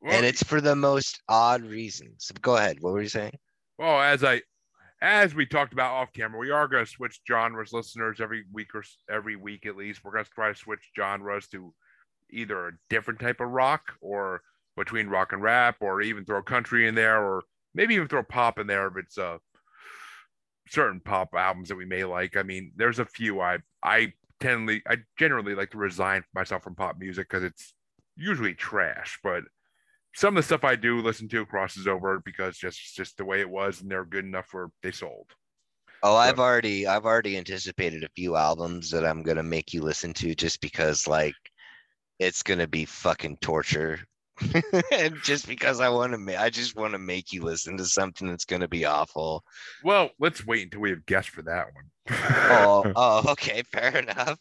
Well, 0.00 0.14
and 0.14 0.24
it's 0.24 0.42
for 0.42 0.60
the 0.60 0.76
most 0.76 1.20
odd 1.28 1.62
reasons. 1.62 2.30
Go 2.40 2.56
ahead. 2.56 2.78
What 2.80 2.92
were 2.92 3.02
you 3.02 3.08
saying? 3.08 3.38
Well, 3.78 4.00
as 4.00 4.24
I, 4.24 4.42
as 5.00 5.34
we 5.34 5.46
talked 5.46 5.72
about 5.72 5.92
off 5.94 6.12
camera, 6.12 6.38
we 6.38 6.50
are 6.50 6.68
going 6.68 6.84
to 6.84 6.90
switch 6.90 7.20
genres, 7.26 7.72
listeners, 7.72 8.20
every 8.20 8.44
week 8.52 8.74
or 8.74 8.84
every 9.10 9.36
week 9.36 9.66
at 9.66 9.76
least. 9.76 10.04
We're 10.04 10.12
going 10.12 10.24
to 10.24 10.30
try 10.30 10.48
to 10.52 10.58
switch 10.58 10.90
genres 10.96 11.48
to 11.48 11.72
either 12.30 12.68
a 12.68 12.72
different 12.90 13.20
type 13.20 13.40
of 13.40 13.48
rock 13.50 13.92
or 14.00 14.42
between 14.76 15.08
rock 15.08 15.32
and 15.32 15.42
rap, 15.42 15.76
or 15.80 16.00
even 16.00 16.24
throw 16.24 16.42
country 16.42 16.86
in 16.86 16.94
there, 16.94 17.22
or 17.22 17.42
maybe 17.74 17.94
even 17.94 18.08
throw 18.08 18.22
pop 18.22 18.58
in 18.58 18.66
there 18.66 18.86
if 18.86 18.96
it's 18.96 19.18
a 19.18 19.40
certain 20.68 21.00
pop 21.00 21.34
albums 21.34 21.68
that 21.68 21.76
we 21.76 21.84
may 21.84 22.04
like. 22.04 22.36
I 22.36 22.42
mean, 22.42 22.72
there's 22.76 22.98
a 22.98 23.04
few 23.04 23.40
I 23.40 23.58
I 23.82 24.12
tend 24.40 24.70
I 24.88 24.98
generally 25.18 25.54
like 25.54 25.70
to 25.70 25.78
resign 25.78 26.24
myself 26.34 26.62
from 26.62 26.74
pop 26.74 26.96
music 26.98 27.28
because 27.28 27.42
it's 27.42 27.74
usually 28.16 28.54
trash, 28.54 29.18
but 29.22 29.44
some 30.14 30.36
of 30.36 30.42
the 30.42 30.46
stuff 30.46 30.64
I 30.64 30.76
do 30.76 31.00
listen 31.00 31.28
to 31.28 31.46
crosses 31.46 31.86
over 31.86 32.20
because 32.24 32.56
just 32.56 32.96
just 32.96 33.16
the 33.16 33.24
way 33.24 33.40
it 33.40 33.50
was, 33.50 33.80
and 33.80 33.90
they're 33.90 34.04
good 34.04 34.24
enough 34.24 34.46
for 34.46 34.70
they 34.82 34.90
sold. 34.90 35.30
Oh, 36.02 36.16
I've 36.16 36.38
already 36.38 36.86
I've 36.86 37.06
already 37.06 37.36
anticipated 37.36 38.04
a 38.04 38.08
few 38.14 38.36
albums 38.36 38.90
that 38.90 39.04
I'm 39.04 39.22
gonna 39.22 39.42
make 39.42 39.72
you 39.72 39.82
listen 39.82 40.12
to 40.14 40.34
just 40.34 40.60
because 40.60 41.06
like 41.06 41.34
it's 42.18 42.42
gonna 42.42 42.66
be 42.66 42.84
fucking 42.84 43.38
torture. 43.38 44.00
and 44.92 45.16
just 45.24 45.48
because 45.48 45.80
I 45.80 45.88
want 45.88 46.12
to 46.12 46.18
ma- 46.18 46.38
I 46.38 46.50
just 46.50 46.76
want 46.76 46.92
to 46.92 46.98
make 46.98 47.32
you 47.32 47.42
listen 47.42 47.76
to 47.78 47.84
something 47.84 48.28
that's 48.28 48.44
gonna 48.44 48.68
be 48.68 48.84
awful. 48.84 49.42
Well, 49.82 50.10
let's 50.18 50.46
wait 50.46 50.64
until 50.64 50.80
we 50.80 50.90
have 50.90 51.06
guests 51.06 51.30
for 51.30 51.42
that 51.42 51.66
one. 51.74 51.84
Oh, 52.10 52.92
oh, 52.96 53.32
okay, 53.32 53.62
fair 53.62 53.96
enough. 53.96 54.38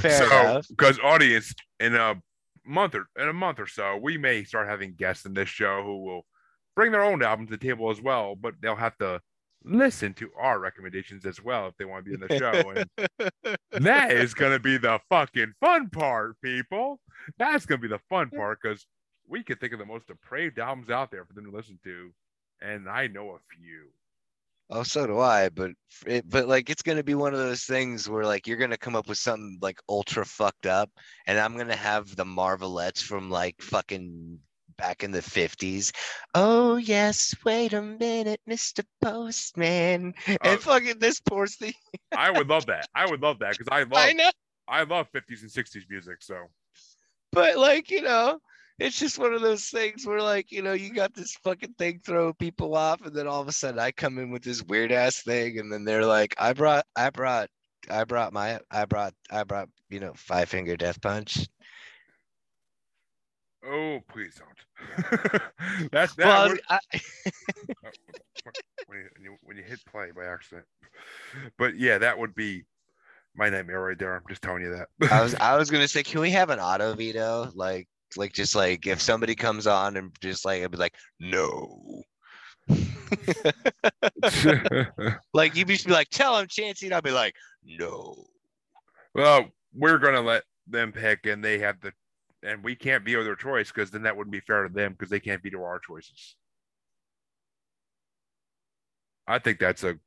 fair 0.00 0.10
so, 0.10 0.26
enough. 0.26 0.66
because 0.68 0.98
audience 1.00 1.54
in 1.80 1.94
a 1.94 2.20
month 2.66 2.94
or 2.94 3.06
in 3.18 3.28
a 3.28 3.32
month 3.32 3.58
or 3.58 3.66
so, 3.66 3.96
we 3.96 4.18
may 4.18 4.44
start 4.44 4.68
having 4.68 4.94
guests 4.94 5.24
in 5.24 5.34
this 5.34 5.48
show 5.48 5.82
who 5.82 6.04
will 6.04 6.26
bring 6.76 6.92
their 6.92 7.02
own 7.02 7.22
album 7.22 7.46
to 7.46 7.50
the 7.50 7.56
table 7.56 7.90
as 7.90 8.00
well, 8.00 8.36
but 8.36 8.54
they'll 8.60 8.76
have 8.76 8.96
to 8.98 9.20
listen 9.64 10.14
to 10.14 10.30
our 10.38 10.58
recommendations 10.58 11.26
as 11.26 11.42
well 11.42 11.66
if 11.66 11.76
they 11.76 11.84
want 11.84 12.04
to 12.04 12.10
be 12.10 12.14
in 12.14 12.20
the 12.20 12.38
show. 12.38 12.70
And 12.70 13.56
that 13.84 14.12
is 14.12 14.34
going 14.34 14.52
to 14.52 14.60
be 14.60 14.78
the 14.78 15.00
fucking 15.08 15.52
fun 15.60 15.90
part, 15.90 16.40
people. 16.42 17.00
That's 17.38 17.66
going 17.66 17.80
to 17.80 17.88
be 17.88 17.92
the 17.92 18.00
fun 18.08 18.30
part 18.30 18.58
because 18.62 18.86
we 19.28 19.42
could 19.42 19.60
think 19.60 19.72
of 19.72 19.78
the 19.78 19.84
most 19.84 20.06
depraved 20.06 20.58
albums 20.58 20.90
out 20.90 21.10
there 21.10 21.24
for 21.24 21.34
them 21.34 21.44
to 21.44 21.50
listen 21.50 21.78
to, 21.84 22.10
and 22.60 22.88
I 22.88 23.06
know 23.06 23.30
a 23.30 23.38
few. 23.56 23.88
Oh, 24.70 24.82
so 24.82 25.06
do 25.06 25.18
I, 25.18 25.48
but 25.48 25.70
it, 26.06 26.28
but 26.28 26.46
like 26.46 26.68
it's 26.68 26.82
gonna 26.82 27.02
be 27.02 27.14
one 27.14 27.32
of 27.32 27.38
those 27.38 27.64
things 27.64 28.08
where 28.08 28.24
like 28.24 28.46
you're 28.46 28.58
gonna 28.58 28.76
come 28.76 28.96
up 28.96 29.08
with 29.08 29.18
something 29.18 29.58
like 29.62 29.80
ultra 29.88 30.24
fucked 30.26 30.66
up, 30.66 30.90
and 31.26 31.38
I'm 31.38 31.56
gonna 31.56 31.76
have 31.76 32.14
the 32.16 32.24
Marvelettes 32.24 33.02
from 33.02 33.30
like 33.30 33.56
fucking 33.60 34.38
back 34.78 35.04
in 35.04 35.10
the 35.10 35.20
50s. 35.20 35.92
Oh, 36.34 36.76
yes, 36.76 37.34
wait 37.44 37.74
a 37.74 37.82
minute, 37.82 38.40
Mr. 38.48 38.84
Postman. 39.02 40.14
Oh. 40.28 40.36
and 40.42 40.60
fucking 40.60 40.98
this 40.98 41.20
poor 41.20 41.46
thing. 41.46 41.74
I 42.16 42.30
would 42.30 42.48
love 42.48 42.66
that. 42.66 42.88
I 42.94 43.10
would 43.10 43.20
love 43.20 43.40
that 43.40 43.52
because 43.52 43.68
I 43.70 43.80
love 43.80 43.92
I 43.94 44.12
know. 44.12 44.30
I 44.66 44.82
love 44.84 45.10
50s 45.12 45.42
and 45.42 45.50
60s 45.50 45.82
music. 45.90 46.22
So 46.22 46.36
But 47.32 47.58
like, 47.58 47.90
you 47.90 48.02
know, 48.02 48.38
it's 48.78 48.98
just 48.98 49.18
one 49.18 49.34
of 49.34 49.40
those 49.40 49.66
things 49.66 50.06
where 50.06 50.20
like, 50.20 50.52
you 50.52 50.62
know, 50.62 50.72
you 50.72 50.92
got 50.92 51.14
this 51.14 51.36
fucking 51.42 51.74
thing 51.78 52.00
throw 52.04 52.32
people 52.32 52.76
off, 52.76 53.04
and 53.04 53.14
then 53.14 53.26
all 53.26 53.40
of 53.40 53.48
a 53.48 53.52
sudden 53.52 53.80
I 53.80 53.90
come 53.90 54.18
in 54.18 54.30
with 54.30 54.42
this 54.42 54.62
weird 54.62 54.92
ass 54.92 55.22
thing, 55.22 55.58
and 55.58 55.72
then 55.72 55.84
they're 55.84 56.06
like, 56.06 56.34
I 56.38 56.52
brought 56.52 56.86
I 56.94 57.10
brought 57.10 57.48
I 57.90 58.04
brought 58.04 58.32
my 58.32 58.60
I 58.70 58.84
brought 58.84 59.14
I 59.30 59.44
brought, 59.44 59.68
you 59.90 60.00
know, 60.00 60.12
five 60.14 60.48
finger 60.48 60.76
death 60.76 61.00
punch. 61.00 61.48
Oh 63.68 64.00
please 64.10 64.38
don't. 64.38 65.40
That's 65.92 66.14
that 66.14 66.26
well, 66.26 66.48
would- 66.48 66.60
I, 66.68 66.78
oh, 66.94 67.90
when, 68.86 68.98
you, 68.98 69.08
when 69.14 69.24
you 69.24 69.36
when 69.42 69.56
you 69.56 69.62
hit 69.62 69.80
play 69.90 70.10
by 70.14 70.24
accident. 70.24 70.66
But 71.58 71.76
yeah, 71.78 71.98
that 71.98 72.18
would 72.18 72.34
be 72.34 72.64
my 73.36 73.48
nightmare 73.50 73.82
right 73.82 73.98
there. 73.98 74.16
I'm 74.16 74.22
just 74.28 74.42
telling 74.42 74.62
you 74.62 74.74
that. 74.74 74.88
I 75.12 75.22
was 75.22 75.34
I 75.34 75.56
was 75.56 75.70
gonna 75.70 75.88
say, 75.88 76.02
can 76.02 76.20
we 76.20 76.30
have 76.30 76.50
an 76.50 76.58
auto 76.60 76.94
veto? 76.94 77.50
Like 77.54 77.88
like 78.16 78.32
just 78.32 78.54
like 78.54 78.86
if 78.86 79.00
somebody 79.00 79.34
comes 79.34 79.66
on 79.66 79.96
and 79.96 80.12
just 80.20 80.44
like 80.44 80.62
I'd 80.62 80.70
be 80.70 80.78
like, 80.78 80.94
no. 81.20 82.02
Like 85.34 85.56
you'd 85.56 85.68
be 85.68 85.78
like, 85.86 86.08
tell 86.10 86.38
him 86.38 86.46
Chancy, 86.48 86.86
and 86.86 86.94
I'll 86.94 87.02
be 87.02 87.10
like, 87.10 87.34
no. 87.64 88.24
well, 89.14 89.46
we're 89.74 89.98
gonna 89.98 90.20
let 90.20 90.44
them 90.66 90.92
pick, 90.92 91.26
and 91.26 91.44
they 91.44 91.58
have 91.58 91.80
the, 91.80 91.92
and 92.42 92.62
we 92.62 92.74
can't 92.74 93.04
veto 93.04 93.24
their 93.24 93.36
choice 93.36 93.70
because 93.70 93.90
then 93.90 94.02
that 94.02 94.16
wouldn't 94.16 94.32
be 94.32 94.40
fair 94.40 94.66
to 94.66 94.72
them 94.72 94.92
because 94.92 95.10
they 95.10 95.20
can't 95.20 95.42
veto 95.42 95.62
our 95.62 95.78
choices. 95.78 96.36
I 99.26 99.38
think 99.38 99.58
that's 99.58 99.84
a 99.84 99.98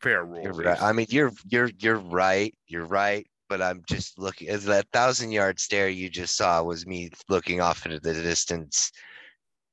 fair 0.00 0.24
rule. 0.24 0.46
Right. 0.48 0.80
I 0.80 0.92
mean, 0.92 1.06
you're 1.08 1.32
you're 1.48 1.70
you're 1.78 1.96
right. 1.98 2.54
You're 2.66 2.86
right. 2.86 3.26
But 3.48 3.62
I'm 3.62 3.82
just 3.88 4.18
looking 4.18 4.48
as 4.48 4.64
that 4.66 4.86
thousand 4.92 5.32
yard 5.32 5.58
stare 5.58 5.88
you 5.88 6.08
just 6.08 6.36
saw 6.36 6.62
was 6.62 6.86
me 6.86 7.10
looking 7.28 7.60
off 7.60 7.84
into 7.86 7.98
the 7.98 8.14
distance, 8.14 8.92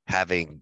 having 0.07 0.61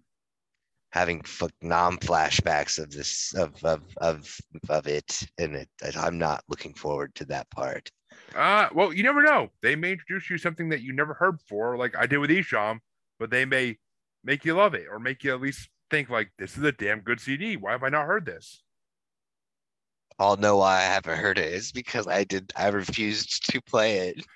having 0.91 1.21
non 1.61 1.97
flashbacks 1.97 2.79
of 2.81 2.89
this 2.89 3.33
of 3.35 3.63
of 3.63 3.81
of 3.97 4.37
of 4.69 4.87
it, 4.87 5.21
and 5.37 5.55
it. 5.55 5.69
I'm 5.95 6.17
not 6.17 6.43
looking 6.49 6.73
forward 6.73 7.13
to 7.15 7.25
that 7.25 7.49
part. 7.51 7.89
Uh, 8.33 8.67
well, 8.73 8.93
you 8.93 9.03
never 9.03 9.21
know. 9.21 9.49
They 9.61 9.75
may 9.75 9.93
introduce 9.93 10.29
you 10.29 10.37
something 10.37 10.69
that 10.69 10.81
you 10.81 10.93
never 10.93 11.13
heard 11.13 11.37
before, 11.37 11.77
like 11.77 11.95
I 11.97 12.05
did 12.05 12.17
with 12.17 12.29
Esham, 12.29 12.79
but 13.19 13.29
they 13.29 13.45
may 13.45 13.77
make 14.23 14.45
you 14.45 14.55
love 14.55 14.73
it 14.73 14.87
or 14.89 14.99
make 14.99 15.23
you 15.23 15.33
at 15.33 15.41
least 15.41 15.69
think 15.89 16.09
like 16.09 16.31
this 16.37 16.57
is 16.57 16.63
a 16.63 16.71
damn 16.71 17.01
good 17.01 17.19
CD. 17.19 17.57
Why 17.57 17.71
have 17.71 17.83
I 17.83 17.89
not 17.89 18.05
heard 18.07 18.25
this? 18.25 18.63
I'll 20.17 20.37
know 20.37 20.57
why 20.57 20.77
I 20.77 20.83
haven't 20.83 21.17
heard 21.17 21.37
it. 21.37 21.53
It's 21.53 21.71
because 21.71 22.07
I 22.07 22.23
did. 22.23 22.51
I 22.55 22.67
refused 22.69 23.51
to 23.51 23.61
play 23.61 24.09
it. 24.09 24.25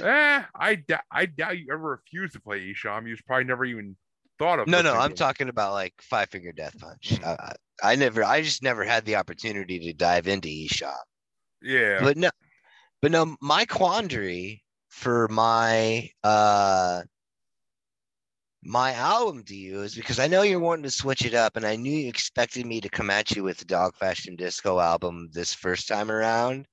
Eh, 0.00 0.42
I 0.54 0.74
doubt 0.76 1.00
I 1.10 1.26
doubt 1.26 1.58
you 1.58 1.66
ever 1.72 1.90
refused 1.90 2.34
to 2.34 2.40
play 2.40 2.60
Esham. 2.60 3.08
You 3.08 3.16
probably 3.26 3.44
never 3.44 3.64
even 3.64 3.96
thought 4.38 4.60
of. 4.60 4.68
No, 4.68 4.82
no, 4.82 4.94
I'm 4.94 5.14
talking 5.14 5.48
about 5.48 5.72
like 5.72 5.94
Five 6.00 6.30
Finger 6.30 6.52
Death 6.52 6.78
Punch. 6.78 7.18
I, 7.24 7.32
I, 7.32 7.52
I 7.82 7.96
never, 7.96 8.22
I 8.22 8.42
just 8.42 8.62
never 8.62 8.84
had 8.84 9.04
the 9.04 9.16
opportunity 9.16 9.80
to 9.80 9.92
dive 9.92 10.28
into 10.28 10.48
Esham. 10.48 10.94
Yeah, 11.60 11.98
But 12.00 12.16
no, 12.16 12.30
but 13.02 13.12
no, 13.12 13.36
my 13.40 13.64
quandary 13.66 14.62
for 14.88 15.28
my 15.28 16.10
uh 16.24 17.02
my 18.62 18.92
album 18.94 19.44
to 19.44 19.54
you 19.54 19.82
is 19.82 19.94
because 19.94 20.18
I 20.18 20.26
know 20.26 20.42
you're 20.42 20.58
wanting 20.58 20.82
to 20.84 20.90
switch 20.90 21.24
it 21.24 21.34
up, 21.34 21.56
and 21.56 21.64
I 21.64 21.76
knew 21.76 21.92
you 21.96 22.08
expected 22.08 22.66
me 22.66 22.80
to 22.80 22.88
come 22.88 23.10
at 23.10 23.30
you 23.36 23.44
with 23.44 23.58
the 23.58 23.64
Dog 23.64 23.94
Fashion 23.96 24.34
Disco 24.36 24.80
album 24.80 25.28
this 25.32 25.54
first 25.54 25.88
time 25.88 26.10
around. 26.10 26.66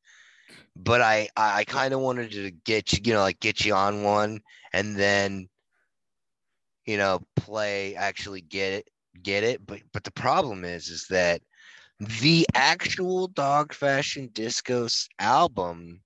But 0.76 1.02
I 1.02 1.30
I 1.38 1.66
kind 1.66 1.94
of 1.94 2.00
wanted 2.00 2.32
to 2.32 2.52
get 2.52 2.94
you, 2.94 3.00
you 3.06 3.14
know, 3.14 3.22
like 3.22 3.40
get 3.40 3.66
you 3.66 3.76
on 3.76 4.04
one, 4.04 4.42
and 4.74 4.98
then 4.98 5.50
you 6.86 6.98
know 6.98 7.22
play 7.36 7.96
actually 7.96 8.42
get 8.42 8.74
it 8.74 8.90
get 9.22 9.44
it. 9.44 9.66
But 9.66 9.82
but 9.94 10.04
the 10.04 10.12
problem 10.12 10.66
is 10.66 10.90
is 10.90 11.08
that 11.10 11.42
the 12.00 12.48
actual 12.56 13.28
Dog 13.28 13.74
Fashion 13.74 14.30
Disco's 14.34 15.08
album 15.20 16.03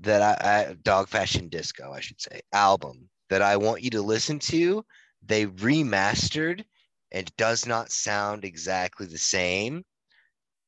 that 0.00 0.22
I, 0.42 0.70
I 0.70 0.74
Dog 0.82 1.08
Fashion 1.08 1.48
Disco, 1.48 1.92
I 1.92 2.00
should 2.00 2.20
say, 2.20 2.40
album 2.52 3.08
that 3.30 3.42
I 3.42 3.56
want 3.56 3.82
you 3.82 3.90
to 3.90 4.02
listen 4.02 4.38
to, 4.40 4.84
they 5.24 5.46
remastered 5.46 6.64
and 7.12 7.30
does 7.36 7.66
not 7.66 7.90
sound 7.90 8.44
exactly 8.44 9.06
the 9.06 9.18
same. 9.18 9.84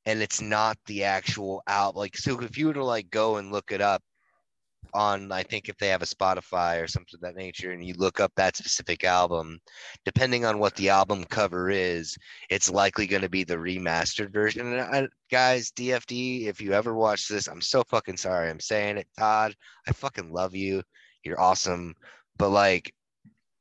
And 0.07 0.23
it's 0.23 0.41
not 0.41 0.79
the 0.87 1.05
actual 1.05 1.63
album. 1.67 1.99
Like, 2.01 2.17
so 2.17 2.41
if 2.41 2.57
you 2.57 2.69
were 2.69 2.75
to 2.75 2.85
like 2.85 3.11
go 3.11 3.37
and 3.37 3.53
look 3.53 3.73
it 3.73 3.81
up 3.81 4.03
on, 4.95 5.31
I 5.33 5.43
think 5.43 5.69
if 5.69 5.77
they 5.79 5.89
have 5.89 6.03
a 6.03 6.07
Spotify 6.07 6.83
or 6.83 6.87
something 6.87 7.15
of 7.15 7.21
that 7.21 7.37
nature, 7.37 7.73
and 7.73 7.85
you 7.85 7.95
look 7.95 8.21
up 8.21 8.33
that 8.37 8.57
specific 8.57 9.05
album, 9.05 9.61
depending 10.05 10.45
on 10.45 10.59
what 10.59 10.75
the 10.77 10.89
album 10.89 11.25
cover 11.25 11.71
is, 11.71 12.17
it's 12.51 12.71
likely 12.71 13.07
going 13.07 13.23
to 13.23 13.29
be 13.29 13.45
the 13.45 13.57
remastered 13.57 14.33
version. 14.33 14.73
And 14.73 14.81
I, 14.81 15.09
guys, 15.31 15.71
DFD, 15.73 16.47
if 16.47 16.61
you 16.61 16.73
ever 16.73 16.95
watch 16.95 17.29
this, 17.29 17.47
I'm 17.47 17.61
so 17.61 17.83
fucking 17.89 18.17
sorry. 18.17 18.51
I'm 18.51 18.61
saying 18.61 18.99
it, 18.99 19.09
Todd. 19.19 19.55
I 19.87 19.93
fucking 19.93 20.33
love 20.33 20.55
you. 20.55 20.83
You're 21.25 21.41
awesome. 21.41 21.95
But 22.39 22.51
like, 22.51 22.95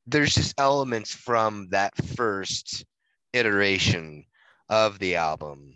there's 0.06 0.34
just 0.34 0.58
elements 0.58 1.14
from 1.14 1.68
that 1.70 1.94
first 2.16 2.84
iteration 3.32 4.24
of 4.68 4.98
the 4.98 5.16
album 5.16 5.74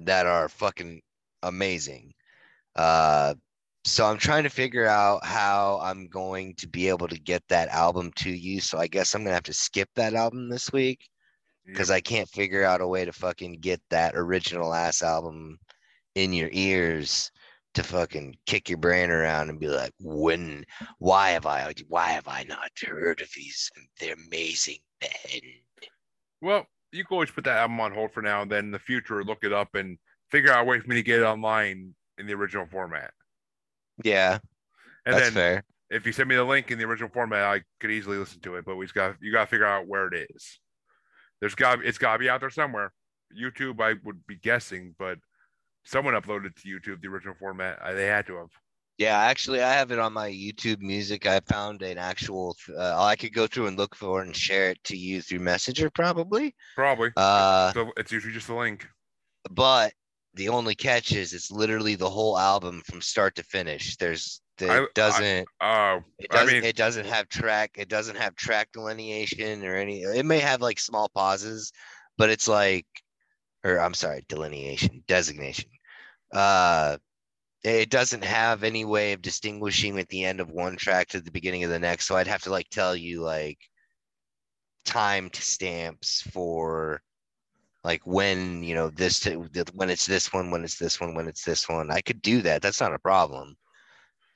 that 0.00 0.26
are 0.26 0.48
fucking 0.48 1.00
amazing. 1.42 2.12
Uh, 2.76 3.34
so 3.88 4.06
I'm 4.06 4.18
trying 4.18 4.44
to 4.44 4.50
figure 4.50 4.86
out 4.86 5.24
how 5.24 5.80
I'm 5.82 6.08
going 6.08 6.54
to 6.56 6.68
be 6.68 6.88
able 6.88 7.08
to 7.08 7.18
get 7.18 7.42
that 7.48 7.68
album 7.68 8.12
to 8.16 8.30
you. 8.30 8.60
So 8.60 8.78
I 8.78 8.86
guess 8.86 9.14
I'm 9.14 9.22
gonna 9.22 9.34
have 9.34 9.42
to 9.44 9.52
skip 9.52 9.88
that 9.94 10.14
album 10.14 10.48
this 10.48 10.72
week 10.72 11.08
because 11.66 11.90
I 11.90 12.00
can't 12.00 12.28
figure 12.28 12.64
out 12.64 12.80
a 12.80 12.86
way 12.86 13.04
to 13.04 13.12
fucking 13.12 13.60
get 13.60 13.80
that 13.90 14.14
original 14.14 14.74
ass 14.74 15.02
album 15.02 15.58
in 16.14 16.32
your 16.32 16.48
ears 16.52 17.30
to 17.74 17.82
fucking 17.82 18.36
kick 18.46 18.68
your 18.68 18.78
brain 18.78 19.10
around 19.10 19.50
and 19.50 19.60
be 19.60 19.68
like, 19.68 19.92
when, 20.00 20.64
why 20.98 21.30
have 21.30 21.46
I, 21.46 21.74
why 21.88 22.08
have 22.08 22.26
I 22.26 22.44
not 22.44 22.70
heard 22.86 23.20
of 23.20 23.28
these? 23.36 23.70
They're 24.00 24.14
amazing 24.14 24.78
men. 25.00 25.40
Well, 26.40 26.66
you 26.92 27.04
can 27.04 27.14
always 27.14 27.30
put 27.30 27.44
that 27.44 27.58
album 27.58 27.80
on 27.80 27.92
hold 27.92 28.12
for 28.12 28.22
now, 28.22 28.42
and 28.42 28.50
then 28.50 28.66
in 28.66 28.70
the 28.70 28.78
future 28.78 29.22
look 29.22 29.44
it 29.44 29.52
up 29.52 29.74
and 29.74 29.98
figure 30.30 30.50
out 30.50 30.62
a 30.62 30.64
way 30.64 30.80
for 30.80 30.88
me 30.88 30.96
to 30.96 31.02
get 31.02 31.20
it 31.20 31.24
online 31.24 31.94
in 32.18 32.26
the 32.26 32.34
original 32.34 32.66
format. 32.66 33.12
Yeah, 34.04 34.38
And 35.06 35.14
that's 35.14 35.26
then 35.26 35.32
fair. 35.32 35.64
if 35.90 36.06
you 36.06 36.12
send 36.12 36.28
me 36.28 36.36
the 36.36 36.44
link 36.44 36.70
in 36.70 36.78
the 36.78 36.84
original 36.84 37.10
format, 37.12 37.42
I 37.44 37.62
could 37.80 37.90
easily 37.90 38.16
listen 38.18 38.40
to 38.40 38.56
it. 38.56 38.64
But 38.64 38.76
we 38.76 38.84
just 38.84 38.94
got 38.94 39.16
you 39.20 39.32
got 39.32 39.44
to 39.44 39.50
figure 39.50 39.66
out 39.66 39.86
where 39.86 40.06
it 40.12 40.28
is. 40.34 40.60
There's 41.40 41.54
got 41.54 41.84
it's 41.84 41.98
got 41.98 42.14
to 42.14 42.18
be 42.18 42.28
out 42.30 42.40
there 42.40 42.50
somewhere. 42.50 42.92
YouTube, 43.38 43.80
I 43.80 43.94
would 44.04 44.26
be 44.26 44.36
guessing, 44.36 44.94
but 44.98 45.18
someone 45.84 46.14
uploaded 46.14 46.54
to 46.56 46.68
YouTube 46.68 47.00
the 47.02 47.08
original 47.08 47.34
format. 47.38 47.78
I, 47.82 47.92
they 47.92 48.06
had 48.06 48.26
to 48.28 48.36
have. 48.36 48.48
Yeah, 48.96 49.16
actually, 49.16 49.62
I 49.62 49.72
have 49.74 49.92
it 49.92 50.00
on 50.00 50.12
my 50.12 50.28
YouTube 50.28 50.80
Music. 50.80 51.24
I 51.26 51.38
found 51.40 51.82
an 51.82 51.98
actual. 51.98 52.56
Uh, 52.76 53.00
I 53.00 53.14
could 53.14 53.32
go 53.32 53.46
through 53.46 53.68
and 53.68 53.78
look 53.78 53.94
for 53.94 54.22
and 54.22 54.34
share 54.34 54.70
it 54.70 54.82
to 54.84 54.96
you 54.96 55.22
through 55.22 55.38
Messenger, 55.38 55.88
probably. 55.90 56.52
Probably. 56.74 57.10
Uh, 57.16 57.72
so 57.72 57.92
it's 57.96 58.10
usually 58.10 58.32
just 58.34 58.48
a 58.48 58.56
link. 58.56 58.88
but 59.50 59.92
the 60.38 60.48
only 60.48 60.74
catch 60.74 61.12
is 61.12 61.34
it's 61.34 61.50
literally 61.50 61.96
the 61.96 62.08
whole 62.08 62.38
album 62.38 62.80
from 62.86 63.00
start 63.02 63.34
to 63.34 63.42
finish. 63.42 63.96
There's 63.96 64.40
it 64.60 64.70
I- 64.70 64.78
I- 64.78 64.86
doesn't 64.94 65.48
Oh, 65.60 66.02
it 66.18 66.30
doesn't 66.30 66.54
mean- 66.54 66.64
it 66.64 66.76
doesn't 66.76 67.06
have 67.06 67.28
track 67.28 67.72
it 67.76 67.88
doesn't 67.88 68.16
have 68.16 68.34
track 68.36 68.70
delineation 68.72 69.64
or 69.64 69.76
any 69.76 70.02
it 70.02 70.24
may 70.24 70.38
have 70.38 70.62
like 70.62 70.78
small 70.80 71.08
pauses, 71.10 71.72
but 72.16 72.30
it's 72.30 72.48
like 72.48 72.86
or 73.64 73.78
I'm 73.80 73.94
sorry, 73.94 74.24
delineation, 74.28 75.04
designation. 75.06 75.70
Uh 76.32 76.96
it 77.64 77.90
doesn't 77.90 78.22
have 78.24 78.62
any 78.62 78.84
way 78.84 79.12
of 79.12 79.20
distinguishing 79.20 79.98
at 79.98 80.08
the 80.08 80.24
end 80.24 80.40
of 80.40 80.50
one 80.50 80.76
track 80.76 81.08
to 81.08 81.20
the 81.20 81.32
beginning 81.32 81.64
of 81.64 81.70
the 81.70 81.78
next. 81.80 82.06
So 82.06 82.16
I'd 82.16 82.28
have 82.28 82.42
to 82.44 82.50
like 82.50 82.68
tell 82.70 82.94
you 82.96 83.22
like 83.22 83.58
time 84.84 85.30
stamps 85.34 86.22
for 86.32 87.02
like 87.84 88.02
when 88.04 88.62
you 88.62 88.74
know 88.74 88.90
this 88.90 89.24
when 89.74 89.90
it's 89.90 90.06
this 90.06 90.32
one 90.32 90.50
when 90.50 90.64
it's 90.64 90.76
this 90.76 91.00
one 91.00 91.14
when 91.14 91.28
it's 91.28 91.44
this 91.44 91.68
one 91.68 91.90
i 91.90 92.00
could 92.00 92.20
do 92.22 92.42
that 92.42 92.62
that's 92.62 92.80
not 92.80 92.94
a 92.94 92.98
problem. 92.98 93.56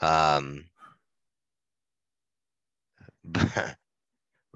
Um 0.00 0.64
but, 3.24 3.76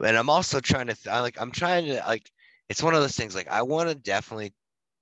and 0.04 0.16
i'm 0.16 0.30
also 0.30 0.60
trying 0.60 0.88
to 0.88 0.94
th- 0.94 1.06
I 1.06 1.20
like 1.20 1.40
i'm 1.40 1.52
trying 1.52 1.86
to 1.86 2.02
like 2.06 2.30
it's 2.68 2.82
one 2.82 2.94
of 2.94 3.00
those 3.00 3.16
things 3.16 3.34
like 3.34 3.48
i 3.48 3.62
want 3.62 3.88
to 3.88 3.94
definitely 3.94 4.52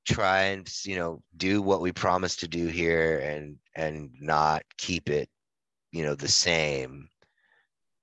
try 0.07 0.43
and 0.45 0.71
you 0.85 0.97
know 0.97 1.23
do 1.37 1.63
what 1.63 1.81
we 1.81 1.93
promised 1.93 2.41
to 2.41 2.49
do 2.49 2.67
here 2.67 3.19
and 3.21 3.57
and 3.75 4.11
not 4.21 4.63
keep 4.77 5.09
it 5.09 5.29
you 5.95 6.03
know 6.03 6.15
the 6.17 6.29
same. 6.29 7.09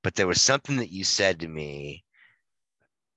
But 0.01 0.15
there 0.15 0.25
was 0.25 0.41
something 0.41 0.77
that 0.77 0.91
you 0.91 1.03
said 1.03 1.41
to 1.41 1.47
me 1.47 2.03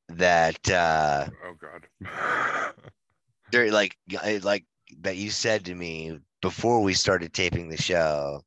that 0.09 0.71
uh 0.71 1.27
Oh 1.45 1.55
God. 1.61 2.75
there 3.53 3.71
like 3.71 3.97
like 4.43 4.65
that 5.01 5.17
you 5.17 5.31
said 5.31 5.65
to 5.65 5.75
me 5.75 6.19
before 6.43 6.83
we 6.83 6.95
started 6.95 7.33
taping 7.33 7.69
the 7.69 7.81
show 7.81 8.43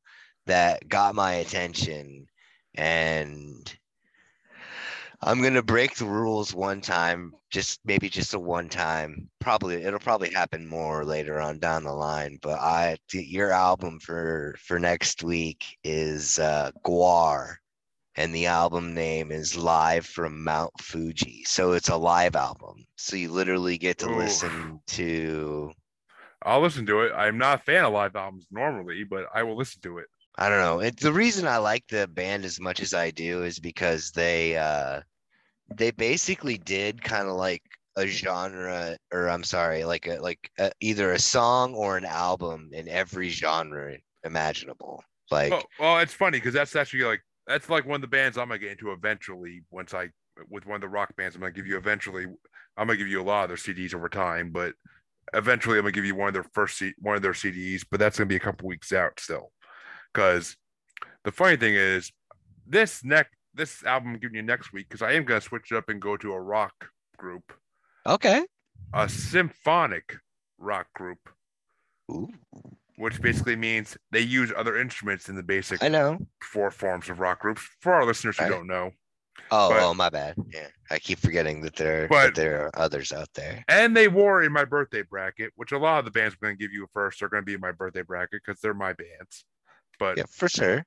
that 0.46 0.88
got 0.88 1.14
my 1.14 1.34
attention 1.34 2.26
and 2.74 3.76
I'm 5.20 5.42
gonna 5.42 5.62
break 5.62 5.96
the 5.96 6.04
rules 6.04 6.54
one 6.54 6.80
time, 6.80 7.34
just 7.50 7.80
maybe 7.84 8.08
just 8.08 8.34
a 8.34 8.38
one 8.38 8.68
time. 8.68 9.28
Probably 9.40 9.82
it'll 9.82 9.98
probably 9.98 10.30
happen 10.30 10.66
more 10.66 11.04
later 11.04 11.40
on 11.40 11.58
down 11.58 11.82
the 11.82 11.92
line. 11.92 12.38
But 12.40 12.60
I 12.60 12.98
your 13.12 13.50
album 13.50 13.98
for 13.98 14.54
for 14.60 14.78
next 14.78 15.24
week 15.24 15.76
is 15.82 16.38
uh 16.38 16.70
Gwar, 16.84 17.56
and 18.18 18.34
the 18.34 18.46
album 18.46 18.94
name 18.94 19.30
is 19.30 19.56
Live 19.56 20.04
from 20.04 20.42
Mount 20.42 20.72
Fuji. 20.80 21.44
So 21.46 21.70
it's 21.70 21.88
a 21.88 21.96
live 21.96 22.34
album. 22.34 22.84
So 22.96 23.14
you 23.14 23.30
literally 23.30 23.78
get 23.78 23.98
to 23.98 24.10
Ooh. 24.10 24.16
listen 24.16 24.80
to 24.88 25.70
I'll 26.42 26.60
listen 26.60 26.84
to 26.86 27.02
it. 27.02 27.12
I'm 27.12 27.38
not 27.38 27.60
a 27.60 27.62
fan 27.62 27.84
of 27.84 27.92
live 27.92 28.16
albums 28.16 28.46
normally, 28.50 29.04
but 29.04 29.26
I 29.32 29.44
will 29.44 29.56
listen 29.56 29.80
to 29.82 29.98
it. 29.98 30.06
I 30.36 30.48
don't 30.48 30.58
know. 30.58 30.80
It, 30.80 30.98
the 30.98 31.12
reason 31.12 31.46
I 31.46 31.58
like 31.58 31.84
the 31.88 32.08
band 32.08 32.44
as 32.44 32.58
much 32.58 32.80
as 32.80 32.92
I 32.92 33.12
do 33.12 33.44
is 33.44 33.60
because 33.60 34.10
they 34.10 34.56
uh 34.56 35.02
they 35.76 35.92
basically 35.92 36.58
did 36.58 37.04
kind 37.04 37.28
of 37.28 37.36
like 37.36 37.62
a 37.96 38.08
genre 38.08 38.96
or 39.12 39.28
I'm 39.28 39.44
sorry, 39.44 39.84
like 39.84 40.08
a 40.08 40.18
like 40.20 40.50
a, 40.58 40.72
either 40.80 41.12
a 41.12 41.20
song 41.20 41.72
or 41.76 41.96
an 41.96 42.04
album 42.04 42.70
in 42.72 42.88
every 42.88 43.28
genre 43.28 43.96
imaginable. 44.24 45.04
Like 45.30 45.52
Well, 45.52 45.64
well, 45.78 45.98
it's 46.00 46.14
funny 46.14 46.38
because 46.38 46.54
that's 46.54 46.74
actually 46.74 47.04
like 47.04 47.22
that's 47.48 47.70
like 47.70 47.86
one 47.86 47.96
of 47.96 48.00
the 48.02 48.06
bands 48.06 48.36
I'm 48.36 48.48
gonna 48.48 48.58
get 48.58 48.72
into 48.72 48.92
eventually. 48.92 49.62
Once 49.70 49.94
I 49.94 50.10
with 50.50 50.66
one 50.66 50.76
of 50.76 50.80
the 50.82 50.88
rock 50.88 51.16
bands, 51.16 51.34
I'm 51.34 51.40
gonna 51.40 51.52
give 51.52 51.66
you 51.66 51.76
eventually. 51.76 52.26
I'm 52.76 52.86
gonna 52.86 52.96
give 52.96 53.08
you 53.08 53.20
a 53.20 53.24
lot 53.24 53.44
of 53.44 53.48
their 53.48 53.56
CDs 53.56 53.94
over 53.94 54.08
time, 54.08 54.50
but 54.52 54.74
eventually 55.32 55.78
I'm 55.78 55.82
gonna 55.82 55.92
give 55.92 56.04
you 56.04 56.14
one 56.14 56.28
of 56.28 56.34
their 56.34 56.46
first 56.52 56.78
C- 56.78 56.94
one 56.98 57.16
of 57.16 57.22
their 57.22 57.32
CDs. 57.32 57.84
But 57.90 57.98
that's 57.98 58.18
gonna 58.18 58.28
be 58.28 58.36
a 58.36 58.40
couple 58.40 58.68
weeks 58.68 58.92
out 58.92 59.18
still, 59.18 59.50
because 60.12 60.56
the 61.24 61.32
funny 61.32 61.56
thing 61.56 61.74
is 61.74 62.12
this 62.66 63.02
next 63.02 63.34
this 63.54 63.82
album 63.82 64.12
I'm 64.12 64.20
giving 64.20 64.36
you 64.36 64.42
next 64.42 64.72
week 64.72 64.86
because 64.88 65.02
I 65.02 65.12
am 65.12 65.24
gonna 65.24 65.40
switch 65.40 65.72
it 65.72 65.76
up 65.76 65.88
and 65.88 66.00
go 66.00 66.16
to 66.18 66.32
a 66.32 66.40
rock 66.40 66.74
group, 67.16 67.52
okay. 68.06 68.44
a 68.92 69.08
symphonic 69.08 70.16
rock 70.58 70.86
group, 70.94 71.18
Ooh, 72.12 72.28
which 72.98 73.20
basically 73.22 73.56
means 73.56 73.96
they 74.10 74.20
use 74.20 74.52
other 74.56 74.76
instruments 74.76 75.28
in 75.28 75.36
the 75.36 75.42
basic 75.42 75.82
I 75.82 75.88
know. 75.88 76.18
four 76.42 76.70
forms 76.70 77.08
of 77.08 77.20
rock 77.20 77.40
groups. 77.40 77.62
For 77.80 77.92
our 77.94 78.04
listeners 78.04 78.36
who 78.36 78.44
Right. 78.44 78.50
don't 78.50 78.66
know, 78.66 78.90
Oh, 79.52 79.70
But- 79.70 79.80
oh, 79.82 79.94
my 79.94 80.10
bad. 80.10 80.34
Yeah, 80.48 80.66
I 80.90 80.98
keep 80.98 81.20
forgetting 81.20 81.62
that 81.62 81.76
there 81.76 82.08
But- 82.08 82.26
that 82.26 82.34
there 82.34 82.66
are 82.66 82.70
others 82.74 83.12
out 83.12 83.32
there. 83.34 83.64
and 83.68 83.96
they 83.96 84.08
were 84.08 84.42
in 84.42 84.52
my 84.52 84.64
birthday 84.64 85.02
bracket, 85.02 85.52
which 85.54 85.70
a 85.72 85.78
lot 85.78 86.00
of 86.00 86.04
the 86.04 86.10
bands 86.10 86.34
I'm 86.34 86.38
going 86.48 86.56
to 86.58 86.62
give 86.62 86.72
you 86.72 86.86
first 86.92 87.22
are 87.22 87.28
going 87.28 87.42
to 87.42 87.46
be 87.46 87.54
in 87.54 87.60
my 87.60 87.70
birthday 87.72 88.02
bracket 88.02 88.42
because 88.44 88.60
they're 88.60 88.74
my 88.74 88.92
bands. 88.94 89.44
But 89.98 90.18
Yeah, 90.18 90.24
for 90.30 90.48
sure. 90.48 90.84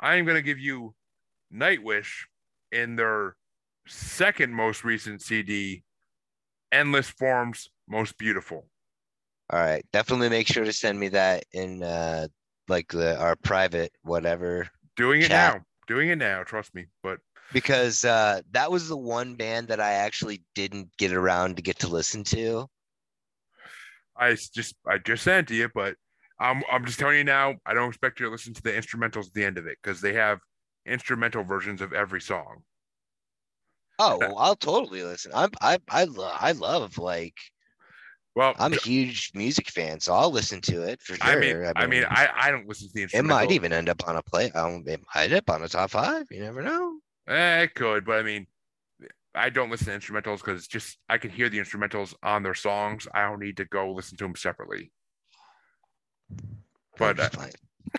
I 0.00 0.16
am 0.16 0.24
going 0.24 0.36
to 0.36 0.42
give 0.42 0.58
you 0.58 0.96
Nightwish 1.52 2.24
in 2.72 2.96
their 2.96 3.36
second 3.86 4.54
most 4.54 4.82
recent 4.82 5.20
CD, 5.22 5.84
Endless 6.72 7.10
Forms 7.10 7.70
Most 7.86 8.16
Beautiful. 8.16 8.70
All 9.52 9.58
right, 9.58 9.84
definitely 9.92 10.30
make 10.30 10.46
sure 10.46 10.64
to 10.64 10.72
send 10.72 10.98
me 10.98 11.08
that 11.08 11.44
in 11.52 11.82
uh 11.82 12.28
like 12.68 12.88
the 12.90 13.18
our 13.20 13.36
private 13.36 13.92
whatever 14.02 14.68
Doing 14.96 15.20
it 15.20 15.28
Chat. 15.28 15.54
now. 15.54 15.60
Doing 15.86 16.08
it 16.08 16.16
now. 16.16 16.42
Trust 16.42 16.74
me. 16.74 16.86
But 17.02 17.18
because 17.52 18.04
uh 18.04 18.40
that 18.52 18.70
was 18.70 18.88
the 18.88 18.96
one 18.96 19.34
band 19.34 19.68
that 19.68 19.80
I 19.80 19.92
actually 19.92 20.42
didn't 20.54 20.88
get 20.96 21.12
around 21.12 21.56
to 21.56 21.62
get 21.62 21.80
to 21.80 21.88
listen 21.88 22.24
to. 22.24 22.66
I 24.16 24.32
just 24.34 24.74
I 24.86 24.98
just 24.98 25.22
sent 25.22 25.48
to 25.48 25.54
you, 25.54 25.68
but 25.74 25.96
I'm 26.40 26.62
I'm 26.70 26.84
just 26.86 26.98
telling 26.98 27.18
you 27.18 27.24
now. 27.24 27.56
I 27.66 27.74
don't 27.74 27.88
expect 27.88 28.20
you 28.20 28.26
to 28.26 28.32
listen 28.32 28.54
to 28.54 28.62
the 28.62 28.72
instrumentals 28.72 29.26
at 29.26 29.34
the 29.34 29.44
end 29.44 29.58
of 29.58 29.66
it 29.66 29.78
because 29.82 30.00
they 30.00 30.14
have 30.14 30.38
instrumental 30.86 31.44
versions 31.44 31.80
of 31.80 31.92
every 31.92 32.20
song. 32.20 32.62
Oh, 33.98 34.18
well, 34.18 34.38
I'll 34.38 34.56
totally 34.56 35.02
listen. 35.02 35.32
I'm 35.34 35.50
I 35.60 35.78
I 35.90 36.04
love 36.04 36.36
I 36.40 36.52
love 36.52 36.96
like 36.98 37.36
Well, 38.34 38.54
I'm 38.58 38.72
a 38.72 38.76
huge 38.76 39.30
music 39.34 39.68
fan, 39.68 40.00
so 40.00 40.14
I'll 40.14 40.30
listen 40.30 40.62
to 40.62 40.82
it 40.82 41.02
for 41.02 41.16
sure. 41.16 41.26
I 41.26 41.36
mean, 41.36 41.72
I 41.76 41.86
mean, 41.86 42.04
I, 42.08 42.28
I 42.34 42.50
don't 42.50 42.66
listen 42.66 42.88
to 42.88 42.94
the 42.94 43.18
it 43.18 43.24
might 43.24 43.50
even 43.50 43.74
end 43.74 43.90
up 43.90 44.08
on 44.08 44.16
a 44.16 44.22
play. 44.22 44.50
Um, 44.52 44.84
it 44.86 45.00
might 45.14 45.24
end 45.24 45.34
up 45.34 45.50
on 45.50 45.62
a 45.62 45.68
top 45.68 45.90
five. 45.90 46.26
You 46.30 46.40
never 46.40 46.62
know. 46.62 46.98
Eh, 47.28 47.62
it 47.62 47.74
could, 47.74 48.06
but 48.06 48.18
I 48.18 48.22
mean, 48.22 48.46
I 49.34 49.50
don't 49.50 49.70
listen 49.70 49.88
to 49.88 49.98
instrumentals 49.98 50.38
because 50.38 50.66
just 50.66 50.98
I 51.10 51.18
can 51.18 51.30
hear 51.30 51.50
the 51.50 51.58
instrumentals 51.58 52.14
on 52.22 52.42
their 52.42 52.54
songs. 52.54 53.06
I 53.14 53.22
don't 53.22 53.40
need 53.40 53.58
to 53.58 53.66
go 53.66 53.92
listen 53.92 54.16
to 54.18 54.24
them 54.24 54.34
separately. 54.34 54.92
But 56.98 57.20
uh, 57.20 57.28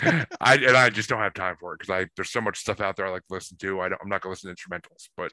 I 0.42 0.56
and 0.56 0.78
I 0.78 0.90
just 0.90 1.10
don't 1.10 1.20
have 1.20 1.34
time 1.34 1.58
for 1.60 1.74
it 1.74 1.80
because 1.80 1.94
I 1.94 2.08
there's 2.16 2.32
so 2.32 2.42
much 2.42 2.58
stuff 2.58 2.82
out 2.82 2.96
there 2.96 3.06
I 3.06 3.12
like 3.12 3.28
to 3.28 3.34
listen 3.34 3.58
to. 3.58 3.82
I 3.82 3.90
don't, 3.90 4.00
I'm 4.02 4.10
not 4.10 4.22
gonna 4.22 4.32
listen 4.32 4.54
to 4.54 4.56
instrumentals, 4.56 5.10
but 5.16 5.32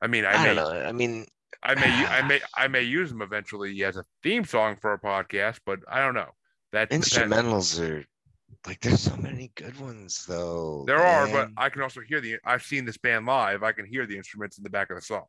I 0.00 0.06
mean, 0.06 0.24
I, 0.24 0.32
I, 0.32 0.38
may, 0.38 0.54
don't 0.54 0.56
know. 0.56 0.80
I 0.80 0.92
mean, 0.92 1.26
I 1.62 1.74
may, 1.74 2.06
I 2.06 2.22
may, 2.28 2.40
I 2.56 2.68
may 2.68 2.82
use 2.82 3.10
them 3.10 3.22
eventually 3.22 3.82
as 3.84 3.96
a 3.96 4.04
theme 4.22 4.44
song 4.44 4.76
for 4.80 4.92
a 4.92 5.00
podcast, 5.00 5.58
but 5.66 5.80
I 5.90 6.00
don't 6.00 6.14
know. 6.14 6.30
That 6.72 6.90
depends. 6.90 7.10
instrumentals 7.10 7.80
are 7.80 8.04
like 8.66 8.80
there's 8.80 9.00
so 9.00 9.16
many 9.16 9.50
good 9.54 9.78
ones 9.80 10.24
though. 10.26 10.84
There 10.86 10.98
are, 10.98 11.26
but. 11.28 11.50
I 11.56 11.68
can 11.68 11.82
also 11.82 12.00
hear 12.00 12.20
the. 12.20 12.36
I've 12.44 12.62
seen 12.62 12.84
this 12.84 12.98
band 12.98 13.26
live. 13.26 13.62
I 13.62 13.72
can 13.72 13.86
hear 13.86 14.06
the 14.06 14.16
instruments 14.16 14.58
in 14.58 14.64
the 14.64 14.70
back 14.70 14.90
of 14.90 14.96
the 14.96 15.02
songs. 15.02 15.26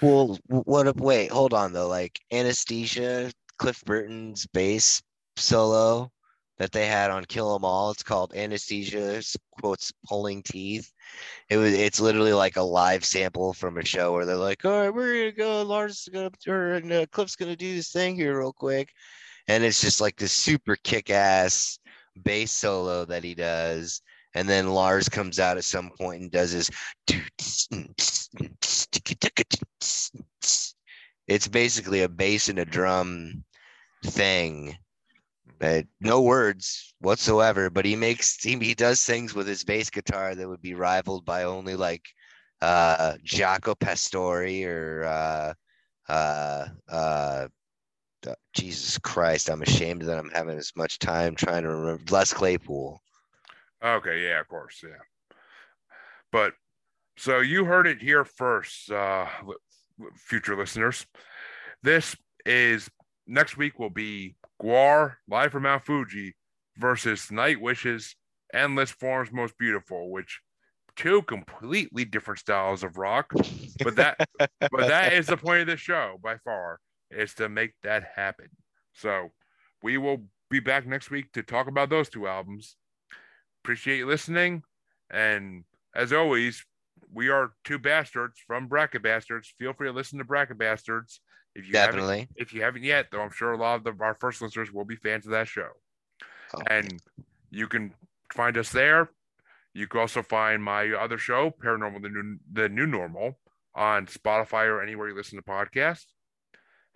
Well, 0.00 0.38
what? 0.46 0.96
Wait, 1.00 1.30
hold 1.30 1.54
on 1.54 1.72
though. 1.72 1.88
Like 1.88 2.20
anesthesia, 2.32 3.32
Cliff 3.58 3.82
Burton's 3.84 4.46
bass 4.46 5.02
solo 5.36 6.10
that 6.58 6.72
they 6.72 6.86
had 6.86 7.10
on 7.10 7.24
Kill 7.24 7.54
'Em 7.54 7.64
All. 7.64 7.90
It's 7.90 8.02
called 8.02 8.34
Anesthesia 8.34 9.22
quotes 9.60 9.92
pulling 10.06 10.42
teeth. 10.42 10.92
It 11.48 11.56
was. 11.58 11.72
It's 11.74 12.00
literally 12.00 12.32
like 12.32 12.56
a 12.56 12.62
live 12.62 13.04
sample 13.04 13.52
from 13.52 13.78
a 13.78 13.84
show 13.84 14.12
where 14.12 14.26
they're 14.26 14.36
like, 14.36 14.64
"All 14.64 14.70
right, 14.80 14.90
we're 14.90 15.30
gonna 15.30 15.32
go. 15.32 15.62
Lars 15.62 16.06
is 16.06 16.08
gonna 16.12 16.30
or 16.46 16.74
and, 16.74 16.92
uh, 16.92 17.06
Cliff's 17.06 17.36
gonna 17.36 17.56
do 17.56 17.74
this 17.74 17.92
thing 17.92 18.16
here 18.16 18.38
real 18.38 18.52
quick," 18.52 18.90
and 19.48 19.64
it's 19.64 19.80
just 19.80 20.00
like 20.00 20.16
this 20.16 20.32
super 20.32 20.76
kick-ass 20.76 21.78
bass 22.22 22.52
solo 22.52 23.04
that 23.04 23.24
he 23.24 23.34
does. 23.34 24.00
And 24.34 24.48
then 24.48 24.68
Lars 24.68 25.08
comes 25.08 25.38
out 25.40 25.56
at 25.56 25.64
some 25.64 25.90
point 25.98 26.20
and 26.22 26.30
does 26.30 26.50
his 26.50 26.70
it's 31.28 31.48
basically 31.48 32.02
a 32.02 32.08
bass 32.08 32.48
and 32.48 32.58
a 32.58 32.64
drum 32.64 33.44
thing. 34.04 34.76
Uh, 35.60 35.82
no 36.00 36.20
words 36.20 36.94
whatsoever, 37.00 37.70
but 37.70 37.84
he 37.84 37.96
makes 37.96 38.42
he, 38.42 38.58
he 38.58 38.74
does 38.74 39.02
things 39.02 39.34
with 39.34 39.46
his 39.46 39.64
bass 39.64 39.90
guitar 39.90 40.34
that 40.34 40.48
would 40.48 40.60
be 40.60 40.74
rivaled 40.74 41.24
by 41.24 41.44
only 41.44 41.76
like 41.76 42.02
uh 42.62 43.14
Jaco 43.24 43.78
Pastorius 43.78 44.66
or 44.66 45.04
uh 45.04 45.52
uh 46.08 46.66
uh 46.88 47.48
uh, 48.26 48.34
Jesus 48.54 48.98
Christ, 48.98 49.48
I'm 49.48 49.62
ashamed 49.62 50.02
that 50.02 50.18
I'm 50.18 50.30
having 50.30 50.58
as 50.58 50.72
much 50.76 50.98
time 50.98 51.34
trying 51.34 51.62
to 51.62 51.68
remember 51.68 52.02
Les 52.10 52.32
Claypool. 52.32 53.00
Okay, 53.84 54.24
yeah, 54.24 54.40
of 54.40 54.48
course, 54.48 54.82
yeah. 54.82 55.36
But 56.32 56.54
so 57.16 57.40
you 57.40 57.64
heard 57.64 57.86
it 57.86 58.00
here 58.00 58.24
first, 58.24 58.90
uh, 58.90 59.26
future 60.16 60.56
listeners. 60.56 61.06
This 61.82 62.16
is 62.44 62.90
next 63.26 63.56
week 63.56 63.78
will 63.78 63.90
be 63.90 64.34
Gwar 64.62 65.16
live 65.28 65.52
from 65.52 65.64
Mount 65.64 65.84
Fuji 65.84 66.34
versus 66.76 67.30
Nightwish's 67.30 68.16
Endless 68.52 68.90
Forms 68.90 69.32
Most 69.32 69.56
Beautiful, 69.58 70.10
which 70.10 70.40
two 70.96 71.22
completely 71.22 72.04
different 72.04 72.40
styles 72.40 72.82
of 72.82 72.96
rock. 72.96 73.32
But 73.82 73.96
that 73.96 74.16
but 74.38 74.88
that 74.88 75.12
is 75.12 75.26
the 75.26 75.36
point 75.36 75.60
of 75.60 75.66
the 75.66 75.76
show 75.76 76.18
by 76.22 76.38
far 76.38 76.80
is 77.10 77.34
to 77.34 77.48
make 77.48 77.72
that 77.82 78.04
happen. 78.14 78.48
So 78.92 79.30
we 79.82 79.98
will 79.98 80.24
be 80.50 80.60
back 80.60 80.86
next 80.86 81.10
week 81.10 81.32
to 81.32 81.42
talk 81.42 81.68
about 81.68 81.90
those 81.90 82.08
two 82.08 82.26
albums. 82.26 82.76
Appreciate 83.62 83.98
you 83.98 84.06
listening. 84.06 84.62
And 85.10 85.64
as 85.94 86.12
always, 86.12 86.64
we 87.12 87.28
are 87.28 87.52
two 87.64 87.78
bastards 87.78 88.40
from 88.46 88.68
Bracket 88.68 89.02
Bastards. 89.02 89.52
Feel 89.58 89.72
free 89.72 89.88
to 89.88 89.92
listen 89.92 90.18
to 90.18 90.24
Bracket 90.24 90.58
Bastards. 90.58 91.20
If 91.56 91.66
you 91.66 91.78
haven't 91.78 92.00
Definitely. 92.00 92.28
if 92.36 92.52
you 92.52 92.60
haven't 92.60 92.82
yet, 92.84 93.06
though 93.10 93.22
I'm 93.22 93.30
sure 93.30 93.52
a 93.52 93.56
lot 93.56 93.76
of 93.76 93.84
the, 93.84 94.04
our 94.04 94.14
first 94.14 94.42
listeners 94.42 94.70
will 94.70 94.84
be 94.84 94.96
fans 94.96 95.24
of 95.24 95.32
that 95.32 95.48
show. 95.48 95.68
Oh, 96.54 96.60
And 96.68 97.00
you 97.50 97.66
can 97.66 97.94
find 98.34 98.58
us 98.58 98.70
there. 98.70 99.08
You 99.72 99.86
can 99.86 100.00
also 100.00 100.22
find 100.22 100.62
my 100.62 100.90
other 100.90 101.16
show, 101.16 101.50
Paranormal 101.50 102.02
the 102.02 102.10
New 102.10 102.38
the 102.52 102.68
New 102.68 102.86
Normal, 102.86 103.38
on 103.74 104.04
Spotify 104.06 104.66
or 104.66 104.82
anywhere 104.82 105.08
you 105.08 105.16
listen 105.16 105.38
to 105.38 105.42
podcasts. 105.42 106.04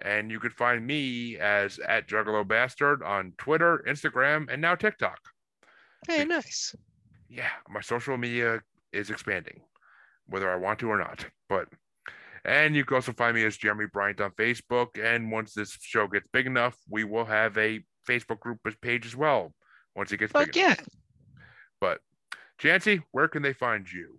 And 0.02 0.30
you 0.30 0.38
could 0.40 0.52
find 0.52 0.86
me 0.86 1.38
as 1.38 1.78
at 1.78 2.06
Juggalo 2.06 2.46
Bastard 2.46 3.02
on 3.02 3.32
Twitter, 3.38 3.82
Instagram, 3.88 4.52
and 4.52 4.60
now 4.60 4.74
TikTok. 4.74 5.18
Hey, 6.06 6.24
nice. 6.24 6.74
Yeah, 7.30 7.50
my 7.68 7.80
social 7.80 8.18
media 8.18 8.60
is 8.92 9.08
expanding, 9.08 9.62
whether 10.26 10.50
I 10.50 10.56
want 10.56 10.78
to 10.80 10.90
or 10.90 10.98
not. 10.98 11.26
But 11.48 11.68
and 12.44 12.74
you 12.76 12.84
can 12.84 12.96
also 12.96 13.12
find 13.12 13.34
me 13.34 13.44
as 13.44 13.56
Jeremy 13.56 13.86
Bryant 13.92 14.20
on 14.20 14.30
Facebook. 14.32 14.98
And 15.02 15.30
once 15.30 15.54
this 15.54 15.76
show 15.80 16.06
gets 16.06 16.28
big 16.32 16.46
enough, 16.46 16.76
we 16.88 17.04
will 17.04 17.24
have 17.24 17.56
a 17.58 17.80
Facebook 18.08 18.40
group 18.40 18.58
page 18.80 19.06
as 19.06 19.16
well. 19.16 19.52
Once 19.94 20.12
it 20.12 20.18
gets 20.18 20.32
Fuck 20.32 20.46
big 20.46 20.56
yeah. 20.56 20.66
enough. 20.66 20.88
But 21.80 22.00
Chancy, 22.58 23.02
where 23.12 23.28
can 23.28 23.42
they 23.42 23.52
find 23.52 23.90
you? 23.90 24.18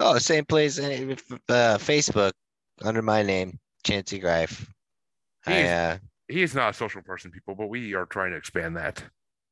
Oh, 0.00 0.18
same 0.18 0.44
place, 0.44 0.78
uh, 0.78 1.08
Facebook 1.48 2.32
under 2.82 3.02
my 3.02 3.22
name, 3.22 3.58
Chancy 3.84 4.18
Grife. 4.18 4.66
I, 5.46 5.52
He's- 5.52 5.68
uh, 5.70 5.98
He 6.28 6.42
is 6.42 6.54
not 6.54 6.70
a 6.70 6.72
social 6.74 7.02
person, 7.02 7.30
people, 7.30 7.54
but 7.54 7.68
we 7.68 7.94
are 7.94 8.06
trying 8.06 8.30
to 8.30 8.36
expand 8.36 8.76
that. 8.76 9.02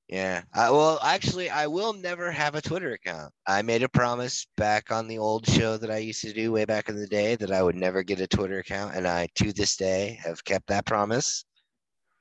Yeah. 0.09 0.43
I, 0.53 0.71
well, 0.71 0.99
actually, 1.03 1.51
I 1.51 1.67
will 1.67 1.93
never 1.93 2.31
have 2.31 2.55
a 2.55 2.63
Twitter 2.63 2.93
account. 2.93 3.33
I 3.47 3.63
made 3.63 3.83
a 3.83 3.89
promise 3.89 4.47
back 4.57 4.93
on 4.93 5.09
the 5.09 5.19
old 5.19 5.47
show 5.49 5.77
that 5.77 5.91
I 5.91 5.99
used 5.99 6.23
to 6.23 6.33
do 6.33 6.53
way 6.53 6.65
back 6.65 6.89
in 6.89 6.97
the 6.97 7.09
day 7.09 7.35
that 7.37 7.51
I 7.51 7.63
would 7.63 7.77
never 7.77 8.03
get 8.03 8.21
a 8.21 8.27
Twitter 8.27 8.59
account, 8.61 8.95
and 8.95 9.07
I, 9.07 9.29
to 9.37 9.53
this 9.53 9.77
day, 9.77 10.19
have 10.23 10.45
kept 10.45 10.69
that 10.69 10.87
promise. 10.87 11.45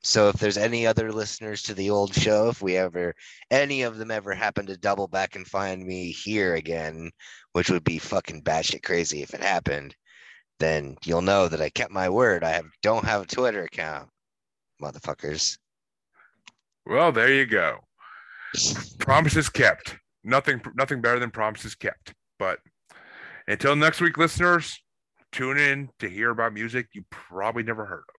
So 0.06 0.30
if 0.30 0.36
there's 0.36 0.58
any 0.58 0.86
other 0.86 1.12
listeners 1.12 1.64
to 1.64 1.74
the 1.74 1.90
old 1.90 2.14
show, 2.14 2.50
if 2.50 2.62
we 2.62 2.78
ever, 2.78 3.16
any 3.50 3.82
of 3.82 3.98
them 3.98 4.12
ever 4.12 4.36
happen 4.36 4.68
to 4.68 4.78
double 4.78 5.08
back 5.08 5.36
and 5.36 5.48
find 5.48 5.84
me 5.84 6.12
here 6.12 6.54
again, 6.54 7.10
which 7.54 7.72
would 7.72 7.84
be 7.84 7.98
fucking 7.98 8.44
batshit 8.44 8.84
crazy 8.84 9.24
if 9.24 9.34
it 9.34 9.42
happened, 9.42 9.96
then 10.60 10.96
you'll 11.06 11.22
know 11.22 11.48
that 11.48 11.62
I 11.62 11.70
kept 11.70 11.92
my 11.92 12.10
word. 12.10 12.44
I 12.44 12.52
have 12.52 12.68
don't 12.84 13.06
have 13.06 13.24
a 13.24 13.28
Twitter 13.28 13.64
account, 13.64 14.10
motherfuckers. 14.82 15.58
Well, 16.86 17.12
there 17.12 17.34
you 17.34 17.46
go. 17.46 17.80
Promises 19.00 19.50
kept. 19.50 19.98
Nothing 20.24 20.62
nothing 20.76 21.02
better 21.02 21.20
than 21.20 21.32
promises 21.32 21.76
kept. 21.76 22.14
But 22.40 22.60
until 23.48 23.76
next 23.76 24.02
week, 24.02 24.18
listeners, 24.18 24.80
tune 25.32 25.58
in 25.58 25.90
to 26.00 26.10
hear 26.10 26.30
about 26.32 26.54
music 26.54 26.88
you 26.94 27.04
probably 27.10 27.64
never 27.64 27.86
heard 27.86 28.04
of. 28.10 28.14